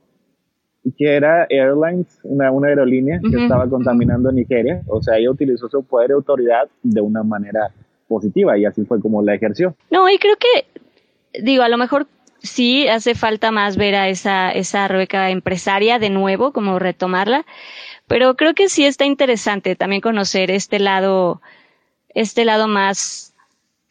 que 0.97 1.15
era 1.15 1.47
Airlines, 1.51 2.21
una, 2.23 2.51
una 2.51 2.69
aerolínea 2.69 3.21
que 3.21 3.43
estaba 3.43 3.69
contaminando 3.69 4.33
Nigeria. 4.33 4.83
O 4.87 5.03
sea, 5.03 5.19
ella 5.19 5.31
utilizó 5.31 5.69
su 5.69 5.85
poder 5.85 6.11
y 6.11 6.13
autoridad 6.15 6.69
de 6.83 7.01
una 7.01 7.23
manera 7.23 7.71
positiva 8.09 8.57
y 8.59 8.65
así 8.65 8.85
fue 8.85 9.01
como 9.01 9.23
la 9.23 9.35
ejerció. 9.35 9.75
No, 9.91 10.09
y 10.09 10.19
creo 10.19 10.37
que, 10.37 11.43
digo, 11.43 11.63
a 11.63 11.69
lo 11.69 11.77
mejor 11.77 12.07
sí 12.43 12.89
hace 12.89 13.15
falta 13.15 13.51
más 13.51 13.77
ver 13.77 13.95
a 13.95 14.09
esa, 14.09 14.51
esa 14.51 14.89
Rebeca 14.89 15.31
empresaria 15.31 15.99
de 15.99 16.11
nuevo, 16.11 16.53
como 16.53 16.79
retomarla, 16.79 17.45
pero 18.11 18.35
creo 18.35 18.55
que 18.55 18.69
sí 18.69 18.85
está 18.85 19.05
interesante 19.05 19.77
también 19.77 20.01
conocer 20.01 20.51
este 20.51 20.81
lado, 20.81 21.41
este 22.13 22.45
lado 22.45 22.67
más 22.67 23.35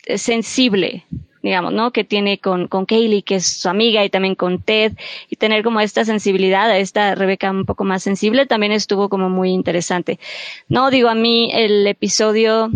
eh, 0.06 0.18
sensible, 0.18 1.06
digamos, 1.42 1.72
¿no? 1.72 1.92
Que 1.92 2.04
tiene 2.04 2.38
con, 2.38 2.68
con 2.68 2.86
Kaylee, 2.86 3.22
que 3.22 3.36
es 3.36 3.48
su 3.48 3.70
amiga, 3.70 4.04
y 4.04 4.10
también 4.10 4.36
con 4.36 4.62
Ted, 4.62 4.92
y 5.30 5.38
tener 5.38 5.64
como 5.64 5.80
esta 5.80 6.04
sensibilidad, 6.04 6.70
a 6.70 6.80
esta 6.80 7.16
Rebeca 7.16 7.50
un 7.50 7.64
poco 7.64 7.86
más 7.86 8.04
sensible, 8.04 8.46
también 8.46 8.74
estuvo 8.74 9.08
como 9.08 9.30
muy 9.30 9.52
interesante. 9.52 10.20
No, 10.68 10.92
digo, 10.92 11.08
a 11.08 11.16
mí 11.16 11.50
el 11.54 11.88
episodio 11.88 12.72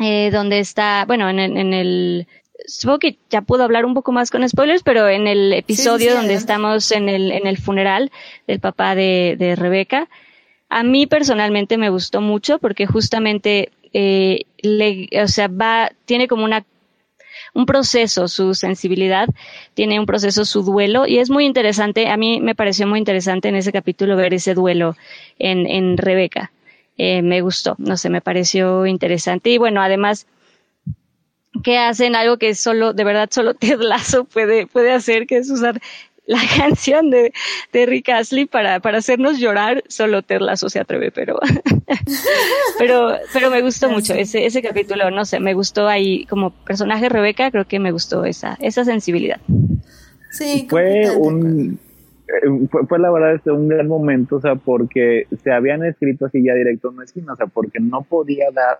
eh, 0.00 0.30
donde 0.32 0.60
está, 0.60 1.04
bueno, 1.06 1.28
en, 1.28 1.40
en 1.40 1.74
el 1.74 2.26
supongo 2.66 3.00
que 3.00 3.18
ya 3.28 3.42
puedo 3.42 3.64
hablar 3.64 3.84
un 3.84 3.92
poco 3.92 4.12
más 4.12 4.30
con 4.30 4.48
spoilers, 4.48 4.82
pero 4.82 5.10
en 5.10 5.26
el 5.26 5.52
episodio 5.52 6.14
donde 6.14 6.32
estamos 6.32 6.90
en 6.90 7.10
el, 7.10 7.32
en 7.32 7.46
el 7.46 7.58
funeral 7.58 8.10
del 8.46 8.60
papá 8.60 8.94
de, 8.94 9.36
de 9.38 9.56
Rebeca, 9.56 10.08
a 10.74 10.82
mí 10.82 11.06
personalmente 11.06 11.78
me 11.78 11.88
gustó 11.88 12.20
mucho 12.20 12.58
porque 12.58 12.84
justamente 12.84 13.70
eh, 13.92 14.40
le, 14.60 15.08
o 15.22 15.28
sea, 15.28 15.46
va, 15.46 15.92
tiene 16.04 16.26
como 16.26 16.44
una 16.44 16.64
un 17.52 17.64
proceso, 17.64 18.26
su 18.26 18.54
sensibilidad, 18.54 19.28
tiene 19.74 20.00
un 20.00 20.06
proceso, 20.06 20.44
su 20.44 20.64
duelo, 20.64 21.06
y 21.06 21.18
es 21.18 21.30
muy 21.30 21.44
interesante, 21.44 22.08
a 22.08 22.16
mí 22.16 22.40
me 22.40 22.56
pareció 22.56 22.88
muy 22.88 22.98
interesante 22.98 23.48
en 23.48 23.54
ese 23.54 23.70
capítulo 23.70 24.16
ver 24.16 24.34
ese 24.34 24.54
duelo 24.54 24.96
en, 25.38 25.64
en 25.68 25.96
Rebeca. 25.96 26.50
Eh, 26.98 27.22
me 27.22 27.40
gustó, 27.40 27.76
no 27.78 27.96
sé, 27.96 28.10
me 28.10 28.20
pareció 28.20 28.86
interesante. 28.86 29.50
Y 29.50 29.58
bueno, 29.58 29.80
además, 29.80 30.26
que 31.62 31.78
hacen 31.78 32.16
algo 32.16 32.36
que 32.36 32.56
solo, 32.56 32.92
de 32.92 33.04
verdad, 33.04 33.28
solo 33.30 33.54
Ted 33.60 33.78
Lasso 33.78 34.24
puede, 34.24 34.66
puede 34.66 34.90
hacer, 34.90 35.28
que 35.28 35.36
es 35.36 35.48
usar 35.48 35.80
la 36.26 36.38
canción 36.56 37.10
de, 37.10 37.32
de 37.72 37.86
Rick 37.86 38.08
Astley 38.08 38.46
para, 38.46 38.80
para 38.80 38.98
hacernos 38.98 39.38
llorar, 39.38 39.82
solo 39.88 40.22
Terla 40.22 40.56
se 40.56 40.80
atreve, 40.80 41.10
pero, 41.10 41.38
pero, 42.78 43.16
pero 43.32 43.50
me 43.50 43.60
gustó 43.62 43.90
mucho 43.90 44.14
ese, 44.14 44.46
ese 44.46 44.62
capítulo, 44.62 45.10
no 45.10 45.24
sé, 45.24 45.40
me 45.40 45.54
gustó 45.54 45.88
ahí 45.88 46.24
como 46.26 46.50
personaje 46.50 47.08
Rebeca, 47.08 47.50
creo 47.50 47.66
que 47.66 47.78
me 47.78 47.92
gustó 47.92 48.24
esa, 48.24 48.56
esa 48.60 48.84
sensibilidad. 48.84 49.40
Sí, 50.30 50.66
fue 50.68 51.10
un, 51.16 51.78
eh, 52.26 52.66
fue, 52.70 52.86
fue, 52.86 52.98
la 52.98 53.10
verdad 53.10 53.34
este, 53.34 53.50
un 53.50 53.68
gran 53.68 53.86
momento, 53.86 54.36
o 54.36 54.40
sea, 54.40 54.56
porque 54.56 55.26
se 55.42 55.52
habían 55.52 55.84
escrito 55.84 56.26
así 56.26 56.42
ya 56.44 56.54
directo 56.54 56.90
no 56.90 57.02
es 57.02 57.14
o 57.16 57.36
sea, 57.36 57.46
porque 57.46 57.80
no 57.80 58.02
podía 58.02 58.50
dar 58.52 58.78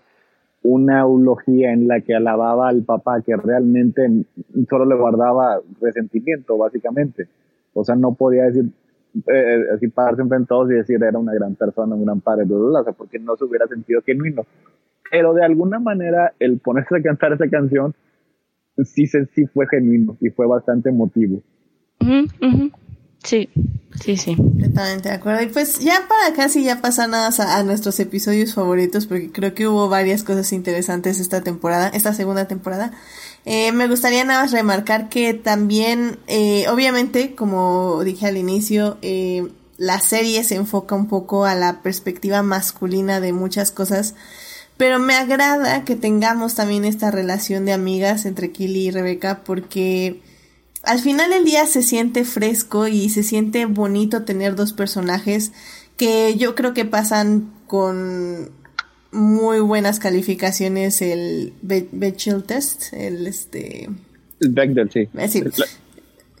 una 0.67 1.01
eulogía 1.01 1.71
en 1.73 1.87
la 1.87 2.01
que 2.01 2.15
alababa 2.15 2.69
al 2.69 2.83
papá 2.83 3.21
que 3.21 3.35
realmente 3.35 4.09
solo 4.67 4.85
le 4.85 4.95
guardaba 4.95 5.59
resentimiento, 5.79 6.57
básicamente. 6.57 7.27
O 7.73 7.83
sea, 7.83 7.95
no 7.95 8.15
podía 8.15 8.45
decir, 8.45 8.71
eh, 9.31 9.63
así 9.75 9.87
pararse 9.89 10.23
enfrente 10.23 10.47
todos 10.47 10.71
y 10.71 10.73
decir 10.73 11.03
era 11.03 11.19
una 11.19 11.35
gran 11.35 11.53
persona, 11.53 11.93
un 11.93 12.03
gran 12.03 12.19
padre, 12.19 12.45
o 12.49 12.83
sea, 12.83 12.93
porque 12.93 13.19
no 13.19 13.35
se 13.35 13.45
hubiera 13.45 13.67
sentido 13.67 14.01
genuino. 14.01 14.43
Pero 15.11 15.35
de 15.35 15.45
alguna 15.45 15.79
manera, 15.79 16.33
el 16.39 16.57
ponerse 16.57 16.97
a 16.97 17.01
cantar 17.01 17.33
esa 17.33 17.47
canción, 17.47 17.93
sí, 18.83 19.05
sí 19.05 19.45
fue 19.53 19.67
genuino 19.67 20.17
y 20.19 20.29
fue 20.29 20.47
bastante 20.47 20.89
emotivo. 20.89 21.43
Sí. 23.25 23.49
Sí, 24.03 24.17
sí. 24.17 24.35
Totalmente 24.35 25.09
de 25.09 25.15
acuerdo. 25.15 25.41
Y 25.41 25.47
pues 25.47 25.79
ya 25.79 26.05
para 26.07 26.35
casi 26.35 26.63
ya 26.63 26.81
pasamos 26.81 27.39
a, 27.39 27.57
a, 27.57 27.63
nuestros 27.63 27.99
episodios 27.99 28.53
favoritos, 28.53 29.05
porque 29.05 29.31
creo 29.31 29.53
que 29.53 29.67
hubo 29.67 29.89
varias 29.89 30.23
cosas 30.23 30.51
interesantes 30.53 31.19
esta 31.19 31.41
temporada, 31.41 31.89
esta 31.89 32.13
segunda 32.13 32.47
temporada. 32.47 32.91
Eh, 33.45 33.71
me 33.71 33.87
gustaría 33.87 34.23
nada 34.25 34.41
más 34.41 34.51
remarcar 34.51 35.07
que 35.07 35.33
también, 35.33 36.17
eh, 36.27 36.65
obviamente, 36.67 37.35
como 37.35 38.03
dije 38.03 38.27
al 38.27 38.37
inicio, 38.37 38.97
eh, 39.01 39.47
la 39.77 39.99
serie 39.99 40.43
se 40.43 40.55
enfoca 40.55 40.95
un 40.95 41.07
poco 41.07 41.45
a 41.45 41.53
la 41.53 41.81
perspectiva 41.81 42.41
masculina 42.41 43.19
de 43.19 43.33
muchas 43.33 43.71
cosas, 43.71 44.15
pero 44.77 44.99
me 44.99 45.15
agrada 45.15 45.85
que 45.85 45.95
tengamos 45.95 46.55
también 46.55 46.85
esta 46.85 47.11
relación 47.11 47.65
de 47.65 47.73
amigas 47.73 48.25
entre 48.25 48.51
Killy 48.51 48.87
y 48.87 48.91
Rebeca 48.91 49.41
porque 49.43 50.21
al 50.85 50.99
final 50.99 51.31
del 51.31 51.45
día 51.45 51.65
se 51.65 51.81
siente 51.81 52.25
fresco 52.25 52.87
y 52.87 53.09
se 53.09 53.23
siente 53.23 53.65
bonito 53.65 54.23
tener 54.23 54.55
dos 54.55 54.73
personajes 54.73 55.51
que 55.97 56.35
yo 56.35 56.55
creo 56.55 56.73
que 56.73 56.85
pasan 56.85 57.51
con 57.67 58.51
muy 59.11 59.59
buenas 59.59 59.99
calificaciones 59.99 61.01
el 61.01 61.53
Bechdel 61.61 62.43
test, 62.43 62.93
el 62.93 63.27
este 63.27 63.89
el 64.41 64.51
Bechdel, 64.51 64.91
sí. 64.91 65.09
Eh, 65.17 65.43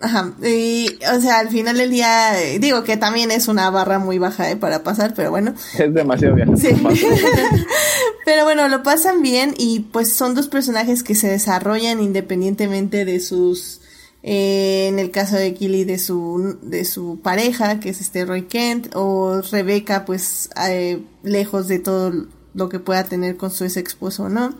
Ajá, 0.01 0.33
y, 0.43 0.87
o 1.15 1.21
sea, 1.21 1.39
al 1.39 1.49
final 1.49 1.77
del 1.77 1.89
día, 1.89 2.33
digo 2.59 2.83
que 2.83 2.97
también 2.97 3.31
es 3.31 3.47
una 3.47 3.69
barra 3.69 3.97
muy 3.97 4.19
baja 4.19 4.51
eh, 4.51 4.57
para 4.57 4.83
pasar, 4.83 5.13
pero 5.15 5.31
bueno. 5.31 5.53
Es 5.79 5.93
demasiado 5.93 6.35
bien. 6.35 6.57
Sí. 6.57 6.67
pero 8.25 8.43
bueno, 8.43 8.67
lo 8.67 8.83
pasan 8.83 9.21
bien 9.21 9.53
y 9.57 9.79
pues 9.79 10.13
son 10.13 10.35
dos 10.35 10.49
personajes 10.49 11.01
que 11.01 11.15
se 11.15 11.29
desarrollan 11.29 12.01
independientemente 12.01 13.05
de 13.05 13.21
sus, 13.21 13.79
eh, 14.27 14.87
en 14.87 14.97
el 14.97 15.11
caso 15.11 15.35
de 15.35 15.53
Killy, 15.53 15.83
de 15.83 15.99
su, 15.99 16.57
de 16.63 16.83
su 16.83 17.19
pareja, 17.21 17.79
que 17.79 17.89
es 17.89 18.01
este 18.01 18.25
Roy 18.25 18.47
Kent, 18.47 18.95
o 18.95 19.39
Rebeca, 19.51 20.03
pues 20.03 20.49
eh, 20.67 21.03
lejos 21.21 21.67
de 21.67 21.77
todo 21.77 22.11
lo 22.55 22.67
que 22.67 22.79
pueda 22.79 23.03
tener 23.03 23.37
con 23.37 23.51
su 23.51 23.65
ex 23.65 23.77
esposo, 23.77 24.27
¿no? 24.27 24.55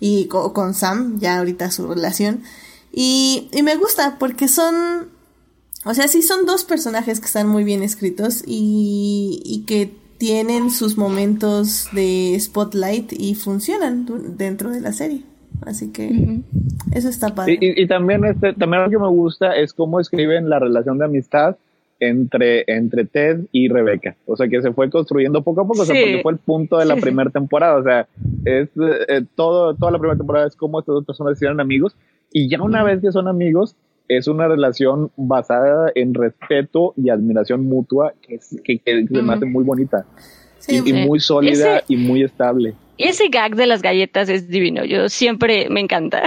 Y 0.00 0.26
con, 0.26 0.74
Sam, 0.74 1.18
ya 1.18 1.38
ahorita 1.38 1.70
su 1.70 1.86
relación. 1.86 2.42
Y, 2.92 3.48
y 3.52 3.62
me 3.62 3.76
gusta 3.76 4.18
porque 4.18 4.48
son, 4.48 5.08
o 5.86 5.94
sea, 5.94 6.08
sí 6.08 6.20
son 6.20 6.44
dos 6.44 6.64
personajes 6.64 7.18
que 7.18 7.26
están 7.26 7.48
muy 7.48 7.64
bien 7.64 7.82
escritos 7.82 8.42
y, 8.46 9.40
y 9.46 9.64
que 9.64 9.96
tienen 10.18 10.70
sus 10.70 10.98
momentos 10.98 11.88
de 11.92 12.36
spotlight 12.38 13.14
y 13.14 13.34
funcionan 13.34 14.06
dentro 14.36 14.72
de 14.72 14.82
la 14.82 14.92
serie. 14.92 15.24
Así 15.62 15.92
que 15.92 16.40
eso 16.92 17.08
está 17.08 17.34
padre. 17.34 17.58
Y, 17.60 17.82
y, 17.82 17.86
también 17.86 18.24
este, 18.24 18.52
también 18.52 18.84
lo 18.84 18.90
que 18.90 18.98
me 18.98 19.08
gusta 19.08 19.56
es 19.56 19.72
cómo 19.72 20.00
escriben 20.00 20.48
la 20.48 20.58
relación 20.58 20.98
de 20.98 21.06
amistad 21.06 21.56
entre, 22.00 22.64
entre 22.66 23.04
Ted 23.04 23.40
y 23.52 23.68
Rebeca. 23.68 24.16
O 24.26 24.36
sea, 24.36 24.48
que 24.48 24.60
se 24.62 24.72
fue 24.72 24.90
construyendo 24.90 25.42
poco 25.42 25.62
a 25.62 25.66
poco, 25.66 25.82
o 25.82 25.84
sea, 25.84 25.94
porque 25.94 26.20
fue 26.22 26.32
el 26.32 26.38
punto 26.38 26.78
de 26.78 26.84
la 26.84 26.96
primera 26.96 27.30
temporada. 27.30 27.76
O 27.76 27.82
sea, 27.82 28.08
es 28.44 28.68
eh, 29.08 29.24
todo, 29.34 29.74
toda 29.74 29.90
la 29.90 29.98
primera 29.98 30.16
temporada 30.16 30.46
es 30.46 30.56
como 30.56 30.80
estas 30.80 30.94
dos 30.94 31.04
personas 31.04 31.32
se 31.32 31.38
hicieron 31.38 31.60
amigos. 31.60 31.96
Y 32.32 32.48
ya 32.48 32.62
una 32.62 32.82
vez 32.82 33.00
que 33.00 33.12
son 33.12 33.28
amigos, 33.28 33.76
es 34.08 34.28
una 34.28 34.46
relación 34.46 35.10
basada 35.16 35.90
en 35.94 36.14
respeto 36.14 36.92
y 36.96 37.10
admiración 37.10 37.64
mutua 37.64 38.12
que, 38.22 38.38
que, 38.62 38.78
que 38.78 39.06
se 39.06 39.22
me 39.22 39.32
hace 39.32 39.46
muy 39.46 39.64
bonita. 39.64 40.06
y, 40.68 40.92
muy 40.92 41.20
sólida 41.20 41.82
y 41.88 41.96
muy 41.96 42.22
estable. 42.22 42.74
Y 42.96 43.08
ese 43.08 43.28
gag 43.28 43.56
de 43.56 43.66
las 43.66 43.82
galletas 43.82 44.28
es 44.28 44.48
divino. 44.48 44.84
Yo 44.84 45.08
siempre 45.08 45.68
me 45.68 45.80
encanta. 45.80 46.22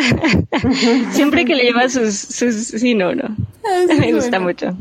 siempre 1.12 1.46
que 1.46 1.56
le 1.56 1.64
lleva 1.64 1.90
sus, 1.90 2.16
sus. 2.16 2.56
Sí, 2.56 2.94
no, 2.94 3.16
no. 3.16 3.36
Ah, 3.66 3.86
me 4.00 4.14
gusta 4.14 4.40
mucho. 4.40 4.78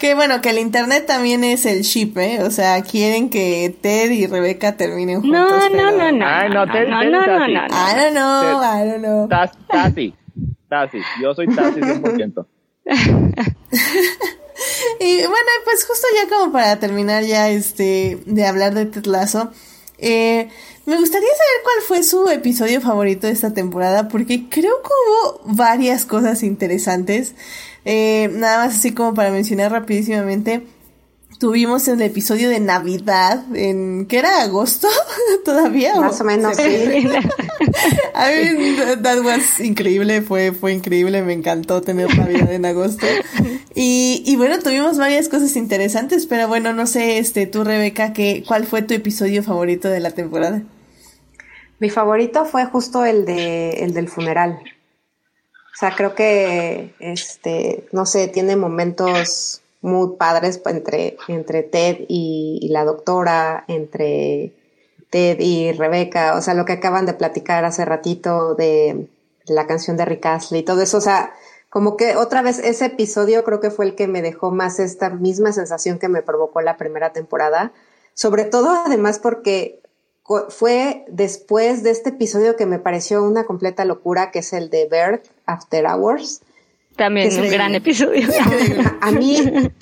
Que 0.00 0.14
bueno, 0.14 0.40
que 0.40 0.48
el 0.48 0.58
internet 0.58 1.04
también 1.06 1.44
es 1.44 1.66
el 1.66 1.82
ship, 1.82 2.16
¿eh? 2.16 2.42
O 2.42 2.50
sea, 2.50 2.82
quieren 2.82 3.28
que 3.28 3.76
Ted 3.82 4.10
y 4.10 4.26
Rebeca 4.26 4.74
terminen 4.76 5.20
juntos. 5.20 5.40
No, 5.40 5.68
no, 5.68 5.90
no, 5.90 6.10
no. 6.10 6.26
Ay, 6.26 6.48
no, 6.48 6.66
Ted, 6.66 6.88
no, 6.88 7.04
no, 7.04 7.26
no, 7.26 7.38
no, 7.46 7.66
I 7.66 7.94
don't 7.94 8.12
know, 8.12 8.62
I 8.62 8.88
don't 8.88 9.02
know. 9.02 9.28
Tati, 9.28 10.14
Tati, 10.70 10.98
yo 11.20 11.34
soy 11.34 11.48
Tati 11.48 11.80
100%. 11.80 12.46
y 15.00 15.16
bueno, 15.16 15.50
pues 15.64 15.86
justo 15.86 16.06
ya 16.16 16.34
como 16.34 16.50
para 16.50 16.78
terminar 16.78 17.22
ya 17.24 17.50
este 17.50 18.18
de 18.24 18.46
hablar 18.46 18.72
de 18.72 18.86
Ted 18.86 19.04
Lasso, 19.04 19.52
eh, 19.98 20.48
me 20.86 20.98
gustaría 20.98 21.28
saber 21.28 21.62
cuál 21.62 21.76
fue 21.86 22.02
su 22.02 22.28
episodio 22.28 22.80
favorito 22.80 23.26
de 23.26 23.32
esta 23.32 23.52
temporada, 23.52 24.08
porque 24.08 24.48
creo 24.48 24.82
que 24.82 24.88
hubo 24.88 25.40
varias 25.54 26.04
cosas 26.04 26.42
interesantes. 26.42 27.34
Eh, 27.84 28.28
nada 28.32 28.66
más 28.66 28.76
así 28.76 28.92
como 28.92 29.14
para 29.14 29.30
mencionar 29.30 29.72
rapidísimamente, 29.72 30.66
tuvimos 31.40 31.88
el 31.88 32.02
episodio 32.02 32.50
de 32.50 32.60
Navidad 32.60 33.42
en 33.56 34.06
¿qué 34.06 34.18
era 34.18 34.42
agosto 34.42 34.86
todavía 35.44 35.96
más 35.96 36.20
o, 36.20 36.24
menos 36.24 36.56
sí. 36.56 36.62
a 38.14 38.28
mí 38.28 38.76
that 39.02 39.24
was 39.24 39.58
increíble 39.58 40.20
fue 40.20 40.52
fue 40.52 40.74
increíble 40.74 41.22
me 41.22 41.32
encantó 41.32 41.80
tener 41.80 42.16
Navidad 42.16 42.52
en 42.52 42.66
agosto. 42.66 43.06
Y, 43.74 44.22
y 44.26 44.36
bueno 44.36 44.58
tuvimos 44.58 44.98
varias 44.98 45.28
cosas 45.28 45.56
interesantes 45.56 46.26
pero 46.26 46.46
bueno 46.46 46.74
no 46.74 46.86
sé 46.86 47.18
este 47.18 47.46
tú 47.46 47.64
Rebeca 47.64 48.12
que 48.12 48.44
cuál 48.46 48.66
fue 48.66 48.82
tu 48.82 48.92
episodio 48.92 49.42
favorito 49.42 49.88
de 49.88 50.00
la 50.00 50.10
temporada 50.10 50.62
mi 51.78 51.88
favorito 51.88 52.44
fue 52.44 52.66
justo 52.66 53.06
el 53.06 53.24
de 53.24 53.82
el 53.82 53.94
del 53.94 54.08
funeral. 54.08 54.60
O 55.72 55.78
sea, 55.80 55.96
creo 55.96 56.14
que, 56.14 56.94
este, 57.00 57.86
no 57.90 58.04
sé, 58.04 58.28
tiene 58.28 58.54
momentos 58.54 59.62
muy 59.80 60.16
padres 60.16 60.60
entre, 60.66 61.16
entre 61.28 61.62
Ted 61.62 62.04
y, 62.08 62.68
la 62.70 62.84
doctora, 62.84 63.64
entre 63.68 64.52
Ted 65.10 65.38
y 65.40 65.72
Rebeca, 65.72 66.34
o 66.36 66.42
sea, 66.42 66.54
lo 66.54 66.64
que 66.64 66.74
acaban 66.74 67.06
de 67.06 67.14
platicar 67.14 67.64
hace 67.64 67.84
ratito 67.84 68.54
de 68.54 69.08
la 69.46 69.66
canción 69.66 69.96
de 69.96 70.04
Rick 70.04 70.26
Astley 70.26 70.60
y 70.60 70.64
todo 70.64 70.82
eso, 70.82 70.98
o 70.98 71.00
sea, 71.00 71.32
como 71.70 71.96
que 71.96 72.16
otra 72.16 72.42
vez 72.42 72.58
ese 72.58 72.86
episodio 72.86 73.44
creo 73.44 73.60
que 73.60 73.70
fue 73.70 73.86
el 73.86 73.94
que 73.94 74.08
me 74.08 74.22
dejó 74.22 74.50
más 74.50 74.80
esta 74.80 75.10
misma 75.10 75.52
sensación 75.52 75.98
que 75.98 76.08
me 76.08 76.22
provocó 76.22 76.60
la 76.60 76.76
primera 76.76 77.12
temporada, 77.12 77.72
sobre 78.14 78.44
todo 78.44 78.70
además 78.84 79.18
porque 79.18 79.80
fue 80.48 81.04
después 81.08 81.82
de 81.82 81.90
este 81.90 82.10
episodio 82.10 82.56
que 82.56 82.66
me 82.66 82.78
pareció 82.78 83.24
una 83.24 83.44
completa 83.44 83.84
locura, 83.84 84.30
que 84.30 84.40
es 84.40 84.52
el 84.52 84.70
de 84.70 84.86
Bird 84.86 85.22
After 85.46 85.86
Hours. 85.86 86.42
También 87.00 87.28
es 87.28 87.38
un 87.38 87.48
gran 87.48 87.74
episodio. 87.74 88.28
A 89.00 89.10
mí, 89.10 89.38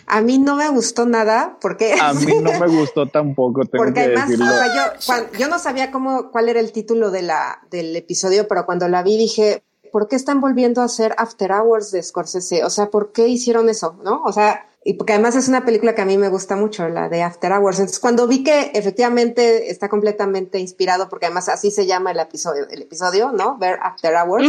a 0.06 0.20
mí 0.20 0.38
no 0.38 0.54
me 0.54 0.68
gustó 0.68 1.04
nada 1.04 1.58
porque 1.60 1.96
a 2.00 2.12
mí 2.12 2.26
no 2.40 2.56
me 2.60 2.68
gustó 2.78 3.08
tampoco. 3.08 3.62
Tengo 3.64 3.82
porque 3.84 4.02
además, 4.02 4.30
yo, 4.30 5.14
yo 5.36 5.48
no 5.48 5.58
sabía 5.58 5.90
cómo, 5.90 6.30
cuál 6.30 6.48
era 6.48 6.60
el 6.60 6.70
título 6.70 7.10
de 7.10 7.22
la, 7.22 7.58
del 7.72 7.96
episodio, 7.96 8.46
pero 8.46 8.64
cuando 8.64 8.86
la 8.86 9.02
vi 9.02 9.16
dije, 9.18 9.64
¿por 9.90 10.06
qué 10.06 10.14
están 10.14 10.40
volviendo 10.40 10.80
a 10.80 10.84
hacer 10.84 11.12
After 11.18 11.50
Hours 11.50 11.90
de 11.90 12.04
Scorsese? 12.04 12.62
O 12.62 12.70
sea, 12.70 12.88
¿por 12.88 13.10
qué 13.10 13.26
hicieron 13.26 13.68
eso? 13.68 13.98
¿No? 14.04 14.22
O 14.22 14.32
sea, 14.32 14.68
y 14.88 14.94
porque 14.94 15.12
además 15.12 15.36
es 15.36 15.48
una 15.48 15.66
película 15.66 15.94
que 15.94 16.00
a 16.00 16.06
mí 16.06 16.16
me 16.16 16.30
gusta 16.30 16.56
mucho, 16.56 16.88
la 16.88 17.10
de 17.10 17.20
After 17.22 17.52
Hours. 17.52 17.78
Entonces, 17.78 18.00
cuando 18.00 18.26
vi 18.26 18.42
que 18.42 18.70
efectivamente 18.72 19.70
está 19.70 19.90
completamente 19.90 20.58
inspirado, 20.60 21.10
porque 21.10 21.26
además 21.26 21.50
así 21.50 21.70
se 21.70 21.84
llama 21.84 22.12
el 22.12 22.18
episodio, 22.18 22.66
el 22.70 22.80
episodio, 22.80 23.30
¿no? 23.32 23.58
Ver 23.58 23.78
After 23.82 24.14
Hours. 24.14 24.48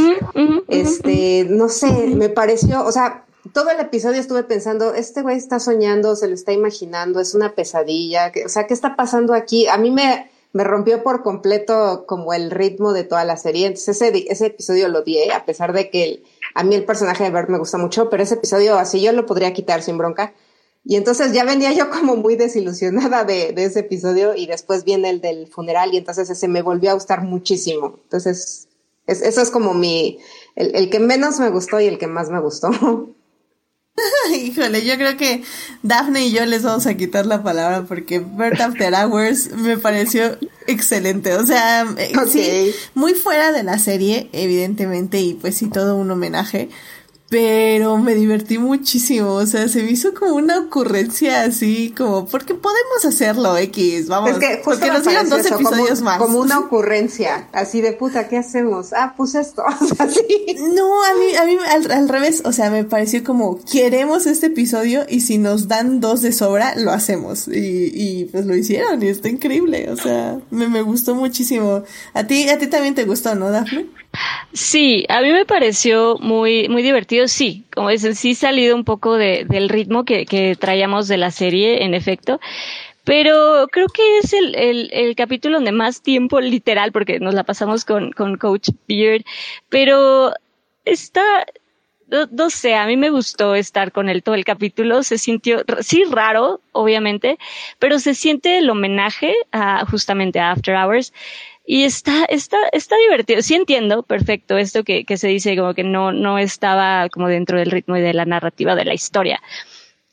este, 0.69 1.45
no 1.49 1.67
sé, 1.67 1.91
me 2.15 2.29
pareció, 2.29 2.85
o 2.85 2.91
sea, 2.93 3.25
todo 3.51 3.69
el 3.69 3.81
episodio 3.81 4.21
estuve 4.21 4.43
pensando, 4.43 4.93
este 4.93 5.23
güey 5.23 5.35
está 5.35 5.59
soñando, 5.59 6.15
se 6.15 6.29
lo 6.29 6.35
está 6.35 6.53
imaginando, 6.53 7.19
es 7.19 7.35
una 7.35 7.53
pesadilla, 7.53 8.31
o 8.45 8.47
sea, 8.47 8.65
¿qué 8.65 8.73
está 8.73 8.95
pasando 8.95 9.33
aquí? 9.33 9.67
A 9.67 9.77
mí 9.77 9.91
me, 9.91 10.31
me 10.53 10.63
rompió 10.63 11.03
por 11.03 11.21
completo 11.21 12.05
como 12.07 12.31
el 12.31 12.49
ritmo 12.49 12.93
de 12.93 13.03
toda 13.03 13.25
la 13.25 13.35
serie. 13.35 13.67
Entonces 13.67 14.01
ese, 14.01 14.25
ese 14.29 14.45
episodio 14.45 14.87
lo 14.87 14.99
odié, 14.99 15.33
a 15.33 15.43
pesar 15.43 15.73
de 15.73 15.89
que 15.89 16.03
el, 16.05 16.23
a 16.59 16.63
mí 16.63 16.75
el 16.75 16.83
personaje 16.83 17.23
de 17.23 17.29
Bert 17.29 17.47
me 17.47 17.57
gusta 17.57 17.77
mucho, 17.77 18.09
pero 18.09 18.21
ese 18.21 18.33
episodio 18.33 18.77
así 18.77 19.01
yo 19.01 19.13
lo 19.13 19.25
podría 19.25 19.53
quitar 19.53 19.81
sin 19.81 19.97
bronca. 19.97 20.33
Y 20.83 20.97
entonces 20.97 21.31
ya 21.31 21.45
venía 21.45 21.71
yo 21.71 21.89
como 21.89 22.17
muy 22.17 22.35
desilusionada 22.35 23.23
de, 23.23 23.53
de 23.53 23.63
ese 23.63 23.79
episodio 23.79 24.35
y 24.35 24.45
después 24.45 24.83
viene 24.83 25.09
el 25.09 25.21
del 25.21 25.47
funeral 25.47 25.93
y 25.93 25.97
entonces 25.97 26.29
ese 26.29 26.49
me 26.49 26.61
volvió 26.61 26.91
a 26.91 26.95
gustar 26.95 27.23
muchísimo. 27.23 27.99
Entonces, 28.03 28.67
eso 29.07 29.41
es 29.41 29.51
como 29.51 29.73
mi, 29.73 30.19
el, 30.57 30.75
el 30.75 30.89
que 30.89 30.99
menos 30.99 31.39
me 31.39 31.49
gustó 31.49 31.79
y 31.79 31.85
el 31.85 31.97
que 31.97 32.07
más 32.07 32.29
me 32.29 32.41
gustó. 32.41 32.69
Híjole, 34.35 34.85
yo 34.85 34.95
creo 34.95 35.17
que 35.17 35.43
Daphne 35.83 36.27
y 36.27 36.31
yo 36.31 36.45
les 36.45 36.63
vamos 36.63 36.85
a 36.85 36.95
quitar 36.95 37.25
la 37.25 37.43
palabra 37.43 37.85
porque 37.87 38.19
Bird 38.19 38.61
After 38.61 38.93
Hours 38.93 39.51
me 39.51 39.77
pareció 39.77 40.37
excelente. 40.67 41.35
O 41.35 41.45
sea, 41.45 41.85
eh, 41.97 42.13
sí, 42.27 42.73
muy 42.93 43.13
fuera 43.13 43.51
de 43.51 43.63
la 43.63 43.79
serie, 43.79 44.29
evidentemente, 44.33 45.19
y 45.19 45.33
pues 45.33 45.55
sí, 45.55 45.69
todo 45.69 45.95
un 45.95 46.11
homenaje. 46.11 46.69
Pero 47.29 47.97
me 47.97 48.15
divertí 48.15 48.57
muchísimo, 48.57 49.33
o 49.33 49.45
sea, 49.45 49.67
se 49.67 49.83
me 49.83 49.91
hizo 49.91 50.15
como 50.15 50.35
una 50.35 50.57
ocurrencia 50.57 51.43
así, 51.43 51.93
como, 51.95 52.25
porque 52.25 52.55
podemos 52.55 53.05
hacerlo, 53.05 53.55
X, 53.55 54.07
vamos, 54.07 54.31
es 54.31 54.37
que 54.39 54.61
porque 54.63 54.87
nos 54.87 55.03
dieron 55.03 55.29
dos 55.29 55.45
episodios 55.45 56.01
más. 56.01 56.17
Como 56.17 56.39
una 56.39 56.57
ocurrencia, 56.59 57.47
así 57.51 57.81
de 57.81 57.93
puta, 57.93 58.27
¿qué 58.27 58.37
hacemos? 58.37 58.93
Ah, 58.93 59.13
pues 59.15 59.35
esto, 59.35 59.63
así. 59.99 60.25
No, 60.73 61.03
a 61.03 61.13
mí, 61.13 61.35
a 61.35 61.45
mí 61.45 61.57
al, 61.91 62.09
revés, 62.09 62.41
o 62.45 62.51
sea, 62.51 62.71
me 62.71 62.83
pareció 62.83 63.23
como, 63.23 63.59
queremos 63.71 64.25
este 64.25 64.47
episodio 64.47 65.05
y 65.07 65.21
si 65.21 65.37
nos 65.37 65.67
dan 65.67 65.99
dos 65.99 66.23
de 66.23 66.31
sobra, 66.31 66.75
lo 66.77 66.91
hacemos, 66.91 67.47
y, 67.47 67.91
y 67.93 68.25
pues 68.25 68.47
lo 68.47 68.55
hicieron, 68.55 69.03
y 69.03 69.07
está 69.07 69.29
increíble, 69.29 69.91
o 69.91 69.97
sea, 69.97 70.39
me, 70.49 70.67
me 70.67 70.81
gustó 70.81 71.13
muchísimo. 71.13 71.83
A 72.15 72.23
ti, 72.25 72.49
a 72.49 72.57
ti 72.57 72.65
también 72.65 72.95
te 72.95 73.05
gustó, 73.05 73.35
¿no, 73.35 73.51
Daphne? 73.51 73.85
Sí, 74.53 75.05
a 75.09 75.21
mí 75.21 75.31
me 75.31 75.45
pareció 75.45 76.17
muy, 76.19 76.67
muy 76.69 76.81
divertido, 76.81 77.27
sí, 77.27 77.63
como 77.73 77.89
dicen, 77.89 78.15
sí 78.15 78.35
salido 78.35 78.75
un 78.75 78.83
poco 78.83 79.15
de, 79.15 79.45
del 79.47 79.69
ritmo 79.69 80.05
que, 80.05 80.25
que 80.25 80.55
traíamos 80.55 81.07
de 81.07 81.17
la 81.17 81.31
serie, 81.31 81.83
en 81.83 81.93
efecto, 81.93 82.39
pero 83.03 83.67
creo 83.71 83.87
que 83.87 84.19
es 84.19 84.33
el, 84.33 84.55
el, 84.55 84.89
el, 84.91 85.15
capítulo 85.15 85.57
donde 85.57 85.71
más 85.71 86.01
tiempo 86.01 86.41
literal, 86.41 86.91
porque 86.91 87.19
nos 87.19 87.33
la 87.33 87.43
pasamos 87.43 87.85
con, 87.85 88.11
con 88.11 88.37
Coach 88.37 88.69
Beard, 88.87 89.23
pero 89.69 90.33
está, 90.85 91.23
no, 92.07 92.27
no, 92.31 92.49
sé, 92.49 92.75
a 92.75 92.85
mí 92.85 92.97
me 92.97 93.09
gustó 93.09 93.55
estar 93.55 93.91
con 93.91 94.09
él 94.09 94.23
todo 94.23 94.35
el 94.35 94.45
capítulo, 94.45 95.03
se 95.03 95.17
sintió, 95.17 95.63
sí 95.81 96.03
raro, 96.09 96.61
obviamente, 96.71 97.37
pero 97.79 97.99
se 97.99 98.15
siente 98.15 98.57
el 98.57 98.69
homenaje 98.69 99.33
a 99.51 99.85
justamente 99.85 100.39
a 100.39 100.51
After 100.51 100.75
Hours 100.75 101.13
y 101.71 101.83
está, 101.83 102.25
está, 102.25 102.57
está 102.71 102.97
divertido. 102.97 103.43
Sí 103.43 103.53
entiendo 103.53 104.01
perfecto 104.01 104.57
esto 104.57 104.83
que, 104.83 105.05
que 105.05 105.17
se 105.17 105.27
dice 105.27 105.55
como 105.55 105.75
que 105.75 105.83
no, 105.83 106.11
no 106.11 106.39
estaba 106.39 107.09
como 107.09 107.27
dentro 107.27 107.59
del 107.59 107.69
ritmo 107.69 107.95
y 107.95 108.01
de 108.01 108.15
la 108.15 108.25
narrativa 108.25 108.73
de 108.73 108.85
la 108.85 108.95
historia. 108.95 109.39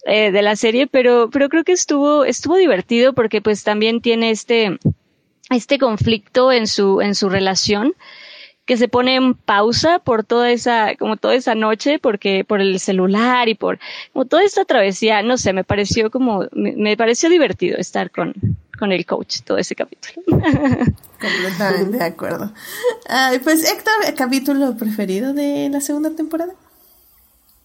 Eh, 0.05 0.33
de 0.33 0.43
la 0.43 0.55
serie, 0.55 0.87
pero, 0.87 1.31
pero 1.33 1.49
creo 1.49 1.65
que 1.65 1.73
estuvo, 1.73 2.27
estuvo 2.27 2.57
divertido 2.57 3.15
porque 3.15 3.41
pues 3.41 3.65
también 3.65 4.03
tiene 4.03 4.33
este, 4.33 4.78
este 5.49 5.78
conflicto 5.78 6.53
en 6.53 6.66
su, 6.66 7.01
en 7.01 7.15
su 7.15 7.31
relación 7.31 7.95
que 8.66 8.77
se 8.77 8.89
pone 8.89 9.15
en 9.15 9.33
pausa 9.33 9.99
por 9.99 10.24
toda 10.24 10.51
esa, 10.51 10.95
como 10.97 11.16
toda 11.16 11.37
esa 11.37 11.55
noche, 11.55 11.99
porque 11.99 12.45
por 12.45 12.61
el 12.61 12.78
celular 12.81 13.49
y 13.49 13.55
por 13.55 13.78
como 14.12 14.27
toda 14.27 14.45
esta 14.45 14.66
travesía, 14.66 15.23
no 15.23 15.39
sé, 15.39 15.55
me 15.55 15.65
pareció 15.65 16.11
como, 16.11 16.45
me, 16.53 16.73
me 16.77 16.99
pareció 16.99 17.31
divertido 17.31 17.78
estar 17.78 18.11
con, 18.11 18.35
con 18.77 18.93
el 18.93 19.05
coach 19.07 19.40
todo 19.43 19.59
ese 19.59 19.74
capítulo. 19.74 20.23
Completamente 20.27 21.98
de 21.98 22.05
acuerdo. 22.05 22.53
pues 23.43 23.70
Héctor, 23.70 23.94
¿el 24.07 24.15
capítulo 24.15 24.77
preferido 24.77 25.32
de 25.32 25.69
la 25.70 25.81
segunda 25.81 26.11
temporada? 26.11 26.53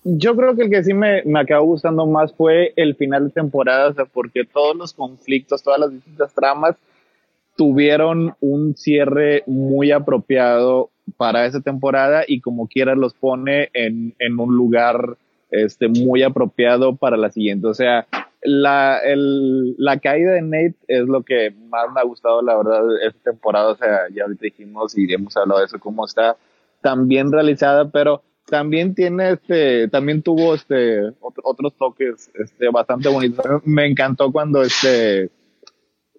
Yo 0.03 0.35
creo 0.35 0.55
que 0.55 0.63
el 0.63 0.69
que 0.69 0.83
sí 0.83 0.93
me, 0.93 1.23
me 1.25 1.39
acabó 1.39 1.65
gustando 1.65 2.07
más 2.07 2.33
fue 2.33 2.73
el 2.75 2.95
final 2.95 3.25
de 3.25 3.33
temporada, 3.33 3.89
o 3.89 3.93
sea, 3.93 4.05
porque 4.05 4.43
todos 4.45 4.75
los 4.75 4.93
conflictos, 4.93 5.61
todas 5.61 5.79
las 5.79 5.91
distintas 5.91 6.33
tramas 6.33 6.75
tuvieron 7.55 8.33
un 8.39 8.75
cierre 8.75 9.43
muy 9.45 9.91
apropiado 9.91 10.89
para 11.17 11.45
esa 11.45 11.61
temporada 11.61 12.23
y 12.27 12.41
como 12.41 12.67
quiera 12.67 12.95
los 12.95 13.13
pone 13.13 13.69
en, 13.73 14.15
en 14.17 14.39
un 14.39 14.55
lugar 14.55 15.17
este, 15.51 15.87
muy 15.87 16.23
apropiado 16.23 16.95
para 16.95 17.17
la 17.17 17.29
siguiente. 17.29 17.67
O 17.67 17.73
sea, 17.73 18.07
la, 18.43 18.99
el, 18.99 19.75
la 19.77 19.99
caída 19.99 20.31
de 20.33 20.41
Nate 20.41 20.75
es 20.87 21.05
lo 21.05 21.23
que 21.23 21.51
más 21.69 21.91
me 21.93 21.99
ha 21.99 22.03
gustado, 22.03 22.41
la 22.41 22.57
verdad, 22.57 22.81
esta 23.05 23.31
temporada. 23.31 23.69
O 23.69 23.75
sea, 23.75 24.07
ya 24.13 24.23
ahorita 24.23 24.45
dijimos 24.45 24.97
y 24.97 25.11
hemos 25.13 25.35
hablado 25.37 25.59
de 25.59 25.67
eso, 25.67 25.79
cómo 25.79 26.05
está 26.05 26.37
tan 26.81 27.07
bien 27.07 27.31
realizada, 27.31 27.89
pero 27.89 28.23
también 28.45 28.95
tiene 28.95 29.33
este, 29.33 29.87
también 29.87 30.23
tuvo 30.23 30.55
este, 30.55 31.11
otros 31.21 31.73
toques, 31.77 32.31
este, 32.33 32.69
bastante 32.69 33.09
bonitos. 33.09 33.45
Me 33.63 33.85
encantó 33.85 34.31
cuando 34.31 34.63
este, 34.63 35.29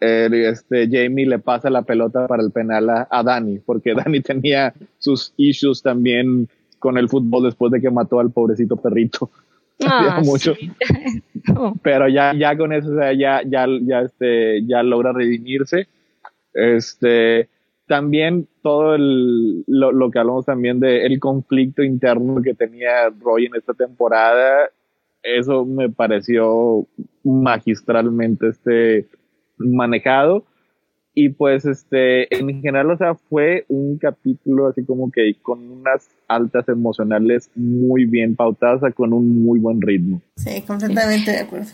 este, 0.00 0.88
Jamie 0.90 1.26
le 1.26 1.38
pasa 1.40 1.70
la 1.70 1.82
pelota 1.82 2.26
para 2.26 2.42
el 2.42 2.52
penal 2.52 2.88
a, 2.88 3.08
a 3.10 3.22
Dani, 3.22 3.58
porque 3.58 3.94
Dani 3.96 4.20
tenía 4.20 4.72
sus 4.98 5.34
issues 5.36 5.82
también 5.82 6.48
con 6.78 6.98
el 6.98 7.08
fútbol 7.08 7.44
después 7.44 7.72
de 7.72 7.80
que 7.80 7.90
mató 7.90 8.20
al 8.20 8.30
pobrecito 8.30 8.76
perrito. 8.76 9.30
Ah, 9.90 10.20
mucho. 10.24 10.54
Pero 11.82 12.08
ya, 12.08 12.32
ya 12.34 12.56
con 12.56 12.72
eso, 12.72 12.92
o 12.92 12.94
sea, 12.94 13.12
ya, 13.12 13.42
ya, 13.44 13.66
ya, 13.82 14.00
este, 14.00 14.64
ya 14.66 14.82
logra 14.82 15.12
redimirse. 15.12 15.88
Este, 16.54 17.48
también 17.86 18.48
todo 18.62 18.94
el, 18.94 19.64
lo, 19.66 19.92
lo 19.92 20.10
que 20.10 20.18
hablamos 20.18 20.46
también 20.46 20.80
de 20.80 21.04
el 21.06 21.18
conflicto 21.18 21.82
interno 21.82 22.40
que 22.42 22.54
tenía 22.54 23.10
Roy 23.20 23.46
en 23.46 23.56
esta 23.56 23.74
temporada, 23.74 24.70
eso 25.22 25.64
me 25.64 25.88
pareció 25.88 26.86
magistralmente 27.24 28.48
este 28.48 29.08
manejado 29.58 30.44
y 31.14 31.30
pues 31.30 31.64
este 31.64 32.34
en 32.34 32.62
general 32.62 32.90
o 32.90 32.96
sea 32.96 33.14
fue 33.14 33.64
un 33.68 33.98
capítulo 33.98 34.68
así 34.68 34.84
como 34.84 35.10
que 35.10 35.34
con 35.42 35.60
unas 35.70 36.08
altas 36.28 36.68
emocionales 36.68 37.50
muy 37.54 38.06
bien 38.06 38.34
pautadas 38.34 38.94
con 38.94 39.12
un 39.12 39.42
muy 39.42 39.60
buen 39.60 39.80
ritmo 39.80 40.22
sí 40.36 40.62
completamente 40.62 41.30
de 41.30 41.40
acuerdo 41.40 41.70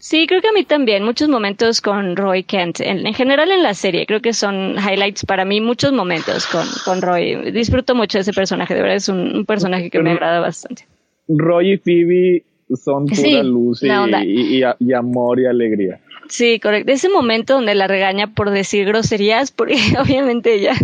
Sí, 0.00 0.28
creo 0.28 0.40
que 0.40 0.48
a 0.48 0.52
mí 0.52 0.64
también, 0.64 1.02
muchos 1.02 1.28
momentos 1.28 1.80
con 1.80 2.14
Roy 2.14 2.44
Kent, 2.44 2.80
en, 2.80 3.12
general 3.14 3.50
en 3.50 3.64
la 3.64 3.74
serie, 3.74 4.06
creo 4.06 4.20
que 4.20 4.32
son 4.32 4.76
highlights 4.76 5.26
para 5.26 5.44
mí, 5.44 5.60
muchos 5.60 5.92
momentos 5.92 6.46
con, 6.46 6.64
con 6.84 7.02
Roy. 7.02 7.50
Disfruto 7.50 7.96
mucho 7.96 8.18
de 8.18 8.22
ese 8.22 8.32
personaje, 8.32 8.74
de 8.74 8.80
verdad 8.80 8.96
es 8.96 9.08
un, 9.08 9.44
personaje 9.44 9.90
que 9.90 10.00
me 10.00 10.12
agrada 10.12 10.38
bastante. 10.38 10.86
Roy 11.26 11.72
y 11.72 11.78
Phoebe 11.78 12.44
son 12.76 13.06
pura 13.06 13.42
luz 13.42 13.82
y, 13.82 14.62
y, 14.78 14.92
amor 14.92 15.40
y 15.40 15.46
alegría. 15.46 15.98
Sí, 16.28 16.60
correcto. 16.60 16.92
Ese 16.92 17.08
momento 17.08 17.54
donde 17.54 17.74
la 17.74 17.86
regaña 17.86 18.28
por 18.28 18.50
decir 18.50 18.86
groserías, 18.86 19.50
porque 19.50 19.76
obviamente 20.00 20.54
ella 20.54 20.74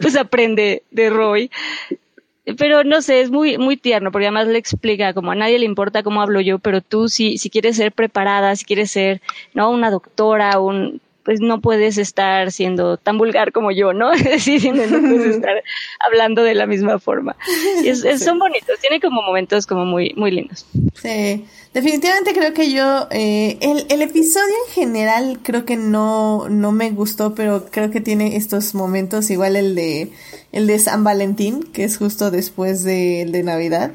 pues 0.00 0.16
aprende 0.16 0.82
de 0.90 1.10
Roy. 1.10 1.50
Pero 2.58 2.84
no 2.84 3.00
sé, 3.00 3.22
es 3.22 3.30
muy, 3.30 3.56
muy 3.56 3.78
tierno, 3.78 4.12
porque 4.12 4.26
además 4.26 4.48
le 4.48 4.58
explica 4.58 5.14
como 5.14 5.30
a 5.30 5.34
nadie 5.34 5.58
le 5.58 5.64
importa 5.64 6.02
cómo 6.02 6.20
hablo 6.20 6.42
yo, 6.42 6.58
pero 6.58 6.82
tú 6.82 7.08
si, 7.08 7.38
si 7.38 7.48
quieres 7.48 7.76
ser 7.76 7.90
preparada, 7.92 8.54
si 8.54 8.66
quieres 8.66 8.90
ser, 8.90 9.22
no, 9.54 9.70
una 9.70 9.90
doctora, 9.90 10.60
un, 10.60 11.00
pues 11.24 11.40
no 11.40 11.60
puedes 11.60 11.98
estar 11.98 12.52
siendo 12.52 12.96
tan 12.98 13.18
vulgar 13.18 13.52
como 13.52 13.72
yo, 13.72 13.92
¿no? 13.92 14.12
Es 14.24 14.24
decir, 14.24 14.72
no 14.74 15.00
puedes 15.00 15.36
estar 15.36 15.62
hablando 16.06 16.42
de 16.42 16.54
la 16.54 16.66
misma 16.66 16.98
forma. 16.98 17.36
Son 18.18 18.38
bonitos, 18.38 18.78
tiene 18.80 19.00
como 19.00 19.22
momentos 19.22 19.66
como 19.66 19.84
muy, 19.84 20.12
muy 20.16 20.30
lindos. 20.30 20.66
Sí, 20.94 21.44
definitivamente 21.72 22.32
creo 22.32 22.52
que 22.52 22.70
yo, 22.70 23.08
eh, 23.10 23.58
el, 23.60 23.86
el 23.88 24.02
episodio 24.02 24.54
en 24.68 24.72
general 24.72 25.38
creo 25.42 25.64
que 25.64 25.76
no, 25.76 26.48
no 26.48 26.72
me 26.72 26.90
gustó, 26.90 27.34
pero 27.34 27.66
creo 27.70 27.90
que 27.90 28.00
tiene 28.00 28.36
estos 28.36 28.74
momentos, 28.74 29.30
igual 29.30 29.56
el 29.56 29.74
de, 29.74 30.12
el 30.52 30.66
de 30.66 30.78
San 30.78 31.04
Valentín, 31.04 31.62
que 31.72 31.84
es 31.84 31.96
justo 31.96 32.30
después 32.30 32.84
de, 32.84 33.26
de 33.28 33.42
Navidad. 33.42 33.92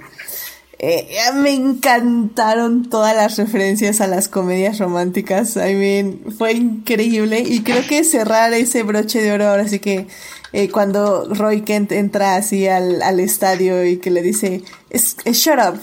Eh, 0.82 1.10
me 1.36 1.52
encantaron 1.52 2.90
todas 2.90 3.14
las 3.14 3.38
referencias 3.38 4.00
a 4.00 4.08
las 4.08 4.30
comedias 4.30 4.80
románticas. 4.80 5.58
I 5.58 5.76
mean, 5.76 6.22
fue 6.38 6.54
increíble. 6.54 7.42
Y 7.42 7.64
creo 7.64 7.86
que 7.86 8.04
cerrar 8.06 8.54
ese 8.54 8.84
broche 8.84 9.22
de 9.22 9.34
oro 9.34 9.50
ahora 9.50 9.68
sí 9.68 9.80
que 9.80 10.08
eh, 10.54 10.70
cuando 10.70 11.26
Roy 11.34 11.62
Kent 11.62 11.92
entra 11.92 12.36
así 12.36 12.68
al, 12.68 13.02
al 13.02 13.20
estadio 13.20 13.86
y 13.86 13.98
que 13.98 14.10
le 14.10 14.22
dice, 14.22 14.64
shut 15.26 15.60
up 15.60 15.80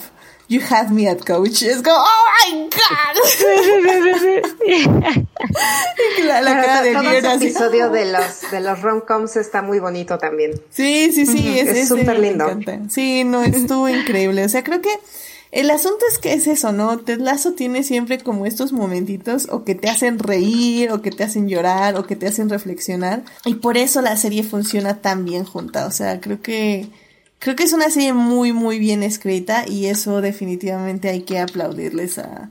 you 0.47 0.61
had 0.61 0.89
me 0.89 1.07
at 1.07 1.19
coach. 1.25 1.63
Es 1.63 1.81
como, 1.81 1.97
oh 1.97 2.27
my 2.51 2.69
god. 2.69 3.15
la, 6.25 6.41
la 6.41 6.53
cara 6.53 6.81
de 6.81 6.93
todo 6.93 7.11
ese 7.11 7.33
episodio 7.33 7.89
de 7.89 8.11
los, 8.11 8.51
de 8.51 8.61
los 8.61 8.81
rom-coms 8.81 9.35
está 9.35 9.61
muy 9.61 9.79
bonito 9.79 10.17
también. 10.17 10.59
Sí, 10.69 11.11
sí, 11.13 11.25
sí. 11.25 11.59
Es 11.59 11.87
súper 11.87 12.19
lindo. 12.19 12.47
Sí, 12.89 13.23
no, 13.23 13.43
estuvo 13.43 13.89
increíble. 13.89 14.45
O 14.45 14.49
sea, 14.49 14.63
creo 14.63 14.81
que 14.81 14.91
el 15.51 15.69
asunto 15.71 16.05
es 16.11 16.17
que 16.19 16.33
es 16.33 16.47
eso, 16.47 16.71
¿no? 16.71 16.99
Ted 16.99 17.19
Lasso 17.19 17.53
tiene 17.53 17.83
siempre 17.83 18.19
como 18.19 18.45
estos 18.45 18.73
momentitos 18.73 19.47
o 19.49 19.63
que 19.63 19.75
te 19.75 19.89
hacen 19.89 20.19
reír, 20.19 20.91
o 20.91 21.01
que 21.01 21.11
te 21.11 21.23
hacen 21.23 21.47
llorar, 21.47 21.95
o 21.95 22.05
que 22.05 22.15
te 22.15 22.27
hacen 22.27 22.49
reflexionar. 22.49 23.23
Y 23.45 23.55
por 23.55 23.77
eso 23.77 24.01
la 24.01 24.17
serie 24.17 24.43
funciona 24.43 25.01
tan 25.01 25.25
bien 25.25 25.45
junta. 25.45 25.85
O 25.85 25.91
sea, 25.91 26.19
creo 26.19 26.41
que 26.41 26.89
creo 27.39 27.55
que 27.55 27.63
es 27.63 27.73
una 27.73 27.89
serie 27.89 28.13
muy, 28.13 28.53
muy 28.53 28.79
bien 28.79 29.03
escrita 29.03 29.65
y 29.67 29.87
eso 29.87 30.21
definitivamente 30.21 31.09
hay 31.09 31.21
que 31.21 31.39
aplaudirles 31.39 32.17
a, 32.17 32.49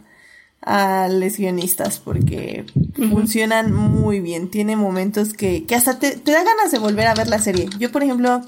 a 0.66 1.08
los 1.08 1.36
guionistas 1.36 2.00
porque 2.00 2.66
funcionan 3.10 3.72
muy 3.72 4.20
bien. 4.20 4.50
Tiene 4.50 4.76
momentos 4.76 5.32
que, 5.32 5.64
que 5.64 5.74
hasta 5.74 5.98
te, 5.98 6.16
te, 6.16 6.32
da 6.32 6.42
ganas 6.42 6.72
de 6.72 6.78
volver 6.78 7.06
a 7.06 7.14
ver 7.14 7.28
la 7.28 7.38
serie. 7.38 7.68
Yo, 7.78 7.92
por 7.92 8.02
ejemplo, 8.02 8.42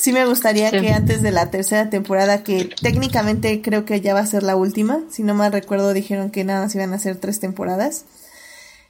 sí 0.00 0.12
me 0.12 0.24
gustaría 0.24 0.70
que 0.70 0.92
antes 0.92 1.20
de 1.22 1.32
la 1.32 1.50
tercera 1.50 1.90
temporada, 1.90 2.44
que 2.44 2.70
técnicamente 2.80 3.60
creo 3.60 3.84
que 3.84 4.00
ya 4.00 4.14
va 4.14 4.20
a 4.20 4.26
ser 4.26 4.42
la 4.44 4.56
última, 4.56 5.00
si 5.10 5.22
no 5.22 5.34
mal 5.34 5.52
recuerdo 5.52 5.92
dijeron 5.92 6.30
que 6.30 6.44
nada 6.44 6.62
más 6.62 6.74
iban 6.74 6.92
a 6.92 6.98
ser 6.98 7.16
tres 7.16 7.40
temporadas. 7.40 8.04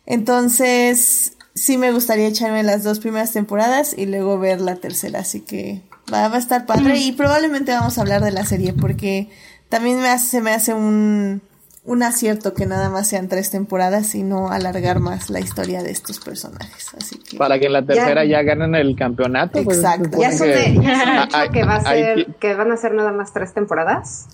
Entonces, 0.07 1.33
sí 1.55 1.79
me 1.79 1.93
gustaría 1.93 2.27
echarme 2.27 2.63
las 2.63 2.83
dos 2.83 2.99
primeras 2.99 3.33
temporadas 3.33 3.95
y 3.97 4.05
luego 4.05 4.39
ver 4.39 4.61
la 4.61 4.77
tercera, 4.77 5.21
así 5.21 5.41
que 5.41 5.81
Va, 6.13 6.27
a 6.27 6.39
estar 6.39 6.67
padre 6.67 6.99
y 6.99 7.13
probablemente 7.13 7.73
vamos 7.73 7.97
a 7.99 8.03
hablar 8.03 8.23
de 8.23 8.31
la 8.31 8.45
serie 8.45 8.73
porque 8.73 9.31
también 9.69 10.01
me 10.01 10.09
hace, 10.09 10.27
se 10.27 10.41
me 10.43 10.53
hace 10.53 10.75
un, 10.75 11.41
un 11.85 12.03
acierto 12.03 12.55
que 12.55 12.67
nada 12.67 12.89
más 12.89 13.09
sean 13.09 13.29
tres 13.29 13.51
temporadas 13.51 14.15
y 14.15 14.23
no 14.23 14.51
alargar 14.51 15.01
más 15.01 15.29
la 15.29 15.41
historia 15.41 15.83
de 15.83 15.91
estos 15.91 16.19
personajes. 16.19 16.95
Así 16.97 17.19
que 17.19 17.37
para 17.37 17.59
que 17.59 17.67
en 17.67 17.73
la 17.75 17.83
tercera 17.83 18.25
ya, 18.25 18.43
ganen 18.43 18.75
el 18.75 18.97
campeonato. 18.97 19.63
Pues, 19.63 19.79
Exacto. 19.79 20.19
ya 20.19 20.33
se 20.33 20.45
que, 20.45 20.73
que, 21.53 21.65
va 21.65 21.77
a 21.77 21.81
ser, 21.83 22.27
que 22.41 22.55
van 22.55 22.73
a 22.73 22.77
ser 22.77 22.95
nada 22.95 23.13
más 23.13 23.33
tres 23.33 23.53
temporadas. 23.53 24.29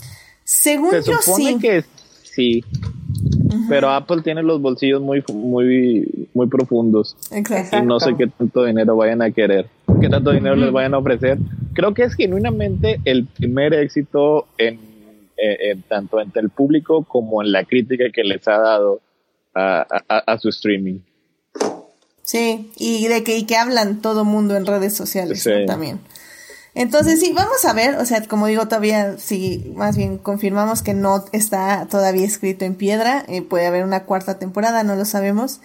Según 0.45 0.91
se 0.91 1.03
yo 1.03 1.19
supone 1.21 1.59
que 1.59 1.85
sí. 2.23 2.65
Pero 3.69 3.91
Apple 3.91 4.23
tiene 4.23 4.43
los 4.43 4.61
bolsillos 4.61 5.01
muy, 5.01 5.25
muy, 5.33 6.29
muy 6.35 6.47
profundos. 6.47 7.17
Exacto. 7.33 7.79
Y 7.79 7.83
no 7.83 7.99
sé 7.99 8.15
qué 8.17 8.29
tanto 8.29 8.65
dinero 8.65 8.97
vayan 8.97 9.23
a 9.23 9.31
querer, 9.33 9.67
qué 10.01 10.09
tanto 10.09 10.31
dinero 10.31 10.55
les 10.55 10.71
vayan 10.71 10.95
a 10.95 10.99
ofrecer. 10.99 11.39
Creo 11.73 11.95
que 11.95 12.05
es 12.05 12.15
genuinamente 12.15 13.01
el 13.05 13.27
primer 13.27 13.75
éxito 13.75 14.47
en 14.59 14.91
eh, 15.37 15.77
tanto 15.89 16.21
entre 16.21 16.43
el 16.43 16.51
público 16.51 17.05
como 17.05 17.43
en 17.43 17.51
la 17.53 17.65
crítica 17.65 18.05
que 18.13 18.25
les 18.25 18.47
ha 18.47 18.59
dado 18.59 19.01
a, 19.55 20.39
su 20.39 20.51
streaming. 20.51 21.01
Sí, 22.23 22.71
y 22.77 23.09
de 23.09 23.25
que, 23.25 23.37
y 23.37 23.45
que 23.45 23.57
hablan 23.57 24.03
todo 24.03 24.25
mundo 24.25 24.57
en 24.57 24.67
redes 24.67 24.95
sociales 24.95 25.49
también. 25.67 26.01
Entonces 26.75 27.19
sí, 27.19 27.33
vamos 27.35 27.65
a 27.65 27.73
ver, 27.73 27.97
o 27.97 28.05
sea, 28.05 28.23
como 28.29 28.47
digo, 28.47 28.69
todavía 28.69 29.19
sí, 29.19 29.73
más 29.75 29.97
bien 29.97 30.19
confirmamos 30.19 30.83
que 30.83 30.95
no 30.95 31.25
está 31.33 31.89
todavía 31.91 32.25
escrito 32.25 32.65
en 32.65 32.77
piedra, 32.77 33.25
eh, 33.29 33.43
puede 33.43 33.67
haber 33.67 33.83
una 33.83 34.05
cuarta 34.05 34.39
temporada, 34.39 34.85
no 34.85 34.95
lo 34.95 35.05
sabemos, 35.05 35.61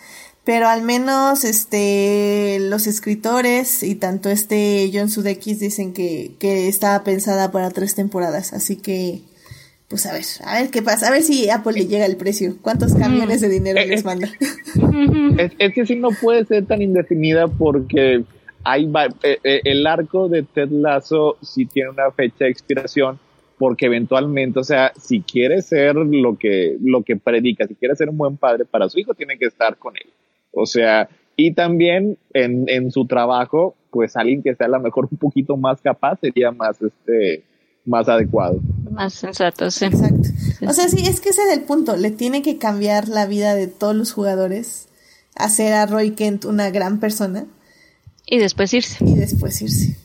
pero 0.46 0.68
al 0.68 0.84
menos 0.84 1.44
este 1.44 2.60
los 2.62 2.88
escritores 2.88 3.82
y 3.84 3.96
tanto 3.96 4.30
este 4.30 4.90
John 4.94 5.10
Sudeikis 5.10 5.60
dicen 5.60 5.94
que, 5.94 6.32
que 6.40 6.68
estaba 6.68 7.04
pensada 7.04 7.52
para 7.52 7.72
tres 7.72 7.96
temporadas, 7.96 8.54
así 8.54 8.78
que 8.78 9.22
pues 9.90 10.06
a 10.06 10.14
ver, 10.14 10.24
a 10.46 10.62
ver 10.62 10.72
qué 10.72 10.82
pasa, 10.82 11.08
a 11.08 11.12
ver 11.12 11.22
si 11.22 11.50
Apple 11.50 11.74
le 11.74 11.88
llega 11.88 12.06
el 12.06 12.18
precio, 12.18 12.58
cuántos 12.62 12.96
camiones 12.96 13.42
de 13.42 13.50
dinero 13.50 13.80
les 13.86 14.06
manda. 14.06 14.30
Es, 15.60 15.74
que 15.74 15.86
si 15.86 15.96
no 15.96 16.10
puede 16.22 16.46
ser 16.46 16.66
tan 16.66 16.82
indefinida 16.82 17.48
porque 17.48 18.24
hay 18.64 18.90
eh, 19.24 19.38
eh, 19.44 19.62
el 19.66 19.86
arco 19.86 20.30
de 20.30 20.44
Ted 20.44 20.70
Lasso 20.70 21.38
sí 21.42 21.66
tiene 21.66 21.90
una 21.90 22.10
fecha 22.12 22.46
de 22.46 22.52
expiración 22.52 23.20
porque 23.58 23.86
eventualmente, 23.86 24.60
o 24.60 24.64
sea, 24.64 24.94
si 25.00 25.22
quiere 25.22 25.62
ser 25.62 25.96
lo 25.96 26.38
que, 26.38 26.78
lo 26.82 27.04
que 27.04 27.16
predica, 27.16 27.68
si 27.68 27.76
quiere 27.76 27.96
ser 27.96 28.10
un 28.10 28.18
buen 28.18 28.38
padre 28.38 28.66
para 28.66 28.90
su 28.90 29.00
hijo, 29.00 29.14
tiene 29.14 29.38
que 29.38 29.46
estar 29.46 29.78
con 29.78 29.96
él. 29.96 30.08
O 30.56 30.66
sea, 30.66 31.10
y 31.36 31.52
también 31.52 32.18
en, 32.34 32.66
en 32.70 32.92
su 32.92 33.06
trabajo, 33.06 33.76
pues 33.92 34.16
alguien 34.16 34.42
que 34.42 34.56
sea 34.56 34.68
a 34.68 34.70
lo 34.70 34.80
mejor 34.80 35.08
un 35.12 35.18
poquito 35.18 35.58
más 35.58 35.82
capaz 35.82 36.20
sería 36.22 36.52
más 36.52 36.82
este 36.82 37.44
más 37.86 38.10
adecuado. 38.10 38.60
Más 38.90 39.14
sensato, 39.14 39.70
sí. 39.70 39.86
Exacto. 39.86 40.30
O 40.68 40.74
sea, 40.74 40.90
sí, 40.90 41.06
es 41.06 41.22
que 41.22 41.30
ese 41.30 41.44
es 41.44 41.58
el 41.58 41.64
punto. 41.64 41.96
Le 41.96 42.12
tiene 42.12 42.42
que 42.42 42.58
cambiar 42.58 43.08
la 43.08 43.28
vida 43.28 43.54
de 43.54 43.68
todos 43.68 43.96
los 43.96 44.12
jugadores, 44.12 44.88
hacer 45.36 45.74
a 45.74 45.86
Roy 45.86 46.12
Kent 46.12 46.46
una 46.46 46.72
gran 46.72 47.00
persona. 47.00 47.46
Y 48.26 48.40
después 48.40 48.74
irse. 48.74 49.06
Y 49.06 49.16
después 49.16 49.62
irse. 49.62 49.98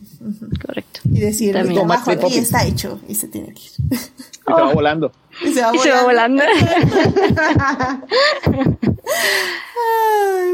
Correcto. 0.65 1.01
Y 1.05 1.21
decir, 1.21 1.57
mi 1.67 1.75
trabajo 1.75 2.11
aquí 2.11 2.37
está 2.37 2.67
hecho 2.67 3.01
y 3.09 3.15
se 3.15 3.29
tiene 3.29 3.55
que 3.55 3.63
ir. 3.63 3.73
Y 3.91 3.97
se 3.97 4.53
va 4.53 4.75
volando. 4.75 5.13
Y 5.73 5.79
se 5.79 5.91
va 5.91 6.03
volando. 6.03 6.43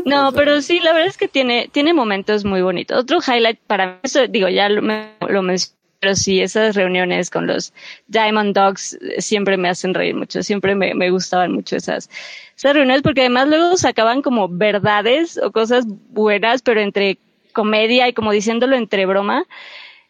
no, 0.04 0.32
pero 0.32 0.62
sí, 0.62 0.80
la 0.80 0.92
verdad 0.92 1.08
es 1.08 1.16
que 1.16 1.28
tiene, 1.28 1.68
tiene 1.72 1.92
momentos 1.92 2.44
muy 2.44 2.62
bonitos. 2.62 2.98
Otro 2.98 3.18
highlight 3.26 3.58
para 3.66 3.86
mí, 3.86 3.94
eso, 4.02 4.26
digo, 4.28 4.48
ya 4.48 4.68
lo, 4.68 4.80
lo 4.80 5.42
mencioné 5.42 5.76
pero 6.00 6.14
sí, 6.14 6.40
esas 6.40 6.76
reuniones 6.76 7.30
con 7.30 7.46
los 7.46 7.72
Diamond 8.06 8.54
Dogs 8.54 8.98
siempre 9.18 9.56
me 9.56 9.68
hacen 9.68 9.94
reír 9.94 10.14
mucho, 10.14 10.42
siempre 10.42 10.74
me, 10.74 10.94
me 10.94 11.10
gustaban 11.10 11.52
mucho 11.52 11.76
esas, 11.76 12.10
esas 12.56 12.74
reuniones 12.74 13.02
porque 13.02 13.22
además 13.22 13.48
luego 13.48 13.76
sacaban 13.76 14.22
como 14.22 14.48
verdades 14.48 15.38
o 15.38 15.52
cosas 15.52 15.84
buenas, 15.86 16.62
pero 16.62 16.80
entre 16.80 17.18
comedia 17.52 18.06
y 18.08 18.12
como 18.12 18.32
diciéndolo 18.32 18.76
entre 18.76 19.06
broma. 19.06 19.46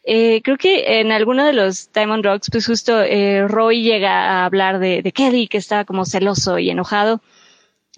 Eh, 0.07 0.41
creo 0.43 0.57
que 0.57 1.01
en 1.01 1.11
alguno 1.11 1.45
de 1.45 1.53
los 1.53 1.93
Diamond 1.93 2.25
Dogs, 2.25 2.49
pues 2.51 2.67
justo 2.67 3.03
eh, 3.03 3.47
Roy 3.49 3.83
llega 3.83 4.31
a 4.31 4.45
hablar 4.45 4.79
de, 4.79 5.03
de 5.03 5.13
Kelly, 5.13 5.49
que 5.49 5.59
estaba 5.59 5.85
como 5.85 6.05
celoso 6.07 6.59
y 6.59 6.71
enojado 6.71 7.21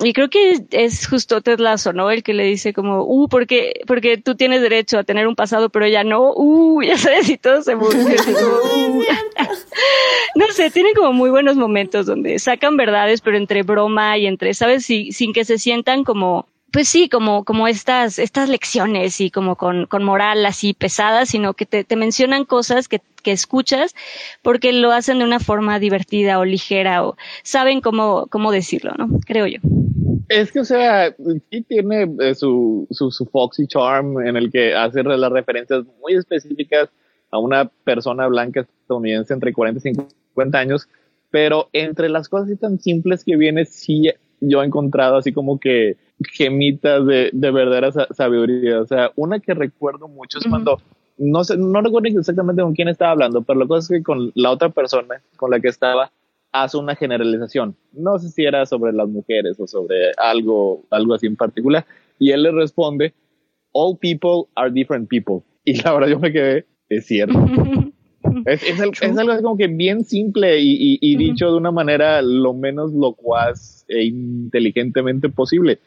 y 0.00 0.12
creo 0.12 0.30
que 0.30 0.64
es 0.70 1.08
justo 1.08 1.40
Ted 1.40 1.58
Lasso, 1.58 1.92
¿no? 1.92 2.08
El 2.12 2.22
que 2.22 2.32
le 2.32 2.44
dice 2.44 2.72
como, 2.72 3.02
uh, 3.02 3.28
porque, 3.28 3.80
porque 3.84 4.16
tú 4.16 4.36
tienes 4.36 4.62
derecho 4.62 4.96
a 4.96 5.02
tener 5.02 5.26
un 5.26 5.34
pasado, 5.34 5.70
pero 5.70 5.86
ella 5.86 6.04
no, 6.04 6.32
uh, 6.36 6.80
ya 6.86 6.96
sabes, 6.96 7.28
y 7.28 7.36
todo 7.36 7.62
se 7.62 7.74
uh. 7.74 7.80
No 10.36 10.46
sé, 10.52 10.70
tienen 10.70 10.94
como 10.94 11.12
muy 11.12 11.30
buenos 11.30 11.56
momentos 11.56 12.06
donde 12.06 12.38
sacan 12.38 12.76
verdades, 12.76 13.20
pero 13.20 13.36
entre 13.36 13.64
broma 13.64 14.16
y 14.18 14.28
entre, 14.28 14.54
¿sabes? 14.54 14.84
sin 14.84 15.32
que 15.32 15.44
se 15.44 15.58
sientan 15.58 16.04
como, 16.04 16.46
pues 16.72 16.88
sí, 16.88 17.08
como, 17.08 17.44
como 17.44 17.66
estas, 17.66 18.18
estas 18.18 18.48
lecciones 18.48 19.20
y 19.20 19.30
como 19.30 19.56
con, 19.56 19.86
con 19.86 20.04
moral 20.04 20.44
así 20.44 20.74
pesada, 20.74 21.24
sino 21.24 21.54
que 21.54 21.66
te, 21.66 21.96
mencionan 21.96 22.44
cosas 22.44 22.88
que, 22.88 23.00
que 23.22 23.32
escuchas 23.32 23.94
porque 24.42 24.72
lo 24.72 24.92
hacen 24.92 25.18
de 25.18 25.24
una 25.24 25.40
forma 25.40 25.78
divertida 25.78 26.38
o 26.38 26.44
ligera 26.44 27.04
o 27.04 27.16
saben 27.42 27.80
cómo, 27.80 28.26
cómo 28.28 28.52
decirlo, 28.52 28.92
¿no? 28.98 29.08
Creo 29.26 29.46
yo. 29.46 29.58
Es 30.28 30.52
que, 30.52 30.60
o 30.60 30.64
sea, 30.64 31.14
sí 31.50 31.62
tiene 31.62 32.06
eh, 32.20 32.34
su, 32.34 32.86
su, 32.90 33.10
su, 33.10 33.24
Foxy 33.24 33.66
Charm 33.66 34.20
en 34.20 34.36
el 34.36 34.52
que 34.52 34.74
hace 34.74 35.02
las 35.02 35.32
referencias 35.32 35.84
muy 36.02 36.14
específicas 36.14 36.90
a 37.30 37.38
una 37.38 37.64
persona 37.84 38.26
blanca 38.26 38.60
estadounidense 38.60 39.32
entre 39.32 39.54
40 39.54 39.78
y 39.78 39.94
50 39.94 40.58
años, 40.58 40.88
pero 41.30 41.70
entre 41.72 42.10
las 42.10 42.28
cosas 42.28 42.58
tan 42.58 42.78
simples 42.78 43.24
que 43.24 43.36
viene, 43.36 43.64
sí 43.64 44.10
yo 44.40 44.62
he 44.62 44.66
encontrado 44.66 45.16
así 45.16 45.32
como 45.32 45.58
que 45.58 45.96
gemitas 46.32 47.06
de, 47.06 47.30
de 47.32 47.50
verdadera 47.50 47.92
sabiduría. 48.10 48.80
O 48.80 48.86
sea, 48.86 49.12
una 49.16 49.40
que 49.40 49.54
recuerdo 49.54 50.08
mucho 50.08 50.38
es 50.38 50.46
cuando, 50.48 50.80
no 51.16 51.44
sé, 51.44 51.56
no 51.56 51.80
recuerdo 51.80 52.08
exactamente 52.18 52.62
con 52.62 52.74
quién 52.74 52.88
estaba 52.88 53.12
hablando, 53.12 53.42
pero 53.42 53.60
la 53.60 53.66
cosa 53.66 53.80
es 53.94 53.98
que 53.98 54.04
con 54.04 54.32
la 54.34 54.50
otra 54.50 54.70
persona 54.70 55.22
con 55.36 55.50
la 55.50 55.60
que 55.60 55.68
estaba, 55.68 56.10
hace 56.52 56.76
una 56.76 56.94
generalización. 56.94 57.76
No 57.92 58.18
sé 58.18 58.30
si 58.30 58.44
era 58.44 58.64
sobre 58.66 58.92
las 58.92 59.08
mujeres 59.08 59.58
o 59.60 59.66
sobre 59.66 60.12
algo, 60.16 60.84
algo 60.90 61.14
así 61.14 61.26
en 61.26 61.36
particular. 61.36 61.84
Y 62.18 62.30
él 62.30 62.42
le 62.42 62.52
responde, 62.52 63.14
all 63.72 63.96
people 63.98 64.48
are 64.54 64.70
different 64.70 65.08
people. 65.08 65.42
Y 65.64 65.80
la 65.82 65.92
verdad 65.92 66.08
yo 66.08 66.18
me 66.18 66.32
quedé, 66.32 66.64
es 66.88 67.06
cierto. 67.06 67.38
es, 68.46 68.62
es, 68.62 69.18
algo 69.18 69.42
como 69.42 69.56
que 69.56 69.66
bien 69.66 70.04
simple 70.04 70.60
y, 70.60 70.98
y, 71.00 71.16
dicho 71.16 71.50
de 71.50 71.56
una 71.56 71.70
manera 71.70 72.22
lo 72.22 72.54
menos 72.54 72.92
locuaz 72.92 73.84
e 73.88 74.04
inteligentemente 74.04 75.28
posible. 75.28 75.78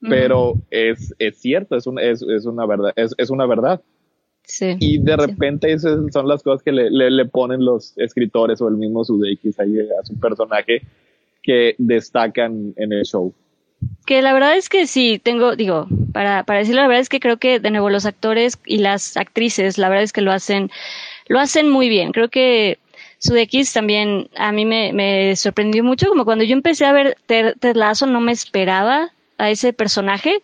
Pero 0.00 0.54
es, 0.70 1.14
es 1.18 1.38
cierto, 1.38 1.76
es, 1.76 1.86
un, 1.86 1.98
es, 1.98 2.22
es 2.22 2.46
una 2.46 2.64
verdad, 2.64 2.92
es, 2.96 3.14
es 3.18 3.28
una 3.28 3.44
verdad 3.46 3.82
y 4.58 4.98
de 4.98 5.16
repente 5.16 5.72
esas 5.72 6.00
son 6.12 6.28
las 6.28 6.42
cosas 6.42 6.62
que 6.62 6.72
le, 6.72 6.90
le, 6.90 7.24
ponen 7.26 7.64
los 7.64 7.96
escritores 7.96 8.60
o 8.60 8.68
el 8.68 8.76
mismo 8.76 9.04
Sudeikis 9.04 9.58
ahí 9.60 9.78
a 9.78 10.04
su 10.04 10.18
personaje 10.18 10.82
que 11.42 11.74
destacan 11.78 12.74
en 12.76 12.92
el 12.92 13.04
show. 13.04 13.32
Que 14.06 14.20
la 14.22 14.32
verdad 14.32 14.56
es 14.56 14.68
que 14.68 14.86
sí, 14.86 15.20
tengo, 15.22 15.56
digo, 15.56 15.86
para, 16.12 16.44
para 16.44 16.58
decirlo, 16.58 16.82
la 16.82 16.88
verdad 16.88 17.00
es 17.00 17.08
que 17.08 17.20
creo 17.20 17.38
que 17.38 17.60
de 17.60 17.70
nuevo 17.70 17.90
los 17.90 18.06
actores 18.06 18.58
y 18.66 18.78
las 18.78 19.16
actrices, 19.16 19.78
la 19.78 19.88
verdad 19.88 20.04
es 20.04 20.12
que 20.12 20.20
lo 20.20 20.32
hacen, 20.32 20.70
lo 21.28 21.38
hacen 21.38 21.70
muy 21.70 21.88
bien. 21.88 22.12
Creo 22.12 22.28
que 22.28 22.78
Sudeikis 23.18 23.72
también 23.72 24.28
a 24.36 24.52
mí 24.52 24.66
me, 24.66 24.92
me 24.92 25.34
sorprendió 25.36 25.82
mucho, 25.84 26.08
como 26.08 26.24
cuando 26.24 26.44
yo 26.44 26.52
empecé 26.52 26.84
a 26.84 26.92
ver 26.92 27.16
Ted 27.26 27.54
Lasso 27.74 28.06
no 28.06 28.20
me 28.20 28.32
esperaba 28.32 29.12
a 29.40 29.50
ese 29.50 29.72
personaje 29.72 30.42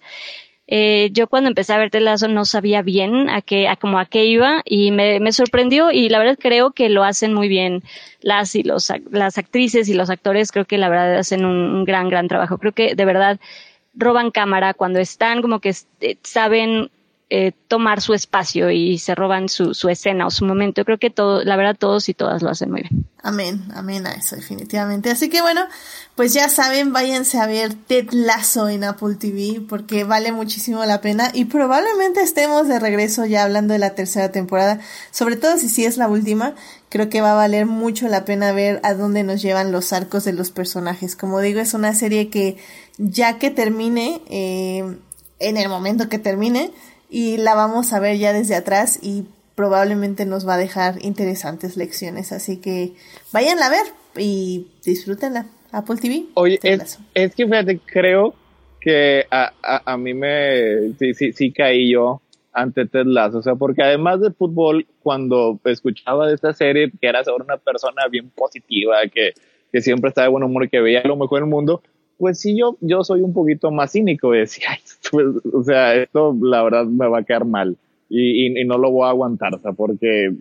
eh, 0.68 1.10
yo 1.12 1.28
cuando 1.28 1.48
empecé 1.48 1.72
a 1.72 1.78
ver 1.78 1.90
Telazo 1.90 2.26
no 2.26 2.44
sabía 2.44 2.82
bien 2.82 3.30
a 3.30 3.40
qué, 3.40 3.68
a 3.68 3.76
como 3.76 4.00
a 4.00 4.06
qué 4.06 4.24
iba 4.24 4.62
y 4.64 4.90
me, 4.90 5.20
me 5.20 5.30
sorprendió 5.30 5.92
y 5.92 6.08
la 6.08 6.18
verdad 6.18 6.36
creo 6.40 6.72
que 6.72 6.88
lo 6.88 7.04
hacen 7.04 7.32
muy 7.32 7.46
bien 7.46 7.84
las 8.20 8.56
y 8.56 8.64
los, 8.64 8.92
las 9.10 9.38
actrices 9.38 9.88
y 9.88 9.94
los 9.94 10.10
actores 10.10 10.50
creo 10.50 10.64
que 10.64 10.78
la 10.78 10.88
verdad 10.88 11.18
hacen 11.18 11.44
un, 11.44 11.84
gran, 11.84 12.08
gran 12.08 12.26
trabajo. 12.26 12.58
Creo 12.58 12.72
que 12.72 12.96
de 12.96 13.04
verdad 13.04 13.38
roban 13.94 14.32
cámara 14.32 14.74
cuando 14.74 14.98
están 14.98 15.40
como 15.40 15.60
que 15.60 15.72
eh, 16.00 16.16
saben 16.22 16.90
eh, 17.28 17.50
tomar 17.66 18.00
su 18.00 18.14
espacio 18.14 18.70
y 18.70 18.98
se 18.98 19.16
roban 19.16 19.48
su, 19.48 19.72
escena 19.88 20.28
o 20.28 20.30
su 20.30 20.44
momento. 20.44 20.84
Creo 20.84 20.98
que 20.98 21.10
todo, 21.10 21.42
la 21.42 21.56
verdad, 21.56 21.74
todos 21.76 22.08
y 22.08 22.14
todas 22.14 22.40
lo 22.40 22.50
hacen 22.50 22.70
muy 22.70 22.82
bien. 22.82 23.04
Amén, 23.20 23.66
amén 23.74 24.06
a 24.06 24.12
eso, 24.12 24.36
definitivamente. 24.36 25.10
Así 25.10 25.28
que 25.28 25.42
bueno, 25.42 25.62
pues 26.14 26.32
ya 26.32 26.48
saben, 26.48 26.92
váyanse 26.92 27.40
a 27.40 27.48
ver 27.48 27.74
Ted 27.74 28.10
Lasso 28.12 28.68
en 28.68 28.84
Apple 28.84 29.16
TV 29.16 29.60
porque 29.68 30.04
vale 30.04 30.30
muchísimo 30.30 30.84
la 30.84 31.00
pena 31.00 31.32
y 31.34 31.46
probablemente 31.46 32.22
estemos 32.22 32.68
de 32.68 32.78
regreso 32.78 33.26
ya 33.26 33.42
hablando 33.42 33.72
de 33.72 33.80
la 33.80 33.96
tercera 33.96 34.30
temporada, 34.30 34.78
sobre 35.10 35.34
todo 35.34 35.58
si 35.58 35.68
sí 35.68 35.84
es 35.84 35.96
la 35.96 36.06
última. 36.06 36.54
Creo 36.90 37.08
que 37.08 37.22
va 37.22 37.32
a 37.32 37.34
valer 37.34 37.66
mucho 37.66 38.06
la 38.06 38.24
pena 38.24 38.52
ver 38.52 38.78
a 38.84 38.94
dónde 38.94 39.24
nos 39.24 39.42
llevan 39.42 39.72
los 39.72 39.92
arcos 39.92 40.24
de 40.24 40.32
los 40.32 40.52
personajes. 40.52 41.16
Como 41.16 41.40
digo, 41.40 41.58
es 41.58 41.74
una 41.74 41.92
serie 41.92 42.30
que 42.30 42.56
ya 42.98 43.40
que 43.40 43.50
termine, 43.50 44.22
eh, 44.30 44.96
en 45.40 45.56
el 45.56 45.68
momento 45.68 46.08
que 46.08 46.20
termine, 46.20 46.70
y 47.08 47.36
la 47.38 47.54
vamos 47.54 47.92
a 47.92 48.00
ver 48.00 48.18
ya 48.18 48.32
desde 48.32 48.54
atrás 48.54 48.98
y 49.02 49.24
probablemente 49.54 50.26
nos 50.26 50.46
va 50.46 50.54
a 50.54 50.58
dejar 50.58 50.96
interesantes 51.02 51.76
lecciones. 51.76 52.32
Así 52.32 52.58
que 52.58 52.92
váyanla 53.32 53.66
a 53.66 53.70
ver 53.70 53.86
y 54.16 54.68
disfrútenla. 54.84 55.46
Apple 55.72 55.96
TV. 55.96 56.26
Oye, 56.34 56.58
es, 56.62 56.98
es, 57.14 57.34
que 57.34 57.44
fíjate, 57.44 57.80
creo 57.84 58.34
que 58.80 59.26
a, 59.30 59.52
a, 59.62 59.92
a 59.92 59.96
mí 59.96 60.14
me 60.14 60.92
sí, 60.98 61.12
sí, 61.14 61.32
sí 61.32 61.52
caí 61.52 61.90
yo 61.92 62.22
ante 62.56 62.86
Ted 62.86 63.04
Lasso, 63.04 63.38
o 63.38 63.42
sea, 63.42 63.54
porque 63.54 63.82
además 63.82 64.20
de 64.20 64.30
fútbol, 64.30 64.86
cuando 65.02 65.60
escuchaba 65.64 66.26
de 66.26 66.34
esta 66.34 66.54
serie, 66.54 66.90
que 66.90 67.06
era 67.06 67.22
sobre 67.22 67.44
una 67.44 67.58
persona 67.58 68.06
bien 68.10 68.30
positiva, 68.30 68.96
que, 69.12 69.34
que 69.70 69.82
siempre 69.82 70.08
estaba 70.08 70.24
de 70.24 70.30
buen 70.30 70.44
humor, 70.44 70.70
que 70.70 70.80
veía 70.80 71.02
lo 71.02 71.16
mejor 71.16 71.40
del 71.40 71.50
mundo, 71.50 71.82
pues 72.18 72.40
sí, 72.40 72.56
yo, 72.56 72.76
yo 72.80 73.04
soy 73.04 73.22
un 73.22 73.32
poquito 73.32 73.70
más 73.70 73.92
cínico 73.92 74.34
y 74.34 74.38
decía, 74.40 74.68
pues, 75.10 75.26
o 75.52 75.62
sea, 75.62 75.94
esto 75.94 76.36
la 76.40 76.62
verdad 76.62 76.86
me 76.86 77.08
va 77.08 77.18
a 77.18 77.24
quedar 77.24 77.44
mal 77.44 77.76
y, 78.08 78.60
y, 78.60 78.64
no 78.64 78.78
lo 78.78 78.90
voy 78.90 79.06
a 79.06 79.10
aguantar, 79.10 79.58
sea, 79.60 79.72
porque 79.72 80.32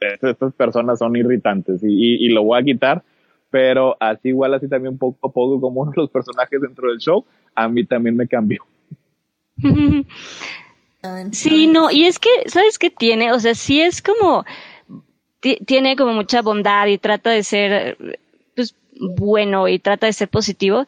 estas 0.00 0.54
personas 0.54 0.98
son 0.98 1.14
irritantes 1.16 1.82
y, 1.82 2.24
y, 2.24 2.28
lo 2.30 2.44
voy 2.44 2.60
a 2.60 2.64
quitar, 2.64 3.02
pero 3.50 3.96
así 4.00 4.28
igual, 4.28 4.54
así 4.54 4.68
también 4.68 4.96
poco 4.96 5.28
a 5.28 5.32
poco 5.32 5.60
como 5.60 5.82
uno 5.82 5.90
de 5.96 6.02
los 6.02 6.10
personajes 6.10 6.60
dentro 6.60 6.88
del 6.88 6.98
show, 6.98 7.24
a 7.54 7.68
mí 7.68 7.84
también 7.84 8.16
me 8.16 8.26
cambió. 8.26 8.64
Sí, 11.32 11.66
no, 11.66 11.90
y 11.90 12.04
es 12.04 12.18
que, 12.18 12.28
¿sabes 12.46 12.78
qué 12.78 12.90
tiene? 12.90 13.32
O 13.32 13.40
sea, 13.40 13.54
sí 13.54 13.80
es 13.80 14.02
como, 14.02 14.44
tiene 15.40 15.96
como 15.96 16.12
mucha 16.12 16.42
bondad 16.42 16.86
y 16.88 16.98
trata 16.98 17.30
de 17.30 17.42
ser, 17.42 17.96
pues, 18.54 18.74
bueno 19.16 19.66
y 19.68 19.78
trata 19.78 20.06
de 20.06 20.12
ser 20.12 20.28
positivo, 20.28 20.84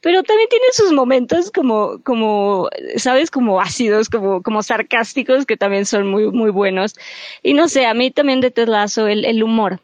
pero 0.00 0.22
también 0.22 0.48
tiene 0.48 0.66
sus 0.72 0.92
momentos 0.92 1.50
como, 1.50 2.00
como, 2.02 2.68
sabes, 2.96 3.30
como 3.30 3.60
ácidos, 3.60 4.08
como, 4.08 4.42
como 4.42 4.62
sarcásticos 4.62 5.46
que 5.46 5.56
también 5.56 5.86
son 5.86 6.06
muy, 6.06 6.30
muy 6.30 6.50
buenos. 6.50 6.96
Y 7.42 7.54
no 7.54 7.68
sé, 7.68 7.86
a 7.86 7.94
mí 7.94 8.10
también 8.10 8.40
de 8.40 8.50
Ted 8.50 8.68
el, 9.08 9.24
el 9.24 9.42
humor. 9.42 9.80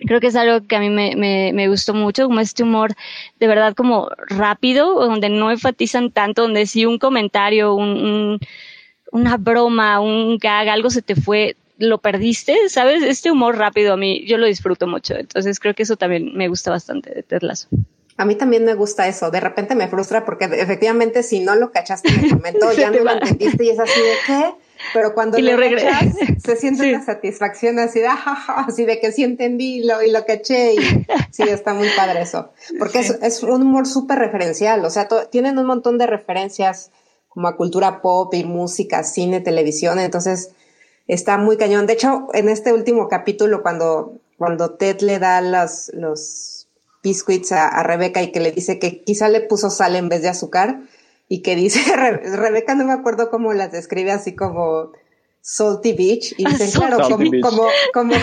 Creo 0.00 0.20
que 0.20 0.28
es 0.28 0.36
algo 0.36 0.66
que 0.66 0.76
a 0.76 0.80
mí 0.80 0.90
me, 0.90 1.16
me, 1.16 1.52
me, 1.52 1.68
gustó 1.68 1.92
mucho, 1.92 2.26
como 2.26 2.40
este 2.40 2.62
humor 2.62 2.94
de 3.40 3.46
verdad 3.48 3.74
como 3.74 4.08
rápido, 4.28 4.94
donde 4.94 5.28
no 5.28 5.50
enfatizan 5.50 6.12
tanto, 6.12 6.42
donde 6.42 6.66
si 6.66 6.86
un 6.86 6.98
comentario, 6.98 7.74
un 7.74 8.38
una 9.10 9.36
broma, 9.36 10.00
un 10.00 10.38
gag, 10.38 10.68
algo 10.68 10.90
se 10.90 11.02
te 11.02 11.16
fue, 11.16 11.56
lo 11.78 11.98
perdiste, 11.98 12.68
¿sabes? 12.68 13.02
Este 13.02 13.30
humor 13.30 13.56
rápido 13.56 13.94
a 13.94 13.96
mí, 13.96 14.24
yo 14.26 14.38
lo 14.38 14.46
disfruto 14.46 14.86
mucho. 14.86 15.14
Entonces 15.14 15.58
creo 15.60 15.74
que 15.74 15.84
eso 15.84 15.96
también 15.96 16.36
me 16.36 16.48
gusta 16.48 16.70
bastante 16.70 17.14
de 17.14 17.22
Ted 17.22 17.42
Lasso. 17.42 17.68
A 18.18 18.24
mí 18.24 18.34
también 18.34 18.64
me 18.64 18.74
gusta 18.74 19.06
eso. 19.06 19.30
De 19.30 19.38
repente 19.38 19.76
me 19.76 19.86
frustra 19.86 20.24
porque 20.24 20.46
efectivamente 20.46 21.22
si 21.22 21.38
no 21.38 21.54
lo 21.54 21.70
cachaste 21.70 22.08
en 22.08 22.24
el 22.24 22.34
momento, 22.34 22.72
ya 22.76 22.90
no 22.90 22.98
lo 23.04 23.12
entendiste 23.12 23.64
y 23.64 23.70
es 23.70 23.78
así 23.78 24.00
de 24.00 24.14
qué. 24.26 24.54
Pero 24.92 25.14
cuando 25.14 25.38
lo 25.38 25.56
cachas, 25.56 26.14
se 26.44 26.56
siente 26.56 26.88
una 26.88 27.04
satisfacción 27.04 27.78
así 27.78 28.00
de, 28.00 28.08
así 28.08 28.84
de 28.84 29.00
que 29.00 29.12
sí 29.12 29.22
entendí 29.22 29.84
lo, 29.84 30.02
y 30.02 30.10
lo 30.10 30.24
caché. 30.24 30.74
Y 30.74 30.78
sí, 31.30 31.44
está 31.44 31.74
muy 31.74 31.88
padre 31.96 32.22
eso. 32.22 32.50
Porque 32.78 33.00
es, 33.00 33.10
es, 33.22 33.42
un 33.44 33.62
humor 33.62 33.86
súper 33.86 34.18
referencial. 34.18 34.84
O 34.84 34.90
sea, 34.90 35.08
tienen 35.30 35.58
un 35.58 35.66
montón 35.66 35.96
de 35.96 36.08
referencias 36.08 36.90
como 37.28 37.46
a 37.46 37.56
cultura 37.56 38.02
pop 38.02 38.34
y 38.34 38.42
música, 38.42 39.04
cine, 39.04 39.40
televisión, 39.40 40.00
entonces 40.00 40.50
está 41.06 41.38
muy 41.38 41.56
cañón. 41.56 41.86
De 41.86 41.92
hecho, 41.92 42.26
en 42.34 42.48
este 42.48 42.72
último 42.72 43.06
capítulo, 43.08 43.62
cuando, 43.62 44.18
cuando 44.36 44.74
Ted 44.74 45.02
le 45.02 45.20
da 45.20 45.40
los, 45.40 45.92
los 45.94 46.57
biscuits 47.08 47.52
a, 47.52 47.82
Rebeca 47.82 48.22
y 48.22 48.32
que 48.32 48.40
le 48.40 48.52
dice 48.52 48.78
que 48.78 49.02
quizá 49.02 49.28
le 49.28 49.40
puso 49.40 49.70
sal 49.70 49.96
en 49.96 50.08
vez 50.08 50.22
de 50.22 50.28
azúcar, 50.28 50.80
y 51.28 51.42
que 51.42 51.56
dice, 51.56 51.80
Rebeca 51.96 52.74
no 52.74 52.84
me 52.84 52.92
acuerdo 52.92 53.30
cómo 53.30 53.52
las 53.52 53.72
describe 53.72 54.12
así 54.12 54.34
como 54.34 54.92
Salty 55.40 55.92
Beach, 55.92 56.34
y 56.36 56.44
dice, 56.44 56.70
claro, 56.76 56.98
como, 57.00 57.30
como, 57.42 57.68
como 57.94 58.14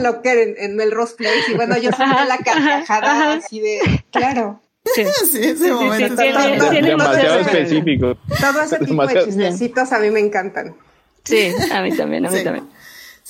Locker 0.00 0.38
en, 0.38 0.54
en 0.58 0.76
Melrose 0.76 1.14
Place, 1.16 1.52
y 1.52 1.54
bueno, 1.54 1.76
yo 1.78 1.90
salí 1.92 2.14
la 2.26 2.38
carcajada 2.38 3.34
así 3.34 3.60
de, 3.60 3.80
claro. 4.10 4.60
Sí, 4.94 5.02
ese 5.02 5.72
momento. 5.72 6.16
demasiado 6.16 7.40
específico. 7.40 8.16
Todo 8.40 8.62
ese 8.62 8.78
tipo 8.78 9.06
de 9.06 9.24
chistecitos 9.24 9.92
a 9.92 9.98
mí 9.98 10.10
me 10.10 10.20
encantan. 10.20 10.74
Sí, 11.22 11.52
a 11.70 11.82
mí 11.82 11.94
también, 11.94 12.24
a 12.26 12.30
mí 12.30 12.42
también. 12.42 12.66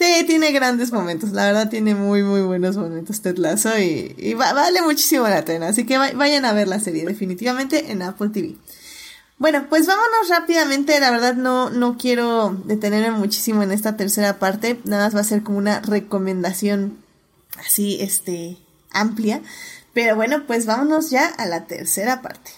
Sí, 0.00 0.24
tiene 0.26 0.50
grandes 0.52 0.92
momentos. 0.92 1.32
La 1.32 1.44
verdad, 1.44 1.68
tiene 1.68 1.94
muy, 1.94 2.22
muy 2.22 2.40
buenos 2.40 2.74
momentos 2.74 3.20
Ted 3.20 3.36
Lasso 3.36 3.78
y, 3.78 4.32
vale 4.32 4.80
muchísimo 4.80 5.28
la 5.28 5.44
pena. 5.44 5.68
Así 5.68 5.84
que 5.84 5.98
vayan 5.98 6.46
a 6.46 6.54
ver 6.54 6.68
la 6.68 6.80
serie, 6.80 7.04
definitivamente 7.04 7.92
en 7.92 8.00
Apple 8.00 8.30
TV. 8.30 8.56
Bueno, 9.36 9.66
pues 9.68 9.86
vámonos 9.86 10.30
rápidamente. 10.30 10.98
La 11.00 11.10
verdad, 11.10 11.34
no, 11.34 11.68
no 11.68 11.98
quiero 11.98 12.56
detenerme 12.64 13.10
muchísimo 13.10 13.62
en 13.62 13.72
esta 13.72 13.98
tercera 13.98 14.38
parte. 14.38 14.80
Nada 14.84 15.04
más 15.04 15.14
va 15.14 15.20
a 15.20 15.24
ser 15.24 15.42
como 15.42 15.58
una 15.58 15.80
recomendación 15.80 16.96
así, 17.58 17.98
este, 18.00 18.56
amplia. 18.92 19.42
Pero 19.92 20.16
bueno, 20.16 20.46
pues 20.46 20.64
vámonos 20.64 21.10
ya 21.10 21.26
a 21.26 21.44
la 21.44 21.66
tercera 21.66 22.22
parte. 22.22 22.52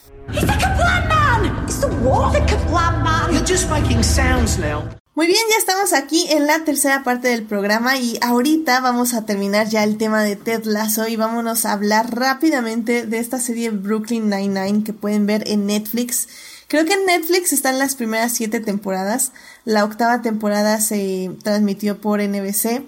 Muy 5.14 5.26
bien, 5.26 5.40
ya 5.50 5.58
estamos 5.58 5.92
aquí 5.92 6.24
en 6.30 6.46
la 6.46 6.64
tercera 6.64 7.04
parte 7.04 7.28
del 7.28 7.42
programa 7.42 7.98
y 7.98 8.18
ahorita 8.22 8.80
vamos 8.80 9.12
a 9.12 9.26
terminar 9.26 9.68
ya 9.68 9.84
el 9.84 9.98
tema 9.98 10.22
de 10.22 10.36
Ted 10.36 10.64
Lasso 10.64 11.06
y 11.06 11.16
vámonos 11.16 11.66
a 11.66 11.72
hablar 11.72 12.16
rápidamente 12.16 13.04
de 13.04 13.18
esta 13.18 13.38
serie 13.38 13.68
Brooklyn 13.68 14.30
Nine-Nine 14.30 14.84
que 14.84 14.94
pueden 14.94 15.26
ver 15.26 15.46
en 15.46 15.66
Netflix. 15.66 16.28
Creo 16.66 16.86
que 16.86 16.94
en 16.94 17.04
Netflix 17.04 17.52
están 17.52 17.78
las 17.78 17.94
primeras 17.94 18.32
siete 18.32 18.60
temporadas. 18.60 19.32
La 19.66 19.84
octava 19.84 20.22
temporada 20.22 20.80
se 20.80 21.30
transmitió 21.42 22.00
por 22.00 22.22
NBC 22.22 22.82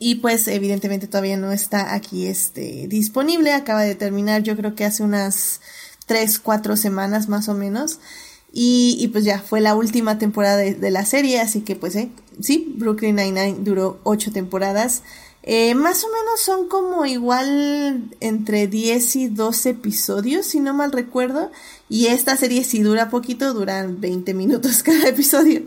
y 0.00 0.16
pues 0.16 0.48
evidentemente 0.48 1.06
todavía 1.06 1.36
no 1.36 1.52
está 1.52 1.94
aquí 1.94 2.26
este 2.26 2.88
disponible, 2.88 3.52
acaba 3.52 3.82
de 3.82 3.94
terminar 3.94 4.42
yo 4.42 4.56
creo 4.56 4.74
que 4.74 4.84
hace 4.84 5.04
unas 5.04 5.60
3, 6.06 6.40
4 6.40 6.76
semanas 6.76 7.28
más 7.28 7.48
o 7.48 7.54
menos. 7.54 8.00
Y, 8.58 9.08
pues 9.08 9.26
ya 9.26 9.38
fue 9.38 9.60
la 9.60 9.74
última 9.74 10.18
temporada 10.18 10.56
de, 10.56 10.90
la 10.90 11.04
serie, 11.04 11.42
así 11.42 11.60
que 11.60 11.76
pues 11.76 11.94
eh, 11.94 12.08
sí, 12.40 12.72
Brooklyn 12.78 13.16
Nine-Nine 13.16 13.58
duró 13.60 14.00
8 14.04 14.32
temporadas. 14.32 15.02
Eh, 15.42 15.74
más 15.74 16.02
o 16.04 16.06
menos 16.06 16.40
son 16.40 16.66
como 16.66 17.04
igual 17.04 18.08
entre 18.20 18.66
10 18.66 19.16
y 19.16 19.28
12 19.28 19.68
episodios, 19.68 20.46
si 20.46 20.60
no 20.60 20.72
mal 20.72 20.92
recuerdo. 20.92 21.52
Y 21.90 22.06
esta 22.06 22.34
serie 22.38 22.64
sí 22.64 22.80
dura 22.80 23.10
poquito, 23.10 23.52
duran 23.52 24.00
20 24.00 24.32
minutos 24.32 24.82
cada 24.82 25.06
episodio. 25.06 25.60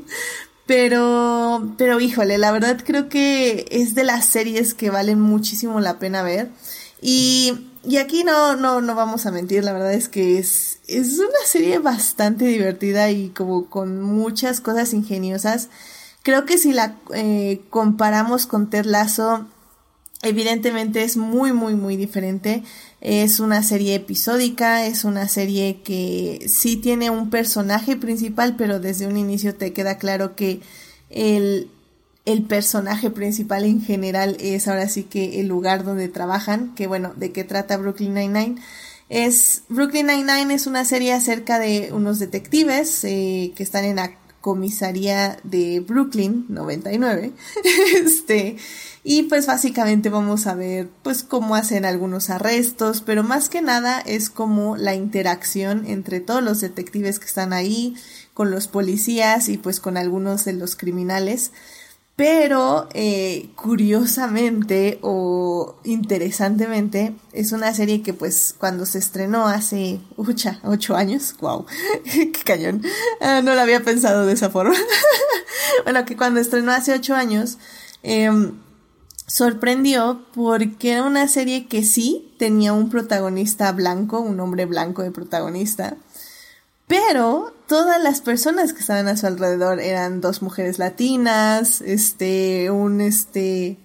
Pero, 0.65 1.75
pero 1.77 1.99
híjole, 1.99 2.39
la 2.39 2.51
verdad 2.51 2.81
creo 2.83 3.07
que 3.07 3.67
es 3.69 3.93
de 3.93 4.03
las 4.03 4.25
series 4.25 4.73
que 4.73 4.89
valen 4.89 5.21
muchísimo 5.21 5.79
la 5.79 5.99
pena 5.99 6.23
ver. 6.23 6.49
Y, 7.03 7.68
y 7.83 7.97
aquí 7.97 8.23
no, 8.23 8.55
no, 8.55 8.81
no 8.81 8.95
vamos 8.95 9.25
a 9.25 9.31
mentir, 9.31 9.63
la 9.63 9.73
verdad 9.73 9.93
es 9.93 10.09
que 10.09 10.37
es, 10.37 10.79
es 10.87 11.19
una 11.19 11.45
serie 11.45 11.79
bastante 11.79 12.45
divertida 12.45 13.09
y 13.11 13.29
como 13.29 13.69
con 13.69 14.01
muchas 14.01 14.61
cosas 14.61 14.93
ingeniosas. 14.93 15.69
Creo 16.23 16.45
que 16.45 16.57
si 16.57 16.73
la 16.73 16.97
eh, 17.13 17.61
comparamos 17.69 18.45
con 18.45 18.69
Ted 18.69 18.85
Lasso, 18.85 19.47
evidentemente 20.21 21.03
es 21.03 21.15
muy, 21.15 21.53
muy, 21.53 21.75
muy 21.75 21.95
diferente. 21.95 22.63
Es 23.01 23.39
una 23.39 23.63
serie 23.63 23.95
episódica, 23.95 24.85
es 24.85 25.05
una 25.05 25.29
serie 25.29 25.81
que 25.81 26.45
sí 26.49 26.75
tiene 26.75 27.09
un 27.09 27.29
personaje 27.29 27.95
principal, 27.95 28.55
pero 28.57 28.79
desde 28.79 29.07
un 29.07 29.15
inicio 29.15 29.55
te 29.55 29.71
queda 29.71 29.97
claro 29.97 30.35
que 30.35 30.59
el, 31.09 31.71
el 32.25 32.43
personaje 32.43 33.09
principal 33.09 33.65
en 33.65 33.81
general 33.81 34.37
es 34.39 34.67
ahora 34.67 34.87
sí 34.87 35.03
que 35.03 35.39
el 35.39 35.47
lugar 35.47 35.83
donde 35.83 36.09
trabajan, 36.09 36.75
que 36.75 36.87
bueno, 36.87 37.13
de 37.15 37.31
qué 37.31 37.43
trata 37.43 37.77
Brooklyn 37.77 38.13
Nine-Nine. 38.13 38.55
Es, 39.09 39.63
Brooklyn 39.69 40.07
Nine-Nine 40.07 40.53
es 40.53 40.67
una 40.67 40.85
serie 40.85 41.13
acerca 41.13 41.57
de 41.57 41.89
unos 41.91 42.19
detectives 42.19 43.03
eh, 43.03 43.53
que 43.55 43.63
están 43.63 43.85
en 43.85 43.95
la 43.95 44.15
comisaría 44.41 45.39
de 45.43 45.79
Brooklyn 45.79 46.45
99. 46.49 47.31
este, 48.03 48.57
y 49.03 49.23
pues 49.23 49.47
básicamente 49.47 50.09
vamos 50.09 50.47
a 50.47 50.55
ver 50.55 50.89
pues 51.03 51.23
cómo 51.23 51.55
hacen 51.55 51.85
algunos 51.85 52.29
arrestos, 52.29 53.01
pero 53.01 53.23
más 53.23 53.49
que 53.49 53.61
nada 53.61 53.99
es 54.01 54.29
como 54.29 54.77
la 54.77 54.93
interacción 54.93 55.85
entre 55.87 56.19
todos 56.19 56.43
los 56.43 56.61
detectives 56.61 57.19
que 57.19 57.25
están 57.25 57.53
ahí, 57.53 57.95
con 58.33 58.51
los 58.51 58.67
policías 58.67 59.49
y 59.49 59.57
pues 59.57 59.79
con 59.79 59.97
algunos 59.97 60.45
de 60.45 60.53
los 60.53 60.75
criminales. 60.75 61.51
Pero 62.19 62.89
eh, 62.93 63.49
curiosamente 63.55 64.99
o 65.01 65.77
interesantemente 65.85 67.15
es 67.31 67.53
una 67.53 67.73
serie 67.73 68.01
que 68.01 68.13
pues 68.13 68.53
cuando 68.57 68.85
se 68.85 68.97
estrenó 68.97 69.47
hace 69.47 70.01
ucha, 70.17 70.59
ocho 70.65 70.97
años, 70.97 71.33
wow, 71.39 71.65
qué 72.03 72.33
cañón, 72.43 72.83
ah, 73.21 73.39
no 73.41 73.55
lo 73.55 73.61
había 73.61 73.85
pensado 73.85 74.25
de 74.25 74.33
esa 74.33 74.49
forma. 74.49 74.75
bueno, 75.85 76.03
que 76.03 76.17
cuando 76.17 76.41
estrenó 76.41 76.73
hace 76.73 76.91
ocho 76.91 77.15
años, 77.15 77.57
eh, 78.03 78.29
sorprendió 79.25 80.25
porque 80.33 80.91
era 80.91 81.03
una 81.03 81.25
serie 81.29 81.67
que 81.67 81.85
sí 81.85 82.33
tenía 82.37 82.73
un 82.73 82.89
protagonista 82.89 83.71
blanco, 83.71 84.19
un 84.19 84.41
hombre 84.41 84.65
blanco 84.65 85.03
de 85.03 85.11
protagonista, 85.11 85.95
pero 86.89 87.53
todas 87.67 88.01
las 88.01 88.19
personas 88.19 88.73
que 88.73 88.79
estaban 88.79 89.07
a 89.07 89.15
su 89.15 89.27
alrededor 89.27 89.79
eran 89.79 90.21
dos 90.21 90.41
mujeres 90.41 90.79
latinas, 90.79 91.81
este, 91.81 92.71
un, 92.71 92.99
este, 92.99 93.77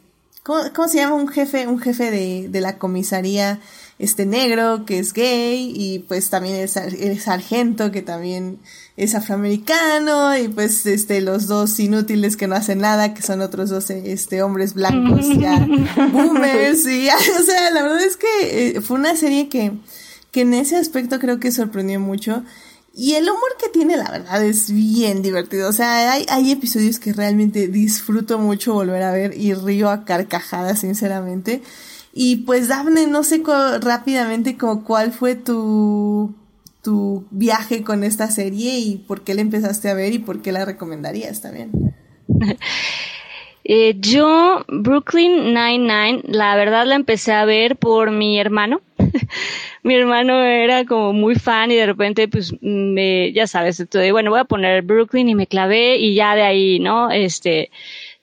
¿cómo, 0.43 0.89
se 0.89 0.97
llama? 0.97 1.17
Un 1.17 1.29
jefe, 1.29 1.67
un 1.67 1.79
jefe 1.79 2.11
de, 2.11 2.49
de 2.49 2.61
la 2.63 2.79
comisaría, 2.79 3.61
este 3.99 4.25
negro, 4.25 4.87
que 4.87 5.01
es 5.01 5.13
gay, 5.13 5.71
y 5.77 5.99
pues 5.99 6.31
también 6.31 6.55
el, 6.55 6.71
el 6.99 7.21
sargento, 7.21 7.93
que 7.93 8.01
también 8.01 8.59
es 8.97 9.15
afroamericano, 9.15 10.39
y 10.39 10.49
pues 10.49 10.87
este, 10.87 11.21
los 11.21 11.47
dos 11.47 11.79
inútiles 11.81 12.39
que 12.39 12.47
no 12.47 12.55
hacen 12.55 12.79
nada, 12.79 13.13
que 13.13 13.21
son 13.21 13.43
otros 13.43 13.69
dos, 13.69 13.91
este, 13.91 14.43
hombres 14.43 14.73
blancos, 14.73 15.27
ya, 15.39 15.59
boomers, 16.11 16.87
y 16.87 17.07
o 17.09 17.45
sea, 17.45 17.71
la 17.71 17.83
verdad 17.83 18.03
es 18.03 18.17
que 18.17 18.29
eh, 18.69 18.81
fue 18.81 18.99
una 18.99 19.15
serie 19.15 19.51
que, 19.51 19.73
que 20.33 20.41
en 20.41 20.55
ese 20.55 20.77
aspecto 20.77 21.19
creo 21.19 21.39
que 21.39 21.53
sorprendió 21.53 22.01
mucho. 22.01 22.43
Y 22.97 23.15
el 23.15 23.25
humor 23.25 23.57
que 23.61 23.69
tiene, 23.69 23.97
la 23.97 24.09
verdad, 24.09 24.45
es 24.45 24.73
bien 24.73 25.21
divertido. 25.21 25.69
O 25.69 25.73
sea, 25.73 26.13
hay, 26.13 26.53
episodios 26.53 27.01
que 27.01 27.13
realmente 27.13 27.67
disfruto 27.67 28.39
mucho 28.39 28.75
volver 28.75 29.03
a 29.03 29.11
ver 29.11 29.37
y 29.37 29.53
río 29.53 29.91
a 29.91 30.05
carcajadas, 30.05 30.81
sinceramente. 30.81 31.61
Y 32.13 32.37
pues, 32.37 32.69
Daphne, 32.69 33.09
no 33.09 33.25
sé 33.25 33.43
rápidamente 33.81 34.57
como 34.57 34.85
cuál 34.85 35.13
fue 35.13 35.35
tu, 35.35 36.37
tu 36.83 37.27
viaje 37.33 37.83
con 37.83 38.05
esta 38.05 38.31
serie 38.31 38.79
y 38.79 38.97
por 38.99 39.23
qué 39.23 39.35
la 39.35 39.41
empezaste 39.41 39.89
a 39.89 39.95
ver 39.95 40.13
y 40.13 40.21
por 40.21 40.41
qué 40.41 40.53
la 40.53 40.65
recomendarías 40.65 41.43
también. 41.43 41.73
Eh, 43.67 43.97
yo, 43.99 44.63
Brooklyn 44.69 45.55
Nine-Nine, 45.55 46.25
la 46.25 46.55
verdad 46.55 46.85
la 46.85 46.97
empecé 46.97 47.33
a 47.33 47.47
ver 47.47 47.77
por 47.77 48.11
mi 48.11 48.39
hermano. 48.39 48.83
mi 49.83 49.95
hermano 49.95 50.43
era 50.43 50.85
como 50.85 51.13
muy 51.13 51.35
fan 51.35 51.71
y 51.71 51.77
de 51.77 51.87
repente, 51.87 52.29
pues, 52.29 52.55
me, 52.61 53.33
ya 53.33 53.47
sabes, 53.47 53.81
entonces, 53.81 54.13
bueno, 54.13 54.31
voy 54.31 54.41
a 54.41 54.45
poner 54.45 54.83
Brooklyn 54.83 55.29
y 55.29 55.35
me 55.35 55.47
clavé 55.47 55.97
y 55.97 56.15
ya 56.15 56.35
de 56.35 56.43
ahí, 56.43 56.79
¿no? 56.81 57.11
Este, 57.11 57.71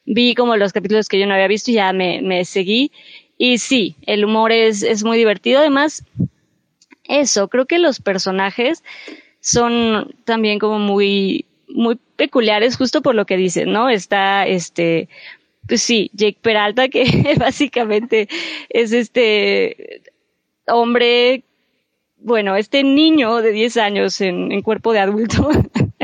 vi 0.06 0.36
como 0.36 0.56
los 0.58 0.74
capítulos 0.74 1.08
que 1.08 1.20
yo 1.20 1.28
no 1.28 1.34
había 1.34 1.48
visto 1.48 1.72
y 1.72 1.76
ya 1.76 1.94
me, 1.94 2.22
me 2.22 2.46
seguí. 2.46 2.92
Y 3.38 3.58
sí, 3.58 3.96
el 4.06 4.26
humor 4.26 4.52
es, 4.52 4.84
es 4.84 5.04
muy 5.04 5.18
divertido. 5.18 5.60
Además, 5.60 6.04
eso, 7.06 7.48
creo 7.48 7.66
que 7.66 7.80
los 7.80 8.00
personajes 8.00 8.84
son 9.40 10.14
también 10.26 10.60
como 10.60 10.80
muy, 10.80 11.46
muy 11.68 11.98
peculiares 12.16 12.78
justo 12.78 13.02
por 13.02 13.16
lo 13.16 13.26
que 13.26 13.38
dicen, 13.38 13.72
¿no? 13.72 13.90
Está 13.90 14.46
este, 14.46 15.10
pues 15.68 15.82
sí, 15.82 16.12
Jake 16.14 16.38
Peralta, 16.42 16.90
que 16.90 17.36
básicamente 17.40 18.28
es 18.70 18.94
este 18.94 20.02
hombre 20.74 21.44
bueno, 22.24 22.56
este 22.56 22.84
niño 22.84 23.42
de 23.42 23.52
10 23.52 23.78
años 23.78 24.22
en, 24.22 24.62
cuerpo 24.62 24.94
de 24.94 25.00
adulto, 25.00 25.50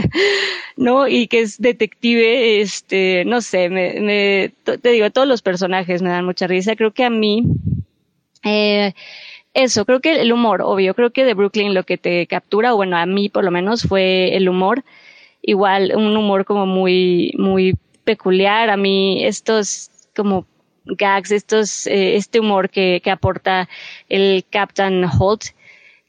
¿no? 0.78 1.08
Y 1.08 1.28
que 1.28 1.42
es 1.42 1.62
detective, 1.62 2.62
este, 2.62 3.24
no 3.26 3.42
sé, 3.42 3.70
me, 3.70 4.52
te 4.64 4.90
digo, 4.90 5.10
todos 5.12 5.28
los 5.28 5.42
personajes 5.42 6.02
me 6.02 6.10
dan 6.10 6.26
mucha 6.26 6.48
risa. 6.48 6.76
Creo 6.76 6.92
que 6.92 7.04
a 7.04 7.10
mí, 7.10 7.44
eh, 8.44 8.94
eso, 9.54 9.86
creo 9.86 10.00
que 10.00 10.22
el 10.22 10.32
humor, 10.32 10.62
obvio, 10.64 10.96
creo 10.96 11.12
que 11.12 11.24
de 11.24 11.36
Brooklyn 11.36 11.74
lo 11.74 11.84
que 11.84 11.98
te 11.98 12.26
captura, 12.26 12.74
bueno, 12.74 12.98
a 12.98 13.06
mí 13.06 13.30
por 13.30 13.44
lo 13.44 13.52
menos 13.52 13.84
fue 13.84 14.36
el 14.36 14.50
humor. 14.50 14.84
Igual, 15.44 15.94
un 15.96 16.18
humor 16.18 16.46
como 16.46 16.66
muy, 16.66 17.34
muy 17.38 17.76
peculiar. 18.04 18.70
A 18.70 18.78
mí 18.78 19.24
estos 19.24 19.92
como 20.16 20.46
gags, 20.88 21.32
estos, 21.32 21.88
eh, 21.88 22.16
este 22.16 22.40
humor 22.40 22.70
que, 22.70 23.02
que 23.04 23.12
aporta 23.12 23.68
el 24.10 24.46
Captain 24.50 25.06
Holt, 25.06 25.46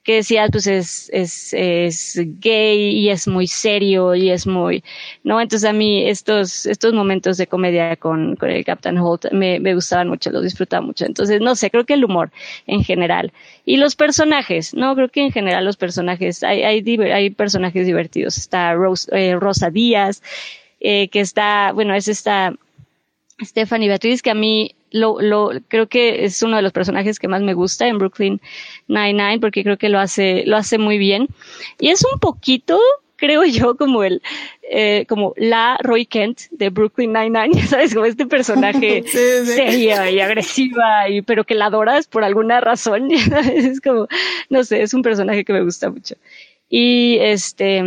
que 0.08 0.14
decías, 0.14 0.48
pues 0.50 0.66
es, 0.66 1.10
es, 1.12 1.52
es 1.52 2.18
gay 2.40 2.96
y 2.96 3.10
es 3.10 3.28
muy 3.28 3.46
serio 3.46 4.14
y 4.14 4.30
es 4.30 4.46
muy, 4.46 4.82
¿no? 5.22 5.38
Entonces 5.38 5.68
a 5.68 5.74
mí 5.74 6.08
estos, 6.08 6.64
estos 6.64 6.94
momentos 6.94 7.36
de 7.36 7.46
comedia 7.46 7.94
con, 7.96 8.34
con 8.36 8.48
el 8.48 8.64
Captain 8.64 8.96
Holt 8.96 9.30
me, 9.32 9.60
me 9.60 9.74
gustaban 9.74 10.08
mucho, 10.08 10.30
los 10.30 10.44
disfrutaba 10.44 10.80
mucho. 10.80 11.04
Entonces, 11.04 11.42
no 11.42 11.54
sé, 11.54 11.70
creo 11.70 11.84
que 11.84 11.92
el 11.92 12.06
humor 12.06 12.30
en 12.66 12.82
general. 12.84 13.34
Y 13.66 13.76
los 13.76 13.96
personajes, 13.96 14.72
¿no? 14.72 14.94
Creo 14.94 15.10
que 15.10 15.20
en 15.20 15.30
general 15.30 15.66
los 15.66 15.76
personajes, 15.76 16.42
hay, 16.42 16.62
hay, 16.62 16.82
hay 17.12 17.28
personajes 17.28 17.84
divertidos. 17.84 18.38
Está 18.38 18.74
eh, 19.12 19.36
Rosa 19.38 19.68
Díaz, 19.68 20.22
eh, 20.80 21.08
que 21.08 21.20
está, 21.20 21.72
bueno, 21.72 21.94
es 21.94 22.08
esta 22.08 22.54
Stephanie 23.40 23.88
Beatriz, 23.88 24.22
que 24.22 24.30
a 24.30 24.34
mí 24.34 24.74
lo, 24.90 25.20
lo, 25.20 25.50
creo 25.68 25.88
que 25.88 26.24
es 26.24 26.42
uno 26.42 26.56
de 26.56 26.62
los 26.62 26.72
personajes 26.72 27.18
que 27.18 27.28
más 27.28 27.42
me 27.42 27.54
gusta 27.54 27.86
en 27.86 27.98
Brooklyn 27.98 28.40
Nine-Nine 28.88 29.40
porque 29.40 29.62
creo 29.62 29.76
que 29.76 29.88
lo 29.88 29.98
hace, 29.98 30.44
lo 30.46 30.56
hace 30.56 30.78
muy 30.78 30.98
bien. 30.98 31.28
Y 31.78 31.90
es 31.90 32.04
un 32.04 32.18
poquito, 32.18 32.78
creo 33.16 33.44
yo, 33.44 33.76
como 33.76 34.02
el, 34.02 34.22
eh, 34.70 35.04
como 35.08 35.34
la 35.36 35.78
Roy 35.82 36.06
Kent 36.06 36.42
de 36.50 36.70
Brooklyn 36.70 37.12
Nine-Nine, 37.12 37.62
¿sabes? 37.66 37.94
Como 37.94 38.06
este 38.06 38.26
personaje 38.26 39.02
seria 39.06 40.10
y 40.10 40.20
agresiva, 40.20 41.08
y, 41.08 41.22
pero 41.22 41.44
que 41.44 41.54
la 41.54 41.66
adoras 41.66 42.06
por 42.06 42.24
alguna 42.24 42.60
razón, 42.60 43.10
Es 43.54 43.80
como, 43.80 44.08
no 44.48 44.64
sé, 44.64 44.82
es 44.82 44.94
un 44.94 45.02
personaje 45.02 45.44
que 45.44 45.52
me 45.52 45.62
gusta 45.62 45.90
mucho. 45.90 46.16
Y 46.70 47.18
este, 47.20 47.82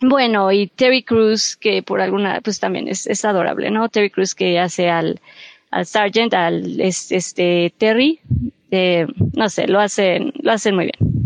bueno, 0.00 0.50
y 0.50 0.68
Terry 0.68 1.02
Cruz, 1.02 1.56
que 1.56 1.82
por 1.82 2.00
alguna, 2.00 2.40
pues 2.40 2.58
también 2.58 2.88
es, 2.88 3.06
es 3.06 3.24
adorable, 3.24 3.70
¿no? 3.70 3.88
Terry 3.88 4.10
Cruz 4.10 4.34
que 4.34 4.58
hace 4.58 4.88
al, 4.88 5.20
al 5.70 5.86
Sargent, 5.86 6.32
al 6.34 6.80
este, 6.80 7.74
Terry, 7.76 8.20
eh, 8.70 9.06
no 9.34 9.48
sé, 9.48 9.66
lo 9.66 9.80
hacen, 9.80 10.32
lo 10.42 10.52
hacen 10.52 10.74
muy 10.74 10.84
bien. 10.86 11.20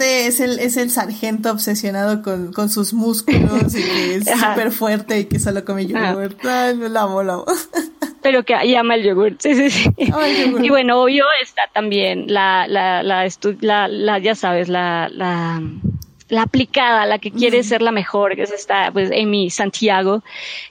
Es 0.00 0.40
el, 0.40 0.58
es 0.58 0.76
el 0.76 0.90
sargento 0.90 1.52
obsesionado 1.52 2.20
con, 2.20 2.52
con 2.52 2.68
sus 2.68 2.92
músculos 2.92 3.72
y 3.74 3.82
que 3.82 4.14
es 4.16 4.24
súper 4.40 4.72
fuerte 4.72 5.20
y 5.20 5.24
que 5.26 5.38
solo 5.38 5.64
come 5.64 5.86
yogurt. 5.86 6.44
Ay, 6.44 6.76
la 6.76 7.02
amo, 7.02 7.22
la 7.22 7.34
amo. 7.34 7.44
Pero 8.22 8.42
que 8.42 8.56
llama 8.66 8.96
el 8.96 9.04
yogurt, 9.04 9.40
sí, 9.40 9.54
sí, 9.54 9.70
sí. 9.70 9.90
y 9.98 10.68
bueno, 10.68 11.00
obvio 11.00 11.24
está 11.40 11.62
también 11.72 12.24
la, 12.26 12.66
la, 12.66 13.04
la, 13.04 13.28
la, 13.60 13.88
la 13.88 14.18
ya 14.18 14.34
sabes, 14.34 14.68
la, 14.68 15.08
la, 15.08 15.62
la 16.28 16.42
aplicada, 16.42 17.06
la 17.06 17.18
que 17.18 17.30
quiere 17.30 17.62
ser 17.62 17.82
la 17.82 17.92
mejor, 17.92 18.34
que 18.34 18.42
es 18.42 18.52
esta, 18.52 18.90
pues, 18.92 19.10
Amy 19.12 19.50
Santiago, 19.50 20.24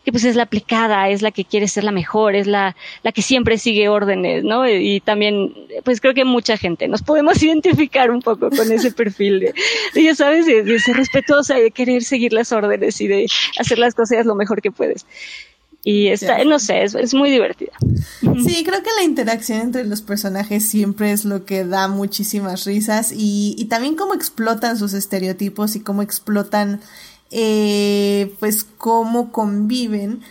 que 0.03 0.11
pues 0.11 0.25
es 0.25 0.35
la 0.35 0.43
aplicada, 0.43 1.09
es 1.09 1.21
la 1.21 1.31
que 1.31 1.45
quiere 1.45 1.67
ser 1.67 1.83
la 1.83 1.91
mejor, 1.91 2.35
es 2.35 2.45
la, 2.45 2.75
la 3.03 3.11
que 3.11 3.21
siempre 3.21 3.57
sigue 3.57 3.87
órdenes, 3.87 4.43
¿no? 4.43 4.67
Y, 4.67 4.99
también, 4.99 5.53
pues 5.83 6.01
creo 6.01 6.13
que 6.13 6.25
mucha 6.25 6.57
gente 6.57 6.87
nos 6.87 7.01
podemos 7.01 7.41
identificar 7.43 8.11
un 8.11 8.21
poco 8.21 8.49
con 8.49 8.71
ese 8.71 8.91
perfil 8.91 9.39
de, 9.93 10.03
ya 10.03 10.15
sabes, 10.15 10.45
de, 10.45 10.79
ser 10.79 10.97
respetuosa 10.97 11.57
y 11.57 11.63
de 11.63 11.71
querer 11.71 12.03
seguir 12.03 12.33
las 12.33 12.51
órdenes 12.51 12.99
y 12.99 13.07
de 13.07 13.27
hacer 13.57 13.79
las 13.79 13.95
cosas 13.95 14.25
lo 14.25 14.35
mejor 14.35 14.61
que 14.61 14.71
puedes. 14.71 15.05
Y 15.87 16.07
está, 16.07 16.43
no 16.45 16.57
sé, 16.57 16.83
es, 16.83 17.13
muy 17.13 17.29
divertida. 17.29 17.73
Sí, 18.19 18.63
creo 18.65 18.81
que 18.81 18.89
la 18.97 19.03
interacción 19.03 19.59
entre 19.59 19.85
los 19.85 20.01
personajes 20.01 20.67
siempre 20.67 21.11
es 21.11 21.25
lo 21.25 21.45
que 21.45 21.63
da 21.63 21.87
muchísimas 21.87 22.65
risas 22.65 23.11
y, 23.11 23.53
y 23.55 23.65
también 23.65 23.95
cómo 23.95 24.15
explotan 24.15 24.79
sus 24.79 24.93
estereotipos 24.93 25.75
y 25.75 25.81
cómo 25.81 26.01
explotan, 26.01 26.81
eh, 27.29 28.33
pues, 28.39 28.65
cómo 28.79 29.31
conviven. 29.31 30.21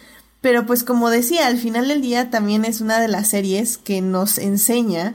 Pero 0.40 0.66
pues 0.66 0.82
como 0.82 1.09
decía, 1.09 1.47
al 1.47 1.56
final 1.56 1.86
del 1.86 2.02
día 2.02 2.31
también 2.31 2.64
es 2.64 2.81
una 2.81 2.98
de 2.98 3.06
las 3.06 3.28
series 3.28 3.78
que 3.78 4.01
nos 4.01 4.39
enseña 4.39 5.14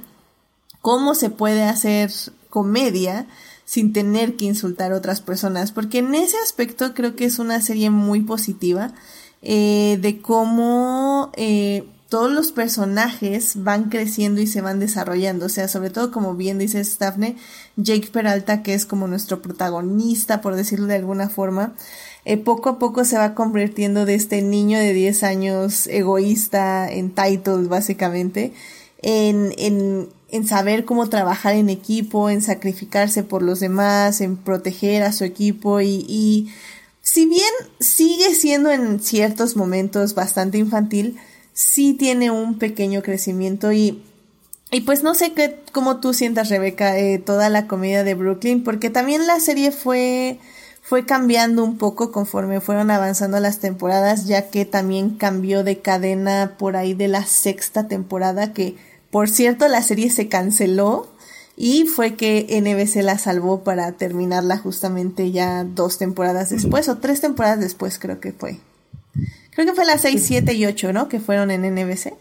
cómo 0.82 1.16
se 1.16 1.30
puede 1.30 1.64
hacer 1.64 2.12
comedia 2.50 3.28
sin 3.66 3.92
tener 3.92 4.38
que 4.38 4.46
insultar 4.46 4.94
a 4.94 4.96
otras 4.96 5.20
personas, 5.20 5.74
porque 5.74 6.00
en 6.00 6.16
ese 6.16 6.38
aspecto 6.44 6.94
creo 6.94 7.18
que 7.18 7.26
es 7.26 7.40
una 7.40 7.62
serie 7.62 7.90
muy 7.90 8.22
positiva 8.22 8.94
eh, 9.42 9.98
de 10.02 10.22
cómo 10.22 11.32
eh, 11.36 11.86
todos 12.10 12.32
los 12.32 12.52
personajes 12.52 13.64
van 13.64 13.90
creciendo 13.90 14.42
y 14.42 14.48
se 14.48 14.62
van 14.62 14.80
desarrollando. 14.80 15.46
O 15.46 15.50
sea, 15.50 15.68
sobre 15.68 15.92
todo, 15.92 16.12
como 16.12 16.36
bien 16.36 16.58
dice 16.58 16.84
Daphne, 17.00 17.38
Jake 17.78 18.10
Peralta, 18.12 18.64
que 18.64 18.74
es 18.74 18.86
como 18.86 19.08
nuestro 19.08 19.42
protagonista, 19.42 20.42
por 20.42 20.56
decirlo 20.56 20.88
de 20.88 20.96
alguna 20.96 21.30
forma, 21.30 21.74
eh, 22.26 22.38
poco 22.38 22.70
a 22.70 22.80
poco 22.80 23.06
se 23.06 23.18
va 23.18 23.36
convirtiendo 23.36 24.06
de 24.06 24.16
este 24.16 24.42
niño 24.42 24.80
de 24.80 24.94
10 24.94 25.24
años 25.24 25.88
egoísta, 25.88 26.92
en 26.92 27.12
titles 27.12 27.70
básicamente, 27.70 28.54
en, 29.02 29.54
en, 29.58 30.10
en 30.30 30.48
saber 30.48 30.86
cómo 30.86 31.10
trabajar 31.10 31.56
en 31.56 31.70
equipo, 31.70 32.30
en 32.30 32.42
sacrificarse 32.42 33.24
por 33.24 33.44
los 33.44 33.60
demás, 33.60 34.20
en 34.20 34.36
proteger 34.36 35.04
a 35.04 35.14
su 35.14 35.24
equipo 35.24 35.80
y, 35.80 36.06
y 36.10 36.50
si 37.12 37.26
bien 37.26 37.50
sigue 37.80 38.36
siendo 38.36 38.70
en 38.70 39.00
ciertos 39.00 39.56
momentos 39.56 40.14
bastante 40.14 40.60
infantil, 40.60 41.18
sí 41.54 41.96
tiene 41.96 42.30
un 42.30 42.60
pequeño 42.60 43.02
crecimiento 43.02 43.72
y, 43.72 44.04
y 44.70 44.82
pues 44.82 45.02
no 45.02 45.16
sé 45.16 45.34
qué, 45.34 45.60
cómo 45.72 46.02
tú 46.02 46.14
sientas, 46.14 46.50
Rebeca, 46.50 47.00
eh, 47.00 47.18
toda 47.18 47.50
la 47.50 47.66
comedia 47.66 48.04
de 48.04 48.14
Brooklyn, 48.14 48.64
porque 48.64 48.92
también 48.92 49.26
la 49.26 49.40
serie 49.40 49.72
fue, 49.72 50.38
fue 50.84 51.08
cambiando 51.08 51.64
un 51.64 51.80
poco 51.80 52.12
conforme 52.12 52.62
fueron 52.62 52.92
avanzando 52.92 53.40
las 53.40 53.58
temporadas, 53.58 54.28
ya 54.28 54.52
que 54.52 54.66
también 54.66 55.16
cambió 55.16 55.64
de 55.64 55.80
cadena 55.80 56.58
por 56.60 56.76
ahí 56.76 56.94
de 56.94 57.08
la 57.08 57.26
sexta 57.26 57.88
temporada, 57.88 58.54
que 58.54 58.76
por 59.10 59.30
cierto 59.30 59.68
la 59.68 59.82
serie 59.82 60.12
se 60.12 60.28
canceló 60.28 61.10
y 61.62 61.86
fue 61.88 62.16
que 62.16 62.48
NBC 62.50 63.04
la 63.04 63.18
salvó 63.18 63.66
para 63.66 63.92
terminarla 63.92 64.58
justamente 64.58 65.32
ya 65.32 65.66
dos 65.66 65.98
temporadas 65.98 66.52
después 66.52 66.88
o 66.88 67.00
tres 67.00 67.20
temporadas 67.20 67.60
después 67.60 68.00
creo 68.00 68.22
que 68.22 68.32
fue. 68.32 68.62
Creo 69.52 69.68
que 69.68 69.74
fue 69.74 69.86
las 69.86 70.00
6, 70.00 70.24
7 70.26 70.54
y 70.54 70.66
8, 70.66 70.94
¿no? 70.94 71.10
Que 71.10 71.20
fueron 71.20 71.52
en 71.52 71.64
NBC. 71.64 72.14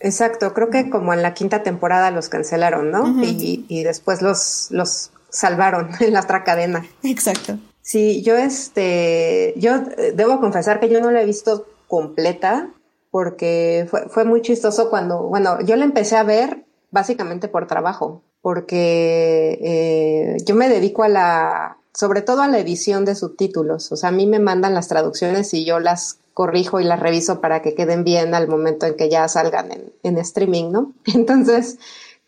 Exacto, 0.00 0.54
creo 0.54 0.70
que 0.70 0.88
como 0.88 1.12
en 1.12 1.20
la 1.20 1.34
quinta 1.34 1.62
temporada 1.62 2.10
los 2.10 2.30
cancelaron, 2.30 2.90
¿no? 2.90 3.22
y, 3.22 3.66
y, 3.68 3.82
después 3.82 4.22
los, 4.22 4.68
los 4.70 5.10
salvaron 5.28 5.90
en 6.00 6.14
la 6.14 6.20
otra 6.20 6.42
cadena. 6.42 6.86
Exacto. 7.02 7.58
Sí, 7.82 8.22
yo 8.22 8.38
este, 8.38 9.52
yo 9.58 9.74
eh, 9.98 10.14
debo 10.16 10.40
confesar 10.40 10.80
que 10.80 10.88
yo 10.88 11.02
no 11.02 11.10
la 11.10 11.20
he 11.20 11.26
visto 11.26 11.66
completa 11.86 12.70
porque 13.10 13.86
fue, 13.90 14.08
fue 14.08 14.24
muy 14.24 14.40
chistoso 14.40 14.88
cuando, 14.88 15.24
bueno, 15.24 15.60
yo 15.60 15.76
la 15.76 15.84
empecé 15.84 16.16
a 16.16 16.22
ver 16.22 16.64
básicamente 16.90 17.48
por 17.48 17.66
trabajo 17.66 18.22
porque 18.42 19.58
eh, 19.62 20.36
yo 20.44 20.54
me 20.54 20.68
dedico 20.68 21.02
a 21.02 21.08
la, 21.08 21.76
sobre 21.92 22.22
todo 22.22 22.42
a 22.42 22.48
la 22.48 22.58
edición 22.58 23.04
de 23.04 23.14
subtítulos. 23.14 23.92
O 23.92 23.96
sea, 23.96 24.08
a 24.08 24.12
mí 24.12 24.26
me 24.26 24.38
mandan 24.38 24.74
las 24.74 24.88
traducciones 24.88 25.52
y 25.54 25.64
yo 25.64 25.78
las 25.78 26.18
corrijo 26.32 26.80
y 26.80 26.84
las 26.84 27.00
reviso 27.00 27.40
para 27.40 27.60
que 27.60 27.74
queden 27.74 28.04
bien 28.04 28.34
al 28.34 28.48
momento 28.48 28.86
en 28.86 28.96
que 28.96 29.10
ya 29.10 29.28
salgan 29.28 29.72
en, 29.72 29.92
en 30.02 30.18
streaming, 30.18 30.70
¿no? 30.70 30.92
Entonces, 31.04 31.78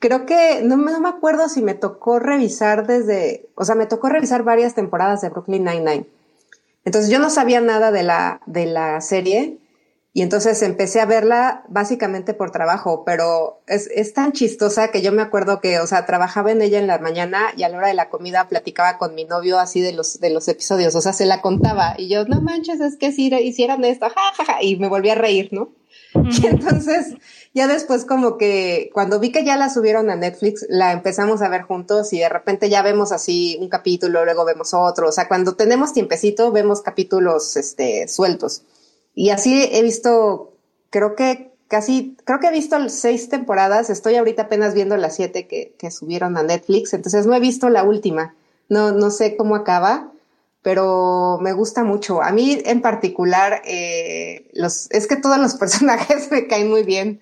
creo 0.00 0.26
que 0.26 0.60
no, 0.62 0.76
no, 0.76 1.00
me 1.00 1.08
acuerdo 1.08 1.48
si 1.48 1.62
me 1.62 1.74
tocó 1.74 2.18
revisar 2.18 2.86
desde, 2.86 3.46
o 3.54 3.64
sea, 3.64 3.74
me 3.74 3.86
tocó 3.86 4.08
revisar 4.08 4.42
varias 4.42 4.74
temporadas 4.74 5.22
de 5.22 5.30
Brooklyn 5.30 5.64
Nine-Nine. 5.64 6.06
Entonces 6.84 7.10
yo 7.10 7.20
no 7.20 7.30
sabía 7.30 7.60
nada 7.60 7.92
de 7.92 8.02
la, 8.02 8.40
de 8.46 8.66
la 8.66 9.00
serie 9.00 9.58
y 10.14 10.20
entonces 10.20 10.60
empecé 10.60 11.00
a 11.00 11.06
verla 11.06 11.64
básicamente 11.68 12.34
por 12.34 12.50
trabajo, 12.50 13.02
pero 13.06 13.62
es, 13.66 13.88
es, 13.94 14.12
tan 14.12 14.32
chistosa 14.32 14.88
que 14.88 15.00
yo 15.00 15.10
me 15.10 15.22
acuerdo 15.22 15.60
que, 15.60 15.80
o 15.80 15.86
sea, 15.86 16.04
trabajaba 16.04 16.52
en 16.52 16.60
ella 16.60 16.78
en 16.78 16.86
la 16.86 16.98
mañana 16.98 17.54
y 17.56 17.62
a 17.62 17.70
la 17.70 17.78
hora 17.78 17.88
de 17.88 17.94
la 17.94 18.10
comida 18.10 18.46
platicaba 18.46 18.98
con 18.98 19.14
mi 19.14 19.24
novio 19.24 19.58
así 19.58 19.80
de 19.80 19.92
los, 19.92 20.20
de 20.20 20.28
los 20.28 20.48
episodios, 20.48 20.94
o 20.96 21.00
sea, 21.00 21.14
se 21.14 21.24
la 21.24 21.40
contaba 21.40 21.94
y 21.96 22.08
yo, 22.08 22.26
no 22.26 22.42
manches, 22.42 22.80
es 22.80 22.96
que 22.96 23.10
si 23.10 23.34
hicieran 23.34 23.84
esto, 23.84 24.06
ja, 24.10 24.62
y 24.62 24.76
me 24.76 24.88
volví 24.88 25.08
a 25.08 25.14
reír, 25.14 25.48
¿no? 25.50 25.72
Y 26.14 26.46
entonces, 26.46 27.14
ya 27.54 27.66
después 27.66 28.04
como 28.04 28.36
que 28.36 28.90
cuando 28.92 29.18
vi 29.18 29.32
que 29.32 29.46
ya 29.46 29.56
la 29.56 29.70
subieron 29.70 30.10
a 30.10 30.16
Netflix, 30.16 30.66
la 30.68 30.92
empezamos 30.92 31.40
a 31.40 31.48
ver 31.48 31.62
juntos 31.62 32.12
y 32.12 32.18
de 32.18 32.28
repente 32.28 32.68
ya 32.68 32.82
vemos 32.82 33.12
así 33.12 33.56
un 33.60 33.70
capítulo, 33.70 34.26
luego 34.26 34.44
vemos 34.44 34.74
otro, 34.74 35.08
o 35.08 35.12
sea, 35.12 35.26
cuando 35.26 35.54
tenemos 35.54 35.94
tiempecito, 35.94 36.52
vemos 36.52 36.82
capítulos, 36.82 37.56
este, 37.56 38.08
sueltos. 38.08 38.62
Y 39.14 39.30
así 39.30 39.68
he 39.72 39.82
visto, 39.82 40.52
creo 40.90 41.14
que 41.14 41.52
casi, 41.68 42.16
creo 42.24 42.40
que 42.40 42.48
he 42.48 42.52
visto 42.52 42.76
seis 42.88 43.28
temporadas, 43.28 43.90
estoy 43.90 44.16
ahorita 44.16 44.42
apenas 44.42 44.74
viendo 44.74 44.96
las 44.96 45.16
siete 45.16 45.46
que, 45.46 45.74
que 45.78 45.90
subieron 45.90 46.36
a 46.36 46.42
Netflix, 46.42 46.92
entonces 46.92 47.26
no 47.26 47.34
he 47.34 47.40
visto 47.40 47.70
la 47.70 47.82
última, 47.82 48.34
no, 48.68 48.92
no 48.92 49.10
sé 49.10 49.36
cómo 49.36 49.56
acaba, 49.56 50.12
pero 50.62 51.38
me 51.40 51.52
gusta 51.52 51.82
mucho. 51.82 52.22
A 52.22 52.30
mí 52.30 52.60
en 52.64 52.80
particular, 52.80 53.62
eh, 53.64 54.48
los, 54.52 54.90
es 54.90 55.06
que 55.06 55.16
todos 55.16 55.38
los 55.38 55.54
personajes 55.58 56.30
me 56.30 56.46
caen 56.46 56.68
muy 56.68 56.82
bien 56.82 57.20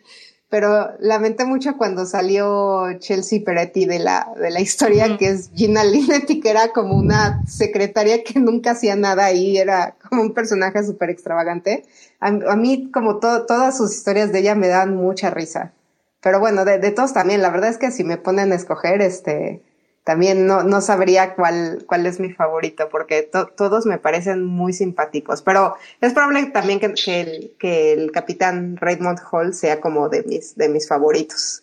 pero 0.51 0.91
lamenté 0.99 1.45
mucho 1.45 1.77
cuando 1.77 2.05
salió 2.05 2.99
Chelsea 2.99 3.41
Peretti 3.45 3.87
de 3.87 4.01
la, 4.01 4.33
de 4.37 4.51
la 4.51 4.61
historia, 4.61 5.17
que 5.17 5.29
es 5.29 5.51
Gina 5.55 5.85
Linetti, 5.85 6.41
que 6.41 6.51
era 6.51 6.73
como 6.73 6.97
una 6.97 7.41
secretaria 7.47 8.25
que 8.25 8.41
nunca 8.41 8.73
hacía 8.73 8.97
nada 8.97 9.27
ahí, 9.27 9.57
era 9.57 9.95
como 10.09 10.23
un 10.23 10.35
personaje 10.35 10.83
súper 10.83 11.09
extravagante. 11.09 11.85
A, 12.19 12.33
mí, 12.57 12.91
como 12.91 13.19
todas 13.19 13.77
sus 13.77 13.95
historias 13.95 14.33
de 14.33 14.41
ella 14.41 14.57
me 14.57 14.67
dan 14.67 14.97
mucha 14.97 15.31
risa. 15.31 15.73
Pero 16.21 16.41
bueno, 16.41 16.65
de, 16.65 16.79
de 16.79 16.91
todos 16.91 17.13
también, 17.13 17.43
la 17.43 17.51
verdad 17.51 17.71
es 17.71 17.79
que 17.79 17.93
si 17.93 18.03
me 18.03 18.19
ponen 18.19 18.51
a 18.51 18.57
escoger, 18.57 19.01
este, 19.03 19.63
también 20.05 20.47
no, 20.47 20.63
no 20.63 20.81
sabría 20.81 21.35
cuál, 21.35 21.85
cuál 21.87 22.07
es 22.07 22.21
mi 22.21 22.33
favorito, 22.33 22.89
porque 22.91 23.29
todos 23.57 23.87
me 23.87 23.99
parecen 23.99 24.45
muy 24.45 24.73
simpáticos. 24.73 25.43
Pero 25.43 25.77
es 26.01 26.13
probable 26.13 26.47
también 26.47 26.81
que, 26.81 26.93
que, 26.95 27.21
el, 27.21 27.57
que 27.59 27.93
el 27.93 28.11
capitán 28.11 28.77
Raymond 28.77 29.19
Hall 29.31 29.55
sea 29.55 29.81
como 29.81 30.09
de 30.09 30.23
mis, 30.25 30.57
de 30.57 30.69
mis 30.69 30.89
favoritos. 30.89 31.63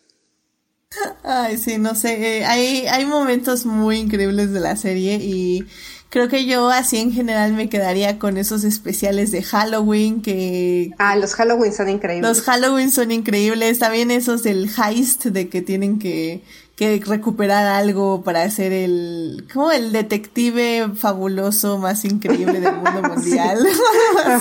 Ay, 1.23 1.57
sí, 1.57 1.77
no 1.77 1.95
sé. 1.95 2.37
Eh, 2.39 2.45
hay, 2.45 2.87
hay 2.87 3.05
momentos 3.05 3.65
muy 3.65 3.97
increíbles 3.97 4.53
de 4.53 4.59
la 4.59 4.75
serie 4.75 5.15
y 5.15 5.65
creo 6.09 6.29
que 6.29 6.45
yo 6.45 6.69
así 6.69 6.97
en 6.97 7.11
general 7.11 7.53
me 7.53 7.69
quedaría 7.69 8.19
con 8.19 8.37
esos 8.37 8.63
especiales 8.63 9.31
de 9.31 9.43
Halloween 9.43 10.21
que... 10.21 10.91
Ah, 10.97 11.15
los 11.17 11.33
Halloween 11.33 11.73
son 11.73 11.89
increíbles. 11.89 12.29
Los 12.29 12.41
Halloween 12.45 12.91
son 12.91 13.11
increíbles. 13.11 13.79
También 13.79 14.11
esos 14.11 14.43
del 14.43 14.69
heist 14.69 15.25
de 15.25 15.49
que 15.49 15.61
tienen 15.61 15.99
que 15.99 16.43
que 16.77 17.01
recuperar 17.03 17.65
algo 17.65 18.21
para 18.21 18.43
hacer 18.43 18.71
el, 18.71 19.47
como 19.51 19.71
el 19.71 19.91
detective 19.91 20.91
fabuloso 20.95 21.79
más 21.79 22.05
increíble 22.05 22.59
del 22.59 22.75
mundo 22.75 23.01
mundial. 23.15 23.67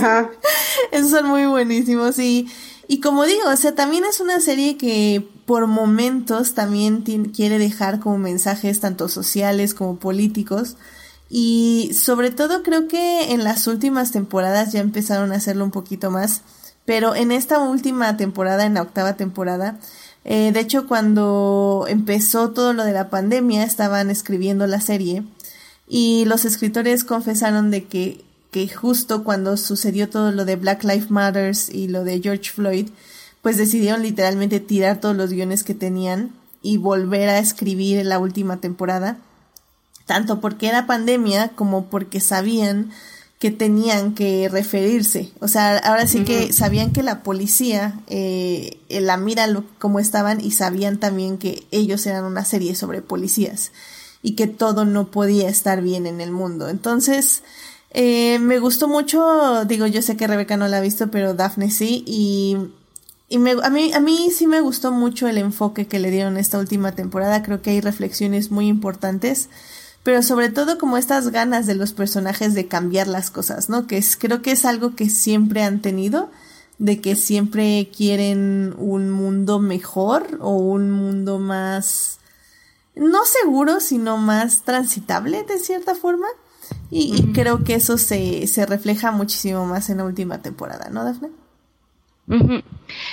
Esos 0.93 1.11
son 1.11 1.29
muy 1.29 1.47
buenísimos 1.47 2.19
y, 2.19 2.47
y 2.89 3.01
como 3.01 3.25
digo, 3.25 3.49
o 3.49 3.57
sea, 3.57 3.75
también 3.75 4.05
es 4.05 4.21
una 4.21 4.39
serie 4.41 4.77
que 4.77 5.27
por 5.47 5.67
momentos 5.67 6.53
también 6.53 7.01
quiere 7.35 7.59
dejar 7.59 8.01
como 8.01 8.19
mensajes 8.19 8.81
tanto 8.81 9.09
sociales 9.09 9.73
como 9.73 9.97
políticos. 9.97 10.77
Y 11.31 11.93
sobre 11.95 12.31
todo 12.31 12.63
creo 12.63 12.87
que 12.87 13.33
en 13.33 13.45
las 13.45 13.67
últimas 13.67 14.13
temporadas 14.13 14.73
ya 14.73 14.81
empezaron 14.81 15.33
a 15.33 15.37
hacerlo 15.37 15.65
un 15.65 15.71
poquito 15.71 16.11
más. 16.11 16.43
Pero 16.85 17.17
en 17.17 17.33
esta 17.33 17.59
última 17.61 18.17
temporada, 18.17 18.67
en 18.67 18.75
la 18.75 18.83
octava 18.83 19.15
temporada, 19.17 19.81
eh, 20.29 20.51
de 20.51 20.59
hecho, 20.59 20.89
cuando 20.89 21.87
empezó 21.89 22.51
todo 22.51 22.73
lo 22.73 22.85
de 22.85 22.93
la 22.93 23.11
pandemia, 23.11 23.63
estaban 23.63 24.11
escribiendo 24.11 24.67
la 24.67 24.81
serie 24.81 25.23
y 25.87 26.25
los 26.25 26.45
escritores 26.45 27.05
confesaron 27.05 27.71
de 27.71 27.85
que, 27.85 28.25
que 28.51 28.69
justo 28.69 29.23
cuando 29.23 29.57
sucedió 29.57 30.11
todo 30.11 30.33
lo 30.33 30.45
de 30.45 30.57
Black 30.57 30.83
Lives 30.83 31.13
Matters 31.13 31.69
y 31.69 31.87
lo 31.87 32.03
de 32.03 32.21
George 32.21 32.51
Floyd, 32.51 32.89
pues 33.41 33.57
decidieron 33.57 34.03
literalmente 34.03 34.59
tirar 34.59 35.01
todos 35.01 35.15
los 35.15 35.31
guiones 35.31 35.63
que 35.63 35.77
tenían 35.77 36.33
y 36.61 36.77
volver 36.77 37.29
a 37.29 37.39
escribir 37.39 38.05
la 38.05 38.19
última 38.19 38.57
temporada, 38.57 39.19
tanto 40.07 40.41
porque 40.41 40.67
era 40.67 40.89
pandemia 40.89 41.51
como 41.51 41.87
porque 41.87 42.19
sabían 42.19 42.91
que 43.39 43.51
tenían 43.51 44.15
que 44.15 44.49
referirse. 44.49 45.31
O 45.41 45.49
sea, 45.49 45.77
ahora 45.79 46.07
sí 46.07 46.25
que 46.25 46.53
sabían 46.53 46.93
que 46.93 47.03
la 47.03 47.23
policía 47.23 48.01
eh, 48.07 48.79
la 48.89 49.19
mira 49.19 49.47
lo, 49.47 49.65
como 49.79 49.99
estaban 49.99 50.41
y 50.41 50.53
sabían 50.53 50.99
también 50.99 51.37
que 51.37 51.67
ellos 51.71 52.07
eran 52.07 52.25
una 52.25 52.45
serie 52.45 52.75
sobre 52.75 53.03
policías 53.03 53.73
y 54.23 54.37
que 54.37 54.47
todo 54.47 54.85
no 54.85 55.11
podía 55.11 55.49
estar 55.49 55.83
bien 55.83 56.07
en 56.07 56.21
el 56.23 56.31
mundo. 56.31 56.71
Entonces, 56.71 57.43
eh, 57.91 58.39
me 58.39 58.59
gustó 58.59 58.89
mucho, 58.89 59.65
digo, 59.67 59.87
yo 59.87 60.01
sé 60.01 60.17
que 60.17 60.27
Rebeca 60.27 60.57
no 60.57 60.67
la 60.69 60.79
ha 60.79 60.81
visto, 60.81 61.11
pero 61.11 61.35
Daphne 61.35 61.71
sí, 61.71 62.05
y, 62.07 62.57
y 63.29 63.39
me, 63.39 63.53
a, 63.63 63.71
mí, 63.71 63.93
a 63.93 64.01
mí 64.01 64.31
sí 64.35 64.47
me 64.47 64.61
gustó 64.61 64.93
mucho 64.93 65.29
el 65.29 65.37
enfoque 65.37 65.87
que 65.87 65.99
le 65.99 66.11
dieron 66.11 66.39
esta 66.39 66.59
última 66.59 66.93
temporada, 66.93 67.43
creo 67.43 67.61
que 67.61 67.71
hay 67.71 67.81
reflexiones 67.83 68.51
muy 68.51 68.67
importantes 68.67 69.51
pero 70.07 70.23
sobre 70.23 70.51
todo 70.51 70.79
como 70.79 70.99
estas 70.99 71.31
ganas 71.31 71.67
de 71.67 71.75
los 71.75 71.93
personajes 71.93 72.55
de 72.55 72.69
cambiar 72.69 73.09
las 73.09 73.33
cosas, 73.33 73.69
¿no? 73.69 73.89
Que 73.89 73.97
es, 73.97 74.17
creo 74.17 74.41
que 74.41 74.53
es 74.53 74.65
algo 74.65 74.95
que 74.95 75.11
siempre 75.11 75.65
han 75.65 75.83
tenido, 75.83 76.31
de 76.79 77.01
que 77.01 77.17
siempre 77.17 77.91
quieren 77.91 78.73
un 78.79 79.11
mundo 79.11 79.59
mejor 79.59 80.39
o 80.41 80.51
un 80.51 80.93
mundo 80.93 81.41
más, 81.41 82.21
no 82.95 83.25
seguro, 83.25 83.81
sino 83.81 84.17
más 84.17 84.63
transitable 84.63 85.43
de 85.43 85.59
cierta 85.59 85.97
forma. 85.97 86.29
Y, 86.89 87.33
creo 87.33 87.65
que 87.65 87.75
eso 87.75 87.99
se, 87.99 88.47
se 88.47 88.65
refleja 88.65 89.11
muchísimo 89.11 89.67
más 89.67 89.91
en 89.91 89.97
la 89.97 90.05
última 90.05 90.41
temporada, 90.41 90.89
¿no, 90.89 91.03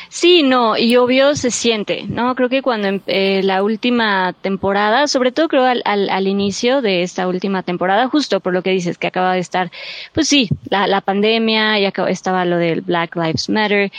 Sí, 0.09 0.43
no, 0.43 0.77
y 0.77 0.95
obvio 0.95 1.35
se 1.35 1.51
siente, 1.51 2.05
¿no? 2.07 2.33
Creo 2.35 2.49
que 2.49 2.61
cuando 2.61 2.99
eh, 3.07 3.41
la 3.43 3.63
última 3.63 4.33
temporada, 4.41 5.07
sobre 5.07 5.31
todo 5.31 5.47
creo 5.47 5.65
al, 5.65 5.83
al, 5.85 6.27
inicio 6.27 6.81
de 6.81 7.03
esta 7.03 7.27
última 7.27 7.63
temporada, 7.63 8.07
justo 8.07 8.39
por 8.39 8.53
lo 8.53 8.63
que 8.63 8.71
dices, 8.71 8.97
que 8.97 9.07
acaba 9.07 9.33
de 9.33 9.39
estar, 9.39 9.71
pues 10.13 10.27
sí, 10.27 10.49
la, 10.69 10.87
la 10.87 11.01
pandemia, 11.01 11.79
y 11.79 11.85
acaba, 11.85 12.09
estaba 12.09 12.45
lo 12.45 12.57
del 12.57 12.81
Black 12.81 13.15
Lives 13.15 13.49
Matter. 13.49 13.91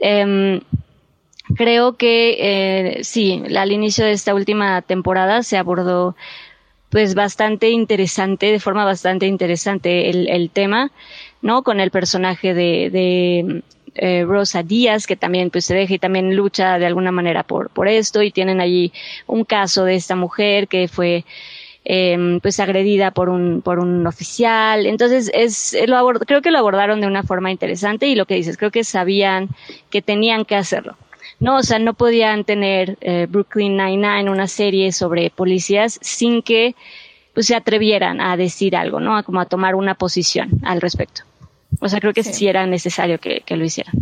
Eh, 0.00 0.60
creo 1.56 1.96
que 1.96 2.36
eh, 2.98 3.04
sí, 3.04 3.42
al 3.56 3.72
inicio 3.72 4.04
de 4.04 4.12
esta 4.12 4.34
última 4.34 4.82
temporada 4.82 5.42
se 5.42 5.56
abordó 5.56 6.16
pues 6.92 7.14
bastante 7.14 7.70
interesante, 7.70 8.52
de 8.52 8.60
forma 8.60 8.84
bastante 8.84 9.26
interesante 9.26 10.10
el, 10.10 10.28
el 10.28 10.50
tema, 10.50 10.92
¿no? 11.40 11.62
Con 11.62 11.80
el 11.80 11.90
personaje 11.90 12.52
de, 12.52 12.90
de 12.90 13.62
eh, 13.94 14.24
Rosa 14.26 14.62
Díaz, 14.62 15.06
que 15.06 15.16
también 15.16 15.48
pues 15.48 15.64
se 15.64 15.74
deja 15.74 15.94
y 15.94 15.98
también 15.98 16.36
lucha 16.36 16.78
de 16.78 16.84
alguna 16.84 17.10
manera 17.10 17.44
por, 17.44 17.70
por 17.70 17.88
esto 17.88 18.22
y 18.22 18.30
tienen 18.30 18.60
allí 18.60 18.92
un 19.26 19.44
caso 19.44 19.84
de 19.86 19.94
esta 19.94 20.16
mujer 20.16 20.68
que 20.68 20.86
fue 20.86 21.24
eh, 21.86 22.38
pues 22.42 22.60
agredida 22.60 23.10
por 23.10 23.30
un, 23.30 23.62
por 23.62 23.78
un 23.78 24.06
oficial. 24.06 24.84
Entonces 24.84 25.30
es, 25.32 25.74
lo 25.86 26.06
creo 26.26 26.42
que 26.42 26.50
lo 26.50 26.58
abordaron 26.58 27.00
de 27.00 27.06
una 27.06 27.22
forma 27.22 27.50
interesante 27.50 28.06
y 28.06 28.16
lo 28.16 28.26
que 28.26 28.34
dices, 28.34 28.58
creo 28.58 28.70
que 28.70 28.84
sabían 28.84 29.48
que 29.88 30.02
tenían 30.02 30.44
que 30.44 30.56
hacerlo. 30.56 30.98
No, 31.42 31.56
o 31.56 31.62
sea, 31.64 31.80
no 31.80 31.94
podían 31.94 32.44
tener 32.44 32.96
eh, 33.00 33.26
Brooklyn 33.28 33.76
Nine-Nine, 33.76 34.30
una 34.30 34.46
serie 34.46 34.92
sobre 34.92 35.28
policías, 35.28 35.98
sin 36.00 36.40
que 36.40 36.76
pues, 37.34 37.46
se 37.48 37.56
atrevieran 37.56 38.20
a 38.20 38.36
decir 38.36 38.76
algo, 38.76 39.00
¿no? 39.00 39.20
Como 39.24 39.40
a 39.40 39.46
tomar 39.46 39.74
una 39.74 39.96
posición 39.96 40.60
al 40.62 40.80
respecto. 40.80 41.22
O 41.80 41.88
sea, 41.88 41.98
creo 41.98 42.12
que 42.12 42.22
sí, 42.22 42.46
era 42.46 42.64
necesario 42.66 43.18
que, 43.18 43.42
lo 43.56 43.64
hicieran. 43.64 43.92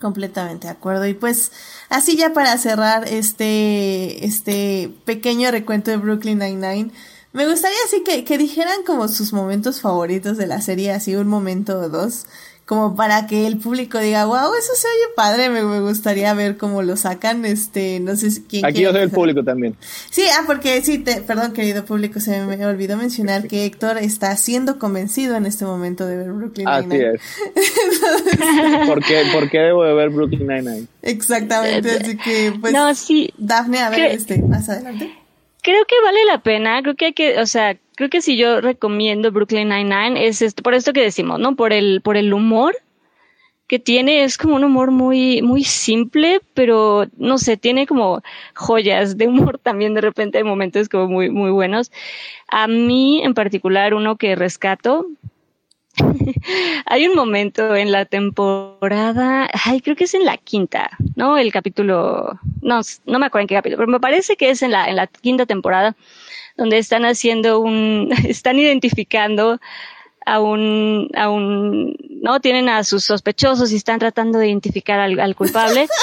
Completamente 0.00 0.68
de 0.68 0.72
acuerdo. 0.72 1.06
Y 1.06 1.12
pues, 1.12 1.52
así 1.90 2.16
ya 2.16 2.32
para 2.32 2.56
cerrar 2.56 3.06
este, 3.06 4.24
este 4.24 4.90
pequeño 5.04 5.50
recuento 5.50 5.90
de 5.90 5.98
Brooklyn 5.98 6.38
Nine-Nine, 6.38 6.92
me 7.34 7.46
gustaría 7.46 7.76
así 7.84 8.02
que, 8.04 8.24
que 8.24 8.38
dijeran 8.38 8.84
como 8.86 9.06
sus 9.08 9.34
momentos 9.34 9.82
favoritos 9.82 10.38
de 10.38 10.46
la 10.46 10.62
serie, 10.62 10.92
así 10.92 11.14
un 11.14 11.28
momento 11.28 11.78
o 11.78 11.90
dos 11.90 12.24
como 12.70 12.94
para 12.94 13.26
que 13.26 13.48
el 13.48 13.58
público 13.58 13.98
diga, 13.98 14.26
wow, 14.26 14.54
eso 14.56 14.72
se 14.76 14.86
oye 14.86 15.14
padre, 15.16 15.50
me, 15.50 15.80
gustaría 15.80 16.32
ver 16.34 16.56
cómo 16.56 16.82
lo 16.82 16.96
sacan, 16.96 17.44
este, 17.44 17.98
no 17.98 18.14
sé 18.14 18.28
quién. 18.48 18.64
Aquí 18.64 18.82
yo 18.82 18.92
soy 18.92 19.00
el 19.00 19.10
público 19.10 19.42
también. 19.42 19.74
Sí, 20.08 20.22
ah, 20.38 20.44
porque 20.46 20.80
sí, 20.82 20.98
te, 20.98 21.20
perdón 21.20 21.52
querido 21.52 21.84
público, 21.84 22.20
se 22.20 22.46
me 22.46 22.64
olvidó 22.64 22.96
mencionar 22.96 23.48
que 23.48 23.64
Héctor 23.64 23.98
está 23.98 24.36
siendo 24.36 24.78
convencido 24.78 25.34
en 25.34 25.46
este 25.46 25.64
momento 25.64 26.06
de 26.06 26.16
ver 26.16 26.30
Brooklyn 26.30 26.68
Nine-Nine. 26.68 27.08
Así 27.08 27.24
es. 27.56 28.86
¿Por, 28.86 29.04
qué, 29.04 29.24
¿Por 29.32 29.50
qué 29.50 29.58
debo 29.58 29.82
de 29.82 29.92
ver 29.92 30.10
Brooklyn 30.10 30.46
Nine-Nine? 30.46 30.86
Exactamente, 31.02 31.90
así 31.90 32.16
que, 32.18 32.52
pues, 32.60 32.72
no, 32.72 32.94
sí. 32.94 33.34
Dafne, 33.36 33.80
a 33.80 33.90
ver, 33.90 34.12
este, 34.12 34.40
más 34.42 34.68
adelante. 34.68 35.12
Creo 35.60 35.84
que 35.86 35.96
vale 36.04 36.24
la 36.24 36.40
pena, 36.40 36.80
creo 36.82 36.94
que 36.94 37.06
hay 37.06 37.14
que, 37.14 37.40
o 37.40 37.46
sea, 37.46 37.76
creo 38.00 38.08
que 38.08 38.22
si 38.22 38.38
yo 38.38 38.62
recomiendo 38.62 39.30
Brooklyn 39.30 39.68
Nine-Nine 39.68 40.26
es 40.26 40.40
esto, 40.40 40.62
por 40.62 40.72
esto 40.72 40.94
que 40.94 41.02
decimos, 41.02 41.38
¿no? 41.38 41.54
Por 41.54 41.74
el, 41.74 42.00
por 42.00 42.16
el 42.16 42.32
humor 42.32 42.74
que 43.66 43.78
tiene, 43.78 44.24
es 44.24 44.38
como 44.38 44.56
un 44.56 44.64
humor 44.64 44.90
muy, 44.90 45.42
muy 45.42 45.64
simple, 45.64 46.40
pero 46.54 47.04
no 47.18 47.36
sé, 47.36 47.58
tiene 47.58 47.86
como 47.86 48.22
joyas 48.54 49.18
de 49.18 49.26
humor 49.28 49.58
también 49.62 49.92
de 49.92 50.00
repente 50.00 50.38
hay 50.38 50.44
momentos 50.44 50.88
como 50.88 51.08
muy, 51.08 51.28
muy 51.28 51.50
buenos. 51.50 51.92
A 52.48 52.66
mí 52.68 53.22
en 53.22 53.34
particular, 53.34 53.92
uno 53.92 54.16
que 54.16 54.34
rescato, 54.34 55.06
hay 56.86 57.06
un 57.06 57.14
momento 57.14 57.76
en 57.76 57.92
la 57.92 58.06
temporada, 58.06 59.50
ay, 59.66 59.82
creo 59.82 59.94
que 59.94 60.04
es 60.04 60.14
en 60.14 60.24
la 60.24 60.38
quinta, 60.38 60.88
¿no? 61.16 61.36
El 61.36 61.52
capítulo, 61.52 62.40
no, 62.62 62.80
no 63.04 63.18
me 63.18 63.26
acuerdo 63.26 63.42
en 63.42 63.48
qué 63.48 63.56
capítulo, 63.56 63.76
pero 63.76 63.92
me 63.92 64.00
parece 64.00 64.36
que 64.36 64.48
es 64.48 64.62
en 64.62 64.70
la, 64.70 64.88
en 64.88 64.96
la 64.96 65.06
quinta 65.06 65.44
temporada 65.44 65.94
donde 66.56 66.78
están 66.78 67.04
haciendo 67.04 67.60
un, 67.60 68.10
están 68.26 68.58
identificando 68.58 69.60
a 70.26 70.40
un, 70.40 71.10
a 71.16 71.30
un, 71.30 71.96
no, 72.22 72.40
tienen 72.40 72.68
a 72.68 72.84
sus 72.84 73.04
sospechosos 73.04 73.72
y 73.72 73.76
están 73.76 73.98
tratando 73.98 74.38
de 74.38 74.48
identificar 74.48 75.00
al, 75.00 75.34
culpable. 75.34 75.88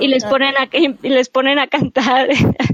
Y 0.00 0.06
les 0.06 0.24
ponen 0.24 0.54
a, 0.56 0.68
y 0.72 1.08
les 1.08 1.28
ponen 1.28 1.58
a 1.58 1.66
cantar 1.66 2.28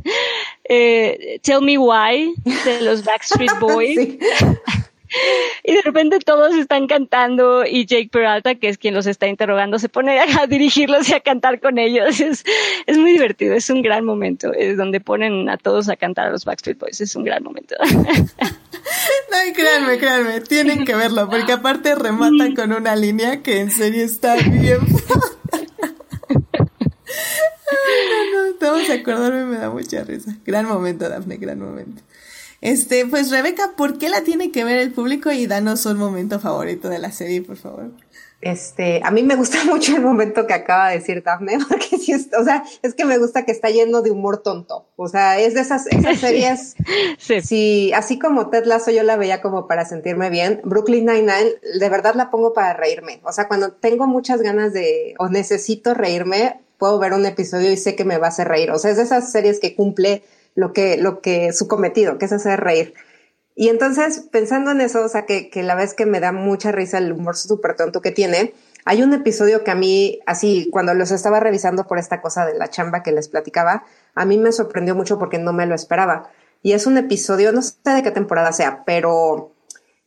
eh, 0.69 1.41
Tell 1.43 1.63
Me 1.63 1.79
Why 1.79 2.35
de 2.45 2.83
los 2.83 3.05
Backstreet 3.05 3.59
Boys. 3.59 4.19
Y 5.63 5.75
de 5.75 5.83
repente 5.83 6.19
todos 6.19 6.55
están 6.55 6.87
cantando 6.87 7.65
y 7.65 7.87
Jake 7.87 8.09
Peralta, 8.11 8.55
que 8.57 8.69
es 8.69 8.79
quien 8.79 8.95
los 8.95 9.07
está 9.07 9.27
interrogando, 9.27 9.79
se 9.79 9.89
pone 9.89 10.19
a 10.21 10.47
dirigirlos 10.49 11.09
y 11.09 11.15
a 11.15 11.21
cantar 11.21 11.61
con 11.61 11.79
ellos. 11.79 12.21
Es, 12.21 12.45
es 12.87 12.99
muy 12.99 13.13
divertido, 13.13 13.55
es 13.55 13.71
un 13.71 13.83
gran 13.83 14.05
momento. 14.05 14.53
Es 14.53 14.77
donde 14.77 15.01
ponen 15.01 15.49
a 15.49 15.57
todos 15.57 15.89
a 15.89 15.97
cantar 15.97 16.27
a 16.27 16.31
los 16.31 16.45
Backstreet 16.45 16.79
Boys, 16.79 17.01
es 17.01 17.17
un 17.17 17.25
gran 17.25 17.43
momento. 17.43 17.75
Ay, 19.33 19.53
créanme, 19.53 19.99
créanme, 19.99 20.41
tienen 20.41 20.85
que 20.85 20.95
verlo, 20.95 21.29
porque 21.29 21.53
aparte 21.53 21.95
remata 21.95 22.55
con 22.55 22.73
una 22.73 22.95
línea 22.95 23.43
que 23.43 23.61
en 23.61 23.71
serio 23.71 24.05
está 24.05 24.37
bien. 24.37 24.79
Ay, 27.67 28.31
no, 28.33 28.47
no, 28.47 28.55
todos 28.59 28.89
acordarme 28.91 29.45
me 29.45 29.57
da 29.57 29.71
mucha 29.71 30.05
risa. 30.05 30.37
Gran 30.45 30.67
momento, 30.67 31.09
Dafne, 31.09 31.37
gran 31.37 31.59
momento. 31.59 32.03
Este, 32.65 33.05
pues 33.05 33.31
Rebeca, 33.31 33.73
¿por 33.77 33.99
qué 33.99 34.09
la 34.09 34.23
tiene 34.23 34.51
que 34.51 34.65
ver 34.65 34.79
el 34.79 34.91
público? 34.91 35.31
Y 35.31 35.47
danos 35.47 35.85
un 35.85 35.99
momento 35.99 36.41
favorito 36.41 36.89
de 36.89 36.99
la 36.99 37.13
serie, 37.13 37.43
por 37.43 37.59
favor. 37.59 37.91
Este, 38.41 39.03
a 39.05 39.11
mí 39.11 39.23
me 39.23 39.37
gusta 39.37 39.63
mucho 39.67 39.95
el 39.95 40.01
momento 40.01 40.47
que 40.47 40.55
acaba 40.55 40.89
de 40.89 40.99
decir 40.99 41.23
Daphne, 41.23 41.59
porque 41.69 41.99
sí, 41.99 42.13
es, 42.13 42.31
o 42.39 42.43
sea, 42.43 42.65
es 42.81 42.95
que 42.95 43.05
me 43.05 43.19
gusta 43.19 43.45
que 43.45 43.53
está 43.53 43.69
lleno 43.69 44.01
de 44.01 44.11
humor 44.11 44.43
tonto. 44.43 44.89
O 44.97 45.09
sea, 45.09 45.39
es 45.39 45.53
de 45.53 45.61
esas, 45.61 45.87
esas 45.89 46.19
series. 46.21 46.75
sí. 47.19 47.43
sí. 47.43 47.93
así 47.93 48.19
como 48.19 48.49
Ted 48.49 48.65
Lasso 48.65 48.91
yo 48.91 49.03
la 49.03 49.19
veía 49.19 49.43
como 49.43 49.67
para 49.67 49.85
sentirme 49.85 50.31
bien, 50.31 50.63
Brooklyn 50.65 51.05
Nine-Nine, 51.05 51.79
de 51.79 51.89
verdad 51.91 52.15
la 52.15 52.31
pongo 52.31 52.55
para 52.55 52.73
reírme. 52.73 53.21
O 53.25 53.33
sea, 53.33 53.47
cuando 53.47 53.73
tengo 53.73 54.07
muchas 54.07 54.41
ganas 54.41 54.73
de, 54.73 55.15
o 55.19 55.29
necesito 55.29 55.93
reírme, 55.93 56.63
puedo 56.79 56.99
ver 56.99 57.13
un 57.13 57.27
episodio 57.27 57.71
y 57.71 57.77
sé 57.77 57.95
que 57.95 58.07
me 58.07 58.17
va 58.17 58.29
a 58.29 58.31
hacer 58.31 58.49
reír. 58.49 58.71
O 58.71 58.79
sea, 58.79 58.91
es 58.91 58.97
de 58.97 59.03
esas 59.03 59.31
series 59.31 59.61
que 59.61 59.75
cumple 59.75 60.23
lo 60.55 60.73
que, 60.73 60.97
lo 60.97 61.21
que, 61.21 61.53
su 61.53 61.69
cometido, 61.69 62.19
que 62.19 62.27
es 62.27 62.33
hacer 62.33 62.61
reír. 62.61 62.95
Y 63.57 63.69
entonces, 63.69 64.29
pensando 64.33 64.73
en 64.73 64.81
eso, 64.81 65.05
o 65.05 65.09
sea, 65.09 65.27
que, 65.27 65.49
que 65.49 65.63
la 65.63 65.77
vez 65.77 65.95
que 65.95 66.07
me 66.07 66.21
da 66.21 66.33
mucha 66.33 66.73
risa 66.73 66.99
el 66.99 67.13
humor 67.13 67.37
súper 67.37 67.77
tonto 67.77 68.01
que 68.01 68.11
tiene, 68.11 68.53
hay 68.85 69.03
un 69.03 69.15
episodio 69.15 69.65
que 69.65 69.71
a 69.71 69.77
mí, 69.77 70.21
así, 70.27 70.69
cuando 70.71 70.93
los 70.95 71.11
estaba 71.11 71.41
revisando 71.41 71.87
por 71.87 71.99
esta 71.99 72.21
cosa 72.21 72.45
de 72.47 72.55
la 72.55 72.69
chamba 72.69 73.03
que 73.03 73.13
les 73.13 73.29
platicaba, 73.29 73.85
a 74.15 74.25
mí 74.25 74.39
me 74.39 74.53
sorprendió 74.53 74.95
mucho 74.95 75.19
porque 75.19 75.39
no 75.39 75.53
me 75.53 75.67
lo 75.67 75.75
esperaba. 75.75 76.31
Y 76.63 76.73
es 76.73 76.87
un 76.87 76.99
episodio, 76.99 77.53
no 77.53 77.63
sé 77.63 77.77
de 77.85 78.03
qué 78.03 78.11
temporada 78.11 78.53
sea, 78.53 78.83
pero 78.85 79.53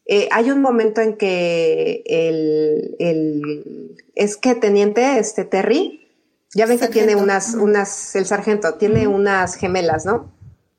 eh, 0.06 0.30
hay 0.32 0.52
un 0.52 0.62
momento 0.62 1.02
en 1.02 1.18
que 1.18 2.04
el, 2.06 2.96
el, 3.00 3.98
es 4.16 4.38
que 4.38 4.56
teniente, 4.56 5.20
este 5.20 5.46
Terry, 5.46 6.08
ya 6.54 6.66
ven 6.66 6.80
que 6.80 6.88
tiene 6.88 7.16
unas, 7.16 7.56
unas, 7.56 8.16
el 8.16 8.26
sargento, 8.26 8.76
tiene 8.76 9.08
unas 9.08 9.56
gemelas, 9.56 10.06
¿no? 10.06 10.37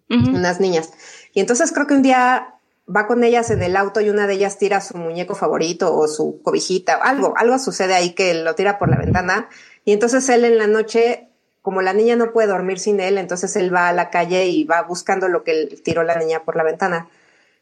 Unas 0.09 0.61
niñas. 0.61 0.91
Y 1.35 1.41
entonces 1.41 1.73
creo 1.73 1.87
que 1.87 1.95
un 1.95 2.03
día 2.03 2.55
va 2.95 3.07
con 3.07 3.23
ellas 3.23 3.51
en 3.51 3.63
el 3.63 3.77
auto 3.77 4.01
y 4.01 4.11
una 4.11 4.27
de 4.27 4.35
ellas 4.35 4.59
tira 4.59 4.81
su 4.81 4.97
muñeco 4.97 5.35
favorito 5.35 5.95
o 5.95 6.09
su 6.09 6.41
cobijita, 6.43 6.95
algo, 6.95 7.35
algo 7.37 7.59
sucede 7.59 7.95
ahí 7.95 8.15
que 8.15 8.35
lo 8.35 8.55
tira 8.55 8.79
por 8.79 8.89
la 8.89 8.97
ventana. 8.97 9.49
Y 9.85 9.93
entonces 9.93 10.29
él 10.29 10.45
en 10.45 10.59
la 10.59 10.67
noche, 10.67 11.29
como 11.63 11.83
la 11.83 11.93
niña 11.93 12.17
no 12.17 12.33
puede 12.33 12.49
dormir 12.49 12.79
sin 12.79 13.01
él, 13.01 13.19
entonces 13.19 13.55
él 13.57 13.75
va 13.75 13.89
a 13.89 13.93
la 13.93 14.11
calle 14.11 14.47
y 14.47 14.65
va 14.65 14.83
buscando 14.83 15.29
lo 15.29 15.45
que 15.45 15.67
tiró 15.85 16.03
la 16.03 16.17
niña 16.19 16.45
por 16.45 16.57
la 16.57 16.65
ventana. 16.65 17.09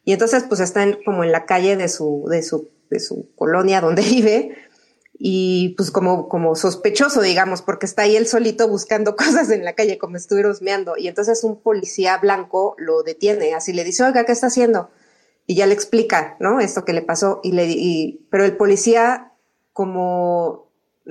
Y 0.05 0.12
entonces 0.12 0.44
pues 0.44 0.60
está 0.60 0.86
como 1.05 1.24
en 1.24 1.32
la 1.32 1.44
calle 1.47 1.77
de 1.77 1.89
su, 1.89 2.27
de 2.31 2.43
su, 2.43 2.68
de 2.90 3.01
su 3.01 3.28
colonia 3.35 3.81
donde 3.81 4.02
vive 4.09 4.56
y 5.18 5.70
pues 5.76 5.90
como, 5.90 6.28
como 6.28 6.55
sospechoso, 6.56 7.22
digamos, 7.22 7.62
porque 7.62 7.86
está 7.86 8.02
ahí 8.02 8.16
él 8.16 8.26
solito 8.26 8.68
buscando 8.68 9.16
cosas 9.16 9.51
en 9.51 9.64
la 9.64 9.74
calle, 9.74 9.98
como 9.98 10.16
estuviera 10.16 10.51
husmeando. 10.51 10.97
Y 10.97 11.09
entonces 11.09 11.43
un 11.44 11.60
policía 11.60 12.18
blanco 12.18 12.74
lo 12.78 13.02
detiene, 13.02 13.55
así 13.55 13.72
le 13.72 13.84
dice, 13.84 14.05
oiga, 14.05 14.24
¿qué 14.24 14.32
está 14.32 14.48
haciendo? 14.48 14.90
Y 15.47 15.55
ya 15.55 15.66
le 15.66 15.74
explica, 15.74 16.36
¿no? 16.40 16.60
Esto 16.60 16.84
que 16.84 16.93
le 16.93 17.02
pasó. 17.02 17.40
Y 17.43 17.52
le, 17.52 17.66
y, 17.68 18.26
pero 18.30 18.44
el 18.44 18.56
policía, 18.56 19.32
como, 19.72 20.70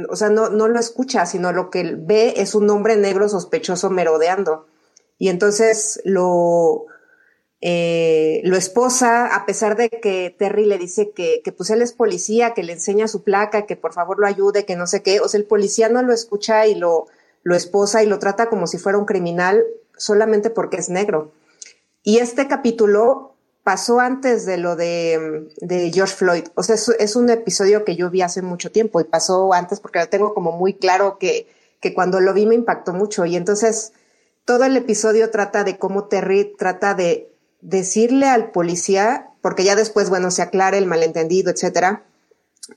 o 0.10 0.15
sea, 0.15 0.30
no, 0.30 0.49
no 0.49 0.68
lo 0.68 0.80
escucha, 0.80 1.26
sino 1.26 1.52
lo 1.53 1.69
que 1.69 1.95
ve 1.98 2.34
es 2.38 2.53
un 2.53 2.69
hombre 2.69 2.98
negro 2.98 3.30
sospechoso 3.30 3.90
merodeando. 3.90 4.68
Y 5.18 5.30
entonces 5.30 6.02
lo, 6.03 6.86
eh, 7.61 8.41
lo 8.44 8.57
esposa, 8.57 9.34
a 9.36 9.45
pesar 9.45 9.76
de 9.76 9.90
que 9.90 10.36
Terry 10.38 10.65
le 10.65 10.77
dice 10.77 11.11
que, 11.11 11.41
que 11.44 11.52
pues 11.52 11.69
él 11.69 11.82
es 11.82 11.94
policía, 11.94 12.53
que 12.53 12.64
le 12.64 12.73
enseña 12.73 13.07
su 13.07 13.23
placa, 13.23 13.65
que 13.65 13.76
por 13.76 13.94
favor 13.94 14.19
lo 14.19 14.27
ayude, 14.27 14.65
que 14.65 14.76
no 14.76 14.88
sé 14.88 15.02
qué, 15.02 15.19
o 15.19 15.27
sea, 15.27 15.40
el 15.40 15.45
policía 15.45 15.90
no 15.90 16.02
lo 16.02 16.14
escucha 16.14 16.68
y 16.68 16.76
lo, 16.76 17.07
lo 17.44 17.56
esposa 17.56 18.03
y 18.03 18.07
lo 18.07 18.19
trata 18.19 18.49
como 18.49 18.68
si 18.68 18.77
fuera 18.77 18.98
un 18.98 19.06
criminal 19.06 19.64
solamente 19.98 20.49
porque 20.49 20.77
es 20.77 20.90
negro. 20.90 21.32
Y 22.03 22.18
este 22.18 22.48
capítulo 22.48 23.36
pasó 23.64 23.99
antes 23.99 24.45
de 24.45 24.57
lo 24.57 24.76
de, 24.76 25.49
de 25.57 25.91
George 25.91 26.15
Floyd. 26.15 26.44
O 26.53 26.61
sea, 26.61 26.76
es, 26.76 26.88
es, 26.99 27.15
un 27.15 27.32
episodio 27.32 27.84
que 27.84 27.95
yo 27.95 28.11
vi 28.11 28.22
hace 28.22 28.44
mucho 28.44 28.72
tiempo 28.72 29.02
y 29.02 29.06
pasó 29.06 29.53
antes 29.53 29.80
porque 29.80 29.99
lo 29.99 30.07
tengo 30.07 30.36
como 30.36 30.52
muy 30.52 30.76
claro 30.76 31.18
que, 31.18 31.48
que 31.80 31.94
cuando 31.94 32.19
lo 32.19 32.34
vi 32.34 32.45
me 32.45 32.53
impactó 32.53 32.94
mucho. 32.94 33.26
Y 33.26 33.36
entonces 33.36 33.94
todo 34.45 34.65
el 34.65 34.77
episodio 34.77 35.32
trata 35.32 35.64
de 35.64 35.80
cómo 35.80 36.06
Terry 36.06 36.53
trata 36.57 36.94
de 36.94 37.35
decirle 37.61 38.27
al 38.27 38.52
policía, 38.52 39.30
porque 39.41 39.64
ya 39.64 39.76
después, 39.76 40.10
bueno, 40.10 40.32
se 40.32 40.41
aclara 40.41 40.77
el 40.77 40.86
malentendido, 40.86 41.52
etcétera, 41.52 42.03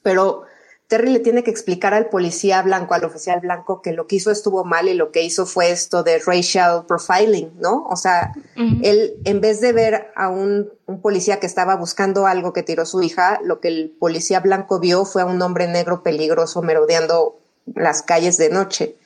pero 0.02 0.44
Terry 0.88 1.10
le 1.10 1.20
tiene 1.20 1.44
que 1.44 1.50
explicar 1.50 1.92
al 1.92 2.08
policía 2.08 2.62
blanco, 2.62 2.94
al 2.94 3.04
oficial 3.04 3.40
blanco, 3.40 3.82
que 3.82 3.92
lo 3.92 4.06
que 4.06 4.16
hizo 4.16 4.30
estuvo 4.30 4.64
mal 4.64 4.88
y 4.88 4.94
lo 4.94 5.12
que 5.12 5.22
hizo 5.22 5.44
fue 5.44 5.70
esto 5.70 6.02
de 6.02 6.18
racial 6.18 6.86
profiling, 6.86 7.52
¿no? 7.60 7.84
O 7.90 7.96
sea, 7.96 8.32
él, 8.56 9.14
en 9.24 9.40
vez 9.42 9.60
de 9.60 9.72
ver 9.74 10.10
a 10.16 10.30
un, 10.30 10.70
un, 10.86 11.02
policía 11.02 11.40
que 11.40 11.46
estaba 11.46 11.76
buscando 11.76 12.26
algo 12.26 12.54
que 12.54 12.62
tiró 12.62 12.86
su 12.86 13.02
hija, 13.02 13.38
lo 13.44 13.60
que 13.60 13.68
el 13.68 13.94
policía 13.98 14.40
blanco 14.40 14.80
vio 14.80 15.04
fue 15.04 15.20
a 15.20 15.26
un 15.26 15.42
hombre 15.42 15.68
negro 15.68 16.02
peligroso 16.02 16.62
merodeando 16.62 17.38
las 17.74 18.02
calles 18.02 18.38
de 18.38 18.48
noche 18.48 18.96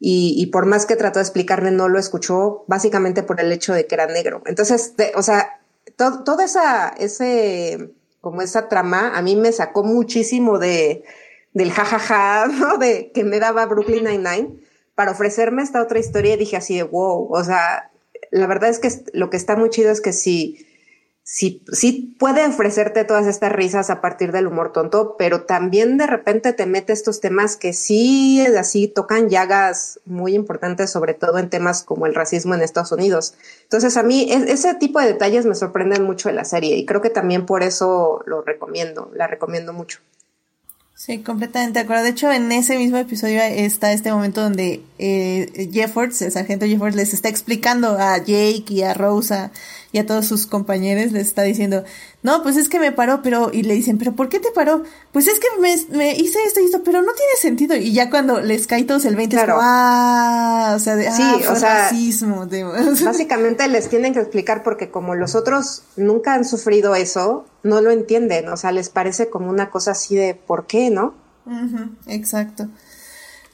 y, 0.00 0.46
por 0.46 0.66
más 0.66 0.86
que 0.86 0.94
trató 0.94 1.18
de 1.18 1.24
explicarle, 1.24 1.72
no 1.72 1.88
lo 1.88 1.98
escuchó, 1.98 2.64
básicamente 2.68 3.24
por 3.24 3.40
el 3.40 3.50
hecho 3.50 3.74
de 3.74 3.86
que 3.86 3.96
era 3.96 4.06
negro. 4.06 4.42
Entonces, 4.46 4.94
o 5.16 5.22
sea, 5.22 5.60
toda 5.96 6.44
esa, 6.44 6.88
ese, 6.88 7.90
como 8.20 8.42
esa 8.42 8.68
trama, 8.68 9.16
a 9.16 9.22
mí 9.22 9.34
me 9.34 9.50
sacó 9.50 9.82
muchísimo 9.82 10.60
de, 10.60 11.02
del 11.52 11.72
jajaja, 11.72 12.46
¿no? 12.60 12.78
De 12.78 13.10
que 13.12 13.24
me 13.24 13.40
daba 13.40 13.66
Brooklyn 13.66 14.04
Nine-Nine, 14.04 14.60
para 14.94 15.12
ofrecerme 15.12 15.62
esta 15.62 15.82
otra 15.82 15.98
historia 15.98 16.36
dije 16.36 16.56
así 16.56 16.76
de 16.76 16.82
wow, 16.82 17.28
o 17.32 17.44
sea, 17.44 17.90
la 18.30 18.46
verdad 18.46 18.70
es 18.70 18.78
que 18.80 18.90
lo 19.12 19.30
que 19.30 19.36
está 19.36 19.56
muy 19.56 19.70
chido 19.70 19.90
es 19.90 20.00
que 20.00 20.12
si 20.12 20.66
sí, 21.30 21.62
sí 21.70 22.16
puede 22.18 22.46
ofrecerte 22.46 23.04
todas 23.04 23.26
estas 23.26 23.52
risas 23.52 23.90
a 23.90 24.00
partir 24.00 24.32
del 24.32 24.46
humor 24.46 24.72
tonto, 24.72 25.14
pero 25.18 25.42
también 25.42 25.98
de 25.98 26.06
repente 26.06 26.54
te 26.54 26.64
mete 26.64 26.94
estos 26.94 27.20
temas 27.20 27.56
que 27.56 27.74
sí, 27.74 28.40
así 28.58 28.88
tocan 28.88 29.28
llagas 29.28 30.00
muy 30.06 30.34
importantes, 30.34 30.90
sobre 30.90 31.12
todo 31.12 31.38
en 31.38 31.50
temas 31.50 31.82
como 31.82 32.06
el 32.06 32.14
racismo 32.14 32.54
en 32.54 32.62
Estados 32.62 32.92
Unidos. 32.92 33.34
Entonces 33.64 33.98
a 33.98 34.02
mí 34.02 34.26
ese 34.30 34.74
tipo 34.76 35.00
de 35.00 35.08
detalles 35.08 35.44
me 35.44 35.54
sorprenden 35.54 36.02
mucho 36.02 36.30
de 36.30 36.34
la 36.34 36.46
serie 36.46 36.78
y 36.78 36.86
creo 36.86 37.02
que 37.02 37.10
también 37.10 37.44
por 37.44 37.62
eso 37.62 38.22
lo 38.24 38.40
recomiendo, 38.40 39.10
la 39.14 39.26
recomiendo 39.26 39.74
mucho. 39.74 40.00
Sí, 40.98 41.18
completamente 41.18 41.78
de 41.78 41.84
acuerdo. 41.84 42.02
De 42.02 42.10
hecho, 42.10 42.32
en 42.32 42.50
ese 42.50 42.76
mismo 42.76 42.96
episodio 42.96 43.40
está 43.40 43.92
este 43.92 44.10
momento 44.10 44.42
donde 44.42 44.82
eh, 44.98 45.68
Jeffords, 45.72 46.22
el 46.22 46.32
sargento 46.32 46.66
Jeffords, 46.66 46.96
les 46.96 47.14
está 47.14 47.28
explicando 47.28 47.96
a 47.96 48.18
Jake 48.18 48.64
y 48.70 48.82
a 48.82 48.94
Rosa 48.94 49.52
y 49.90 49.98
a 49.98 50.06
todos 50.06 50.26
sus 50.26 50.46
compañeros 50.46 51.12
les 51.12 51.28
está 51.28 51.42
diciendo, 51.42 51.84
no, 52.22 52.42
pues 52.42 52.56
es 52.56 52.68
que 52.68 52.78
me 52.78 52.92
paró, 52.92 53.22
pero, 53.22 53.50
y 53.52 53.62
le 53.62 53.74
dicen, 53.74 53.96
pero 53.96 54.12
¿por 54.14 54.28
qué 54.28 54.38
te 54.38 54.50
paró? 54.50 54.82
Pues 55.12 55.28
es 55.28 55.40
que 55.40 55.46
me, 55.60 55.74
me 55.96 56.14
hice 56.14 56.38
esto 56.44 56.60
y 56.60 56.66
esto, 56.66 56.82
pero 56.84 57.00
no 57.00 57.12
tiene 57.12 57.32
sentido. 57.40 57.74
Y 57.76 57.92
ya 57.92 58.10
cuando 58.10 58.40
les 58.40 58.66
cae 58.66 58.84
todos 58.84 59.04
el 59.06 59.16
20, 59.16 59.36
claro. 59.36 59.54
es 59.54 59.60
ah, 59.62 60.72
o 60.76 60.78
sea, 60.78 60.96
de, 60.96 61.10
sí, 61.10 61.22
ah, 61.22 61.52
o 61.52 61.56
sea, 61.56 61.74
racismo. 61.84 62.46
básicamente 63.04 63.66
les 63.68 63.88
tienen 63.88 64.12
que 64.12 64.20
explicar 64.20 64.62
porque 64.62 64.90
como 64.90 65.14
los 65.14 65.34
otros 65.34 65.84
nunca 65.96 66.34
han 66.34 66.44
sufrido 66.44 66.94
eso, 66.94 67.46
no 67.62 67.80
lo 67.80 67.90
entienden, 67.90 68.48
o 68.48 68.56
sea, 68.56 68.72
les 68.72 68.90
parece 68.90 69.30
como 69.30 69.48
una 69.48 69.70
cosa 69.70 69.92
así 69.92 70.14
de, 70.16 70.34
¿por 70.34 70.66
qué, 70.66 70.90
no? 70.90 71.14
exacto. 72.06 72.68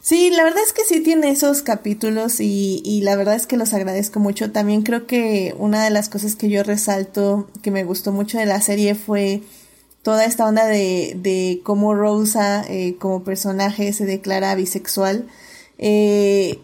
Sí, 0.04 0.28
la 0.28 0.44
verdad 0.44 0.62
es 0.62 0.74
que 0.74 0.84
sí 0.84 1.00
tiene 1.00 1.30
esos 1.30 1.62
capítulos 1.62 2.38
y, 2.38 2.82
y, 2.84 3.00
la 3.00 3.16
verdad 3.16 3.36
es 3.36 3.46
que 3.46 3.56
los 3.56 3.72
agradezco 3.72 4.20
mucho. 4.20 4.52
También 4.52 4.82
creo 4.82 5.06
que 5.06 5.54
una 5.58 5.82
de 5.82 5.88
las 5.88 6.10
cosas 6.10 6.36
que 6.36 6.50
yo 6.50 6.62
resalto 6.62 7.48
que 7.62 7.70
me 7.70 7.84
gustó 7.84 8.12
mucho 8.12 8.36
de 8.36 8.44
la 8.44 8.60
serie 8.60 8.94
fue 8.96 9.40
toda 10.02 10.26
esta 10.26 10.46
onda 10.46 10.66
de, 10.66 11.16
de 11.16 11.62
cómo 11.64 11.94
Rosa 11.94 12.66
eh, 12.68 12.96
como 12.98 13.24
personaje 13.24 13.94
se 13.94 14.04
declara 14.04 14.54
bisexual. 14.54 15.26
Eh, 15.78 16.58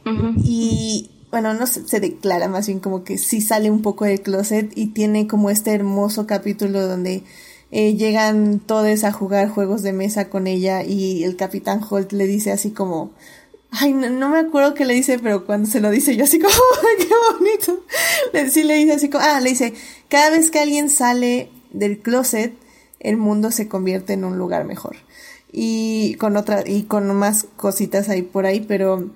y 0.44 1.10
bueno, 1.30 1.54
no 1.54 1.66
se, 1.66 1.88
se, 1.88 1.98
declara, 1.98 2.46
más 2.46 2.66
bien 2.66 2.78
como 2.78 3.04
que 3.04 3.16
sí 3.16 3.40
sale 3.40 3.70
un 3.70 3.80
poco 3.80 4.04
del 4.04 4.20
closet 4.20 4.70
y 4.76 4.88
tiene 4.88 5.26
como 5.26 5.48
este 5.48 5.72
hermoso 5.72 6.26
capítulo 6.26 6.86
donde 6.86 7.22
eh, 7.72 7.94
llegan 7.94 8.58
todos 8.58 9.04
a 9.04 9.12
jugar 9.12 9.48
juegos 9.48 9.82
de 9.82 9.92
mesa 9.92 10.28
con 10.28 10.46
ella 10.46 10.82
y 10.82 11.24
el 11.24 11.36
capitán 11.36 11.80
Holt 11.88 12.12
le 12.12 12.26
dice 12.26 12.50
así 12.50 12.70
como, 12.70 13.12
ay, 13.70 13.92
no, 13.92 14.28
me 14.28 14.38
acuerdo 14.38 14.74
qué 14.74 14.84
le 14.84 14.94
dice, 14.94 15.18
pero 15.18 15.46
cuando 15.46 15.68
se 15.68 15.80
lo 15.80 15.90
dice 15.90 16.16
yo 16.16 16.24
así 16.24 16.38
como, 16.38 16.52
qué 16.98 17.08
bonito. 17.36 17.84
Sí 18.50 18.64
le 18.64 18.74
dice 18.74 18.92
así 18.92 19.08
como, 19.08 19.24
ah, 19.24 19.40
le 19.40 19.50
dice, 19.50 19.74
cada 20.08 20.30
vez 20.30 20.50
que 20.50 20.58
alguien 20.58 20.90
sale 20.90 21.50
del 21.72 22.00
closet, 22.00 22.54
el 22.98 23.16
mundo 23.16 23.50
se 23.50 23.68
convierte 23.68 24.14
en 24.14 24.24
un 24.24 24.36
lugar 24.36 24.64
mejor. 24.64 24.96
Y 25.52 26.14
con 26.14 26.36
otra, 26.36 26.64
y 26.66 26.84
con 26.84 27.14
más 27.16 27.46
cositas 27.56 28.08
ahí 28.08 28.22
por 28.22 28.46
ahí, 28.46 28.60
pero 28.60 29.10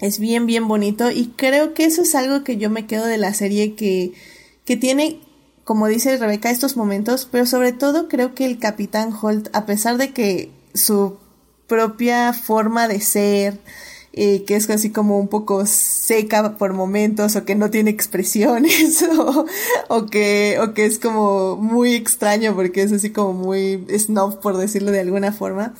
es 0.00 0.18
bien, 0.18 0.46
bien 0.46 0.68
bonito. 0.68 1.10
Y 1.10 1.32
creo 1.36 1.74
que 1.74 1.84
eso 1.84 2.02
es 2.02 2.14
algo 2.14 2.44
que 2.44 2.56
yo 2.56 2.70
me 2.70 2.86
quedo 2.86 3.06
de 3.06 3.18
la 3.18 3.34
serie 3.34 3.74
que, 3.74 4.12
que 4.64 4.76
tiene 4.76 5.20
como 5.70 5.86
dice 5.86 6.16
Rebeca, 6.16 6.50
estos 6.50 6.76
momentos, 6.76 7.28
pero 7.30 7.46
sobre 7.46 7.70
todo 7.70 8.08
creo 8.08 8.34
que 8.34 8.44
el 8.44 8.58
capitán 8.58 9.12
Holt, 9.12 9.50
a 9.52 9.66
pesar 9.66 9.98
de 9.98 10.12
que 10.12 10.50
su 10.74 11.16
propia 11.68 12.32
forma 12.32 12.88
de 12.88 13.00
ser, 13.00 13.60
eh, 14.12 14.42
que 14.42 14.56
es 14.56 14.68
así 14.68 14.90
como 14.90 15.20
un 15.20 15.28
poco 15.28 15.66
seca 15.66 16.56
por 16.56 16.72
momentos 16.72 17.36
o 17.36 17.44
que 17.44 17.54
no 17.54 17.70
tiene 17.70 17.90
expresiones 17.90 19.04
o, 19.88 20.06
que, 20.06 20.58
o 20.60 20.74
que 20.74 20.86
es 20.86 20.98
como 20.98 21.54
muy 21.54 21.94
extraño 21.94 22.56
porque 22.56 22.82
es 22.82 22.90
así 22.90 23.10
como 23.10 23.32
muy 23.32 23.86
snob 23.96 24.40
por 24.40 24.56
decirlo 24.56 24.90
de 24.90 24.98
alguna 24.98 25.30
forma. 25.30 25.74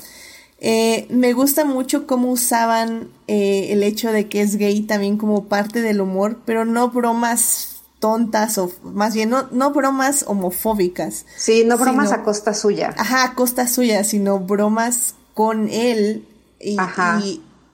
Eh, 0.60 1.08
me 1.10 1.32
gusta 1.32 1.64
mucho 1.64 2.06
cómo 2.06 2.30
usaban 2.30 3.08
eh, 3.26 3.70
el 3.70 3.82
hecho 3.82 4.12
de 4.12 4.28
que 4.28 4.40
es 4.40 4.54
gay 4.54 4.82
también 4.82 5.16
como 5.16 5.46
parte 5.46 5.82
del 5.82 6.00
humor, 6.00 6.38
pero 6.44 6.64
no 6.64 6.90
bromas 6.90 7.79
tontas 8.00 8.58
o 8.58 8.72
más 8.82 9.14
bien 9.14 9.30
no, 9.30 9.46
no 9.52 9.72
bromas 9.72 10.24
homofóbicas. 10.26 11.26
Sí, 11.36 11.64
no 11.64 11.78
bromas 11.78 12.10
a 12.10 12.24
costa 12.24 12.54
suya. 12.54 12.92
Ajá, 12.96 13.24
a 13.24 13.34
costa 13.34 13.68
suya, 13.68 14.02
sino 14.02 14.40
bromas 14.40 15.14
con 15.34 15.68
él 15.68 16.26
y, 16.58 16.76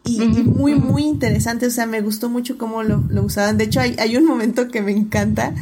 y, 0.04 0.20
muy, 0.20 0.74
muy 0.74 1.04
interesante. 1.04 1.66
O 1.66 1.70
sea, 1.70 1.86
me 1.86 2.02
gustó 2.02 2.28
mucho 2.28 2.58
cómo 2.58 2.82
lo, 2.82 3.02
lo 3.08 3.22
usaban. 3.22 3.56
De 3.56 3.64
hecho, 3.64 3.80
hay, 3.80 3.96
hay, 3.98 4.16
un 4.16 4.26
momento 4.26 4.68
que 4.68 4.82
me 4.82 4.92
encanta, 4.92 5.54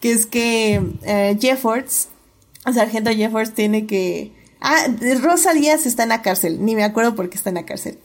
que 0.00 0.12
es 0.12 0.26
que 0.26 0.80
eh, 1.02 1.36
Jeffords, 1.40 2.08
el 2.66 2.74
sargento 2.74 3.10
Jeffords 3.10 3.52
tiene 3.52 3.86
que... 3.86 4.32
Ah, 4.60 4.86
Rosa 5.20 5.54
Díaz 5.54 5.86
está 5.86 6.04
en 6.04 6.10
la 6.10 6.22
cárcel, 6.22 6.64
ni 6.64 6.76
me 6.76 6.84
acuerdo 6.84 7.16
por 7.16 7.28
qué 7.28 7.36
está 7.36 7.48
en 7.48 7.56
la 7.56 7.66
cárcel. 7.66 7.98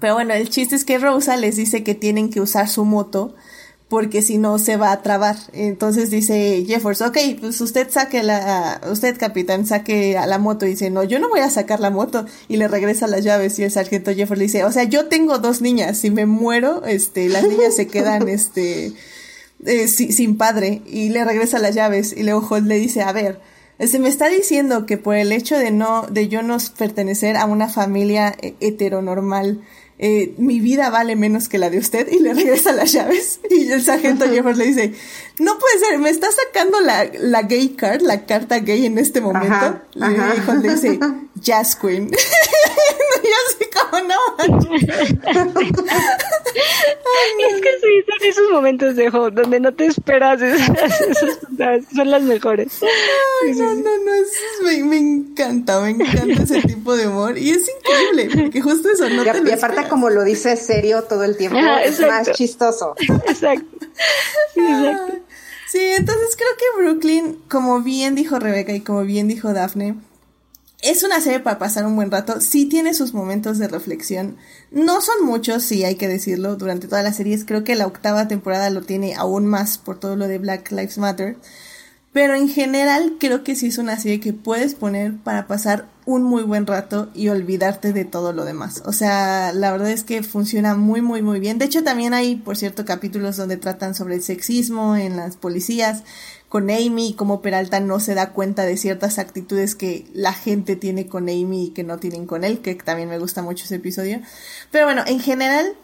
Pero 0.00 0.14
bueno, 0.14 0.34
el 0.34 0.50
chiste 0.50 0.76
es 0.76 0.84
que 0.84 0.98
Rosa 0.98 1.36
les 1.36 1.56
dice 1.56 1.82
que 1.82 1.94
tienen 1.94 2.30
que 2.30 2.40
usar 2.40 2.68
su 2.68 2.84
moto 2.84 3.34
porque 3.88 4.20
si 4.20 4.38
no 4.38 4.58
se 4.58 4.76
va 4.76 4.90
a 4.90 5.02
trabar. 5.02 5.36
Entonces 5.52 6.10
dice 6.10 6.64
Jeffers, 6.66 7.02
ok, 7.02 7.18
pues 7.40 7.60
usted 7.60 7.88
saque 7.90 8.22
la, 8.22 8.80
usted 8.90 9.16
capitán, 9.16 9.66
saque 9.66 10.18
a 10.18 10.26
la 10.26 10.38
moto. 10.38 10.66
Y 10.66 10.70
dice, 10.70 10.90
no, 10.90 11.04
yo 11.04 11.18
no 11.18 11.28
voy 11.28 11.40
a 11.40 11.50
sacar 11.50 11.78
la 11.78 11.90
moto. 11.90 12.26
Y 12.48 12.56
le 12.56 12.66
regresa 12.66 13.06
las 13.06 13.22
llaves. 13.22 13.58
Y 13.58 13.62
el 13.62 13.70
sargento 13.70 14.12
Jeffers 14.12 14.38
le 14.38 14.44
dice, 14.44 14.64
o 14.64 14.72
sea, 14.72 14.84
yo 14.84 15.06
tengo 15.06 15.38
dos 15.38 15.60
niñas, 15.60 15.98
si 15.98 16.10
me 16.10 16.26
muero, 16.26 16.84
este, 16.84 17.28
las 17.28 17.44
niñas 17.44 17.76
se 17.76 17.86
quedan, 17.86 18.28
este, 18.28 18.92
eh, 19.64 19.88
sin 19.88 20.36
padre. 20.36 20.82
Y 20.86 21.10
le 21.10 21.24
regresa 21.24 21.60
las 21.60 21.74
llaves. 21.74 22.12
Y 22.16 22.24
luego 22.24 22.46
Holt 22.48 22.66
le 22.66 22.78
dice, 22.78 23.02
a 23.02 23.12
ver, 23.12 23.40
se 23.78 24.00
me 24.00 24.08
está 24.08 24.28
diciendo 24.28 24.84
que 24.84 24.98
por 24.98 25.14
el 25.14 25.30
hecho 25.30 25.56
de 25.56 25.70
no, 25.70 26.06
de 26.10 26.26
yo 26.26 26.42
no 26.42 26.56
pertenecer 26.76 27.36
a 27.36 27.44
una 27.44 27.68
familia 27.68 28.34
eh, 28.40 28.54
heteronormal, 28.58 29.60
eh, 29.98 30.34
mi 30.36 30.60
vida 30.60 30.90
vale 30.90 31.16
menos 31.16 31.48
que 31.48 31.56
la 31.56 31.70
de 31.70 31.78
usted 31.78 32.06
y 32.12 32.18
le 32.18 32.34
regresa 32.34 32.72
las 32.72 32.92
llaves 32.92 33.40
y 33.50 33.72
el 33.72 33.82
sargento 33.82 34.26
Jeffers 34.26 34.58
le 34.58 34.66
dice, 34.66 34.92
no 35.38 35.58
puede 35.58 35.78
ser, 35.78 35.98
me 35.98 36.10
está 36.10 36.28
sacando 36.30 36.80
la, 36.80 37.10
la 37.18 37.42
gay 37.42 37.70
card, 37.70 38.02
la 38.02 38.26
carta 38.26 38.58
gay 38.58 38.84
en 38.86 38.98
este 38.98 39.20
momento. 39.20 39.80
y 39.94 40.00
le 40.62 40.68
dice, 40.74 40.98
Jazz 41.36 41.76
Queen. 41.76 42.10
y 43.22 43.28
así 43.48 43.70
como 43.72 44.02
no. 44.06 44.16
es 47.38 47.60
que 47.60 47.70
sí, 47.80 48.02
son 48.06 48.28
esos 48.28 48.50
momentos 48.50 48.96
de 48.96 49.10
donde 49.10 49.60
no 49.60 49.72
te 49.74 49.86
esperas 49.86 50.40
esas, 50.40 50.70
son 51.94 52.10
las 52.10 52.22
mejores. 52.22 52.80
Ay, 52.82 53.52
no, 53.52 53.74
no, 53.74 53.96
no, 53.98 54.12
me, 54.64 54.84
me, 54.84 54.98
encanta, 54.98 55.80
me 55.80 55.90
encanta 55.90 56.42
ese 56.42 56.62
tipo 56.62 56.96
de 56.96 57.08
humor 57.08 57.36
y 57.38 57.50
es 57.50 57.68
increíble, 57.68 58.42
porque 58.42 58.60
justo 58.60 58.90
eso 58.90 59.08
no 59.10 59.22
te 59.22 59.42
Y 59.48 59.52
aparte 59.52 59.80
como 59.88 60.10
lo 60.10 60.24
dice 60.24 60.56
serio 60.56 61.04
todo 61.04 61.24
el 61.24 61.36
tiempo, 61.36 61.58
es 61.84 62.00
más 62.00 62.32
chistoso. 62.32 62.94
Exacto. 63.26 63.86
Sí, 64.54 64.60
exacto. 64.60 65.14
Sí, 65.68 65.80
entonces 65.80 66.36
creo 66.36 66.48
que 66.56 66.82
Brooklyn, 66.82 67.38
como 67.48 67.80
bien 67.82 68.14
dijo 68.14 68.38
Rebeca 68.38 68.72
y 68.72 68.80
como 68.80 69.02
bien 69.02 69.28
dijo 69.28 69.52
Daphne, 69.52 69.96
es 70.82 71.02
una 71.02 71.20
serie 71.20 71.40
para 71.40 71.58
pasar 71.58 71.86
un 71.86 71.96
buen 71.96 72.10
rato. 72.10 72.40
Sí 72.40 72.66
tiene 72.66 72.94
sus 72.94 73.14
momentos 73.14 73.58
de 73.58 73.68
reflexión. 73.68 74.36
No 74.70 75.00
son 75.00 75.24
muchos, 75.24 75.64
sí 75.64 75.84
hay 75.84 75.96
que 75.96 76.08
decirlo, 76.08 76.56
durante 76.56 76.86
toda 76.86 77.02
la 77.02 77.12
serie. 77.12 77.38
Creo 77.44 77.64
que 77.64 77.74
la 77.74 77.86
octava 77.86 78.28
temporada 78.28 78.70
lo 78.70 78.82
tiene 78.82 79.14
aún 79.14 79.46
más 79.46 79.78
por 79.78 79.98
todo 79.98 80.16
lo 80.16 80.28
de 80.28 80.38
Black 80.38 80.70
Lives 80.70 80.98
Matter. 80.98 81.36
Pero 82.12 82.34
en 82.34 82.48
general 82.48 83.16
creo 83.18 83.42
que 83.42 83.56
sí 83.56 83.66
es 83.66 83.78
una 83.78 83.98
serie 83.98 84.20
que 84.20 84.32
puedes 84.32 84.74
poner 84.74 85.16
para 85.16 85.46
pasar 85.46 85.88
un 86.06 86.22
muy 86.22 86.44
buen 86.44 86.66
rato 86.66 87.10
y 87.14 87.28
olvidarte 87.28 87.92
de 87.92 88.04
todo 88.04 88.32
lo 88.32 88.44
demás. 88.44 88.82
O 88.86 88.92
sea, 88.92 89.52
la 89.52 89.72
verdad 89.72 89.90
es 89.90 90.04
que 90.04 90.22
funciona 90.22 90.76
muy, 90.76 91.02
muy, 91.02 91.20
muy 91.20 91.40
bien. 91.40 91.58
De 91.58 91.64
hecho, 91.64 91.82
también 91.82 92.14
hay, 92.14 92.36
por 92.36 92.56
cierto, 92.56 92.84
capítulos 92.84 93.36
donde 93.36 93.56
tratan 93.56 93.94
sobre 93.94 94.14
el 94.14 94.22
sexismo 94.22 94.96
en 94.96 95.16
las 95.16 95.36
policías 95.36 96.04
con 96.48 96.70
Amy 96.70 97.14
cómo 97.18 97.42
Peralta 97.42 97.80
no 97.80 97.98
se 97.98 98.14
da 98.14 98.30
cuenta 98.30 98.64
de 98.64 98.76
ciertas 98.76 99.18
actitudes 99.18 99.74
que 99.74 100.06
la 100.14 100.32
gente 100.32 100.76
tiene 100.76 101.08
con 101.08 101.24
Amy 101.24 101.66
y 101.66 101.70
que 101.70 101.82
no 101.82 101.98
tienen 101.98 102.24
con 102.24 102.44
él, 102.44 102.60
que 102.60 102.76
también 102.76 103.08
me 103.08 103.18
gusta 103.18 103.42
mucho 103.42 103.64
ese 103.64 103.74
episodio. 103.74 104.20
Pero 104.70 104.86
bueno, 104.86 105.02
en 105.06 105.18
general 105.18 105.74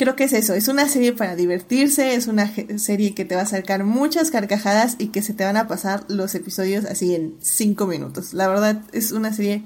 creo 0.00 0.16
que 0.16 0.24
es 0.24 0.32
eso, 0.32 0.54
es 0.54 0.68
una 0.68 0.88
serie 0.88 1.12
para 1.12 1.36
divertirse, 1.36 2.14
es 2.14 2.26
una 2.26 2.50
serie 2.78 3.14
que 3.14 3.26
te 3.26 3.34
va 3.34 3.42
a 3.42 3.44
acercar 3.44 3.84
muchas 3.84 4.30
carcajadas 4.30 4.96
y 4.96 5.08
que 5.08 5.20
se 5.20 5.34
te 5.34 5.44
van 5.44 5.58
a 5.58 5.68
pasar 5.68 6.06
los 6.08 6.34
episodios 6.34 6.86
así 6.86 7.14
en 7.14 7.36
cinco 7.42 7.86
minutos. 7.86 8.32
La 8.32 8.48
verdad 8.48 8.80
es 8.92 9.12
una 9.12 9.30
serie 9.34 9.62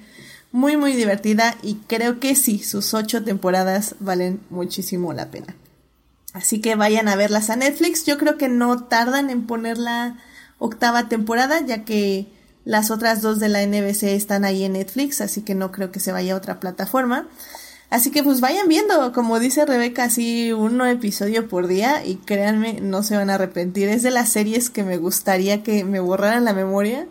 muy 0.50 0.76
muy 0.76 0.96
divertida 0.96 1.54
y 1.62 1.76
creo 1.86 2.18
que 2.18 2.34
sí, 2.34 2.58
sus 2.58 2.94
ocho 2.94 3.22
temporadas 3.22 3.94
valen 4.00 4.40
muchísimo 4.50 5.12
la 5.12 5.30
pena. 5.30 5.54
Así 6.32 6.60
que 6.60 6.74
vayan 6.74 7.06
a 7.06 7.14
verlas 7.14 7.48
a 7.48 7.54
Netflix, 7.54 8.04
yo 8.04 8.18
creo 8.18 8.36
que 8.36 8.48
no 8.48 8.82
tardan 8.86 9.30
en 9.30 9.46
ponerla 9.46 10.18
octava 10.58 11.08
temporada, 11.08 11.60
ya 11.60 11.84
que 11.84 12.26
las 12.64 12.90
otras 12.90 13.22
dos 13.22 13.38
de 13.38 13.50
la 13.50 13.64
NBC 13.64 14.02
están 14.02 14.44
ahí 14.44 14.64
en 14.64 14.72
Netflix, 14.72 15.20
así 15.20 15.42
que 15.42 15.54
no 15.54 15.70
creo 15.70 15.92
que 15.92 16.00
se 16.00 16.10
vaya 16.10 16.34
a 16.34 16.38
otra 16.38 16.58
plataforma. 16.58 17.28
Así 17.90 18.10
que 18.10 18.22
pues 18.22 18.40
vayan 18.40 18.68
viendo, 18.68 19.12
como 19.12 19.38
dice 19.38 19.66
Rebeca, 19.66 20.04
así 20.04 20.52
un 20.52 20.80
episodio 20.82 21.48
por 21.48 21.66
día 21.68 22.04
y 22.04 22.16
créanme, 22.16 22.80
no 22.80 23.02
se 23.02 23.16
van 23.16 23.30
a 23.30 23.34
arrepentir. 23.34 23.88
Es 23.88 24.02
de 24.02 24.10
las 24.10 24.30
series 24.30 24.70
que 24.70 24.82
me 24.82 24.96
gustaría 24.96 25.62
que 25.62 25.84
me 25.84 26.00
borraran 26.00 26.44
la 26.44 26.54
memoria. 26.54 27.06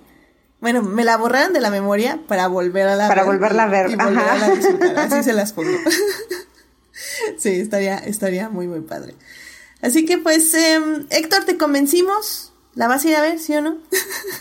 Bueno, 0.59 0.81
me 0.81 1.03
la 1.03 1.17
borraran 1.17 1.53
de 1.53 1.61
la 1.61 1.69
memoria 1.69 2.19
para 2.27 2.47
volver 2.47 2.87
a 2.87 2.95
la 2.95 3.07
para 3.07 3.23
volverla 3.23 3.63
a 3.63 3.67
ver. 3.67 3.91
Y 3.91 3.93
A 3.93 5.03
Así 5.03 5.23
se 5.23 5.33
las 5.33 5.53
pongo. 5.53 5.69
sí, 7.37 7.49
estaría, 7.49 7.97
estaría 7.97 8.49
muy, 8.49 8.67
muy 8.67 8.81
padre. 8.81 9.15
Así 9.81 10.05
que 10.05 10.17
pues, 10.17 10.53
em, 10.53 11.05
Héctor, 11.09 11.45
¿te 11.45 11.57
convencimos? 11.57 12.52
¿La 12.75 12.87
vas 12.87 13.05
a 13.05 13.09
ir 13.09 13.15
a 13.15 13.21
ver, 13.21 13.37
sí 13.37 13.53
o 13.53 13.61
no? 13.61 13.77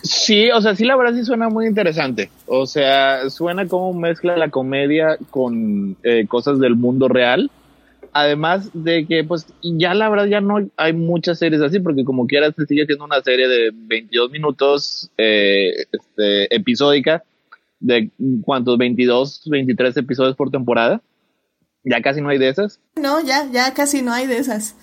sí, 0.03 0.51
o 0.51 0.61
sea, 0.61 0.75
sí, 0.75 0.85
la 0.85 0.97
verdad 0.97 1.15
sí 1.15 1.25
suena 1.25 1.49
muy 1.49 1.67
interesante. 1.67 2.31
O 2.47 2.67
sea, 2.67 3.29
suena 3.29 3.67
como 3.69 3.93
mezcla 3.93 4.37
la 4.37 4.49
comedia 4.49 5.19
con 5.31 5.97
eh, 6.03 6.27
cosas 6.27 6.59
del 6.59 6.77
mundo 6.77 7.09
real. 7.09 7.51
Además 8.15 8.71
de 8.73 9.07
que, 9.07 9.25
pues, 9.25 9.47
ya 9.63 9.95
la 9.95 10.09
verdad 10.09 10.27
ya 10.27 10.41
no 10.41 10.69
hay 10.77 10.93
muchas 10.93 11.39
series 11.39 11.63
así, 11.63 11.81
porque 11.81 12.05
como 12.05 12.27
quieras 12.27 12.55
se 12.57 12.67
sigue 12.67 12.87
siendo 12.87 13.05
una 13.05 13.23
serie 13.23 13.49
de 13.49 13.71
22 13.73 14.31
minutos 14.31 15.11
eh, 15.17 15.87
este, 15.91 16.55
episódica, 16.55 17.25
de 17.81 18.11
cuántos, 18.45 18.79
22, 18.79 19.43
23 19.51 19.97
episodios 19.97 20.37
por 20.37 20.51
temporada. 20.51 21.03
Ya 21.85 22.01
casi 22.01 22.21
no 22.21 22.29
hay 22.29 22.39
de 22.39 22.49
esas. 22.49 22.81
No, 22.97 23.21
ya, 23.21 23.49
ya 23.51 23.75
casi 23.75 24.03
no 24.03 24.13
hay 24.13 24.27
de 24.27 24.39
esas. 24.39 24.77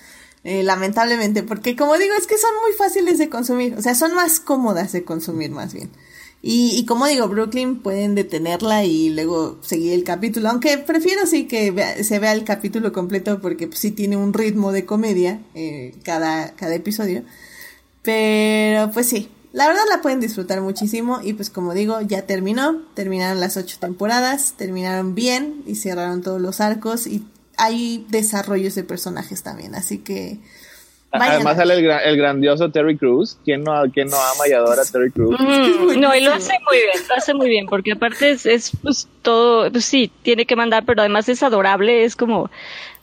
Eh, 0.44 0.64
lamentablemente, 0.64 1.44
porque 1.44 1.76
como 1.76 1.98
digo, 1.98 2.14
es 2.16 2.26
que 2.26 2.38
son 2.38 2.52
muy 2.64 2.74
fáciles 2.78 3.18
de 3.18 3.30
consumir, 3.30 3.76
o 3.78 3.82
sea, 3.82 3.94
son 3.94 4.16
más 4.16 4.40
cómodas 4.40 4.94
de 4.94 5.04
consumir 5.04 5.52
más 5.52 5.74
bien. 5.74 5.90
Y, 6.42 6.72
y 6.78 6.86
como 6.86 7.06
digo, 7.06 7.28
Brooklyn 7.28 7.82
pueden 7.82 8.16
detenerla 8.16 8.86
y 8.86 9.10
luego 9.10 9.58
seguir 9.62 9.92
el 9.94 10.06
capítulo, 10.06 10.50
aunque 10.50 10.78
prefiero 10.78 11.26
sí 11.26 11.48
que 11.48 11.98
se 12.04 12.20
vea 12.20 12.32
el 12.32 12.46
capítulo 12.46 12.94
completo 12.94 13.42
porque 13.42 13.68
pues, 13.68 13.80
sí 13.80 13.92
tiene 13.92 14.16
un 14.16 14.34
ritmo 14.34 14.72
de 14.72 14.86
comedia 14.86 15.42
eh, 15.54 15.94
cada, 16.04 16.56
cada 16.56 16.76
episodio. 16.76 17.24
Pero 18.02 18.92
pues 18.92 19.08
sí, 19.08 19.30
la 19.52 19.68
verdad 19.68 19.82
la 19.90 20.02
pueden 20.02 20.22
disfrutar 20.22 20.62
muchísimo 20.62 21.20
y 21.22 21.34
pues 21.34 21.50
como 21.50 21.74
digo, 21.74 22.00
ya 22.02 22.26
terminó, 22.26 22.84
terminaron 22.94 23.42
las 23.42 23.58
ocho 23.58 23.78
temporadas, 23.78 24.54
terminaron 24.56 25.16
bien 25.16 25.64
y 25.66 25.76
cerraron 25.76 26.22
todos 26.22 26.40
los 26.40 26.62
arcos 26.62 27.08
y 27.08 27.26
hay 27.60 28.06
desarrollos 28.10 28.76
de 28.76 28.84
personajes 28.84 29.44
también, 29.44 29.76
así 29.76 30.00
que... 30.00 30.40
Además 31.12 31.58
sale 31.58 31.76
el, 31.76 32.18
grandioso 32.18 32.70
Terry 32.70 32.98
Cruz. 32.98 33.38
¿Quién 33.44 33.64
no, 33.64 33.84
quién 33.92 34.10
no 34.10 34.18
ama 34.18 34.48
y 34.48 34.54
adora 34.54 34.84
a 34.84 34.86
Terry 34.86 35.12
Cruz? 35.12 35.40
Mm, 35.40 36.00
no, 36.00 36.16
y 36.16 36.22
lo 36.22 36.34
hace 36.34 36.54
muy 36.70 36.78
bien, 36.78 37.08
lo 37.08 37.16
hace 37.16 37.34
muy 37.34 37.50
bien, 37.50 37.66
porque 37.66 37.94
aparte 37.94 38.32
es, 38.32 38.46
es 38.46 38.72
pues 38.82 39.08
todo, 39.22 39.72
pues 39.72 39.86
sí, 39.86 40.12
tiene 40.22 40.46
que 40.46 40.56
mandar, 40.56 40.86
pero 40.86 41.02
además 41.02 41.28
es 41.28 41.42
adorable, 41.42 42.04
es 42.04 42.16
como, 42.16 42.50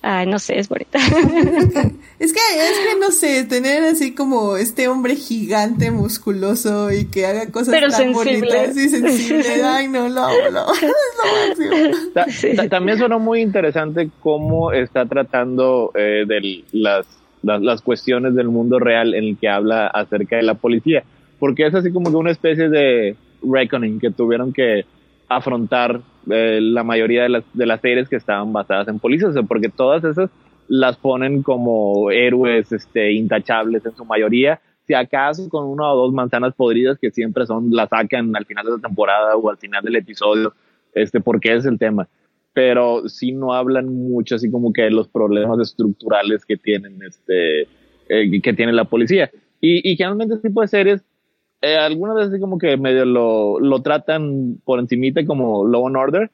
Ay, 0.08 0.26
no 0.26 0.38
sé, 0.38 0.56
es 0.58 0.68
bonita. 0.68 0.98
es 2.18 2.32
que, 2.32 2.38
es 2.38 2.78
que 2.78 2.96
no 3.00 3.10
sé, 3.10 3.42
tener 3.42 3.82
así 3.82 4.14
como 4.14 4.56
este 4.56 4.86
hombre 4.86 5.16
gigante, 5.16 5.90
musculoso 5.90 6.92
y 6.92 7.06
que 7.06 7.26
haga 7.26 7.50
cosas 7.50 7.74
tan 7.90 8.12
bonitas 8.12 8.76
y 8.76 8.88
sensibles. 8.88 9.60
Ay, 9.64 9.88
no, 9.88 10.08
lo 10.08 10.22
amo, 10.22 10.36
lo 10.52 10.64
También 12.68 12.98
sonó 12.98 13.18
muy 13.18 13.40
interesante 13.40 14.08
cómo 14.20 14.70
está 14.70 15.06
tratando 15.06 15.90
eh, 15.96 16.22
de 16.24 16.62
las, 16.70 17.04
las, 17.42 17.60
las 17.62 17.82
cuestiones 17.82 18.34
del 18.34 18.48
mundo 18.48 18.78
real 18.78 19.14
en 19.14 19.24
el 19.24 19.36
que 19.36 19.48
habla 19.48 19.86
acerca 19.88 20.36
de 20.36 20.42
la 20.42 20.54
policía. 20.54 21.04
Porque 21.38 21.66
es 21.66 21.74
así 21.74 21.92
como 21.92 22.10
que 22.10 22.16
una 22.16 22.30
especie 22.30 22.68
de 22.68 23.16
reckoning 23.42 24.00
que 24.00 24.10
tuvieron 24.10 24.52
que 24.52 24.84
afrontar 25.28 26.00
eh, 26.30 26.60
la 26.60 26.84
mayoría 26.84 27.24
de 27.24 27.28
las, 27.28 27.44
de 27.52 27.66
las 27.66 27.80
series 27.80 28.08
que 28.08 28.16
estaban 28.16 28.52
basadas 28.52 28.88
en 28.88 28.98
policías, 28.98 29.34
porque 29.48 29.68
todas 29.68 30.04
esas 30.04 30.30
las 30.68 30.96
ponen 30.96 31.42
como 31.42 32.10
héroes 32.10 32.72
este, 32.72 33.12
intachables 33.12 33.84
en 33.86 33.94
su 33.96 34.04
mayoría, 34.04 34.60
si 34.86 34.94
acaso 34.94 35.48
con 35.48 35.64
una 35.66 35.92
o 35.92 35.96
dos 35.96 36.12
manzanas 36.12 36.54
podridas 36.54 36.98
que 36.98 37.10
siempre 37.10 37.46
son, 37.46 37.70
las 37.70 37.88
sacan 37.88 38.34
al 38.36 38.44
final 38.44 38.64
de 38.64 38.72
la 38.72 38.78
temporada 38.78 39.36
o 39.36 39.50
al 39.50 39.56
final 39.56 39.82
del 39.82 39.96
episodio, 39.96 40.52
este, 40.94 41.20
porque 41.20 41.54
es 41.54 41.66
el 41.66 41.78
tema. 41.78 42.08
Pero 42.56 43.06
sí 43.06 43.32
no 43.32 43.52
hablan 43.52 43.86
mucho 43.86 44.36
así 44.36 44.50
como 44.50 44.72
que 44.72 44.82
de 44.82 44.90
los 44.90 45.08
problemas 45.08 45.60
estructurales 45.60 46.46
que 46.46 46.56
tienen 46.56 46.98
este, 47.06 47.68
eh, 48.08 48.40
que 48.42 48.54
tiene 48.54 48.72
la 48.72 48.86
policía. 48.86 49.30
Y, 49.60 49.90
y 49.90 49.96
generalmente 49.96 50.36
este 50.36 50.48
tipo 50.48 50.62
de 50.62 50.68
series 50.68 51.04
eh, 51.62 51.76
algunas 51.76 52.16
veces 52.16 52.40
como 52.40 52.58
que 52.58 52.76
medio 52.76 53.04
lo, 53.04 53.58
lo 53.60 53.82
tratan 53.82 54.60
por 54.64 54.78
encimita 54.78 55.24
como 55.26 55.66
Law 55.66 55.86
and 55.86 55.96
Order, 55.96 56.30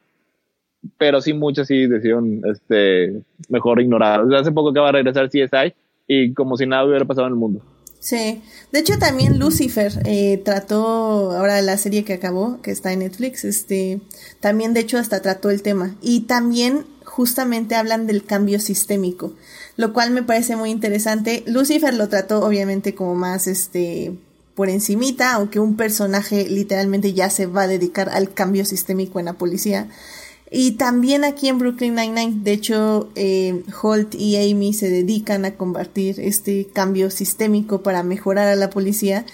pero 0.99 1.21
sí 1.21 1.33
muchas 1.33 1.69
sí 1.69 1.87
decidieron 1.87 2.43
este, 2.45 3.23
mejor 3.49 3.81
ignorar. 3.81 4.25
hace 4.35 4.53
poco 4.53 4.71
acaba 4.71 4.89
de 4.89 4.93
regresar 4.93 5.29
CSI 5.29 5.75
y 6.09 6.35
como 6.35 6.57
si 6.57 6.67
nada 6.67 6.85
hubiera 6.85 7.05
pasado 7.05 7.29
en 7.29 7.33
el 7.35 7.39
mundo. 7.39 7.63
Sí, 8.03 8.43
de 8.73 8.81
hecho 8.81 8.99
también 8.99 9.39
Lucifer 9.39 10.03
eh, 10.07 10.43
trató, 10.45 11.31
ahora 11.31 11.63
la 11.63 11.79
serie 11.79 12.05
que 12.05 12.15
acabó, 12.15 12.61
que 12.61 12.73
está 12.73 12.93
en 12.93 12.99
Netflix, 12.99 13.45
este, 13.45 14.01
también 14.41 14.75
de 14.75 14.81
hecho 14.81 14.99
hasta 14.99 15.23
trató 15.23 15.51
el 15.51 15.63
tema. 15.63 15.95
Y 16.03 16.23
también 16.23 16.85
justamente 17.05 17.77
hablan 17.77 18.09
del 18.09 18.25
cambio 18.25 18.59
sistémico, 18.59 19.35
lo 19.77 19.93
cual 19.93 20.11
me 20.11 20.25
parece 20.25 20.57
muy 20.57 20.71
interesante. 20.71 21.45
Lucifer 21.47 21.95
lo 21.95 22.09
trató 22.09 22.45
obviamente 22.45 22.97
como 22.97 23.15
más, 23.15 23.47
este, 23.47 24.19
por 24.57 24.69
encimita, 24.69 25.35
aunque 25.35 25.61
un 25.61 25.77
personaje 25.77 26.49
literalmente 26.49 27.13
ya 27.13 27.31
se 27.31 27.47
va 27.47 27.63
a 27.63 27.69
dedicar 27.69 28.09
al 28.09 28.35
cambio 28.35 28.65
sistémico 28.65 29.21
en 29.21 29.27
la 29.27 29.35
policía. 29.35 29.89
Y 30.55 30.73
también 30.73 31.25
aquí 31.25 31.49
en 31.49 31.59
Brooklyn 31.59 31.95
Nine-Nine, 31.95 32.41
de 32.43 32.53
hecho, 32.53 33.11
eh, 33.15 33.63
Holt 33.81 34.15
y 34.15 34.37
Amy 34.37 34.75
se 34.75 34.91
dedican 34.91 35.47
a 35.47 35.55
combatir 35.55 36.21
este 36.21 36.67
cambio 36.67 37.11
sistémico 37.11 37.83
para 37.83 38.03
mejorar 38.03 38.49
a 38.49 38.57
la 38.57 38.69
policía. 38.69 39.25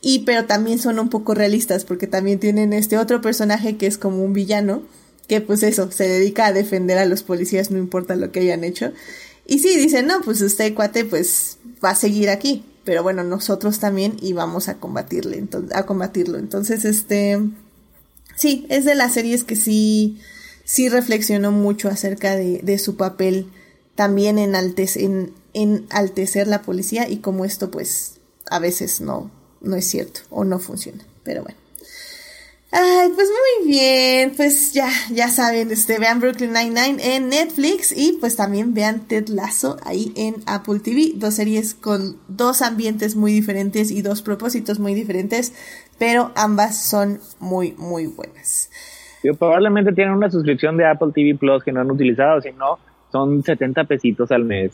Y 0.00 0.20
pero 0.20 0.46
también 0.46 0.78
son 0.78 1.00
un 1.00 1.10
poco 1.10 1.34
realistas 1.34 1.84
porque 1.84 2.06
también 2.06 2.38
tienen 2.38 2.72
este 2.72 2.98
otro 2.98 3.20
personaje 3.20 3.76
que 3.76 3.86
es 3.86 3.98
como 3.98 4.24
un 4.24 4.32
villano, 4.32 4.82
que 5.26 5.40
pues 5.40 5.64
eso, 5.64 5.90
se 5.90 6.08
dedica 6.08 6.46
a 6.46 6.52
defender 6.52 6.98
a 6.98 7.04
los 7.04 7.22
policías 7.22 7.70
no 7.70 7.78
importa 7.78 8.14
lo 8.14 8.30
que 8.30 8.40
hayan 8.40 8.62
hecho. 8.62 8.92
Y 9.46 9.58
sí, 9.58 9.76
dicen, 9.76 10.06
no, 10.06 10.20
pues 10.22 10.40
usted 10.40 10.72
cuate 10.74 11.04
pues 11.04 11.58
va 11.84 11.90
a 11.90 11.94
seguir 11.96 12.30
aquí 12.30 12.64
pero 12.84 13.02
bueno, 13.02 13.24
nosotros 13.24 13.78
también 13.78 14.16
íbamos 14.20 14.68
a 14.68 14.78
combatirle, 14.78 15.46
a 15.74 15.84
combatirlo. 15.84 16.38
Entonces, 16.38 16.84
este, 16.84 17.38
sí, 18.36 18.66
es 18.68 18.84
de 18.84 18.94
las 18.94 19.14
series 19.14 19.44
que 19.44 19.54
sí, 19.54 20.18
sí 20.70 20.88
reflexionó 20.88 21.50
mucho 21.50 21.88
acerca 21.88 22.36
de, 22.36 22.60
de 22.62 22.78
su 22.78 22.96
papel 22.96 23.50
también 23.96 24.38
en, 24.38 24.54
en, 24.54 25.34
en 25.52 25.86
altecer 25.90 26.46
la 26.46 26.62
policía 26.62 27.08
y 27.08 27.16
cómo 27.16 27.44
esto 27.44 27.72
pues 27.72 28.20
a 28.48 28.60
veces 28.60 29.00
no, 29.00 29.32
no 29.60 29.74
es 29.74 29.88
cierto 29.88 30.20
o 30.30 30.44
no 30.44 30.60
funciona. 30.60 31.04
Pero 31.24 31.42
bueno. 31.42 31.58
Ay, 32.70 33.10
pues 33.16 33.28
muy 33.28 33.68
bien, 33.68 34.32
pues 34.36 34.72
ya, 34.72 34.88
ya 35.10 35.28
saben, 35.28 35.72
este, 35.72 35.98
vean 35.98 36.20
Brooklyn 36.20 36.52
Nine-Nine 36.52 37.16
en 37.16 37.28
Netflix 37.30 37.90
y 37.90 38.12
pues 38.20 38.36
también 38.36 38.72
vean 38.72 39.08
Ted 39.08 39.26
Lasso 39.26 39.76
ahí 39.82 40.12
en 40.14 40.36
Apple 40.46 40.78
TV, 40.78 41.14
dos 41.16 41.34
series 41.34 41.74
con 41.74 42.20
dos 42.28 42.62
ambientes 42.62 43.16
muy 43.16 43.32
diferentes 43.32 43.90
y 43.90 44.02
dos 44.02 44.22
propósitos 44.22 44.78
muy 44.78 44.94
diferentes, 44.94 45.52
pero 45.98 46.30
ambas 46.36 46.80
son 46.80 47.20
muy, 47.40 47.72
muy 47.72 48.06
buenas. 48.06 48.70
Probablemente 49.38 49.92
tienen 49.92 50.14
una 50.14 50.30
suscripción 50.30 50.76
de 50.76 50.86
Apple 50.86 51.10
TV 51.14 51.36
Plus 51.38 51.62
que 51.62 51.72
no 51.72 51.80
han 51.80 51.90
utilizado, 51.90 52.40
si 52.40 52.52
no, 52.52 52.78
son 53.10 53.42
70 53.42 53.84
pesitos 53.84 54.30
al 54.30 54.44
mes. 54.44 54.72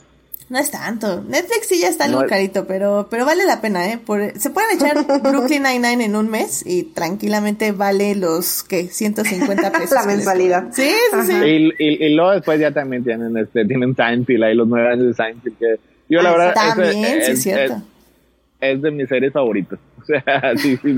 No 0.48 0.58
es 0.60 0.70
tanto. 0.70 1.24
Netflix 1.28 1.66
sí 1.66 1.80
ya 1.80 1.88
está 1.88 2.04
algo 2.04 2.24
carito, 2.26 2.68
pero, 2.68 3.08
pero 3.10 3.24
vale 3.24 3.44
la 3.46 3.60
pena, 3.60 3.90
¿eh? 3.90 3.98
se 4.36 4.50
pueden 4.50 4.76
echar 4.76 5.04
Brooklyn 5.22 5.64
Nine-Nine 5.64 6.04
en 6.04 6.14
un 6.14 6.30
mes 6.30 6.64
y 6.64 6.84
tranquilamente 6.84 7.72
vale 7.72 8.14
los, 8.14 8.62
¿qué? 8.62 8.84
150 8.84 9.72
pesos. 9.72 9.90
la 9.90 10.04
mensualidad. 10.04 10.68
Sí, 10.72 10.88
sí, 11.10 11.26
sí. 11.26 11.72
Y, 11.78 12.04
y, 12.06 12.14
luego 12.14 12.30
después 12.30 12.60
ya 12.60 12.70
también 12.70 13.02
tienen, 13.02 13.36
este, 13.36 13.64
tienen 13.64 13.96
Seinfeld 13.96 14.44
ahí, 14.44 14.54
los 14.54 14.68
nueve 14.68 14.88
años 14.92 15.06
de 15.06 15.14
Seinfeld, 15.14 15.58
que 15.58 15.80
yo 16.08 16.22
la 16.22 16.30
ah, 16.30 16.36
verdad... 16.36 16.54
También, 16.54 17.22
sí, 17.24 17.32
es, 17.32 17.42
cierto. 17.42 17.82
Es, 18.60 18.80
de 18.80 18.90
mis 18.92 19.08
series 19.08 19.32
favoritas. 19.32 19.80
Sea, 20.06 20.52
sí, 20.56 20.76
sí. 20.82 20.94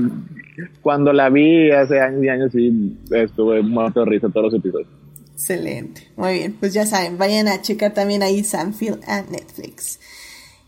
Cuando 0.81 1.13
la 1.13 1.29
vi 1.29 1.71
hace 1.71 1.99
años 1.99 2.23
y 2.23 2.29
años, 2.29 2.51
sí, 2.51 2.97
estuve 3.11 3.61
muerto 3.61 4.01
de 4.01 4.05
risa 4.05 4.29
todos 4.29 4.51
los 4.51 4.59
episodios. 4.59 4.89
Excelente. 5.33 6.11
Muy 6.17 6.33
bien, 6.33 6.57
pues 6.59 6.73
ya 6.73 6.85
saben, 6.85 7.17
vayan 7.17 7.47
a 7.47 7.61
checar 7.61 7.93
también 7.93 8.23
ahí 8.23 8.43
Sanfield 8.43 8.99
a 9.07 9.21
Netflix. 9.21 9.99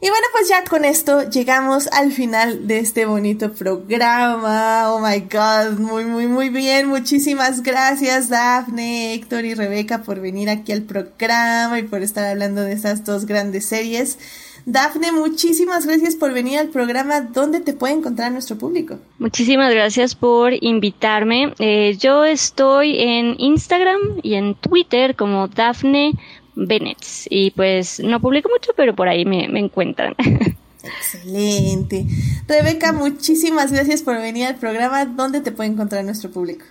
Y 0.03 0.09
bueno, 0.09 0.26
pues 0.31 0.49
ya 0.49 0.63
con 0.63 0.84
esto 0.84 1.30
llegamos 1.30 1.88
al 1.91 2.11
final 2.11 2.65
de 2.68 2.80
este 2.80 3.05
bonito 3.05 3.53
programa. 3.53 4.91
Oh 4.91 4.99
my 4.99 5.19
god, 5.19 5.77
muy, 5.77 6.05
muy, 6.05 6.26
muy 6.26 6.49
bien. 6.49 6.88
Muchísimas 6.88 7.61
gracias, 7.61 8.27
Daphne, 8.27 9.13
Héctor 9.13 9.45
y 9.45 9.53
Rebeca, 9.53 10.01
por 10.01 10.19
venir 10.19 10.49
aquí 10.49 10.72
al 10.72 10.81
programa 10.81 11.77
y 11.77 11.84
por 11.84 12.01
estar 12.01 12.26
hablando 12.26 12.63
de 12.63 12.73
estas 12.73 13.05
dos 13.05 13.27
grandes 13.27 13.68
series. 13.68 14.18
Dafne, 14.65 15.11
muchísimas 15.11 15.85
gracias 15.85 16.15
por 16.15 16.33
venir 16.33 16.59
al 16.59 16.69
programa. 16.69 17.21
¿Dónde 17.21 17.61
te 17.61 17.73
puede 17.73 17.93
encontrar 17.93 18.31
nuestro 18.31 18.57
público? 18.57 18.99
Muchísimas 19.19 19.73
gracias 19.73 20.15
por 20.15 20.53
invitarme. 20.61 21.53
Eh, 21.59 21.97
yo 21.99 22.23
estoy 22.23 22.99
en 22.99 23.35
Instagram 23.39 23.99
y 24.21 24.35
en 24.35 24.55
Twitter 24.55 25.15
como 25.15 25.47
Dafne 25.47 26.13
Bennett. 26.55 26.99
Y 27.29 27.51
pues 27.51 27.99
no 27.99 28.19
publico 28.19 28.49
mucho, 28.49 28.71
pero 28.75 28.95
por 28.95 29.07
ahí 29.07 29.25
me, 29.25 29.47
me 29.47 29.59
encuentran. 29.59 30.15
Excelente. 30.83 32.05
Rebeca, 32.47 32.93
muchísimas 32.93 33.71
gracias 33.71 34.01
por 34.01 34.19
venir 34.19 34.45
al 34.45 34.55
programa. 34.55 35.05
¿Dónde 35.05 35.41
te 35.41 35.51
puede 35.51 35.69
encontrar 35.69 36.03
nuestro 36.03 36.31
público? 36.31 36.65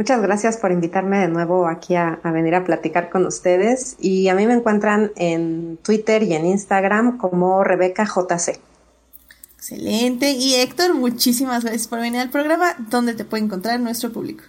Muchas 0.00 0.22
gracias 0.22 0.56
por 0.56 0.72
invitarme 0.72 1.18
de 1.18 1.28
nuevo 1.28 1.68
aquí 1.68 1.94
a, 1.94 2.18
venir 2.24 2.54
a 2.54 2.64
platicar 2.64 3.10
con 3.10 3.26
ustedes. 3.26 3.98
Y 4.00 4.28
a 4.28 4.34
mí 4.34 4.46
me 4.46 4.54
encuentran 4.54 5.10
en 5.14 5.76
Twitter 5.84 6.22
y 6.22 6.32
en 6.32 6.46
Instagram 6.46 7.18
como 7.18 7.62
Rebeca 7.64 8.06
JC. 8.06 8.58
Excelente. 9.56 10.30
Y 10.30 10.54
Héctor, 10.54 10.94
muchísimas 10.94 11.64
gracias 11.64 11.86
por 11.86 12.00
venir 12.00 12.18
al 12.18 12.30
programa. 12.30 12.68
¿Dónde 12.90 13.12
te 13.12 13.26
puede 13.26 13.44
encontrar 13.44 13.78
nuestro 13.78 14.10
público? 14.10 14.44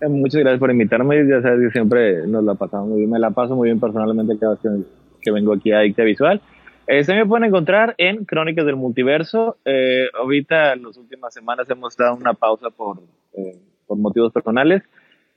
Eh, 0.00 0.08
muchas 0.08 0.40
gracias 0.40 0.58
por 0.58 0.72
invitarme. 0.72 1.24
Ya 1.24 1.40
sabes 1.40 1.60
que 1.66 1.70
siempre 1.70 2.26
nos 2.26 2.42
la 2.42 2.56
pasamos 2.56 2.88
muy 2.88 2.98
bien. 2.98 3.10
Me 3.12 3.20
la 3.20 3.30
paso 3.30 3.54
muy 3.54 3.68
bien 3.68 3.78
personalmente 3.78 4.36
cada 4.40 4.58
vez 4.60 4.84
que, 5.22 5.30
vengo 5.30 5.54
aquí 5.54 5.70
a 5.70 5.82
Dicta 5.82 6.02
Visual. 6.02 6.42
Eh, 6.88 7.04
se 7.04 7.14
me 7.14 7.24
pueden 7.24 7.44
encontrar 7.44 7.94
en 7.96 8.24
Crónicas 8.24 8.66
del 8.66 8.74
Multiverso. 8.74 9.56
Eh, 9.64 10.08
ahorita, 10.20 10.72
en 10.72 10.82
las 10.82 10.96
últimas 10.96 11.32
semanas, 11.32 11.70
hemos 11.70 11.96
dado 11.96 12.16
una 12.16 12.34
pausa 12.34 12.70
por 12.70 12.98
por 13.94 14.02
motivos 14.02 14.32
personales. 14.32 14.82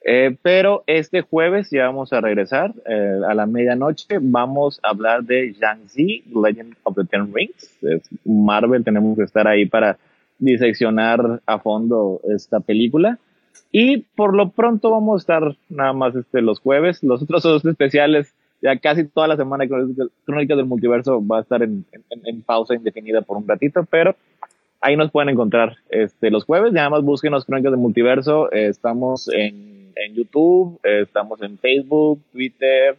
Eh, 0.04 0.38
pero 0.42 0.84
este 0.88 1.22
jueves 1.22 1.70
ya 1.70 1.88
vamos 1.88 2.14
a 2.14 2.22
regresar 2.22 2.74
eh, 2.86 3.20
a 3.28 3.34
la 3.34 3.46
medianoche. 3.46 4.20
Vamos 4.22 4.80
a 4.84 4.90
hablar 4.90 5.24
de 5.24 5.54
Shang-Chi, 5.54 6.26
Legend 6.34 6.76
of 6.84 6.96
the 6.96 7.04
Ten 7.06 7.34
Rings. 7.34 7.78
Es 7.82 8.10
Marvel, 8.24 8.84
tenemos 8.84 9.18
que 9.18 9.24
estar 9.24 9.48
ahí 9.48 9.66
para 9.66 9.98
diseccionar 10.40 11.42
a 11.46 11.60
fondo 11.60 12.22
esta 12.30 12.60
película. 12.60 13.20
Y 13.72 13.98
por 14.16 14.34
lo 14.34 14.50
pronto 14.52 14.92
vamos 14.92 15.16
a 15.16 15.24
estar 15.24 15.58
nada 15.70 15.94
más 15.94 16.16
este, 16.16 16.42
los 16.42 16.60
jueves. 16.60 17.04
Los 17.04 17.22
otros 17.22 17.44
dos 17.44 17.66
especiales, 17.66 18.34
ya 18.62 18.78
casi 18.78 19.04
toda 19.06 19.28
la 19.28 19.36
semana, 19.36 19.66
Crónicas 20.26 20.58
del 20.58 20.68
Multiverso 20.68 21.26
va 21.26 21.40
a 21.40 21.42
estar 21.42 21.62
en, 21.64 21.86
en 22.10 22.42
pausa 22.44 22.76
indefinida 22.76 23.22
por 23.22 23.38
un 23.38 23.48
ratito, 23.48 23.86
pero 23.90 24.16
ahí 24.82 24.96
nos 24.96 25.12
pueden 25.12 25.30
encontrar 25.30 25.78
este, 25.90 26.30
los 26.30 26.46
jueves. 26.46 26.74
Nada 26.74 26.90
más 26.90 27.04
búsquenos 27.04 27.46
Crónicas 27.46 27.72
de 27.72 27.78
Multiverso. 27.78 28.52
Eh, 28.52 28.68
estamos 28.68 29.30
en, 29.30 29.94
en 29.96 30.14
YouTube, 30.14 30.80
eh, 30.84 31.02
estamos 31.02 31.42
en 31.42 31.58
Facebook, 31.58 32.22
Twitter, 32.32 32.98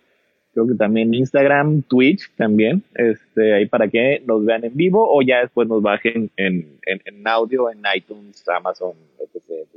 creo 0.52 0.66
que 0.66 0.74
también 0.74 1.14
Instagram, 1.14 1.82
Twitch 1.82 2.34
también. 2.36 2.82
Este, 2.94 3.54
ahí 3.54 3.66
para 3.66 3.88
que 3.88 4.22
nos 4.26 4.44
vean 4.44 4.64
en 4.64 4.76
vivo 4.76 5.06
o 5.08 5.22
ya 5.22 5.40
después 5.40 5.68
nos 5.68 5.82
bajen 5.82 6.30
en, 6.36 6.78
en, 6.84 7.28
audio 7.28 7.70
en 7.70 7.82
iTunes, 7.94 8.44
Amazon, 8.48 8.92
etc, 9.20 9.68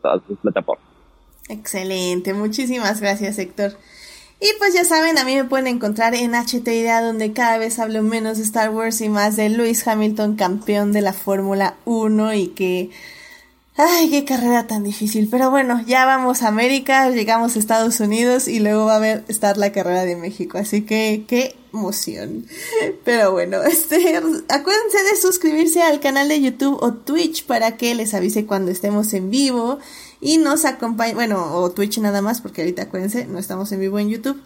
todas 0.00 0.22
sus 0.26 0.38
plataformas. 0.38 0.86
Excelente, 1.48 2.32
muchísimas 2.32 3.00
gracias 3.00 3.38
Héctor. 3.38 3.72
Y 4.42 4.58
pues 4.58 4.74
ya 4.74 4.84
saben, 4.84 5.18
a 5.18 5.24
mí 5.24 5.36
me 5.36 5.44
pueden 5.44 5.68
encontrar 5.68 6.16
en 6.16 6.34
HT 6.34 6.66
Idea, 6.66 7.00
donde 7.00 7.32
cada 7.32 7.58
vez 7.58 7.78
hablo 7.78 8.02
menos 8.02 8.38
de 8.38 8.42
Star 8.42 8.70
Wars 8.70 9.00
y 9.00 9.08
más 9.08 9.36
de 9.36 9.48
Lewis 9.48 9.86
Hamilton, 9.86 10.34
campeón 10.34 10.90
de 10.90 11.00
la 11.00 11.12
Fórmula 11.12 11.76
1 11.84 12.34
y 12.34 12.48
que... 12.48 12.90
Ay, 13.76 14.10
qué 14.10 14.24
carrera 14.24 14.66
tan 14.66 14.82
difícil. 14.82 15.28
Pero 15.30 15.50
bueno, 15.50 15.80
ya 15.86 16.04
vamos 16.06 16.42
a 16.42 16.48
América, 16.48 17.08
llegamos 17.10 17.54
a 17.54 17.60
Estados 17.60 18.00
Unidos 18.00 18.48
y 18.48 18.58
luego 18.58 18.86
va 18.86 18.94
a 18.94 18.96
haber, 18.96 19.24
estar 19.28 19.56
la 19.58 19.70
carrera 19.70 20.04
de 20.04 20.16
México. 20.16 20.58
Así 20.58 20.82
que 20.82 21.24
qué 21.28 21.54
emoción. 21.72 22.44
Pero 23.04 23.30
bueno, 23.30 23.62
este, 23.62 24.16
acuérdense 24.16 25.02
de 25.08 25.20
suscribirse 25.20 25.82
al 25.82 26.00
canal 26.00 26.28
de 26.28 26.40
YouTube 26.40 26.78
o 26.82 26.94
Twitch 26.94 27.46
para 27.46 27.76
que 27.76 27.94
les 27.94 28.12
avise 28.12 28.44
cuando 28.44 28.72
estemos 28.72 29.14
en 29.14 29.30
vivo 29.30 29.78
y 30.22 30.38
nos 30.38 30.64
acompaña, 30.64 31.14
bueno, 31.14 31.56
o 31.56 31.72
Twitch 31.72 31.98
nada 31.98 32.22
más, 32.22 32.40
porque 32.40 32.62
ahorita 32.62 32.82
acuérdense, 32.82 33.26
no 33.26 33.40
estamos 33.40 33.72
en 33.72 33.80
vivo 33.80 33.98
en 33.98 34.08
YouTube. 34.08 34.40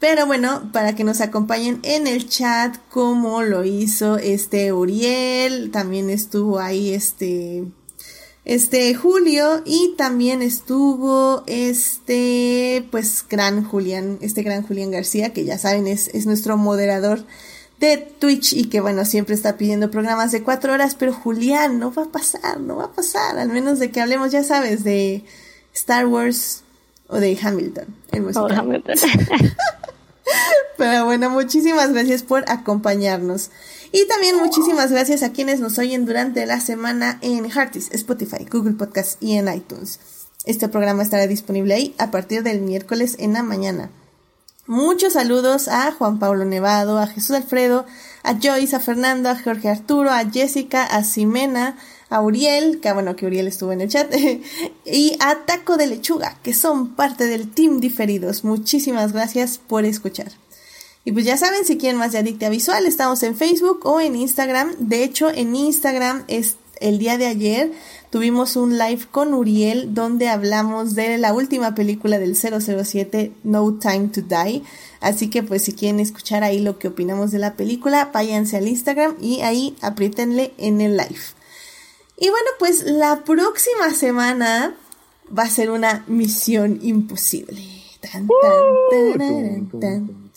Pero 0.00 0.26
bueno, 0.26 0.70
para 0.72 0.96
que 0.96 1.04
nos 1.04 1.20
acompañen 1.20 1.78
en 1.84 2.08
el 2.08 2.28
chat, 2.28 2.76
como 2.88 3.42
lo 3.42 3.64
hizo 3.64 4.18
este 4.18 4.72
Uriel, 4.72 5.70
también 5.70 6.10
estuvo 6.10 6.58
ahí 6.58 6.92
este, 6.92 7.64
este 8.44 8.92
Julio, 8.96 9.62
y 9.64 9.94
también 9.96 10.42
estuvo 10.42 11.44
este, 11.46 12.88
pues, 12.90 13.24
gran 13.28 13.62
Julián, 13.62 14.18
este 14.22 14.42
gran 14.42 14.66
Julián 14.66 14.90
García, 14.90 15.32
que 15.32 15.44
ya 15.44 15.58
saben, 15.58 15.86
es, 15.86 16.08
es 16.08 16.26
nuestro 16.26 16.56
moderador 16.56 17.24
de 17.80 17.96
Twitch 17.96 18.52
y 18.52 18.66
que 18.66 18.80
bueno, 18.80 19.04
siempre 19.06 19.34
está 19.34 19.56
pidiendo 19.56 19.90
programas 19.90 20.32
de 20.32 20.42
cuatro 20.42 20.74
horas, 20.74 20.94
pero 20.94 21.14
Julián, 21.14 21.78
no 21.78 21.92
va 21.92 22.04
a 22.04 22.12
pasar, 22.12 22.60
no 22.60 22.76
va 22.76 22.84
a 22.84 22.92
pasar, 22.92 23.38
al 23.38 23.48
menos 23.48 23.78
de 23.78 23.90
que 23.90 24.02
hablemos, 24.02 24.30
ya 24.30 24.44
sabes, 24.44 24.84
de 24.84 25.24
Star 25.74 26.06
Wars 26.06 26.62
o 27.08 27.16
de 27.16 27.36
Hamilton. 27.42 27.86
Hamilton. 28.12 28.96
pero 30.76 31.06
bueno, 31.06 31.30
muchísimas 31.30 31.92
gracias 31.92 32.22
por 32.22 32.44
acompañarnos. 32.48 33.50
Y 33.92 34.06
también 34.06 34.36
muchísimas 34.36 34.92
gracias 34.92 35.22
a 35.22 35.32
quienes 35.32 35.58
nos 35.58 35.78
oyen 35.78 36.04
durante 36.04 36.46
la 36.46 36.60
semana 36.60 37.18
en 37.22 37.50
Heartis, 37.50 37.90
Spotify, 37.92 38.46
Google 38.48 38.74
Podcast 38.74 39.20
y 39.22 39.36
en 39.36 39.52
iTunes. 39.52 39.98
Este 40.44 40.68
programa 40.68 41.02
estará 41.02 41.26
disponible 41.26 41.74
ahí 41.74 41.94
a 41.98 42.10
partir 42.10 42.42
del 42.42 42.60
miércoles 42.60 43.16
en 43.18 43.32
la 43.32 43.42
mañana. 43.42 43.90
Muchos 44.66 45.14
saludos 45.14 45.68
a 45.68 45.90
Juan 45.92 46.18
Pablo 46.18 46.44
Nevado, 46.44 46.98
a 46.98 47.06
Jesús 47.06 47.32
Alfredo, 47.32 47.86
a 48.22 48.34
Joyce, 48.34 48.76
a 48.76 48.80
Fernando, 48.80 49.30
a 49.30 49.36
Jorge 49.40 49.68
Arturo, 49.68 50.10
a 50.10 50.30
Jessica, 50.30 50.84
a 50.84 51.02
Ximena, 51.02 51.76
a 52.10 52.20
Uriel, 52.20 52.80
que 52.80 52.92
bueno 52.92 53.16
que 53.16 53.26
Uriel 53.26 53.48
estuvo 53.48 53.72
en 53.72 53.80
el 53.80 53.88
chat, 53.88 54.12
y 54.84 55.16
a 55.20 55.44
Taco 55.46 55.76
de 55.76 55.86
Lechuga, 55.86 56.36
que 56.42 56.54
son 56.54 56.94
parte 56.94 57.26
del 57.26 57.50
team 57.50 57.80
diferidos. 57.80 58.44
Muchísimas 58.44 59.12
gracias 59.12 59.58
por 59.58 59.84
escuchar. 59.84 60.32
Y 61.04 61.12
pues 61.12 61.24
ya 61.24 61.38
saben, 61.38 61.64
si 61.64 61.78
quieren 61.78 61.98
más 61.98 62.12
de 62.12 62.18
Adictia 62.18 62.50
Visual, 62.50 62.84
estamos 62.84 63.22
en 63.22 63.36
Facebook 63.36 63.80
o 63.84 64.00
en 64.00 64.16
Instagram. 64.16 64.74
De 64.78 65.02
hecho, 65.02 65.30
en 65.30 65.56
Instagram 65.56 66.24
es 66.28 66.56
el 66.80 66.98
día 66.98 67.16
de 67.16 67.26
ayer 67.26 67.72
tuvimos 68.10 68.56
un 68.56 68.76
live 68.76 69.06
con 69.10 69.32
Uriel 69.34 69.94
donde 69.94 70.28
hablamos 70.28 70.94
de 70.94 71.16
la 71.18 71.32
última 71.32 71.74
película 71.74 72.18
del 72.18 72.36
007, 72.36 73.32
No 73.44 73.74
Time 73.74 74.08
to 74.08 74.22
Die. 74.22 74.62
Así 75.00 75.30
que 75.30 75.42
pues 75.42 75.62
si 75.62 75.72
quieren 75.72 76.00
escuchar 76.00 76.44
ahí 76.44 76.60
lo 76.60 76.78
que 76.78 76.88
opinamos 76.88 77.30
de 77.30 77.38
la 77.38 77.54
película, 77.54 78.10
váyanse 78.12 78.56
al 78.56 78.68
Instagram 78.68 79.16
y 79.20 79.40
ahí 79.40 79.76
aprietenle 79.80 80.52
en 80.58 80.80
el 80.80 80.96
live. 80.96 81.20
Y 82.18 82.28
bueno, 82.28 82.50
pues 82.58 82.84
la 82.84 83.24
próxima 83.24 83.90
semana 83.94 84.74
va 85.36 85.44
a 85.44 85.50
ser 85.50 85.70
una 85.70 86.04
misión 86.06 86.78
imposible. 86.82 87.62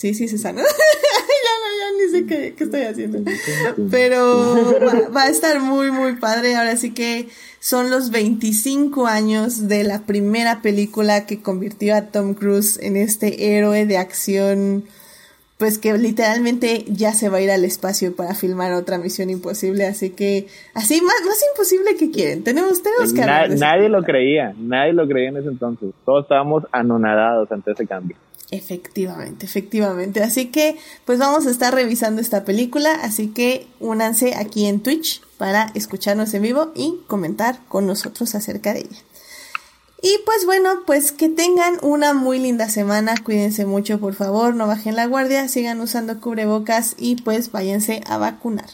Sí, 0.04 0.14
sí, 0.14 0.28
Susana. 0.28 0.62
ya, 0.64 0.68
ya 1.80 1.98
ni 1.98 2.12
sé 2.12 2.26
qué, 2.26 2.62
estoy 2.62 2.82
haciendo. 2.82 3.20
Pero 3.90 5.10
va, 5.16 5.24
a 5.24 5.30
estar 5.30 5.62
muy, 5.62 5.92
muy 5.92 6.18
padre. 6.18 6.58
Ahora 6.58 6.76
sí 6.76 6.94
que 6.94 7.30
son 7.62 7.90
los 7.90 8.12
25 8.12 9.08
años 9.08 9.70
de 9.70 9.86
la 9.86 10.02
primera 10.02 10.62
película 10.62 11.26
que 11.26 11.42
convirtió 11.42 11.96
a 11.96 12.08
Tom 12.08 12.34
Cruise 12.34 12.78
en 12.82 12.98
este 12.98 13.56
héroe 13.56 13.86
de 13.86 13.98
acción, 13.98 14.84
pues 15.58 15.80
que 15.80 15.98
literalmente 15.98 16.84
ya 16.90 17.14
se 17.14 17.30
va 17.30 17.38
a 17.38 17.42
ir 17.42 17.52
al 17.52 17.64
espacio 17.64 18.14
para 18.14 18.36
filmar 18.36 18.74
otra 18.74 18.98
misión 18.98 19.30
imposible, 19.30 19.86
así 19.86 20.10
que 20.10 20.48
así 20.74 21.00
más, 21.00 21.16
más 21.26 21.40
imposible 21.54 21.96
que 21.96 22.12
quieren. 22.12 22.44
Tenemos, 22.44 22.84
tenemos 22.84 23.14
que 23.14 23.22
Nadie 23.56 23.88
lo 23.88 24.04
creía, 24.04 24.54
nadie 24.58 24.92
lo 24.92 25.08
creía 25.08 25.30
en 25.30 25.38
ese 25.38 25.48
entonces. 25.48 25.92
Todos 26.04 26.26
estábamos 26.26 26.66
anonadados 26.74 27.50
ante 27.54 27.72
ese 27.72 27.88
cambio. 27.88 28.18
Efectivamente, 28.54 29.48
efectivamente. 29.48 30.22
Así 30.22 30.46
que, 30.46 30.78
pues 31.06 31.18
vamos 31.18 31.48
a 31.48 31.50
estar 31.50 31.74
revisando 31.74 32.22
esta 32.22 32.46
película, 32.46 32.94
así 33.02 33.30
que 33.30 33.66
únanse 33.80 34.36
aquí 34.36 34.68
en 34.68 34.80
Twitch 34.80 35.24
para 35.40 35.72
escucharnos 35.74 36.36
en 36.36 36.44
vivo 36.44 36.72
y 36.76 37.00
comentar 37.08 37.58
con 37.68 37.88
nosotros 37.88 38.36
acerca 38.36 38.76
de 38.76 38.82
ella. 38.82 39.00
Y 40.04 40.20
pues 40.24 40.46
bueno, 40.46 40.84
pues 40.86 41.12
que 41.12 41.30
tengan 41.30 41.80
una 41.82 42.14
muy 42.14 42.38
linda 42.38 42.70
semana, 42.70 43.16
cuídense 43.24 43.66
mucho 43.66 44.00
por 44.00 44.14
favor, 44.14 44.54
no 44.54 44.68
bajen 44.68 44.96
la 44.96 45.08
guardia, 45.08 45.48
sigan 45.48 45.82
usando 45.82 46.22
cubrebocas 46.22 46.96
y 47.00 47.16
pues 47.16 47.52
váyanse 47.52 48.02
a 48.06 48.18
vacunar. 48.18 48.70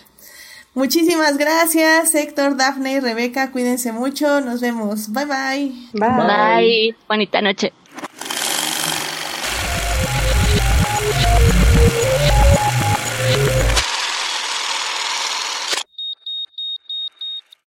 Muchísimas 0.73 1.38
gracias, 1.38 2.14
Héctor, 2.15 2.57
Dafne 2.57 2.93
y 2.93 2.99
Rebeca, 2.99 3.51
cuídense 3.53 3.93
mucho, 3.93 4.41
nos 4.41 4.60
vemos, 4.60 5.14
bye 5.14 5.26
bye. 5.26 5.72
Bye, 5.93 6.10
bye. 6.10 6.95
bonita 7.07 7.41
noche. 7.41 7.72